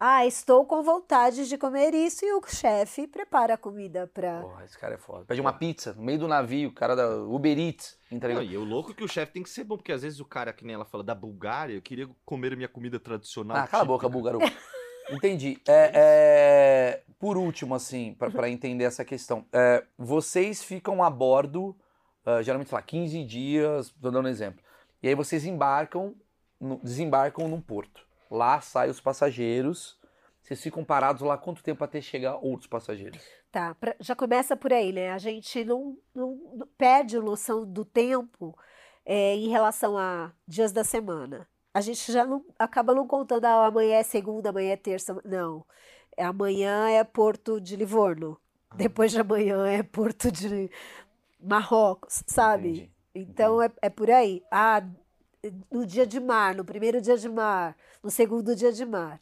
Ah, 0.00 0.24
estou 0.24 0.64
com 0.64 0.80
vontade 0.80 1.48
de 1.48 1.58
comer 1.58 1.92
isso 1.92 2.24
e 2.24 2.32
o 2.32 2.40
chefe 2.46 3.08
prepara 3.08 3.54
a 3.54 3.58
comida 3.58 4.06
pra. 4.06 4.42
Porra, 4.42 4.64
esse 4.64 4.78
cara 4.78 4.94
é 4.94 4.98
foda. 4.98 5.24
Pede 5.24 5.40
uma 5.40 5.52
pizza 5.52 5.92
no 5.92 6.02
meio 6.02 6.20
do 6.20 6.28
navio, 6.28 6.68
o 6.68 6.72
cara 6.72 6.94
da 6.94 7.16
Uber 7.16 7.58
Eats 7.58 7.98
entregou. 8.10 8.42
e 8.42 8.56
o 8.56 8.62
louco 8.62 8.92
é 8.92 8.94
que 8.94 9.02
o 9.02 9.08
chefe 9.08 9.32
tem 9.32 9.42
que 9.42 9.50
ser 9.50 9.64
bom, 9.64 9.76
porque 9.76 9.90
às 9.90 10.02
vezes 10.02 10.20
o 10.20 10.24
cara, 10.24 10.52
que 10.52 10.64
nem 10.64 10.74
ela 10.74 10.84
fala, 10.84 11.02
da 11.02 11.16
Bulgária, 11.16 11.74
eu 11.74 11.82
queria 11.82 12.08
comer 12.24 12.52
a 12.52 12.56
minha 12.56 12.68
comida 12.68 13.00
tradicional. 13.00 13.56
Ah, 13.56 13.66
cala 13.66 13.82
a 13.82 13.86
boca, 13.86 14.08
búlgaro. 14.08 14.38
Entendi. 15.10 15.58
É, 15.66 15.90
é, 15.94 17.02
por 17.18 17.36
último, 17.36 17.74
assim, 17.74 18.14
para 18.14 18.48
entender 18.48 18.84
essa 18.84 19.04
questão, 19.04 19.46
é, 19.52 19.82
vocês 19.96 20.62
ficam 20.62 21.02
a 21.02 21.10
bordo, 21.10 21.76
uh, 22.24 22.42
geralmente, 22.42 22.68
sei 22.68 22.76
lá, 22.76 22.82
15 22.82 23.24
dias, 23.24 23.90
tô 24.00 24.10
dando 24.10 24.26
um 24.26 24.28
exemplo. 24.28 24.62
E 25.02 25.08
aí 25.08 25.14
vocês 25.14 25.44
embarcam, 25.44 26.14
no, 26.60 26.78
desembarcam 26.82 27.48
num 27.48 27.60
porto. 27.60 28.07
Lá 28.30 28.60
saem 28.60 28.90
os 28.90 29.00
passageiros. 29.00 29.98
Vocês 30.42 30.62
ficam 30.62 30.84
parados 30.84 31.22
lá 31.22 31.36
quanto 31.36 31.62
tempo 31.62 31.84
até 31.84 32.00
chegar 32.00 32.36
outros 32.36 32.66
passageiros? 32.66 33.22
Tá, 33.50 33.74
pra, 33.74 33.94
já 34.00 34.14
começa 34.14 34.56
por 34.56 34.72
aí, 34.72 34.92
né? 34.92 35.10
A 35.12 35.18
gente 35.18 35.64
não, 35.64 35.98
não, 36.14 36.38
não 36.54 36.66
perde 36.78 37.18
noção 37.18 37.66
do 37.66 37.84
tempo 37.84 38.56
é, 39.04 39.34
em 39.34 39.48
relação 39.48 39.98
a 39.98 40.32
dias 40.46 40.72
da 40.72 40.84
semana. 40.84 41.48
A 41.74 41.80
gente 41.80 42.10
já 42.10 42.26
não 42.26 42.44
acaba 42.58 42.94
não 42.94 43.06
contando, 43.06 43.44
ah, 43.44 43.66
amanhã 43.66 43.96
é 43.96 44.02
segunda, 44.02 44.50
amanhã 44.50 44.72
é 44.72 44.76
terça. 44.76 45.20
Não. 45.24 45.64
É, 46.16 46.24
amanhã 46.24 46.88
é 46.88 47.04
Porto 47.04 47.60
de 47.60 47.76
Livorno. 47.76 48.38
Ah. 48.70 48.76
Depois 48.76 49.12
de 49.12 49.20
amanhã 49.20 49.66
é 49.66 49.82
Porto 49.82 50.32
de 50.32 50.70
Marrocos, 51.40 52.22
sabe? 52.26 52.68
Entendi. 52.68 52.90
Então 53.14 53.62
é, 53.62 53.70
é 53.82 53.90
por 53.90 54.10
aí. 54.10 54.42
Ah, 54.50 54.82
no 55.70 55.86
dia 55.86 56.06
de 56.06 56.20
mar, 56.20 56.54
no 56.54 56.64
primeiro 56.64 57.00
dia 57.00 57.16
de 57.16 57.28
mar, 57.28 57.76
no 58.02 58.10
segundo 58.10 58.54
dia 58.54 58.72
de 58.72 58.84
mar. 58.84 59.18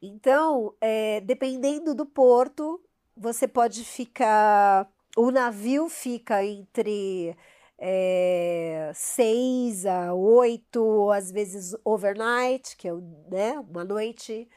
Então, 0.00 0.74
é, 0.80 1.20
dependendo 1.20 1.94
do 1.94 2.04
porto, 2.04 2.80
você 3.16 3.46
pode 3.46 3.84
ficar. 3.84 4.90
O 5.16 5.30
navio 5.30 5.88
fica 5.88 6.44
entre 6.44 7.36
é, 7.78 8.90
seis 8.94 9.86
a 9.86 10.14
oito, 10.14 11.10
às 11.10 11.30
vezes 11.30 11.76
overnight, 11.84 12.76
que 12.76 12.88
é 12.88 12.92
né, 13.30 13.58
uma 13.68 13.84
noite. 13.84 14.48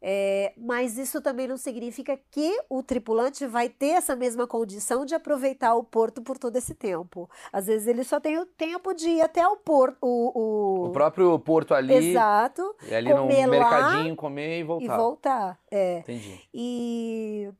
É, 0.00 0.52
mas 0.56 0.96
isso 0.96 1.20
também 1.20 1.48
não 1.48 1.56
significa 1.56 2.18
que 2.30 2.56
o 2.68 2.82
tripulante 2.82 3.46
vai 3.46 3.68
ter 3.68 3.88
essa 3.88 4.14
mesma 4.14 4.46
condição 4.46 5.04
de 5.04 5.14
aproveitar 5.14 5.74
o 5.74 5.82
porto 5.82 6.22
por 6.22 6.38
todo 6.38 6.54
esse 6.56 6.74
tempo. 6.74 7.28
Às 7.52 7.66
vezes 7.66 7.88
ele 7.88 8.04
só 8.04 8.20
tem 8.20 8.38
o 8.38 8.46
tempo 8.46 8.94
de 8.94 9.08
ir 9.08 9.20
até 9.20 9.46
o 9.46 9.56
porto. 9.56 9.98
O, 10.00 10.38
o... 10.38 10.86
o 10.86 10.92
próprio 10.92 11.36
porto 11.40 11.74
ali. 11.74 11.94
Exato. 11.94 12.76
E 12.88 12.94
ali 12.94 13.12
no 13.12 13.26
mercadinho, 13.26 14.14
comer 14.14 14.60
e 14.60 14.64
voltar. 14.64 14.84
E 14.84 14.96
voltar. 14.96 15.60
É. 15.70 15.98
Entendi. 15.98 16.40
E 16.54 17.50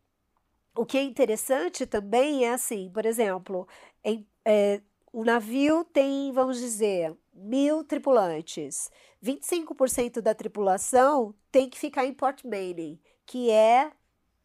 o 0.76 0.86
que 0.86 0.96
é 0.96 1.02
interessante 1.02 1.86
também 1.86 2.44
é 2.44 2.52
assim, 2.52 2.88
por 2.94 3.04
exemplo, 3.04 3.66
em, 4.04 4.24
é, 4.44 4.80
o 5.12 5.24
navio 5.24 5.84
tem, 5.84 6.30
vamos 6.30 6.58
dizer, 6.58 7.16
mil 7.34 7.82
tripulantes. 7.82 8.90
25% 9.22 10.20
da 10.20 10.34
tripulação 10.34 11.34
tem 11.50 11.68
que 11.68 11.78
ficar 11.78 12.06
em 12.06 12.14
Port 12.14 12.44
Manning, 12.44 13.00
que 13.26 13.50
é 13.50 13.90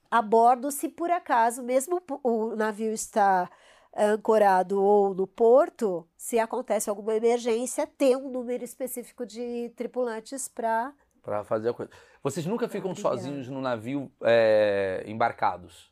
a 0.10 0.22
bordo 0.22 0.72
se 0.72 0.90
por 0.90 1.10
acaso, 1.12 1.64
mesmo 1.64 2.02
o 2.24 2.56
navio 2.56 2.92
está 2.92 3.50
ancorado 3.96 4.82
ou 4.82 5.14
no 5.14 5.28
porto, 5.28 6.08
se 6.18 6.40
acontece 6.40 6.90
alguma 6.90 7.16
emergência, 7.16 7.86
ter 7.86 8.16
um 8.16 8.30
número 8.30 8.64
específico 8.64 9.26
de 9.26 9.72
tripulantes 9.76 10.48
para 10.48 10.94
para 11.22 11.44
fazer 11.44 11.70
a 11.70 11.74
coisa. 11.74 11.92
Vocês 12.22 12.46
nunca 12.46 12.68
ficam 12.68 12.94
sozinhos 12.94 13.48
no 13.48 13.62
navio 13.62 14.12
é, 14.22 15.04
embarcados? 15.08 15.90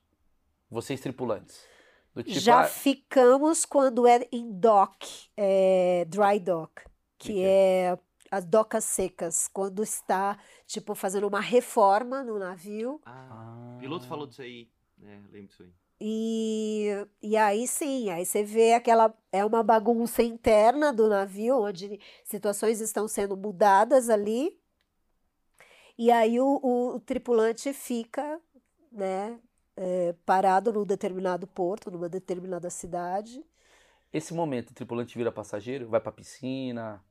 Vocês 0.70 1.00
tripulantes? 1.00 1.66
Tipo, 2.18 2.30
Já 2.32 2.62
ah, 2.62 2.64
ficamos 2.66 3.66
quando 3.66 4.06
é 4.06 4.28
em 4.32 4.52
dock, 4.52 5.30
é, 5.38 6.06
dry 6.10 6.38
dock, 6.40 6.82
que, 7.18 7.34
que 7.34 7.44
é? 7.44 7.98
As 8.32 8.46
docas 8.46 8.86
secas, 8.86 9.50
quando 9.50 9.84
está, 9.84 10.40
tipo, 10.66 10.96
fazendo 10.96 11.28
uma 11.28 11.42
reforma 11.42 12.24
no 12.24 12.40
navio. 12.40 13.02
Ah, 13.06 13.76
o 13.76 13.80
piloto 13.80 14.08
falou 14.08 14.26
disso 14.26 14.42
aí, 14.42 14.72
né? 14.98 15.22
Lembro 15.30 15.50
disso 15.50 15.64
aí. 15.64 15.74
E, 16.04 16.88
e 17.22 17.38
aí 17.38 17.68
sim, 17.68 18.10
aí 18.10 18.26
você 18.26 18.44
vê 18.44 18.74
aquela. 18.74 19.14
É 19.32 19.46
uma 19.46 19.62
bagunça 19.62 20.24
interna 20.24 20.92
do 20.92 21.08
navio, 21.08 21.62
onde 21.62 22.00
situações 22.24 22.82
estão 22.82 23.08
sendo 23.08 23.38
mudadas 23.38 24.10
ali. 24.10 24.58
E 25.98 26.10
aí 26.10 26.40
o, 26.40 26.60
o, 26.64 26.96
o 26.96 27.00
tripulante 27.00 27.72
fica, 27.74 28.42
né, 28.92 29.39
é, 29.76 30.16
parado 30.26 30.74
num 30.74 30.86
determinado 30.86 31.46
porto, 31.46 31.92
numa 31.92 32.10
determinada 32.10 32.70
cidade. 32.72 33.46
Esse 34.12 34.34
momento, 34.34 34.72
o 34.72 34.74
tripulante 34.74 35.16
vira 35.16 35.32
passageiro, 35.32 35.88
vai 35.88 36.00
para 36.00 36.12
piscina, 36.12 37.04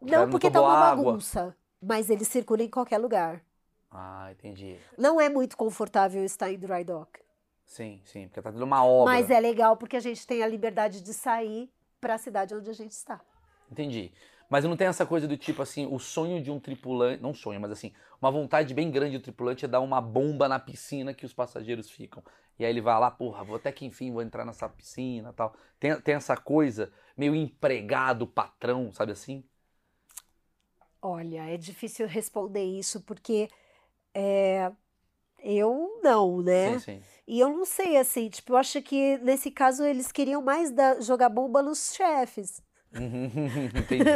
não, 0.00 0.30
porque 0.30 0.50
tá 0.50 0.60
uma 0.60 0.72
água. 0.72 1.04
bagunça. 1.04 1.56
Mas 1.80 2.10
ele 2.10 2.24
circula 2.24 2.62
em 2.62 2.68
qualquer 2.68 2.98
lugar. 2.98 3.42
Ah, 3.90 4.28
entendi. 4.32 4.76
Não 4.96 5.20
é 5.20 5.28
muito 5.28 5.56
confortável 5.56 6.24
estar 6.24 6.50
em 6.52 6.58
dry 6.58 6.84
dock. 6.84 7.20
Sim, 7.64 8.00
sim, 8.04 8.26
porque 8.28 8.40
tá 8.40 8.50
tendo 8.50 8.64
uma 8.64 8.84
obra. 8.84 9.12
Mas 9.12 9.30
é 9.30 9.38
legal 9.38 9.76
porque 9.76 9.96
a 9.96 10.00
gente 10.00 10.26
tem 10.26 10.42
a 10.42 10.46
liberdade 10.46 11.02
de 11.02 11.12
sair 11.12 11.70
para 12.00 12.14
a 12.14 12.18
cidade 12.18 12.54
onde 12.54 12.68
a 12.70 12.72
gente 12.72 12.92
está. 12.92 13.20
Entendi. 13.70 14.12
Mas 14.48 14.64
não 14.64 14.76
tem 14.76 14.86
essa 14.86 15.04
coisa 15.04 15.28
do 15.28 15.36
tipo 15.36 15.60
assim, 15.60 15.86
o 15.86 15.98
sonho 15.98 16.42
de 16.42 16.50
um 16.50 16.58
tripulante, 16.58 17.22
não 17.22 17.34
sonho, 17.34 17.60
mas 17.60 17.70
assim, 17.70 17.92
uma 18.20 18.30
vontade 18.30 18.72
bem 18.72 18.90
grande 18.90 19.18
do 19.18 19.22
tripulante 19.22 19.66
é 19.66 19.68
dar 19.68 19.80
uma 19.80 20.00
bomba 20.00 20.48
na 20.48 20.58
piscina 20.58 21.12
que 21.12 21.26
os 21.26 21.34
passageiros 21.34 21.90
ficam. 21.90 22.22
E 22.58 22.64
aí 22.64 22.70
ele 22.70 22.80
vai 22.80 22.98
lá, 22.98 23.10
porra, 23.10 23.44
vou 23.44 23.56
até 23.56 23.70
que 23.70 23.84
enfim 23.84 24.10
vou 24.10 24.22
entrar 24.22 24.46
nessa 24.46 24.68
piscina 24.68 25.32
tal. 25.34 25.54
Tem, 25.78 26.00
tem 26.00 26.14
essa 26.14 26.36
coisa 26.36 26.90
meio 27.16 27.34
empregado, 27.34 28.26
patrão, 28.26 28.90
sabe 28.92 29.12
assim? 29.12 29.44
Olha, 31.00 31.44
é 31.48 31.56
difícil 31.56 32.06
responder 32.06 32.64
isso 32.64 33.00
porque 33.02 33.48
é, 34.14 34.72
eu 35.40 36.00
não, 36.02 36.42
né? 36.42 36.78
Sim, 36.80 36.98
sim. 36.98 37.02
E 37.26 37.40
eu 37.40 37.50
não 37.50 37.64
sei, 37.64 37.96
assim, 37.98 38.28
tipo, 38.30 38.52
eu 38.52 38.56
acho 38.56 38.82
que 38.82 39.18
nesse 39.18 39.50
caso 39.50 39.84
eles 39.84 40.10
queriam 40.12 40.42
mais 40.42 40.70
da- 40.72 41.00
jogar 41.00 41.28
bomba 41.28 41.62
nos 41.62 41.94
chefes, 41.94 42.62
entendi, 43.74 44.08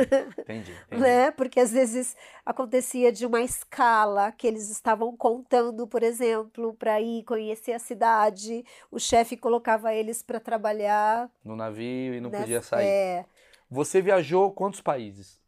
entendi, 0.42 0.72
entendi. 0.88 1.00
né? 1.00 1.30
Porque 1.32 1.60
às 1.60 1.70
vezes 1.72 2.16
acontecia 2.44 3.12
de 3.12 3.26
uma 3.26 3.42
escala 3.42 4.32
que 4.32 4.46
eles 4.46 4.70
estavam 4.70 5.14
contando, 5.16 5.86
por 5.86 6.02
exemplo, 6.02 6.72
para 6.74 7.00
ir 7.00 7.22
conhecer 7.24 7.72
a 7.72 7.78
cidade, 7.78 8.64
o 8.90 8.98
chefe 8.98 9.36
colocava 9.36 9.94
eles 9.94 10.22
para 10.22 10.40
trabalhar 10.40 11.30
No 11.44 11.54
navio 11.54 12.14
e 12.14 12.20
não 12.20 12.30
nessa- 12.30 12.44
podia 12.44 12.62
sair. 12.62 12.86
É, 12.88 13.24
Você 13.70 14.00
viajou 14.00 14.50
quantos 14.52 14.80
países? 14.80 15.41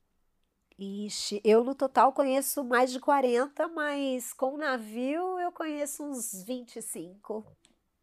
Ixi, 0.79 1.41
eu 1.45 1.63
no 1.63 1.75
total 1.75 2.13
conheço 2.13 2.65
mais 2.65 2.91
de 2.91 2.99
40, 2.99 3.69
mas 3.69 4.33
com 4.33 4.57
navio 4.57 5.39
eu 5.39 5.53
conheço 5.53 6.03
uns 6.05 6.45
25. 6.45 7.47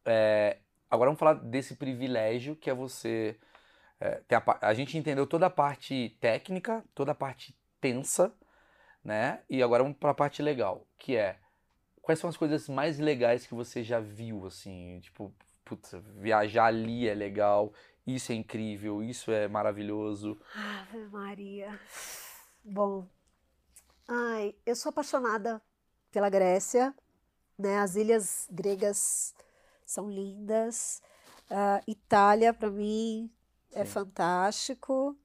É, 0.05 0.57
agora 0.89 1.09
vamos 1.09 1.19
falar 1.19 1.33
desse 1.33 1.75
privilégio 1.75 2.55
que 2.55 2.69
é 2.69 2.73
você. 2.73 3.37
é, 3.99 4.21
a, 4.33 4.69
a 4.69 4.73
gente 4.73 4.97
entendeu 4.97 5.27
toda 5.27 5.47
a 5.47 5.49
parte 5.49 6.17
técnica, 6.21 6.83
toda 6.95 7.11
a 7.11 7.15
parte 7.15 7.53
tensa, 7.81 8.33
né? 9.03 9.41
E 9.49 9.61
agora 9.61 9.83
vamos 9.83 9.97
para 9.97 10.11
a 10.11 10.15
parte 10.15 10.41
legal, 10.41 10.87
que 10.97 11.17
é 11.17 11.37
quais 12.01 12.19
são 12.19 12.29
as 12.29 12.37
coisas 12.37 12.69
mais 12.69 12.99
legais 12.99 13.45
que 13.45 13.53
você 13.53 13.83
já 13.83 13.99
viu, 13.99 14.45
assim? 14.45 14.99
Tipo, 15.01 15.33
putz, 15.65 15.93
viajar 16.15 16.65
ali 16.65 17.07
é 17.07 17.13
legal, 17.13 17.73
isso 18.07 18.31
é 18.31 18.35
incrível, 18.35 19.03
isso 19.03 19.31
é 19.31 19.47
maravilhoso. 19.47 20.39
Ave 20.55 20.99
Maria. 21.09 21.79
Bom, 22.63 23.07
ai, 24.07 24.55
eu 24.65 24.75
sou 24.75 24.89
apaixonada 24.89 25.61
pela 26.11 26.29
Grécia, 26.29 26.93
né? 27.57 27.79
As 27.79 27.95
ilhas 27.95 28.47
gregas 28.51 29.35
são 29.85 30.09
lindas. 30.09 31.01
Ah, 31.49 31.81
Itália, 31.87 32.53
para 32.53 32.71
mim, 32.71 33.31
é 33.73 33.83
Sim. 33.83 33.85
fantástico. 33.85 35.17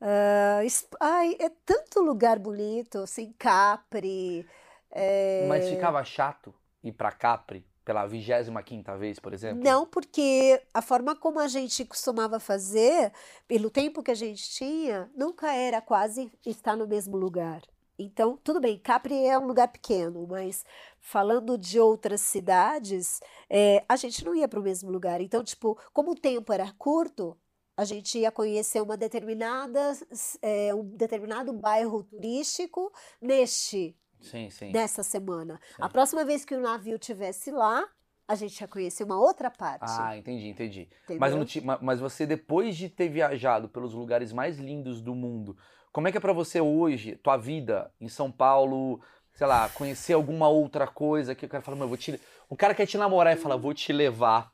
Ah, 0.00 0.64
es- 0.64 0.88
ai, 1.00 1.36
é 1.40 1.50
tanto 1.66 2.00
lugar 2.02 2.38
bonito, 2.38 2.98
assim, 3.00 3.32
Capri. 3.38 4.46
é, 4.92 5.10
Mas 5.36 5.68
ficava 5.68 6.04
chato 6.04 6.54
ir 6.84 6.92
para 6.92 7.10
Capri 7.10 7.66
pela 7.84 8.06
25ª 8.08 8.98
vez, 8.98 9.18
por 9.18 9.32
exemplo? 9.32 9.62
Não, 9.62 9.86
porque 9.86 10.62
a 10.72 10.82
forma 10.82 11.16
como 11.16 11.38
a 11.40 11.48
gente 11.48 11.84
costumava 11.84 12.38
fazer, 12.38 13.12
pelo 13.48 13.70
tempo 13.70 14.02
que 14.02 14.10
a 14.10 14.14
gente 14.14 14.48
tinha, 14.50 15.10
nunca 15.16 15.52
era 15.52 15.80
quase 15.80 16.30
estar 16.44 16.76
no 16.76 16.86
mesmo 16.86 17.16
lugar. 17.16 17.62
Então, 17.98 18.38
tudo 18.42 18.60
bem, 18.60 18.78
Capri 18.78 19.26
é 19.26 19.38
um 19.38 19.46
lugar 19.46 19.68
pequeno, 19.68 20.26
mas 20.26 20.64
falando 21.00 21.58
de 21.58 21.78
outras 21.78 22.22
cidades, 22.22 23.20
é, 23.48 23.84
a 23.86 23.94
gente 23.94 24.24
não 24.24 24.34
ia 24.34 24.48
para 24.48 24.58
o 24.58 24.62
mesmo 24.62 24.90
lugar. 24.90 25.20
Então, 25.20 25.44
tipo, 25.44 25.78
como 25.92 26.12
o 26.12 26.18
tempo 26.18 26.50
era 26.50 26.72
curto, 26.78 27.36
a 27.76 27.84
gente 27.84 28.18
ia 28.18 28.30
conhecer 28.30 28.80
uma 28.82 28.96
determinada, 28.96 29.92
é, 30.40 30.74
um 30.74 30.84
determinado 30.84 31.52
bairro 31.52 32.02
turístico 32.02 32.90
neste 33.20 33.94
Sim, 34.20 34.50
sim. 34.50 34.70
nessa 34.72 35.02
semana. 35.02 35.60
A 35.78 35.88
próxima 35.88 36.24
vez 36.24 36.44
que 36.44 36.54
o 36.54 36.60
navio 36.60 36.96
estivesse 36.96 37.50
lá, 37.50 37.86
a 38.28 38.34
gente 38.34 38.60
ia 38.60 38.68
conhecer 38.68 39.04
uma 39.04 39.18
outra 39.18 39.50
parte. 39.50 39.82
Ah, 39.82 40.16
entendi, 40.16 40.48
entendi. 40.48 40.88
Mas, 41.18 41.34
mas 41.80 42.00
você, 42.00 42.26
depois 42.26 42.76
de 42.76 42.88
ter 42.88 43.08
viajado 43.08 43.68
pelos 43.68 43.92
lugares 43.92 44.32
mais 44.32 44.58
lindos 44.58 45.00
do 45.00 45.14
mundo, 45.14 45.56
como 45.92 46.06
é 46.06 46.12
que 46.12 46.18
é 46.18 46.20
pra 46.20 46.32
você 46.32 46.60
hoje, 46.60 47.16
tua 47.16 47.36
vida 47.36 47.92
em 48.00 48.08
São 48.08 48.30
Paulo, 48.30 49.00
sei 49.34 49.46
lá, 49.46 49.68
conhecer 49.70 50.12
alguma 50.12 50.48
outra 50.48 50.86
coisa 50.86 51.34
que 51.34 51.44
o 51.44 51.48
cara 51.48 51.62
fala, 51.62 51.78
eu 51.78 51.88
vou 51.88 51.96
te. 51.96 52.20
O 52.48 52.56
cara 52.56 52.74
quer 52.74 52.86
te 52.86 52.96
namorar 52.96 53.36
e 53.36 53.40
fala, 53.40 53.56
vou 53.56 53.74
te 53.74 53.92
levar 53.92 54.52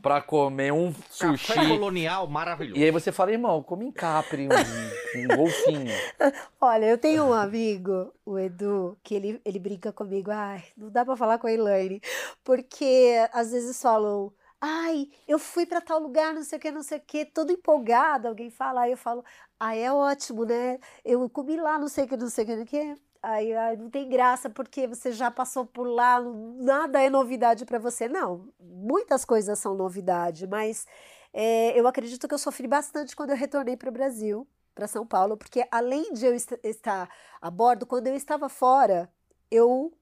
pra 0.00 0.20
comer 0.20 0.72
um 0.72 0.94
sushi. 1.10 1.54
Café 1.54 1.68
colonial 1.68 2.26
maravilhoso. 2.26 2.80
E 2.80 2.84
aí 2.84 2.90
você 2.90 3.10
fala, 3.10 3.32
irmão, 3.32 3.62
come 3.62 3.86
em 3.86 3.92
Capri, 3.92 4.46
um, 4.48 5.20
um 5.20 5.36
golfinho. 5.36 5.92
Olha, 6.60 6.86
eu 6.86 6.98
tenho 6.98 7.24
um 7.24 7.32
amigo, 7.32 8.12
o 8.24 8.38
Edu, 8.38 8.96
que 9.02 9.14
ele, 9.14 9.40
ele 9.44 9.58
brinca 9.58 9.92
comigo, 9.92 10.30
ai, 10.30 10.64
não 10.76 10.90
dá 10.90 11.04
pra 11.04 11.16
falar 11.16 11.38
com 11.38 11.46
a 11.46 11.52
Elaine, 11.52 12.00
porque 12.44 13.14
às 13.32 13.50
vezes 13.50 13.80
falam, 13.80 14.32
ai, 14.60 15.08
eu 15.26 15.38
fui 15.38 15.66
pra 15.66 15.80
tal 15.80 15.98
lugar, 16.00 16.32
não 16.34 16.42
sei 16.42 16.58
o 16.58 16.60
que, 16.60 16.70
não 16.70 16.82
sei 16.82 16.98
o 16.98 17.02
que, 17.02 17.24
todo 17.24 17.52
empolgado, 17.52 18.28
alguém 18.28 18.50
fala, 18.50 18.82
aí 18.82 18.92
eu 18.92 18.96
falo, 18.96 19.24
ai, 19.58 19.82
é 19.82 19.92
ótimo, 19.92 20.44
né? 20.44 20.78
Eu 21.04 21.28
comi 21.28 21.56
lá, 21.56 21.78
não 21.78 21.88
sei 21.88 22.04
o 22.04 22.08
que, 22.08 22.16
não 22.16 22.28
sei 22.28 22.44
o 22.44 22.46
que, 22.46 22.56
não 22.56 22.66
sei 22.66 22.92
o 22.92 22.94
que. 22.94 23.05
Aí, 23.22 23.52
ai, 23.54 23.76
não 23.76 23.90
tem 23.90 24.08
graça 24.08 24.48
porque 24.48 24.86
você 24.86 25.10
já 25.12 25.30
passou 25.30 25.66
por 25.66 25.84
lá, 25.86 26.20
nada 26.20 27.00
é 27.02 27.10
novidade 27.10 27.64
pra 27.64 27.78
você. 27.78 28.08
Não, 28.08 28.48
muitas 28.60 29.24
coisas 29.24 29.58
são 29.58 29.74
novidade, 29.74 30.46
mas 30.46 30.86
é, 31.32 31.78
eu 31.78 31.86
acredito 31.88 32.28
que 32.28 32.34
eu 32.34 32.38
sofri 32.38 32.68
bastante 32.68 33.16
quando 33.16 33.30
eu 33.30 33.36
retornei 33.36 33.76
para 33.76 33.88
o 33.88 33.92
Brasil, 33.92 34.46
para 34.74 34.86
São 34.86 35.06
Paulo, 35.06 35.36
porque 35.36 35.66
além 35.72 36.12
de 36.12 36.24
eu 36.26 36.34
est- 36.34 36.58
estar 36.62 37.08
a 37.40 37.50
bordo, 37.50 37.84
quando 37.86 38.06
eu 38.06 38.14
estava 38.14 38.48
fora, 38.48 39.10
eu 39.50 39.92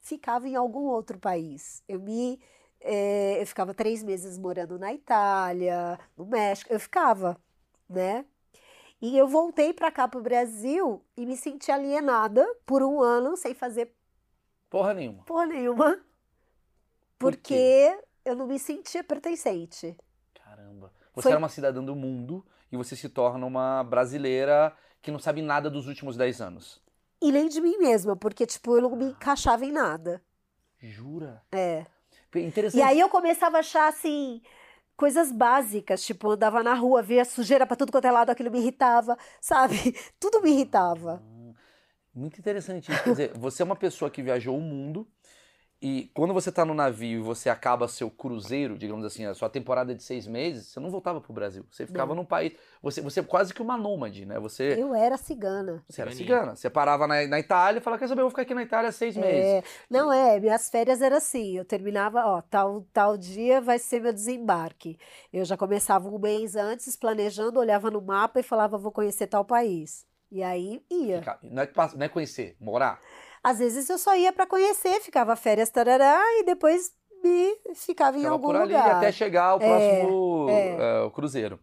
ficava 0.00 0.48
em 0.48 0.56
algum 0.56 0.84
outro 0.86 1.18
país. 1.18 1.82
Eu 1.88 2.00
me 2.00 2.40
eh, 2.80 3.40
eu 3.42 3.46
ficava 3.46 3.74
três 3.74 4.02
meses 4.02 4.38
morando 4.38 4.78
na 4.78 4.92
Itália, 4.94 5.98
no 6.16 6.26
México, 6.26 6.72
eu 6.72 6.80
ficava, 6.80 7.36
né? 7.88 8.24
E 9.00 9.16
eu 9.16 9.28
voltei 9.28 9.72
para 9.72 9.90
cá 9.90 10.08
para 10.08 10.18
o 10.18 10.22
Brasil 10.22 11.04
e 11.16 11.26
me 11.26 11.36
senti 11.36 11.70
alienada 11.70 12.46
por 12.64 12.82
um 12.82 13.00
ano 13.00 13.36
sem 13.36 13.54
fazer 13.54 13.92
Porra 14.70 14.94
nenhuma. 14.94 15.24
porra 15.24 15.46
nenhuma, 15.46 16.00
Por 17.18 17.32
porque 17.32 17.98
eu 18.24 18.34
não 18.34 18.46
me 18.46 18.58
sentia 18.58 19.04
pertencente. 19.04 19.96
Caramba. 20.34 20.92
Você 21.14 21.22
Foi- 21.24 21.32
era 21.32 21.38
uma 21.38 21.48
cidadã 21.48 21.82
do 21.84 21.94
mundo 21.94 22.44
e 22.70 22.76
você 22.76 22.96
se 22.96 23.08
torna 23.08 23.46
uma 23.46 23.82
brasileira 23.84 24.74
que 25.02 25.10
não 25.10 25.18
sabe 25.18 25.42
nada 25.42 25.70
dos 25.70 25.86
últimos 25.86 26.16
10 26.16 26.40
anos. 26.40 26.82
E 27.20 27.32
nem 27.32 27.48
de 27.48 27.60
mim 27.60 27.78
mesma, 27.78 28.14
porque, 28.16 28.46
tipo, 28.46 28.76
eu 28.76 28.82
não 28.82 28.94
me 28.96 29.06
encaixava 29.06 29.64
em 29.64 29.72
nada. 29.72 30.22
Jura? 30.78 31.42
É. 31.52 31.86
Interessante. 32.34 32.78
E 32.78 32.82
aí 32.82 33.00
eu 33.00 33.08
começava 33.08 33.56
a 33.56 33.60
achar, 33.60 33.88
assim, 33.88 34.42
coisas 34.96 35.30
básicas, 35.30 36.04
tipo, 36.04 36.28
eu 36.28 36.32
andava 36.32 36.62
na 36.62 36.74
rua, 36.74 37.02
via 37.02 37.24
sujeira 37.24 37.66
pra 37.66 37.76
tudo 37.76 37.92
quanto 37.92 38.06
é 38.06 38.10
lado, 38.10 38.30
aquilo 38.30 38.50
me 38.50 38.58
irritava, 38.58 39.16
sabe? 39.40 39.94
Tudo 40.18 40.40
me 40.42 40.50
irritava. 40.50 41.22
Ah, 41.22 41.52
Muito 42.14 42.38
interessante 42.40 42.90
isso. 42.92 43.02
Quer 43.02 43.10
dizer, 43.10 43.32
você 43.38 43.62
é 43.62 43.64
uma 43.64 43.76
pessoa 43.76 44.10
que 44.10 44.22
viajou 44.22 44.56
o 44.56 44.60
mundo 44.60 45.06
e 45.80 46.10
quando 46.14 46.32
você 46.32 46.50
tá 46.50 46.64
no 46.64 46.72
navio 46.72 47.20
e 47.20 47.22
você 47.22 47.50
acaba 47.50 47.86
seu 47.86 48.10
cruzeiro, 48.10 48.78
digamos 48.78 49.04
assim, 49.04 49.26
a 49.26 49.34
sua 49.34 49.50
temporada 49.50 49.94
de 49.94 50.02
seis 50.02 50.26
meses, 50.26 50.68
você 50.68 50.80
não 50.80 50.90
voltava 50.90 51.20
pro 51.20 51.34
Brasil. 51.34 51.66
Você 51.70 51.86
ficava 51.86 52.14
Não. 52.14 52.22
num 52.22 52.24
país. 52.24 52.54
Você, 52.82 53.02
você 53.02 53.20
é 53.20 53.22
quase 53.22 53.52
que 53.52 53.60
uma 53.60 53.76
nômade, 53.76 54.24
né? 54.24 54.38
Você, 54.38 54.80
Eu 54.80 54.94
era 54.94 55.18
cigana. 55.18 55.84
você 55.86 56.00
era 56.00 56.12
cigana. 56.12 56.56
Você 56.56 56.70
parava 56.70 57.06
na, 57.06 57.26
na 57.26 57.38
Itália 57.38 57.78
e 57.78 57.82
falava: 57.82 58.00
Quer 58.00 58.08
saber, 58.08 58.22
eu 58.22 58.24
vou 58.24 58.30
ficar 58.30 58.42
aqui 58.42 58.54
na 58.54 58.62
Itália 58.62 58.90
seis 58.90 59.16
meses. 59.16 59.44
É, 59.44 59.62
não 59.90 60.10
é, 60.10 60.40
minhas 60.40 60.70
férias 60.70 61.02
eram 61.02 61.18
assim, 61.18 61.58
eu 61.58 61.64
terminava, 61.64 62.24
ó, 62.24 62.40
tal, 62.40 62.86
tal 62.92 63.18
dia 63.18 63.60
vai 63.60 63.78
ser 63.78 64.00
meu 64.00 64.14
desembarque. 64.14 64.98
Eu 65.30 65.44
já 65.44 65.58
começava 65.58 66.08
um 66.08 66.18
mês 66.18 66.56
antes, 66.56 66.96
planejando, 66.96 67.60
olhava 67.60 67.90
no 67.90 68.00
mapa 68.00 68.40
e 68.40 68.42
falava, 68.42 68.78
vou 68.78 68.90
conhecer 68.92 69.26
tal 69.26 69.44
país. 69.44 70.06
E 70.32 70.42
aí 70.42 70.82
ia. 70.90 71.22
Não, 71.42 71.62
é, 71.62 71.70
não 71.94 72.06
é 72.06 72.08
conhecer, 72.08 72.56
morar. 72.58 72.98
Às 73.48 73.60
vezes 73.60 73.88
eu 73.88 73.96
só 73.96 74.16
ia 74.16 74.32
para 74.32 74.44
conhecer, 74.46 75.00
ficava 75.00 75.36
férias, 75.36 75.70
tarará, 75.70 76.20
e 76.40 76.42
depois 76.44 76.92
me 77.22 77.54
ficava 77.76 78.16
em 78.16 78.20
Ficava 78.20 78.34
algum 78.34 78.46
por 78.48 78.56
ali 78.56 78.72
lugar. 78.74 78.96
até 78.96 79.12
chegar 79.12 79.44
ao 79.44 79.60
É, 79.62 79.66
próximo 79.68 80.46
é. 80.50 80.76
eh, 80.80 81.00
o 81.02 81.10
cruzeiro. 81.12 81.60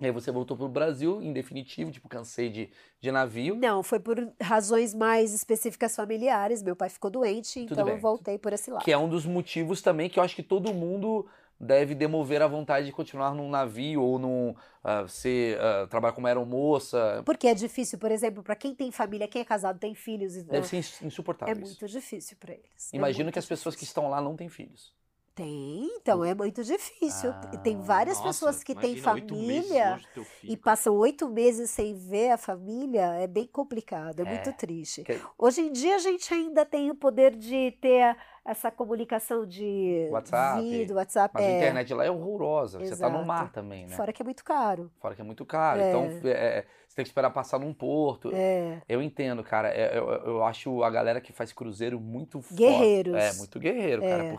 E 0.00 0.06
aí 0.06 0.10
você 0.12 0.32
voltou 0.32 0.56
pro 0.56 0.66
Brasil, 0.68 1.20
em 1.22 1.32
definitivo, 1.32 1.90
tipo, 1.90 2.08
cansei 2.08 2.48
de, 2.48 2.70
de 3.00 3.12
navio. 3.12 3.54
Não, 3.54 3.82
foi 3.82 4.00
por 4.00 4.16
razões 4.40 4.92
mais 4.94 5.32
específicas 5.34 5.94
familiares. 5.94 6.62
Meu 6.62 6.74
pai 6.74 6.88
ficou 6.88 7.10
doente, 7.10 7.60
Tudo 7.60 7.72
então 7.72 7.84
bem. 7.84 7.94
eu 7.94 8.00
voltei 8.00 8.36
por 8.38 8.52
esse 8.54 8.70
lado. 8.70 8.82
Que 8.82 8.90
é 8.90 8.98
um 8.98 9.08
dos 9.08 9.24
motivos 9.26 9.82
também 9.82 10.08
que 10.08 10.18
eu 10.18 10.22
acho 10.22 10.34
que 10.34 10.42
todo 10.42 10.72
mundo 10.74 11.26
deve 11.64 11.94
demover 11.94 12.42
a 12.42 12.46
vontade 12.46 12.86
de 12.86 12.92
continuar 12.92 13.34
num 13.34 13.48
navio 13.48 14.02
ou 14.02 14.18
num 14.18 14.54
ah, 14.82 15.06
ser 15.08 15.58
ah, 15.60 15.86
trabalhar 15.86 16.12
como 16.14 16.26
aeromoça. 16.26 17.22
Porque 17.24 17.46
é 17.46 17.54
difícil, 17.54 17.98
por 17.98 18.10
exemplo, 18.10 18.42
para 18.42 18.54
quem 18.56 18.74
tem 18.74 18.90
família, 18.92 19.26
quem 19.28 19.42
é 19.42 19.44
casado, 19.44 19.78
tem 19.78 19.94
filhos, 19.94 20.36
e- 20.36 20.42
Deve 20.42 20.66
ser 20.66 20.76
ins- 20.76 21.02
insuportável 21.02 21.54
é 21.54 21.58
isso. 21.60 21.70
muito 21.80 21.86
difícil 21.92 22.36
para 22.38 22.52
eles. 22.52 22.92
É 22.92 22.96
Imagino 22.96 23.24
muito 23.24 23.32
que 23.32 23.38
as 23.38 23.46
pessoas 23.46 23.74
que 23.74 23.80
difícil. 23.80 23.90
estão 24.02 24.10
lá 24.10 24.20
não 24.20 24.36
têm 24.36 24.48
filhos. 24.48 24.92
Tem, 25.34 25.90
então 25.96 26.24
é 26.24 26.32
muito 26.32 26.62
difícil. 26.62 27.30
Ah, 27.30 27.56
tem 27.64 27.76
várias 27.80 28.18
Nossa, 28.18 28.28
pessoas 28.28 28.62
que 28.62 28.72
têm 28.72 28.96
família 28.96 30.00
e 30.44 30.56
passam 30.56 30.94
oito 30.94 31.28
meses 31.28 31.70
sem 31.70 31.92
ver 31.92 32.30
a 32.30 32.38
família, 32.38 33.14
é 33.16 33.26
bem 33.26 33.44
complicado, 33.44 34.20
é, 34.20 34.22
É, 34.22 34.26
muito 34.26 34.52
triste. 34.52 35.02
que- 35.02 35.18
Hoje 35.36 35.62
em 35.62 35.72
dia 35.72 35.96
a 35.96 35.98
gente 35.98 36.32
ainda 36.32 36.64
tem 36.64 36.88
o 36.88 36.94
poder 36.94 37.34
de 37.34 37.72
ter 37.80 38.16
essa 38.44 38.70
comunicação 38.70 39.46
de 39.46 40.08
WhatsApp. 40.10 40.60
vídeo, 40.60 40.96
WhatsApp. 40.96 41.32
Mas 41.34 41.44
é, 41.44 41.48
a 41.48 41.56
internet 41.56 41.94
lá 41.94 42.04
é 42.04 42.10
horrorosa. 42.10 42.78
Você 42.78 42.96
tá 42.96 43.08
no 43.08 43.16
Exato. 43.16 43.26
mar 43.26 43.52
também, 43.52 43.86
né? 43.86 43.96
Fora 43.96 44.12
que 44.12 44.20
é 44.20 44.24
muito 44.24 44.44
caro. 44.44 44.90
Fora 45.00 45.14
que 45.14 45.20
é 45.20 45.24
muito 45.24 45.46
caro. 45.46 45.80
É. 45.80 45.88
Então, 45.88 46.04
é, 46.24 46.64
você 46.86 46.96
tem 46.96 47.04
que 47.04 47.08
esperar 47.08 47.30
passar 47.30 47.58
num 47.58 47.72
porto. 47.72 48.30
É. 48.34 48.82
Eu 48.88 49.00
entendo, 49.00 49.42
cara. 49.42 49.68
É, 49.68 49.96
Eu, 49.98 50.08
eu 50.10 50.44
acho 50.44 50.82
a 50.82 50.90
galera 50.90 51.20
que 51.20 51.32
faz 51.32 51.52
cruzeiro 51.52 51.98
muito. 51.98 52.40
Guerreiros. 52.52 53.14
É, 53.14 53.32
muito 53.34 53.58
guerreiro, 53.58 54.02
cara. 54.02 54.24
É. 54.24 54.30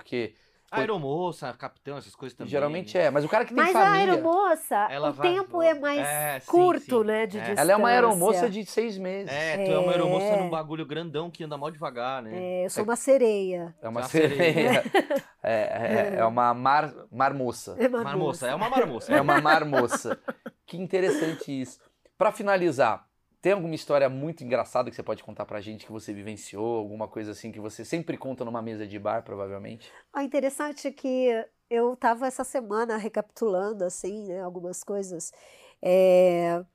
Porque 0.68 0.82
Aeromoça, 0.82 1.54
capitão, 1.54 1.98
essas 1.98 2.16
coisas 2.16 2.36
também. 2.36 2.50
geralmente 2.50 2.98
é. 2.98 3.10
Mas 3.12 3.24
o 3.24 3.30
cara 3.30 3.46
que 3.46 3.54
tem 3.54 3.64
Mas 3.64 3.76
a 3.76 3.84
família. 3.84 4.14
aeromoça, 4.14 4.76
Ela 4.90 5.10
o 5.10 5.14
vai- 5.14 5.34
tempo 5.34 5.62
é 5.62 5.74
mais 5.76 6.00
É, 6.00 6.40
sim, 6.40 6.48
curto, 6.52 7.00
sim. 7.02 7.06
né? 7.06 7.26
De 7.28 7.38
É. 7.38 7.40
distância. 7.42 7.62
Ela 7.62 7.72
é 7.72 7.76
uma 7.76 7.90
aeromoça 7.90 8.50
de 8.50 8.66
seis 8.66 8.98
meses. 8.98 9.32
É, 9.32 9.64
tu 9.64 9.72
é 9.72 9.78
uma 9.78 9.92
aeromoça 9.92 10.26
É. 10.26 10.38
num 10.42 10.50
bagulho 10.50 10.86
grandão 10.86 11.30
que 11.30 11.44
anda 11.44 11.56
mal 11.58 11.70
devagar, 11.72 12.22
né? 12.24 12.32
É, 12.34 12.66
eu 12.66 12.70
sou 12.72 12.84
uma 12.84 12.96
sereia. 12.96 13.76
É 13.82 13.88
uma 13.88 14.02
Uma 14.02 14.08
sereia. 14.10 14.84
É, 15.48 16.14
é, 16.16 16.16
é 16.22 16.26
uma 16.26 16.54
mar, 16.56 16.92
marmoça. 17.12 17.76
É 17.80 17.88
uma 17.88 18.04
Marmoça, 18.04 18.48
é 18.48 18.56
uma 18.56 18.68
marmoça. 18.70 19.14
É 19.14 19.22
uma 19.22 19.40
marmoça. 19.40 20.20
que 20.66 20.76
interessante 20.76 21.62
isso. 21.62 21.80
Pra 22.18 22.32
finalizar, 22.32 23.06
tem 23.46 23.54
alguma 23.54 23.76
história 23.76 24.10
muito 24.10 24.44
engraçada 24.44 24.90
que 24.90 24.96
você 24.96 25.04
pode 25.04 25.24
contar 25.24 25.46
pra 25.46 25.62
gente 25.62 25.86
que 25.86 25.92
você 25.92 26.12
vivenciou? 26.12 26.80
Alguma 26.80 27.08
coisa 27.08 27.30
assim 27.30 27.52
que 27.52 27.60
você 27.60 27.86
sempre 27.86 28.18
conta 28.18 28.44
numa 28.44 28.60
mesa 28.60 28.88
de 28.88 28.98
bar, 28.98 29.22
provavelmente? 29.22 29.94
Ah, 30.12 30.24
interessante 30.24 30.92
que 30.92 31.30
eu 31.70 31.94
estava 31.94 32.26
essa 32.26 32.44
semana 32.44 32.98
recapitulando 32.98 33.84
assim, 33.84 34.30
né, 34.30 34.42
algumas 34.42 34.84
coisas. 34.84 35.32
É, 35.80 36.66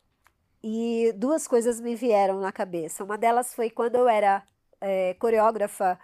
e 0.62 1.12
duas 1.16 1.48
coisas 1.48 1.80
me 1.80 1.96
vieram 1.96 2.38
na 2.38 2.52
cabeça. 2.52 3.02
Uma 3.02 3.18
delas 3.18 3.52
foi 3.52 3.68
quando 3.68 3.96
eu 3.96 4.08
era 4.08 4.44
é, 4.80 5.14
coreógrafa, 5.14 5.98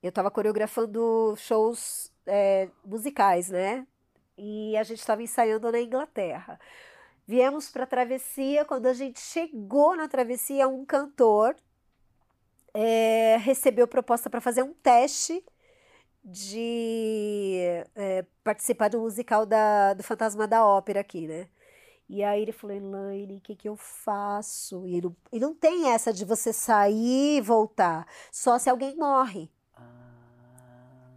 eu 0.00 0.10
estava 0.10 0.30
coreografando 0.30 1.34
shows 1.36 2.12
é, 2.24 2.68
musicais, 2.84 3.50
né? 3.50 3.84
E 4.38 4.76
a 4.76 4.84
gente 4.84 5.00
estava 5.00 5.20
ensaiando 5.20 5.72
na 5.72 5.80
Inglaterra. 5.80 6.60
Viemos 7.26 7.70
para 7.70 7.84
a 7.84 7.86
travessia. 7.86 8.64
Quando 8.64 8.86
a 8.86 8.92
gente 8.94 9.20
chegou 9.20 9.96
na 9.96 10.08
travessia, 10.08 10.68
um 10.68 10.84
cantor 10.84 11.56
é, 12.72 13.36
recebeu 13.38 13.88
proposta 13.88 14.30
para 14.30 14.40
fazer 14.40 14.62
um 14.62 14.72
teste 14.74 15.44
de 16.24 17.60
é, 17.94 18.24
participar 18.42 18.88
do 18.88 19.00
musical 19.00 19.46
da, 19.46 19.94
do 19.94 20.02
Fantasma 20.02 20.46
da 20.46 20.64
Ópera 20.64 21.00
aqui, 21.00 21.26
né? 21.26 21.48
E 22.08 22.22
aí 22.22 22.42
ele 22.42 22.52
falou, 22.52 22.76
Elaine, 22.76 23.38
o 23.38 23.40
que 23.40 23.56
que 23.56 23.68
eu 23.68 23.76
faço? 23.76 24.86
E 24.86 25.00
não, 25.00 25.16
e 25.32 25.40
não 25.40 25.54
tem 25.54 25.90
essa 25.90 26.12
de 26.12 26.24
você 26.24 26.52
sair 26.52 27.38
e 27.38 27.40
voltar, 27.40 28.06
só 28.30 28.58
se 28.58 28.70
alguém 28.70 28.96
morre. 28.96 29.50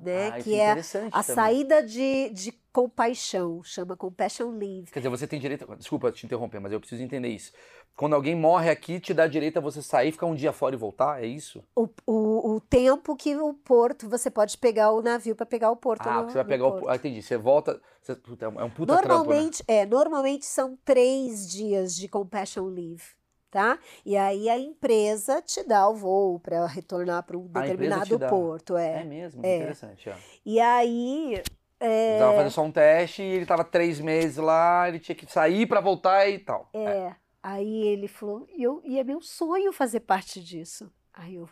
Né, 0.02 0.30
Ah, 0.30 0.40
que 0.42 0.54
é 0.60 0.72
interessante 0.72 1.14
A 1.14 1.22
também. 1.24 1.36
saída 1.36 1.84
de, 1.84 2.30
de 2.30 2.52
compaixão, 2.84 3.62
chama 3.64 3.96
Compassion 3.98 4.52
Leave. 4.52 4.90
Quer 4.92 5.00
dizer, 5.00 5.10
você 5.10 5.28
tem 5.28 5.40
direito. 5.40 5.66
Desculpa 5.76 6.12
te 6.12 6.26
interromper, 6.26 6.60
mas 6.60 6.72
eu 6.72 6.80
preciso 6.80 7.04
entender 7.04 7.28
isso. 7.28 7.52
Quando 7.96 8.14
alguém 8.16 8.34
morre 8.36 8.70
aqui, 8.70 9.00
te 9.00 9.14
dá 9.14 9.28
direito 9.28 9.58
a 9.58 9.62
você 9.62 9.82
sair, 9.82 10.12
ficar 10.14 10.26
um 10.28 10.36
dia 10.36 10.54
fora 10.54 10.74
e 10.76 10.78
voltar? 10.78 11.22
É 11.22 11.28
isso? 11.28 11.62
O, 11.76 11.90
o, 12.08 12.56
o 12.56 12.62
tempo 12.62 13.16
que 13.18 13.36
o 13.36 13.54
porto, 13.54 14.08
você 14.10 14.32
pode 14.32 14.58
pegar 14.58 14.92
o 14.94 15.02
navio 15.02 15.36
para 15.36 15.46
pegar 15.46 15.72
o 15.72 15.76
porto. 15.76 16.08
ah, 16.08 16.22
no- 16.24 16.30
você 16.30 16.36
vai 16.36 16.46
pegar 16.46 16.68
o. 16.68 16.72
porto. 16.72 16.90
Ah, 16.90 16.96
entendi. 16.96 17.22
Você 17.22 17.36
volta. 17.38 17.82
Você... 18.02 18.14
É 18.40 18.48
um- 18.48 18.60
é 18.62 18.64
um 18.64 18.70
puta 18.70 18.94
trampo, 18.98 19.10
né? 19.10 19.16
Normalmente, 19.18 19.64
é, 19.68 19.86
normalmente 19.86 20.46
são 20.46 20.78
três 20.86 21.50
dias 21.52 21.94
de 21.96 22.08
compassion 22.08 22.66
leave, 22.68 23.04
tá? 23.52 23.78
E 24.06 24.16
aí 24.16 24.50
a 24.50 24.58
empresa 24.58 25.42
te 25.42 25.62
dá 25.64 25.90
o 25.90 25.96
voo 25.96 26.40
para 26.40 26.66
retornar 26.66 27.24
para 27.24 27.38
um 27.38 27.46
determinado 27.48 28.18
porto, 28.20 28.78
É 28.78 29.02
é. 29.02 29.04
mesmo, 29.04 29.46
É. 29.46 29.58
interessante. 29.58 30.10
Ó. 30.10 30.14
E 30.46 30.60
aí, 30.62 31.42
é, 31.80 32.20
tava 32.20 32.34
fazendo 32.34 32.52
só 32.52 32.64
um 32.64 32.72
teste 32.72 33.22
e 33.22 33.26
ele 33.26 33.46
tava 33.46 33.64
três 33.64 34.00
meses 34.00 34.38
lá, 34.38 34.88
ele 34.88 35.00
tinha 35.00 35.16
que 35.16 35.32
sair 35.32 35.66
pra 35.66 35.80
voltar 35.80 36.28
e 36.28 36.40
tal. 36.40 36.70
é, 36.74 37.16
aí 37.42 37.88
ele 37.88 38.08
falou, 38.08 38.46
e, 38.50 38.64
eu, 38.64 38.82
e 38.84 39.00
é 39.00 39.04
meu 39.04 39.22
sonho 39.22 39.72
fazer 39.72 40.02
parte 40.02 40.44
disso. 40.44 40.92
Aí 41.14 41.36
eu, 41.36 41.50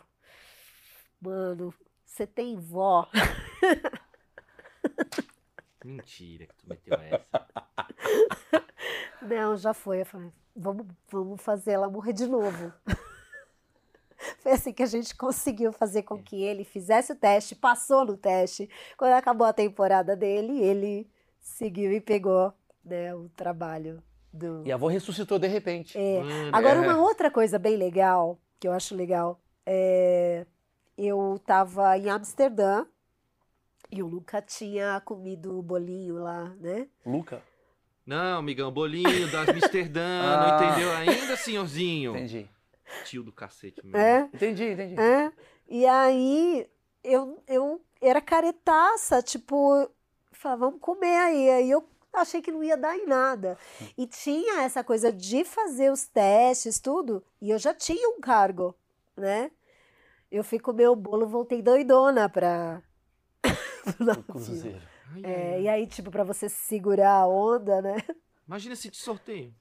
mano, 1.20 1.72
você 2.04 2.26
tem 2.26 2.56
vó? 2.56 3.08
Mentira 5.84 6.46
que 6.46 6.54
tu 6.54 6.68
meteu 6.68 6.98
essa. 6.98 7.46
Não, 9.22 9.56
já 9.56 9.72
foi. 9.72 10.00
Eu 10.02 10.06
falei, 10.06 10.32
vamos, 10.54 10.86
vamos 11.10 11.40
fazer 11.40 11.72
ela 11.72 11.88
morrer 11.88 12.12
de 12.12 12.26
novo. 12.26 12.72
Foi 14.40 14.52
assim 14.52 14.72
que 14.72 14.82
a 14.82 14.86
gente 14.86 15.14
conseguiu 15.16 15.72
fazer 15.72 16.02
com 16.02 16.22
que 16.22 16.42
ele 16.42 16.64
fizesse 16.64 17.12
o 17.12 17.16
teste, 17.16 17.54
passou 17.54 18.04
no 18.04 18.16
teste. 18.16 18.68
Quando 18.96 19.12
acabou 19.12 19.46
a 19.46 19.52
temporada 19.52 20.16
dele, 20.16 20.60
ele 20.62 21.08
seguiu 21.40 21.92
e 21.92 22.00
pegou 22.00 22.52
né, 22.84 23.14
o 23.14 23.28
trabalho 23.30 24.02
do. 24.32 24.62
E 24.66 24.72
a 24.72 24.74
avó 24.74 24.88
ressuscitou 24.88 25.38
de 25.38 25.46
repente. 25.46 25.96
É. 25.96 26.20
Mano, 26.22 26.50
Agora, 26.56 26.84
É. 26.84 26.88
uma 26.88 27.00
outra 27.00 27.30
coisa 27.30 27.58
bem 27.58 27.76
legal, 27.76 28.38
que 28.58 28.66
eu 28.66 28.72
acho 28.72 28.94
legal, 28.94 29.40
é, 29.64 30.46
eu 30.96 31.36
estava 31.36 31.96
em 31.96 32.08
Amsterdã 32.08 32.84
e 33.90 34.00
eu 34.00 34.08
nunca 34.08 34.42
tinha 34.42 35.00
comido 35.04 35.58
o 35.58 35.62
bolinho 35.62 36.16
lá, 36.16 36.54
né? 36.60 36.88
Luca? 37.06 37.42
Não, 38.04 38.38
amigão, 38.38 38.72
bolinho 38.72 39.30
das 39.30 39.48
Amsterdã, 39.48 40.02
Ah. 40.22 40.58
não 40.58 40.66
entendeu 40.68 40.90
ainda, 40.96 41.36
senhorzinho? 41.36 42.12
Entendi. 42.16 42.48
Tio 43.04 43.22
do 43.22 43.32
cacete 43.32 43.84
mesmo. 43.84 43.98
É. 43.98 44.28
Entendi, 44.32 44.64
entendi. 44.64 45.00
É, 45.00 45.32
e 45.68 45.86
aí 45.86 46.68
eu, 47.04 47.42
eu 47.46 47.80
era 48.00 48.20
caretaça, 48.20 49.22
tipo, 49.22 49.88
falava, 50.32 50.66
vamos 50.66 50.80
comer 50.80 51.16
aí. 51.16 51.50
Aí 51.50 51.70
eu 51.70 51.86
achei 52.12 52.40
que 52.40 52.50
não 52.50 52.62
ia 52.64 52.76
dar 52.76 52.96
em 52.96 53.06
nada. 53.06 53.58
E 53.96 54.06
tinha 54.06 54.62
essa 54.62 54.82
coisa 54.82 55.12
de 55.12 55.44
fazer 55.44 55.92
os 55.92 56.06
testes, 56.06 56.78
tudo, 56.80 57.24
e 57.40 57.50
eu 57.50 57.58
já 57.58 57.74
tinha 57.74 58.08
um 58.08 58.20
cargo, 58.20 58.74
né? 59.16 59.50
Eu 60.30 60.44
fui 60.44 60.58
comer 60.58 60.88
o 60.88 60.96
bolo, 60.96 61.26
voltei 61.26 61.62
doidona 61.62 62.28
pra. 62.28 62.82
O 64.18 64.22
cruzeiro. 64.32 64.80
Ai, 65.14 65.22
É, 65.24 65.52
ai. 65.54 65.62
e 65.62 65.68
aí, 65.68 65.86
tipo, 65.86 66.10
pra 66.10 66.22
você 66.22 66.48
segurar 66.48 67.12
a 67.22 67.26
onda, 67.26 67.80
né? 67.80 67.96
Imagina 68.46 68.76
se 68.76 68.90
te 68.90 68.98
sorteio. 68.98 69.54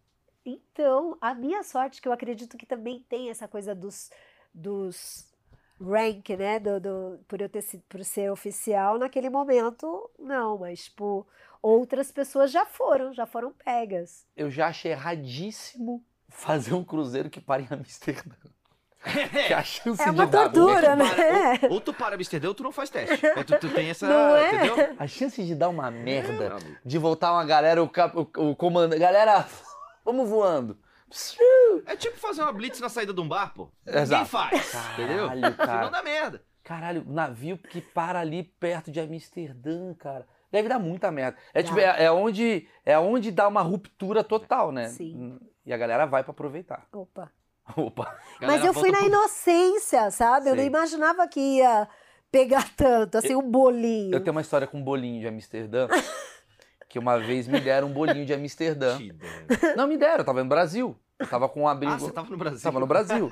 Então, 0.50 1.18
a 1.20 1.34
minha 1.34 1.62
sorte, 1.62 2.02
que 2.02 2.08
eu 2.08 2.14
acredito 2.14 2.58
que 2.58 2.66
também 2.66 3.04
tem 3.10 3.30
essa 3.30 3.48
coisa 3.50 3.76
dos, 3.76 4.10
dos 4.54 5.26
rank, 5.82 6.30
né? 6.38 6.58
Do, 6.60 6.80
do- 6.80 7.20
por 7.28 7.42
eu 7.42 7.50
ter 7.50 7.62
sido, 7.62 7.84
por 7.90 8.04
ser 8.06 8.32
oficial 8.32 8.98
naquele 8.98 9.30
momento, 9.30 10.10
não, 10.18 10.58
mas, 10.60 10.86
tipo, 10.86 11.28
outras 11.62 12.12
pessoas 12.14 12.50
já 12.50 12.66
foram, 12.66 13.12
já 13.14 13.26
foram 13.26 13.52
pegas. 13.52 14.26
Eu 14.38 14.50
já 14.50 14.68
achei 14.68 14.92
erradíssimo 14.94 16.02
fazer 16.30 16.74
um 16.74 16.84
cruzeiro 16.84 17.30
que 17.30 17.42
para 17.42 17.62
em 17.62 17.68
Amsterdã. 17.70 18.36
Que 19.48 19.54
a 19.54 19.64
chance 19.64 20.02
É 20.02 20.06
de 20.06 20.12
uma 20.12 20.26
dar 20.26 20.50
tortura, 20.52 20.96
né? 20.96 21.06
Ou, 21.64 21.74
ou 21.74 21.82
tu 21.82 21.94
para 21.94 22.16
Amsterdã 22.16 22.48
ou 22.50 22.54
tu 22.56 22.64
não 22.64 22.72
faz 22.72 22.90
teste. 22.90 23.26
Aí 23.28 23.44
tu, 23.44 23.58
tu 23.60 23.70
tem 23.74 23.90
essa. 23.90 24.08
Não 24.08 24.36
é? 24.36 24.48
Entendeu? 24.54 24.96
A 25.00 25.08
chance 25.08 25.42
de 25.46 25.56
dar 25.56 25.70
uma 25.70 25.90
merda, 25.92 26.46
É, 26.58 26.76
de 26.84 26.98
voltar 26.98 27.32
uma 27.32 27.46
galera, 27.46 27.82
o, 27.82 27.88
cap- 27.88 28.18
o, 28.18 28.50
o 28.50 28.56
comandante. 28.56 29.00
Galera, 29.00 29.48
vamos 30.08 30.30
voando. 30.30 30.78
É 31.86 31.96
tipo 31.96 32.18
fazer 32.18 32.42
uma 32.42 32.52
blitz 32.52 32.80
na 32.80 32.90
saída 32.90 33.14
de 33.14 33.22
um 33.22 33.28
bar, 33.28 33.54
pô. 33.54 33.70
Exato. 33.86 34.10
Ninguém 34.10 34.26
faz. 34.26 34.74
entendeu? 34.94 35.28
Caralho, 35.28 35.42
Senão 35.42 35.56
cara. 35.66 35.90
dá 35.90 36.04
merda. 36.04 36.44
Caralho, 36.64 37.04
navio 37.08 37.58
que 37.58 37.80
para 37.80 38.20
ali 38.20 38.44
perto 38.44 38.92
de 38.92 39.00
Amsterdã, 39.00 39.94
cara. 39.94 40.28
Deve 40.52 40.68
dar 40.70 40.80
muita 40.80 41.12
merda. 41.12 41.38
É, 41.54 41.62
Dá. 41.62 41.68
tipo, 41.68 41.80
é, 41.80 42.04
é 42.06 42.12
onde, 42.12 42.68
é 42.86 42.98
onde 42.98 43.32
dá 43.32 43.48
uma 43.48 43.62
ruptura 43.62 44.24
total, 44.24 44.72
né? 44.72 44.88
Sim. 44.90 45.40
E 45.66 45.72
a 45.74 45.78
galera 45.78 46.06
vai 46.06 46.24
pra 46.24 46.32
aproveitar. 46.32 46.86
Opa. 46.92 47.32
Opa. 47.76 48.18
Mas 48.42 48.64
eu 48.64 48.74
fui 48.74 48.92
na 48.92 49.00
pro- 49.00 49.08
inocência, 49.08 50.10
sabe? 50.12 50.50
Eu 50.50 50.56
não 50.56 50.64
imaginava 50.64 51.28
que 51.28 51.40
ia 51.58 51.88
pegar 52.32 52.70
tanto, 52.76 53.18
assim, 53.18 53.36
um 53.36 53.50
bolinho. 53.50 54.14
Eu 54.14 54.22
tenho 54.22 54.34
uma 54.34 54.42
história 54.42 54.68
com 54.68 54.78
um 54.78 54.84
bolinho 54.84 55.20
de 55.22 55.28
Amsterdã. 55.28 55.88
que 56.98 57.00
uma 57.00 57.20
vez 57.20 57.48
me 57.48 57.60
deram 57.62 57.88
um 57.88 57.94
bolinho 57.94 58.26
de 58.26 58.34
Amsterdã. 58.34 58.98
Não, 59.78 59.88
me 59.88 59.98
deram, 59.98 60.20
eu 60.20 60.26
tava 60.26 60.44
no 60.44 60.50
Brasil. 60.50 60.98
Eu 61.20 61.28
tava 61.28 61.48
com 61.48 61.62
um 61.62 61.68
abrigo. 61.68 61.94
Ah, 61.94 62.00
você 62.00 62.12
tava 62.12 62.30
no 62.30 62.38
Brasil. 62.38 62.62
Tava 62.62 62.80
no 62.80 62.88
Brasil. 62.88 63.30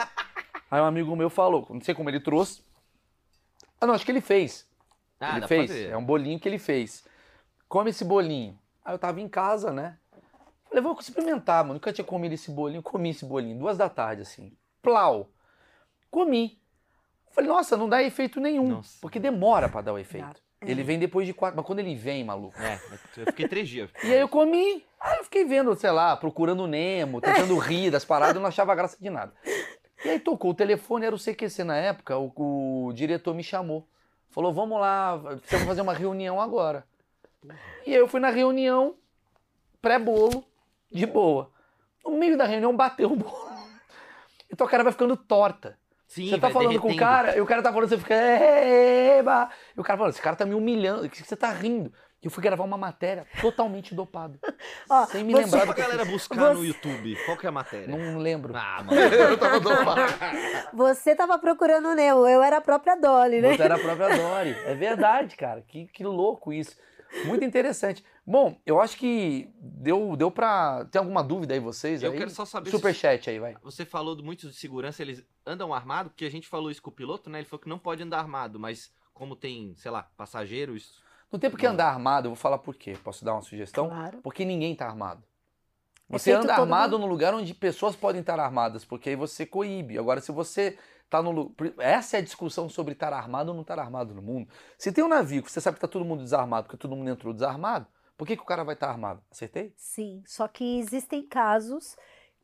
Aí 0.69 0.81
um 0.81 0.85
amigo 0.85 1.15
meu 1.15 1.29
falou, 1.29 1.65
não 1.69 1.81
sei 1.81 1.93
como 1.93 2.09
ele 2.09 2.19
trouxe. 2.19 2.63
Ah, 3.79 3.87
não, 3.87 3.93
acho 3.93 4.05
que 4.05 4.11
ele 4.11 4.21
fez. 4.21 4.67
Ah, 5.19 5.31
ele 5.31 5.41
dá 5.41 5.47
pra 5.47 5.57
fez. 5.57 5.71
É 5.71 5.97
um 5.97 6.05
bolinho 6.05 6.39
que 6.39 6.47
ele 6.47 6.59
fez. 6.59 7.03
Come 7.67 7.89
esse 7.89 8.05
bolinho. 8.05 8.57
Aí 8.83 8.93
eu 8.93 8.99
tava 8.99 9.19
em 9.19 9.27
casa, 9.27 9.71
né? 9.71 9.97
Falei, 10.67 10.83
vou 10.83 10.97
experimentar, 10.99 11.63
mano. 11.63 11.75
Nunca 11.75 11.91
tinha 11.91 12.05
comido 12.05 12.33
esse 12.33 12.51
bolinho. 12.51 12.83
Comi 12.83 13.09
esse 13.09 13.25
bolinho, 13.25 13.57
duas 13.57 13.77
da 13.77 13.89
tarde, 13.89 14.21
assim. 14.21 14.55
Plau. 14.81 15.29
Comi. 16.11 16.59
Falei, 17.31 17.49
nossa, 17.49 17.75
não 17.75 17.89
dá 17.89 18.01
efeito 18.03 18.39
nenhum. 18.39 18.69
Nossa. 18.69 18.97
Porque 19.01 19.19
demora 19.19 19.69
pra 19.69 19.81
dar 19.81 19.93
o 19.93 19.97
efeito. 19.97 20.41
Dá. 20.61 20.71
Ele 20.71 20.83
vem 20.83 20.97
depois 20.97 21.27
de 21.27 21.33
quatro. 21.33 21.57
Mas 21.57 21.65
quando 21.65 21.79
ele 21.79 21.95
vem, 21.95 22.23
maluco. 22.23 22.59
É, 22.61 22.79
eu 23.17 23.25
fiquei 23.27 23.47
três 23.47 23.67
dias. 23.67 23.89
E 24.03 24.13
aí 24.13 24.19
eu 24.19 24.27
comi. 24.27 24.83
Aí 24.99 25.17
eu 25.17 25.23
fiquei 25.23 25.45
vendo, 25.45 25.75
sei 25.75 25.91
lá, 25.91 26.15
procurando 26.17 26.63
o 26.63 26.67
Nemo, 26.67 27.21
tentando 27.21 27.57
rir 27.57 27.91
das 27.91 28.03
paradas, 28.03 28.35
eu 28.35 28.41
não 28.41 28.47
achava 28.47 28.73
graça 28.73 28.97
de 28.99 29.09
nada. 29.09 29.33
E 30.03 30.09
aí 30.09 30.19
tocou 30.19 30.51
o 30.51 30.55
telefone, 30.55 31.05
era 31.05 31.15
o 31.15 31.19
CQC 31.19 31.63
na 31.63 31.77
época, 31.77 32.17
o, 32.17 32.87
o 32.87 32.93
diretor 32.93 33.33
me 33.33 33.43
chamou. 33.43 33.87
Falou, 34.29 34.53
vamos 34.53 34.79
lá, 34.79 35.17
precisamos 35.37 35.67
fazer 35.67 35.81
uma 35.81 35.93
reunião 35.93 36.41
agora. 36.41 36.85
E 37.85 37.91
aí 37.91 37.99
eu 37.99 38.07
fui 38.07 38.19
na 38.19 38.29
reunião, 38.29 38.95
pré-bolo, 39.81 40.43
de 40.91 41.05
boa. 41.05 41.51
No 42.03 42.11
meio 42.11 42.37
da 42.37 42.45
reunião 42.45 42.75
bateu 42.75 43.11
o 43.11 43.15
bolo. 43.15 43.55
Então 44.51 44.65
a 44.65 44.69
cara 44.69 44.83
vai 44.83 44.91
ficando 44.91 45.15
torta. 45.15 45.77
Sim, 46.07 46.29
você 46.29 46.37
tá 46.37 46.49
falando 46.49 46.69
derretendo. 46.69 46.93
com 46.93 46.95
o 46.95 46.99
cara, 46.99 47.35
e 47.37 47.41
o 47.41 47.45
cara 47.45 47.61
tá 47.63 47.71
falando, 47.73 47.89
você 47.89 47.97
fica. 47.97 48.13
Eba! 48.15 49.49
E 49.75 49.79
o 49.79 49.83
cara 49.83 49.97
falando, 49.97 50.13
esse 50.13 50.21
cara 50.21 50.35
tá 50.35 50.45
me 50.45 50.53
humilhando, 50.55 51.05
o 51.05 51.09
que 51.09 51.21
você 51.23 51.35
tá 51.35 51.49
rindo? 51.51 51.91
E 52.21 52.27
eu 52.27 52.31
fui 52.31 52.41
gravar 52.41 52.63
uma 52.63 52.77
matéria 52.77 53.25
totalmente 53.39 53.93
dopado. 53.93 54.39
Ó, 54.89 55.05
sem 55.07 55.23
me 55.23 55.33
você- 55.33 55.43
lembrar 55.43 55.59
Só 55.59 55.65
do 55.65 55.67
pra 55.67 55.75
que 55.75 55.81
eu 55.81 55.85
galera 55.85 56.05
buscar 56.05 56.35
no 56.53 56.55
Você- 56.59 56.67
YouTube. 56.67 57.15
Qual 57.25 57.37
que 57.37 57.45
é 57.45 57.49
a 57.49 57.51
matéria? 57.51 57.87
Não 57.97 58.17
lembro. 58.17 58.53
Ah, 58.55 58.81
mano. 58.85 58.99
eu 58.99 59.37
tava 59.37 59.59
dopado. 59.59 60.01
Você 60.73 61.15
tava 61.15 61.37
procurando 61.37 61.89
o 61.89 61.93
Nemo, 61.93 62.27
eu 62.27 62.41
era 62.41 62.57
a 62.57 62.61
própria 62.61 62.95
Dolly, 62.95 63.41
né? 63.41 63.55
Você 63.55 63.61
era 63.63 63.75
a 63.75 63.79
própria 63.79 64.09
Dory. 64.15 64.55
É 64.65 64.73
verdade, 64.73 65.35
cara. 65.35 65.61
Que, 65.67 65.85
que 65.87 66.03
louco 66.03 66.51
isso. 66.51 66.75
Muito 67.23 67.45
interessante. 67.45 68.03
Bom, 68.25 68.59
eu 68.65 68.81
acho 68.81 68.97
que 68.97 69.49
deu, 69.59 70.15
deu 70.17 70.29
pra. 70.29 70.85
Tem 70.91 70.99
alguma 70.99 71.23
dúvida 71.23 71.53
aí, 71.53 71.59
vocês? 71.59 72.03
Eu 72.03 72.11
aí? 72.11 72.17
quero 72.17 72.29
só 72.29 72.43
saber 72.45 72.69
Superchat 72.71 73.29
aí, 73.29 73.39
vai. 73.39 73.55
Você 73.63 73.85
falou 73.85 74.21
muito 74.21 74.49
de 74.49 74.55
segurança, 74.55 75.01
eles 75.01 75.23
andam 75.45 75.73
armados, 75.73 76.11
porque 76.11 76.25
a 76.25 76.31
gente 76.31 76.47
falou 76.47 76.69
isso 76.69 76.81
com 76.81 76.89
o 76.89 76.93
piloto, 76.93 77.29
né? 77.29 77.39
Ele 77.39 77.47
falou 77.47 77.61
que 77.61 77.69
não 77.69 77.79
pode 77.79 78.03
andar 78.03 78.19
armado, 78.19 78.59
mas 78.59 78.91
como 79.13 79.35
tem, 79.35 79.73
sei 79.77 79.91
lá, 79.91 80.03
passageiros. 80.17 81.01
No 81.31 81.39
tempo 81.39 81.55
que 81.57 81.65
andar 81.65 81.87
armado, 81.87 82.27
eu 82.27 82.31
vou 82.31 82.35
falar 82.37 82.57
por 82.57 82.75
quê. 82.75 82.97
Posso 83.03 83.23
dar 83.23 83.33
uma 83.33 83.41
sugestão? 83.41 83.87
Claro. 83.89 84.19
Porque 84.21 84.43
ninguém 84.43 84.75
tá 84.75 84.85
armado. 84.87 85.23
É 86.09 86.13
Você 86.19 86.31
feito 86.31 86.43
anda 86.43 86.53
armado 86.53 86.93
mundo- 86.93 87.01
num 87.01 87.09
lugar 87.09 87.33
onde 87.33 87.53
pessoas 87.53 87.95
podem 87.95 88.21
estar 88.21 88.39
armadas, 88.39 88.85
porque 88.85 89.09
aí 89.09 89.15
você 89.15 89.45
coíbe. 89.45 89.97
Agora, 89.97 90.21
se 90.21 90.31
você 90.31 90.77
tá 91.09 91.21
no 91.21 91.53
Essa 91.77 92.17
é 92.17 92.19
a 92.19 92.23
discussão 92.23 92.67
sobre 92.69 92.93
estar 92.93 93.13
armado 93.13 93.49
ou 93.49 93.55
não 93.55 93.61
estar 93.61 93.79
armado 93.79 94.13
no 94.13 94.21
mundo. 94.21 94.49
Se 94.77 94.91
tem 94.91 95.03
um 95.03 95.07
navio 95.07 95.43
que 95.43 95.51
você 95.51 95.61
sabe 95.61 95.75
que 95.75 95.81
tá 95.81 95.87
todo 95.87 96.05
mundo 96.05 96.23
desarmado, 96.23 96.65
porque 96.67 96.77
todo 96.77 96.95
mundo 96.95 97.09
entrou 97.09 97.33
desarmado, 97.33 97.87
por 98.17 98.25
que, 98.27 98.35
que 98.35 98.41
o 98.43 98.45
cara 98.45 98.63
vai 98.63 98.73
estar 98.75 98.89
armado? 98.89 99.21
Acertei? 99.31 99.73
Sim, 99.75 100.23
só 100.25 100.47
que 100.47 100.79
existem 100.79 101.21
casos 101.27 101.95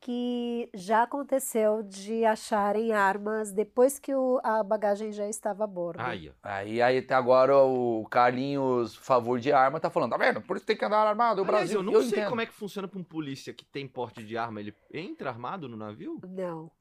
que 0.03 0.67
já 0.73 1.03
aconteceu 1.03 1.83
de 1.83 2.25
acharem 2.25 2.91
armas 2.91 3.51
depois 3.51 3.99
que 3.99 4.13
o- 4.15 4.39
a 4.43 4.63
bagagem 4.63 5.11
já 5.11 5.27
estava 5.29 5.63
a 5.63 5.67
bordo. 5.67 5.99
Aí, 6.01 6.27
ó. 6.27 6.33
Aí, 6.41 6.81
aí 6.81 6.97
até 6.97 7.13
agora 7.13 7.55
o 7.57 8.03
Carlinhos, 8.09 8.95
favor 8.95 9.39
de 9.39 9.51
arma, 9.53 9.79
tá 9.79 9.91
falando, 9.91 10.09
tá 10.11 10.17
vendo? 10.17 10.41
Por 10.41 10.57
isso 10.57 10.65
tem 10.65 10.75
que 10.75 10.83
andar 10.83 11.05
armado, 11.05 11.41
o 11.41 11.45
Aliás, 11.45 11.69
Brasil. 11.69 11.79
eu 11.79 11.83
não 11.83 11.99
sei 12.01 12.09
entendo. 12.17 12.29
como 12.29 12.41
é 12.41 12.47
que 12.47 12.51
funciona 12.53 12.87
pra 12.87 12.99
um 12.99 13.03
polícia 13.03 13.53
que 13.53 13.63
tem 13.63 13.87
porte 13.87 14.23
de 14.23 14.35
arma. 14.35 14.59
Ele 14.59 14.73
entra 14.91 15.29
armado 15.29 15.69
no 15.69 15.77
navio? 15.77 16.19
Não. 16.27 16.71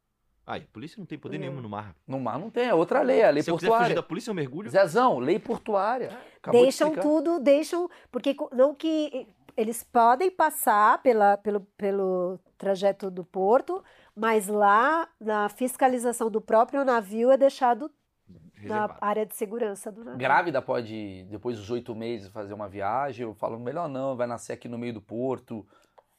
Aí, 0.46 0.62
polícia 0.62 0.98
não 0.98 1.06
tem 1.06 1.18
poder 1.18 1.38
Não. 1.38 1.46
nenhum 1.48 1.60
no 1.60 1.68
mar. 1.68 1.94
No 2.06 2.18
mar 2.18 2.38
não 2.38 2.50
tem, 2.50 2.66
é 2.66 2.74
outra 2.74 3.02
lei, 3.02 3.22
a 3.22 3.30
lei 3.30 3.42
Se 3.42 3.50
eu 3.50 3.54
quiser 3.56 3.66
fugir 3.68 3.76
portuária. 3.78 3.94
da 3.94 4.02
polícia, 4.02 4.30
eu 4.30 4.34
mergulho. 4.34 4.68
Zezão, 4.70 5.18
lei 5.18 5.38
portuária. 5.38 6.18
Acabou 6.38 6.60
de 6.60 6.66
deixam 6.66 6.88
explicar. 6.88 7.08
tudo, 7.08 7.38
deixam. 7.40 7.88
Porque 8.10 8.34
não 8.52 8.74
que. 8.74 9.26
Eles 9.56 9.82
podem 9.84 10.30
passar 10.30 11.02
pela, 11.02 11.36
pelo, 11.36 11.60
pelo 11.76 12.38
trajeto 12.56 13.10
do 13.10 13.24
porto, 13.24 13.82
mas 14.16 14.46
lá 14.46 15.08
na 15.20 15.48
fiscalização 15.50 16.30
do 16.30 16.40
próprio 16.40 16.84
navio 16.84 17.30
é 17.30 17.36
deixado 17.36 17.90
na 18.28 18.54
Reservado. 18.86 18.94
área 19.00 19.26
de 19.26 19.34
segurança 19.36 19.90
do 19.92 20.02
navio. 20.04 20.18
Grávida 20.18 20.62
pode, 20.62 21.24
depois 21.24 21.58
dos 21.58 21.68
oito 21.70 21.94
meses, 21.94 22.28
fazer 22.30 22.54
uma 22.54 22.68
viagem. 22.68 23.24
Eu 23.26 23.34
falo, 23.34 23.58
melhor 23.58 23.88
não, 23.88 24.16
vai 24.16 24.26
nascer 24.26 24.52
aqui 24.54 24.68
no 24.68 24.78
meio 24.78 24.94
do 24.94 25.00
porto. 25.02 25.66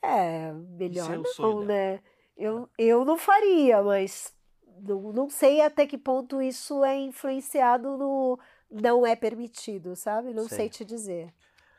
É, 0.03 0.51
melhor 0.51 1.21
Isso 1.21 1.41
é 1.41 1.45
não, 1.45 1.63
né? 1.63 1.99
Eu, 2.37 2.69
eu 2.77 3.05
não 3.05 3.17
faria, 3.17 3.81
mas 3.83 4.33
não, 4.81 5.13
não 5.13 5.29
sei 5.29 5.61
até 5.61 5.85
que 5.85 5.97
ponto 5.97 6.41
isso 6.41 6.83
é 6.83 6.97
influenciado 6.97 7.97
no 7.97 8.39
não 8.69 9.05
é 9.05 9.15
permitido, 9.15 9.95
sabe? 9.97 10.33
Não 10.33 10.47
Sei. 10.47 10.57
sei 10.59 10.69
te 10.69 10.85
dizer. 10.85 11.33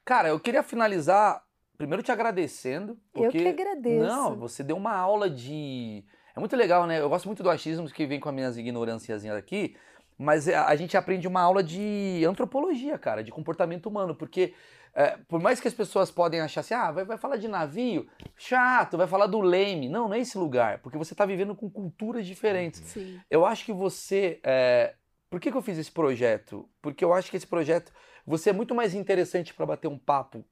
Cara, 0.04 0.28
eu 0.28 0.38
queria 0.38 0.62
finalizar 0.62 1.42
primeiro 1.78 2.02
te 2.02 2.12
agradecendo. 2.12 2.98
Eu 3.14 3.30
que 3.30 3.38
porque- 3.42 3.48
agradeço. 3.48 4.06
Não, 4.06 4.36
você 4.36 4.62
deu 4.62 4.76
uma 4.76 4.94
aula 4.94 5.28
de. 5.30 6.04
É 6.36 6.38
muito 6.38 6.54
legal, 6.54 6.86
né? 6.86 7.00
Eu 7.00 7.08
gosto 7.08 7.26
muito 7.26 7.42
do 7.42 7.48
achismo 7.50 7.88
que 7.88 8.06
vem 8.06 8.20
com 8.20 8.28
as 8.28 8.34
minhas 8.34 8.56
ignorânciazinhas 8.58 9.36
aqui, 9.36 9.74
mas 10.18 10.48
a 10.48 10.74
gente 10.76 10.96
aprende 10.96 11.26
uma 11.26 11.40
aula 11.40 11.62
de 11.62 12.22
antropologia, 12.28 12.98
cara, 12.98 13.24
de 13.24 13.30
comportamento 13.30 13.86
humano, 13.86 14.14
porque 14.14 14.52
é, 14.94 15.16
por 15.28 15.40
mais 15.40 15.60
que 15.60 15.68
as 15.68 15.74
pessoas 15.74 16.10
podem 16.10 16.40
achar 16.40 16.60
assim, 16.60 16.74
ah, 16.74 16.90
vai, 16.90 17.04
vai 17.04 17.16
falar 17.16 17.36
de 17.36 17.48
navio, 17.48 18.06
chato, 18.36 18.96
vai 18.96 19.06
falar 19.06 19.26
do 19.26 19.40
leme. 19.40 19.88
Não, 19.88 20.08
não 20.08 20.14
é 20.14 20.20
esse 20.20 20.36
lugar, 20.36 20.78
porque 20.80 20.98
você 20.98 21.14
tá 21.14 21.24
vivendo 21.24 21.54
com 21.54 21.70
culturas 21.70 22.26
diferentes. 22.26 22.80
Sim. 22.80 23.20
Eu 23.30 23.46
acho 23.46 23.64
que 23.64 23.72
você. 23.72 24.38
é, 24.42 24.94
Por 25.30 25.40
que, 25.40 25.50
que 25.50 25.56
eu 25.56 25.62
fiz 25.62 25.78
esse 25.78 25.90
projeto? 25.90 26.68
Porque 26.82 27.04
eu 27.04 27.12
acho 27.12 27.30
que 27.30 27.36
esse 27.36 27.46
projeto. 27.46 27.92
Você 28.26 28.50
é 28.50 28.52
muito 28.52 28.74
mais 28.74 28.94
interessante 28.94 29.52
para 29.52 29.66
bater 29.66 29.88
um 29.88 29.98
papo 29.98 30.44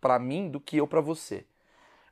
para 0.00 0.18
mim 0.18 0.50
do 0.50 0.60
que 0.60 0.76
eu 0.76 0.86
para 0.86 1.00
você. 1.00 1.46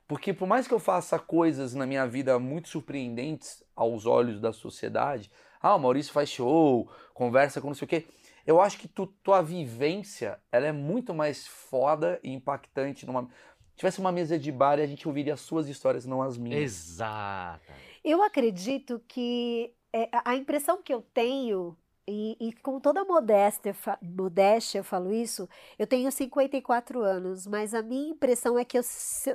Porque 0.07 0.33
por 0.33 0.47
mais 0.47 0.67
que 0.69 0.75
eu 0.75 0.79
faça 0.79 1.19
coisas 1.19 1.75
na 1.75 1.87
minha 1.87 2.07
vida 2.07 2.39
muito 2.39 2.69
surpreendentes 2.69 3.63
aos 3.75 4.07
olhos 4.07 4.41
da 4.41 4.53
sociedade, 4.53 5.31
ah, 5.61 5.75
o 5.75 5.79
Maurício 5.79 6.13
faz 6.13 6.29
show, 6.29 6.91
conversa 7.13 7.61
com 7.61 7.69
não 7.69 7.75
sei 7.75 7.87
o 7.87 7.89
quê. 7.89 8.07
Eu 8.47 8.61
acho 8.61 8.79
que 8.79 8.87
tu, 8.89 9.07
tua 9.07 9.41
vivência, 9.43 10.39
ela 10.53 10.67
é 10.67 10.73
muito 10.73 11.15
mais 11.15 11.47
foda 11.47 12.21
e 12.23 12.31
impactante 12.33 13.07
numa 13.07 13.29
se 13.75 13.79
tivesse 13.79 13.99
uma 13.99 14.13
mesa 14.13 14.39
de 14.39 14.53
bar 14.53 14.79
e 14.79 14.83
a 14.83 14.87
gente 14.87 15.09
ouviria 15.09 15.35
as 15.35 15.41
suas 15.41 15.69
histórias, 15.69 16.07
não 16.07 16.23
as 16.23 16.39
minhas. 16.39 16.63
Exato. 16.63 17.73
Eu 18.05 18.23
acredito 18.23 19.03
que 19.09 19.75
é, 19.93 20.09
a 20.25 20.37
impressão 20.37 20.81
que 20.81 20.95
eu 20.95 21.03
tenho, 21.13 21.77
e, 22.07 22.37
e 22.39 22.53
com 22.53 22.79
toda 22.79 23.05
modéstia, 23.05 23.75
modéstia 24.01 24.79
eu 24.79 24.85
falo 24.85 25.13
isso, 25.13 25.49
eu 25.77 25.87
tenho 25.89 26.11
54 26.13 27.01
anos, 27.03 27.47
mas 27.49 27.75
a 27.75 27.83
minha 27.83 28.11
impressão 28.11 28.57
é 28.57 28.65
que 28.65 28.79
eu, 28.79 28.83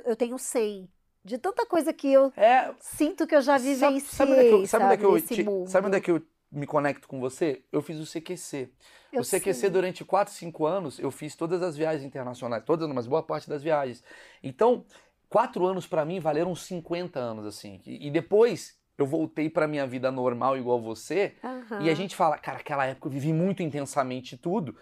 eu 0.06 0.16
tenho 0.16 0.38
100. 0.38 0.88
De 1.22 1.36
tanta 1.36 1.66
coisa 1.66 1.92
que 1.92 2.10
eu 2.10 2.32
É, 2.34 2.72
sinto 2.80 3.26
que 3.26 3.34
eu 3.34 3.42
já 3.42 3.58
Sabe- 3.58 3.68
vivenciei, 3.68 4.00
sabe 4.10 4.32
onde 4.32 4.40
é 4.40 4.44
que 4.48 4.54
eu, 4.54 4.66
sabe 4.66 4.84
onde 4.84 4.94
é 4.94 4.96
que 4.96 5.04
eu 5.04 5.20
te- 5.20 5.70
sabe 5.70 5.86
onde 5.86 5.96
é 5.96 6.00
que 6.00 6.10
eu 6.10 6.22
me 6.50 6.66
conecto 6.66 7.06
com 7.06 7.20
você? 7.20 7.62
Eu 7.70 7.80
fiz 7.82 7.98
o 7.98 8.06
CQC. 8.06 8.70
Eu 9.12 9.22
o 9.22 9.24
CQC 9.24 9.54
sei. 9.54 9.70
durante 9.70 10.04
4, 10.04 10.32
5 10.32 10.66
anos, 10.66 10.98
eu 10.98 11.10
fiz 11.10 11.34
todas 11.34 11.62
as 11.62 11.76
viagens 11.76 12.04
internacionais, 12.04 12.64
todas, 12.64 12.88
mas 12.88 13.06
boa 13.06 13.22
parte 13.22 13.48
das 13.48 13.62
viagens. 13.62 14.02
Então, 14.42 14.84
quatro 15.28 15.64
anos 15.66 15.86
pra 15.86 16.04
mim 16.04 16.20
valeram 16.20 16.54
50 16.54 17.18
anos 17.18 17.46
assim. 17.46 17.80
E, 17.86 18.08
e 18.08 18.10
depois 18.10 18.78
eu 18.98 19.06
voltei 19.06 19.48
pra 19.48 19.66
minha 19.66 19.86
vida 19.86 20.10
normal 20.10 20.58
igual 20.58 20.80
você, 20.80 21.34
Aham. 21.42 21.80
e 21.82 21.90
a 21.90 21.94
gente 21.94 22.14
fala, 22.14 22.36
cara, 22.36 22.58
aquela 22.58 22.84
época 22.84 23.08
eu 23.08 23.12
vivi 23.12 23.32
muito 23.32 23.62
intensamente 23.62 24.36
tudo. 24.36 24.76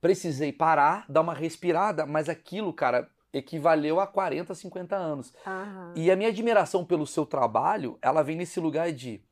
Precisei 0.00 0.52
parar, 0.52 1.06
dar 1.08 1.20
uma 1.20 1.34
respirada, 1.34 2.04
mas 2.04 2.28
aquilo, 2.28 2.72
cara, 2.72 3.08
equivaleu 3.32 4.00
a 4.00 4.06
40, 4.06 4.54
50 4.54 4.96
anos. 4.96 5.32
Aham. 5.46 5.94
E 5.94 6.10
a 6.10 6.16
minha 6.16 6.28
admiração 6.30 6.84
pelo 6.84 7.06
seu 7.06 7.24
trabalho, 7.24 7.98
ela 8.02 8.22
vem 8.22 8.36
nesse 8.36 8.58
lugar 8.58 8.92
de 8.92 9.22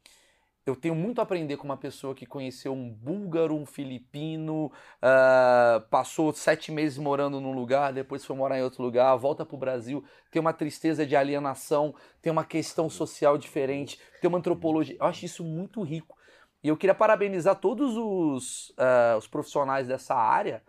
eu 0.66 0.77
tenho 0.77 0.95
muito 0.95 1.20
a 1.20 1.23
aprender 1.23 1.57
com 1.57 1.65
uma 1.65 1.77
pessoa 1.77 2.15
que 2.15 2.27
conheceu 2.27 2.73
um 2.73 2.89
búlgaro, 2.91 3.55
um 3.55 3.65
filipino, 3.66 4.70
ah, 5.01 5.82
passou 5.91 6.32
sete 6.32 6.70
meses 6.70 6.99
morando 6.99 7.41
num 7.41 7.53
lugar, 7.53 7.93
depois 7.93 8.24
foi 8.24 8.37
morar 8.37 8.59
em 8.59 8.62
outro 8.62 8.82
lugar, 8.82 9.16
volta 9.16 9.45
pro 9.45 9.57
Brasil, 9.57 10.05
tem 10.31 10.41
uma 10.41 10.53
tristeza 10.53 11.07
de 11.07 11.16
alienação, 11.16 11.95
tem 12.20 12.31
uma 12.31 12.45
questão 12.45 12.89
social 12.91 13.39
diferente, 13.39 13.99
tem 14.20 14.28
uma 14.28 14.39
antropologia. 14.39 14.97
Eu 15.01 15.07
acho 15.07 15.24
isso 15.24 15.45
muito 15.45 15.82
rico. 15.82 16.16
E 16.62 16.69
eu 16.69 16.77
queria 16.77 16.95
parabenizar 16.95 17.57
todos 17.57 17.97
os, 17.97 18.73
ah, 18.77 19.16
os 19.19 19.27
profissionais 19.27 19.89
dessa 19.89 20.15
área, 20.15 20.62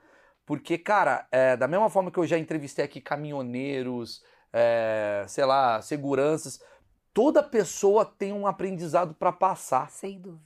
porque, 0.46 0.78
cara, 0.78 1.28
é, 1.32 1.56
da 1.56 1.68
mesma 1.68 1.90
forma 1.90 2.12
que 2.12 2.18
eu 2.18 2.26
já 2.26 2.38
entrevistei 2.38 2.84
aqui 2.84 3.00
caminhoneiros, 3.00 4.24
é, 4.52 5.24
sei 5.28 5.46
lá, 5.46 5.82
seguranças, 5.82 6.62
toda 7.14 7.42
pessoa 7.44 8.06
tem 8.06 8.32
um 8.34 8.46
aprendizado 8.48 9.14
para 9.14 9.32
passar. 9.32 9.90
Sem 9.90 10.20
dúvida. 10.20 10.42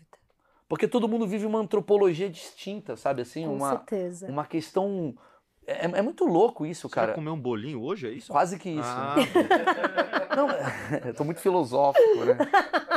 Porque 0.67 0.87
todo 0.87 1.07
mundo 1.07 1.27
vive 1.27 1.45
uma 1.45 1.59
antropologia 1.59 2.29
distinta, 2.29 2.95
sabe 2.95 3.21
assim? 3.21 3.45
Com 3.45 3.53
Uma, 3.55 3.69
certeza. 3.69 4.27
uma 4.27 4.45
questão. 4.45 5.15
É, 5.67 5.85
é 5.85 6.01
muito 6.01 6.25
louco 6.25 6.65
isso, 6.65 6.87
Você 6.89 6.93
cara. 6.95 7.07
vai 7.07 7.15
comer 7.15 7.29
um 7.31 7.39
bolinho 7.39 7.81
hoje, 7.81 8.07
é 8.07 8.11
isso? 8.11 8.31
Quase 8.31 8.57
que 8.59 8.69
isso. 8.69 8.81
Ah, 8.83 9.15
né? 9.15 9.25
Não, 10.35 10.47
eu 11.07 11.13
tô 11.13 11.23
muito 11.23 11.39
filosófico, 11.39 12.25
né? 12.25 12.37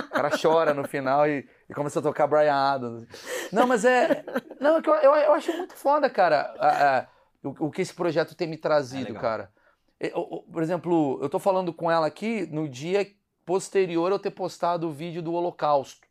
O 0.07 0.11
cara 0.11 0.31
chora 0.41 0.75
no 0.75 0.87
final 0.87 1.27
e, 1.27 1.47
e 1.69 1.75
começa 1.75 1.99
a 1.99 2.03
tocar 2.03 2.27
Brian 2.27 2.55
Adams. 2.55 3.07
Não, 3.53 3.67
mas 3.67 3.85
é. 3.85 4.25
Não, 4.61 4.79
é 4.79 4.83
que 4.83 4.89
eu, 4.91 4.95
eu, 4.95 5.15
eu 5.15 5.33
acho 5.35 5.53
muito 5.57 5.75
foda, 5.77 6.11
cara, 6.11 6.55
a- 6.59 6.99
a- 6.99 7.07
o, 7.45 7.67
o 7.67 7.71
que 7.71 7.81
esse 7.83 7.95
projeto 7.95 8.35
tem 8.35 8.49
me 8.49 8.57
trazido, 8.59 9.05
legal. 9.09 9.23
cara. 9.23 9.53
Eu- 10.01 10.11
eu- 10.31 10.45
por 10.53 10.63
exemplo, 10.63 11.19
eu 11.23 11.29
tô 11.29 11.39
falando 11.39 11.73
com 11.73 11.91
ela 11.91 12.07
aqui 12.07 12.47
no 12.51 12.69
dia 12.69 13.07
posterior 13.49 14.13
a 14.13 14.15
eu 14.17 14.19
ter 14.19 14.31
postado 14.31 14.87
o 14.89 14.93
vídeo 14.93 15.23
do 15.23 15.33
Holocausto. 15.33 16.07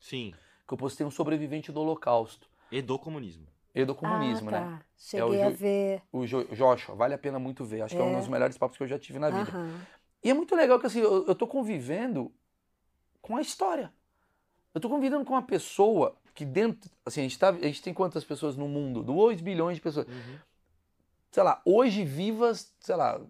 sim. 0.00 0.34
Que 0.66 0.72
eu 0.72 0.78
postei 0.78 1.06
um 1.06 1.10
sobrevivente 1.10 1.70
do 1.70 1.78
Holocausto. 1.80 2.48
E 2.72 2.80
do 2.80 2.98
comunismo. 2.98 3.46
E 3.74 3.84
do 3.84 3.94
comunismo, 3.94 4.48
ah, 4.48 4.52
né? 4.52 4.58
tá. 4.60 4.82
Cheguei 4.96 5.38
o 5.42 5.46
a 5.46 5.50
ver. 5.50 6.02
O 6.10 6.26
Jo- 6.26 6.44
Joshua, 6.54 6.94
vale 6.94 7.12
a 7.12 7.18
pena 7.18 7.38
muito 7.38 7.66
ver. 7.66 7.82
Acho 7.82 7.94
que 7.94 8.00
é 8.00 8.04
um 8.04 8.14
É. 8.14 8.18
dos 8.18 8.28
melhores 8.28 8.56
papos 8.56 8.76
que 8.78 8.82
eu 8.82 8.88
já 8.88 8.98
tive 8.98 9.18
na 9.18 9.28
vida. 9.28 9.50
Aham. 9.50 9.78
E 10.22 10.30
é 10.30 10.34
muito 10.34 10.56
legal 10.56 10.80
que 10.80 10.86
assim, 10.86 11.00
eu, 11.00 11.26
eu 11.26 11.34
tô 11.34 11.46
convivendo 11.46 12.32
com 13.20 13.36
a 13.36 13.42
história. 13.42 13.92
Eu 14.74 14.80
tô 14.80 14.88
convivendo 14.88 15.22
com 15.24 15.34
uma 15.34 15.42
pessoa 15.42 16.16
que 16.34 16.46
dentro. 16.46 16.90
Assim, 17.04 17.20
a 17.20 17.22
gente, 17.24 17.38
tá, 17.38 17.50
a 17.50 17.52
gente 17.52 17.82
tem 17.82 17.92
quantas 17.92 18.24
pessoas 18.24 18.56
no 18.56 18.66
mundo? 18.66 19.02
2 19.02 19.42
bilhões 19.42 19.76
de 19.76 19.82
pessoas. 19.82 20.06
Uhum. 20.08 20.38
Sei 21.30 21.42
lá, 21.42 21.60
hoje 21.64 22.04
vivas, 22.06 22.74
sei 22.80 22.96
lá, 22.96 23.20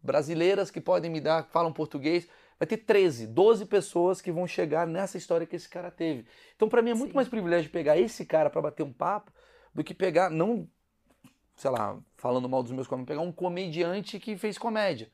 brasileiras 0.00 0.70
que 0.70 0.80
podem 0.80 1.10
me 1.10 1.20
dar, 1.20 1.44
falam 1.46 1.72
português. 1.72 2.28
Vai 2.58 2.66
ter 2.66 2.78
13, 2.78 3.26
12 3.26 3.66
pessoas 3.66 4.20
que 4.20 4.30
vão 4.30 4.46
chegar 4.46 4.86
nessa 4.86 5.16
história 5.16 5.46
que 5.46 5.56
esse 5.56 5.68
cara 5.68 5.90
teve. 5.90 6.26
Então, 6.54 6.68
para 6.68 6.82
mim, 6.82 6.90
é 6.90 6.94
muito 6.94 7.10
Sim. 7.10 7.16
mais 7.16 7.28
privilégio 7.28 7.70
pegar 7.70 7.98
esse 7.98 8.24
cara 8.24 8.48
para 8.48 8.62
bater 8.62 8.82
um 8.82 8.92
papo 8.92 9.32
do 9.74 9.82
que 9.82 9.92
pegar, 9.92 10.30
não, 10.30 10.68
sei 11.56 11.70
lá, 11.70 11.98
falando 12.16 12.48
mal 12.48 12.62
dos 12.62 12.72
meus 12.72 12.86
colegas, 12.86 13.08
pegar 13.08 13.20
um 13.20 13.32
comediante 13.32 14.20
que 14.20 14.36
fez 14.36 14.56
comédia. 14.56 15.10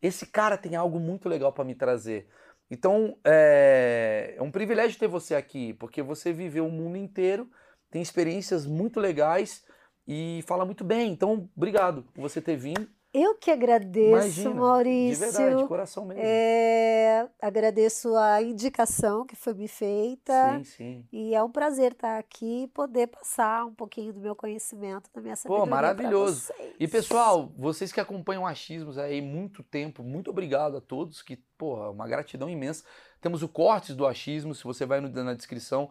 Esse 0.00 0.26
cara 0.26 0.56
tem 0.56 0.76
algo 0.76 1.00
muito 1.00 1.28
legal 1.28 1.52
para 1.52 1.64
me 1.64 1.74
trazer. 1.74 2.28
Então, 2.70 3.18
é, 3.24 4.34
é 4.36 4.42
um 4.42 4.50
privilégio 4.50 4.98
ter 4.98 5.08
você 5.08 5.34
aqui, 5.34 5.74
porque 5.74 6.02
você 6.02 6.32
viveu 6.32 6.66
o 6.66 6.70
mundo 6.70 6.96
inteiro, 6.96 7.50
tem 7.90 8.00
experiências 8.00 8.66
muito 8.66 9.00
legais 9.00 9.64
e 10.06 10.42
fala 10.46 10.64
muito 10.64 10.84
bem. 10.84 11.12
Então, 11.12 11.48
obrigado 11.56 12.02
por 12.14 12.22
você 12.22 12.40
ter 12.40 12.56
vindo. 12.56 12.88
Eu 13.14 13.36
que 13.36 13.48
agradeço, 13.48 14.10
Imagina, 14.10 14.54
Maurício. 14.54 15.26
De 15.26 15.32
verdade, 15.32 15.62
de 15.62 15.68
coração 15.68 16.04
mesmo. 16.04 16.20
É, 16.20 17.28
agradeço 17.40 18.16
a 18.16 18.42
indicação 18.42 19.24
que 19.24 19.36
foi 19.36 19.54
me 19.54 19.68
feita. 19.68 20.58
Sim, 20.58 20.64
sim. 20.64 21.06
E 21.12 21.32
é 21.32 21.40
um 21.40 21.48
prazer 21.48 21.92
estar 21.92 22.18
aqui 22.18 22.64
e 22.64 22.66
poder 22.66 23.06
passar 23.06 23.66
um 23.66 23.72
pouquinho 23.72 24.12
do 24.12 24.18
meu 24.18 24.34
conhecimento, 24.34 25.08
da 25.14 25.20
minha 25.20 25.36
sabedoria 25.36 25.64
Pô, 25.64 25.70
maravilhoso. 25.70 26.52
E 26.80 26.88
pessoal, 26.88 27.52
vocês 27.56 27.92
que 27.92 28.00
acompanham 28.00 28.44
Achismos 28.44 28.98
aí 28.98 29.22
muito 29.22 29.62
tempo, 29.62 30.02
muito 30.02 30.28
obrigado 30.30 30.76
a 30.76 30.80
todos, 30.80 31.22
que, 31.22 31.36
porra, 31.56 31.90
uma 31.90 32.08
gratidão 32.08 32.50
imensa. 32.50 32.84
Temos 33.20 33.44
o 33.44 33.48
Cortes 33.48 33.94
do 33.94 34.08
Achismo, 34.08 34.56
se 34.56 34.64
você 34.64 34.84
vai 34.84 35.00
na 35.00 35.34
descrição. 35.34 35.88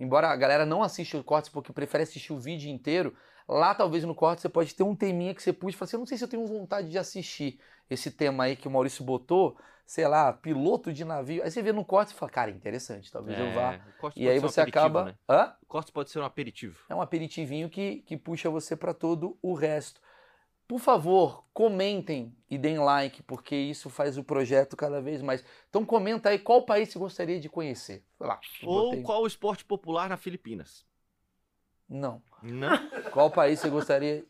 Embora 0.00 0.26
a 0.26 0.34
galera 0.34 0.66
não 0.66 0.82
assista 0.82 1.16
o 1.18 1.22
Cortes 1.22 1.50
porque 1.50 1.72
prefere 1.72 2.02
assistir 2.02 2.32
o 2.32 2.38
vídeo 2.40 2.68
inteiro, 2.68 3.14
Lá, 3.46 3.74
talvez 3.74 4.04
no 4.04 4.14
corte, 4.14 4.40
você 4.40 4.48
pode 4.48 4.74
ter 4.74 4.82
um 4.82 4.96
teminha 4.96 5.34
que 5.34 5.42
você 5.42 5.52
puxa 5.52 5.76
e 5.76 5.78
fala 5.78 5.86
assim: 5.86 5.96
eu 5.96 6.00
não 6.00 6.06
sei 6.06 6.16
se 6.16 6.24
eu 6.24 6.28
tenho 6.28 6.46
vontade 6.46 6.88
de 6.88 6.98
assistir 6.98 7.60
esse 7.90 8.10
tema 8.10 8.44
aí 8.44 8.56
que 8.56 8.66
o 8.66 8.70
Maurício 8.70 9.04
botou, 9.04 9.56
sei 9.86 10.08
lá, 10.08 10.32
piloto 10.32 10.92
de 10.92 11.04
navio. 11.04 11.42
Aí 11.42 11.50
você 11.50 11.62
vê 11.62 11.72
no 11.72 11.84
corte 11.84 12.12
e 12.12 12.14
fala: 12.14 12.32
cara, 12.32 12.50
interessante, 12.50 13.12
talvez 13.12 13.38
é, 13.38 13.42
eu 13.42 13.52
vá. 13.52 13.80
E 14.16 14.28
aí 14.28 14.38
você 14.38 14.62
um 14.62 14.64
acaba. 14.64 15.04
Né? 15.04 15.14
Hã? 15.28 15.54
O 15.62 15.66
corte 15.66 15.92
pode 15.92 16.10
ser 16.10 16.20
um 16.20 16.24
aperitivo. 16.24 16.78
É 16.88 16.94
um 16.94 17.02
aperitivinho 17.02 17.68
que, 17.68 17.96
que 18.06 18.16
puxa 18.16 18.48
você 18.48 18.74
para 18.74 18.94
todo 18.94 19.38
o 19.42 19.52
resto. 19.52 20.00
Por 20.66 20.78
favor, 20.80 21.44
comentem 21.52 22.34
e 22.48 22.56
deem 22.56 22.78
like, 22.78 23.22
porque 23.24 23.54
isso 23.54 23.90
faz 23.90 24.16
o 24.16 24.24
projeto 24.24 24.74
cada 24.74 25.02
vez 25.02 25.20
mais. 25.20 25.44
Então 25.68 25.84
comenta 25.84 26.30
aí 26.30 26.38
qual 26.38 26.62
país 26.62 26.88
você 26.88 26.98
gostaria 26.98 27.38
de 27.38 27.50
conhecer. 27.50 28.02
Lá, 28.18 28.40
Ou 28.62 28.84
botei. 28.84 29.02
qual 29.02 29.22
o 29.22 29.26
esporte 29.26 29.62
popular 29.62 30.08
na 30.08 30.16
Filipinas. 30.16 30.86
Não. 31.88 32.22
Não? 32.42 32.76
Qual 33.10 33.30
país 33.30 33.58
você 33.58 33.68
gostaria? 33.70 34.24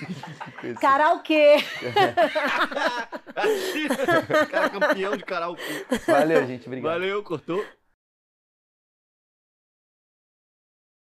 Karaokê. 0.80 1.56
Cara 4.50 4.70
campeão 4.70 5.16
de 5.16 5.24
karaokê. 5.24 5.86
Valeu, 6.06 6.46
gente. 6.46 6.66
Obrigado. 6.66 6.92
Valeu, 6.92 7.22
cortou. 7.22 7.62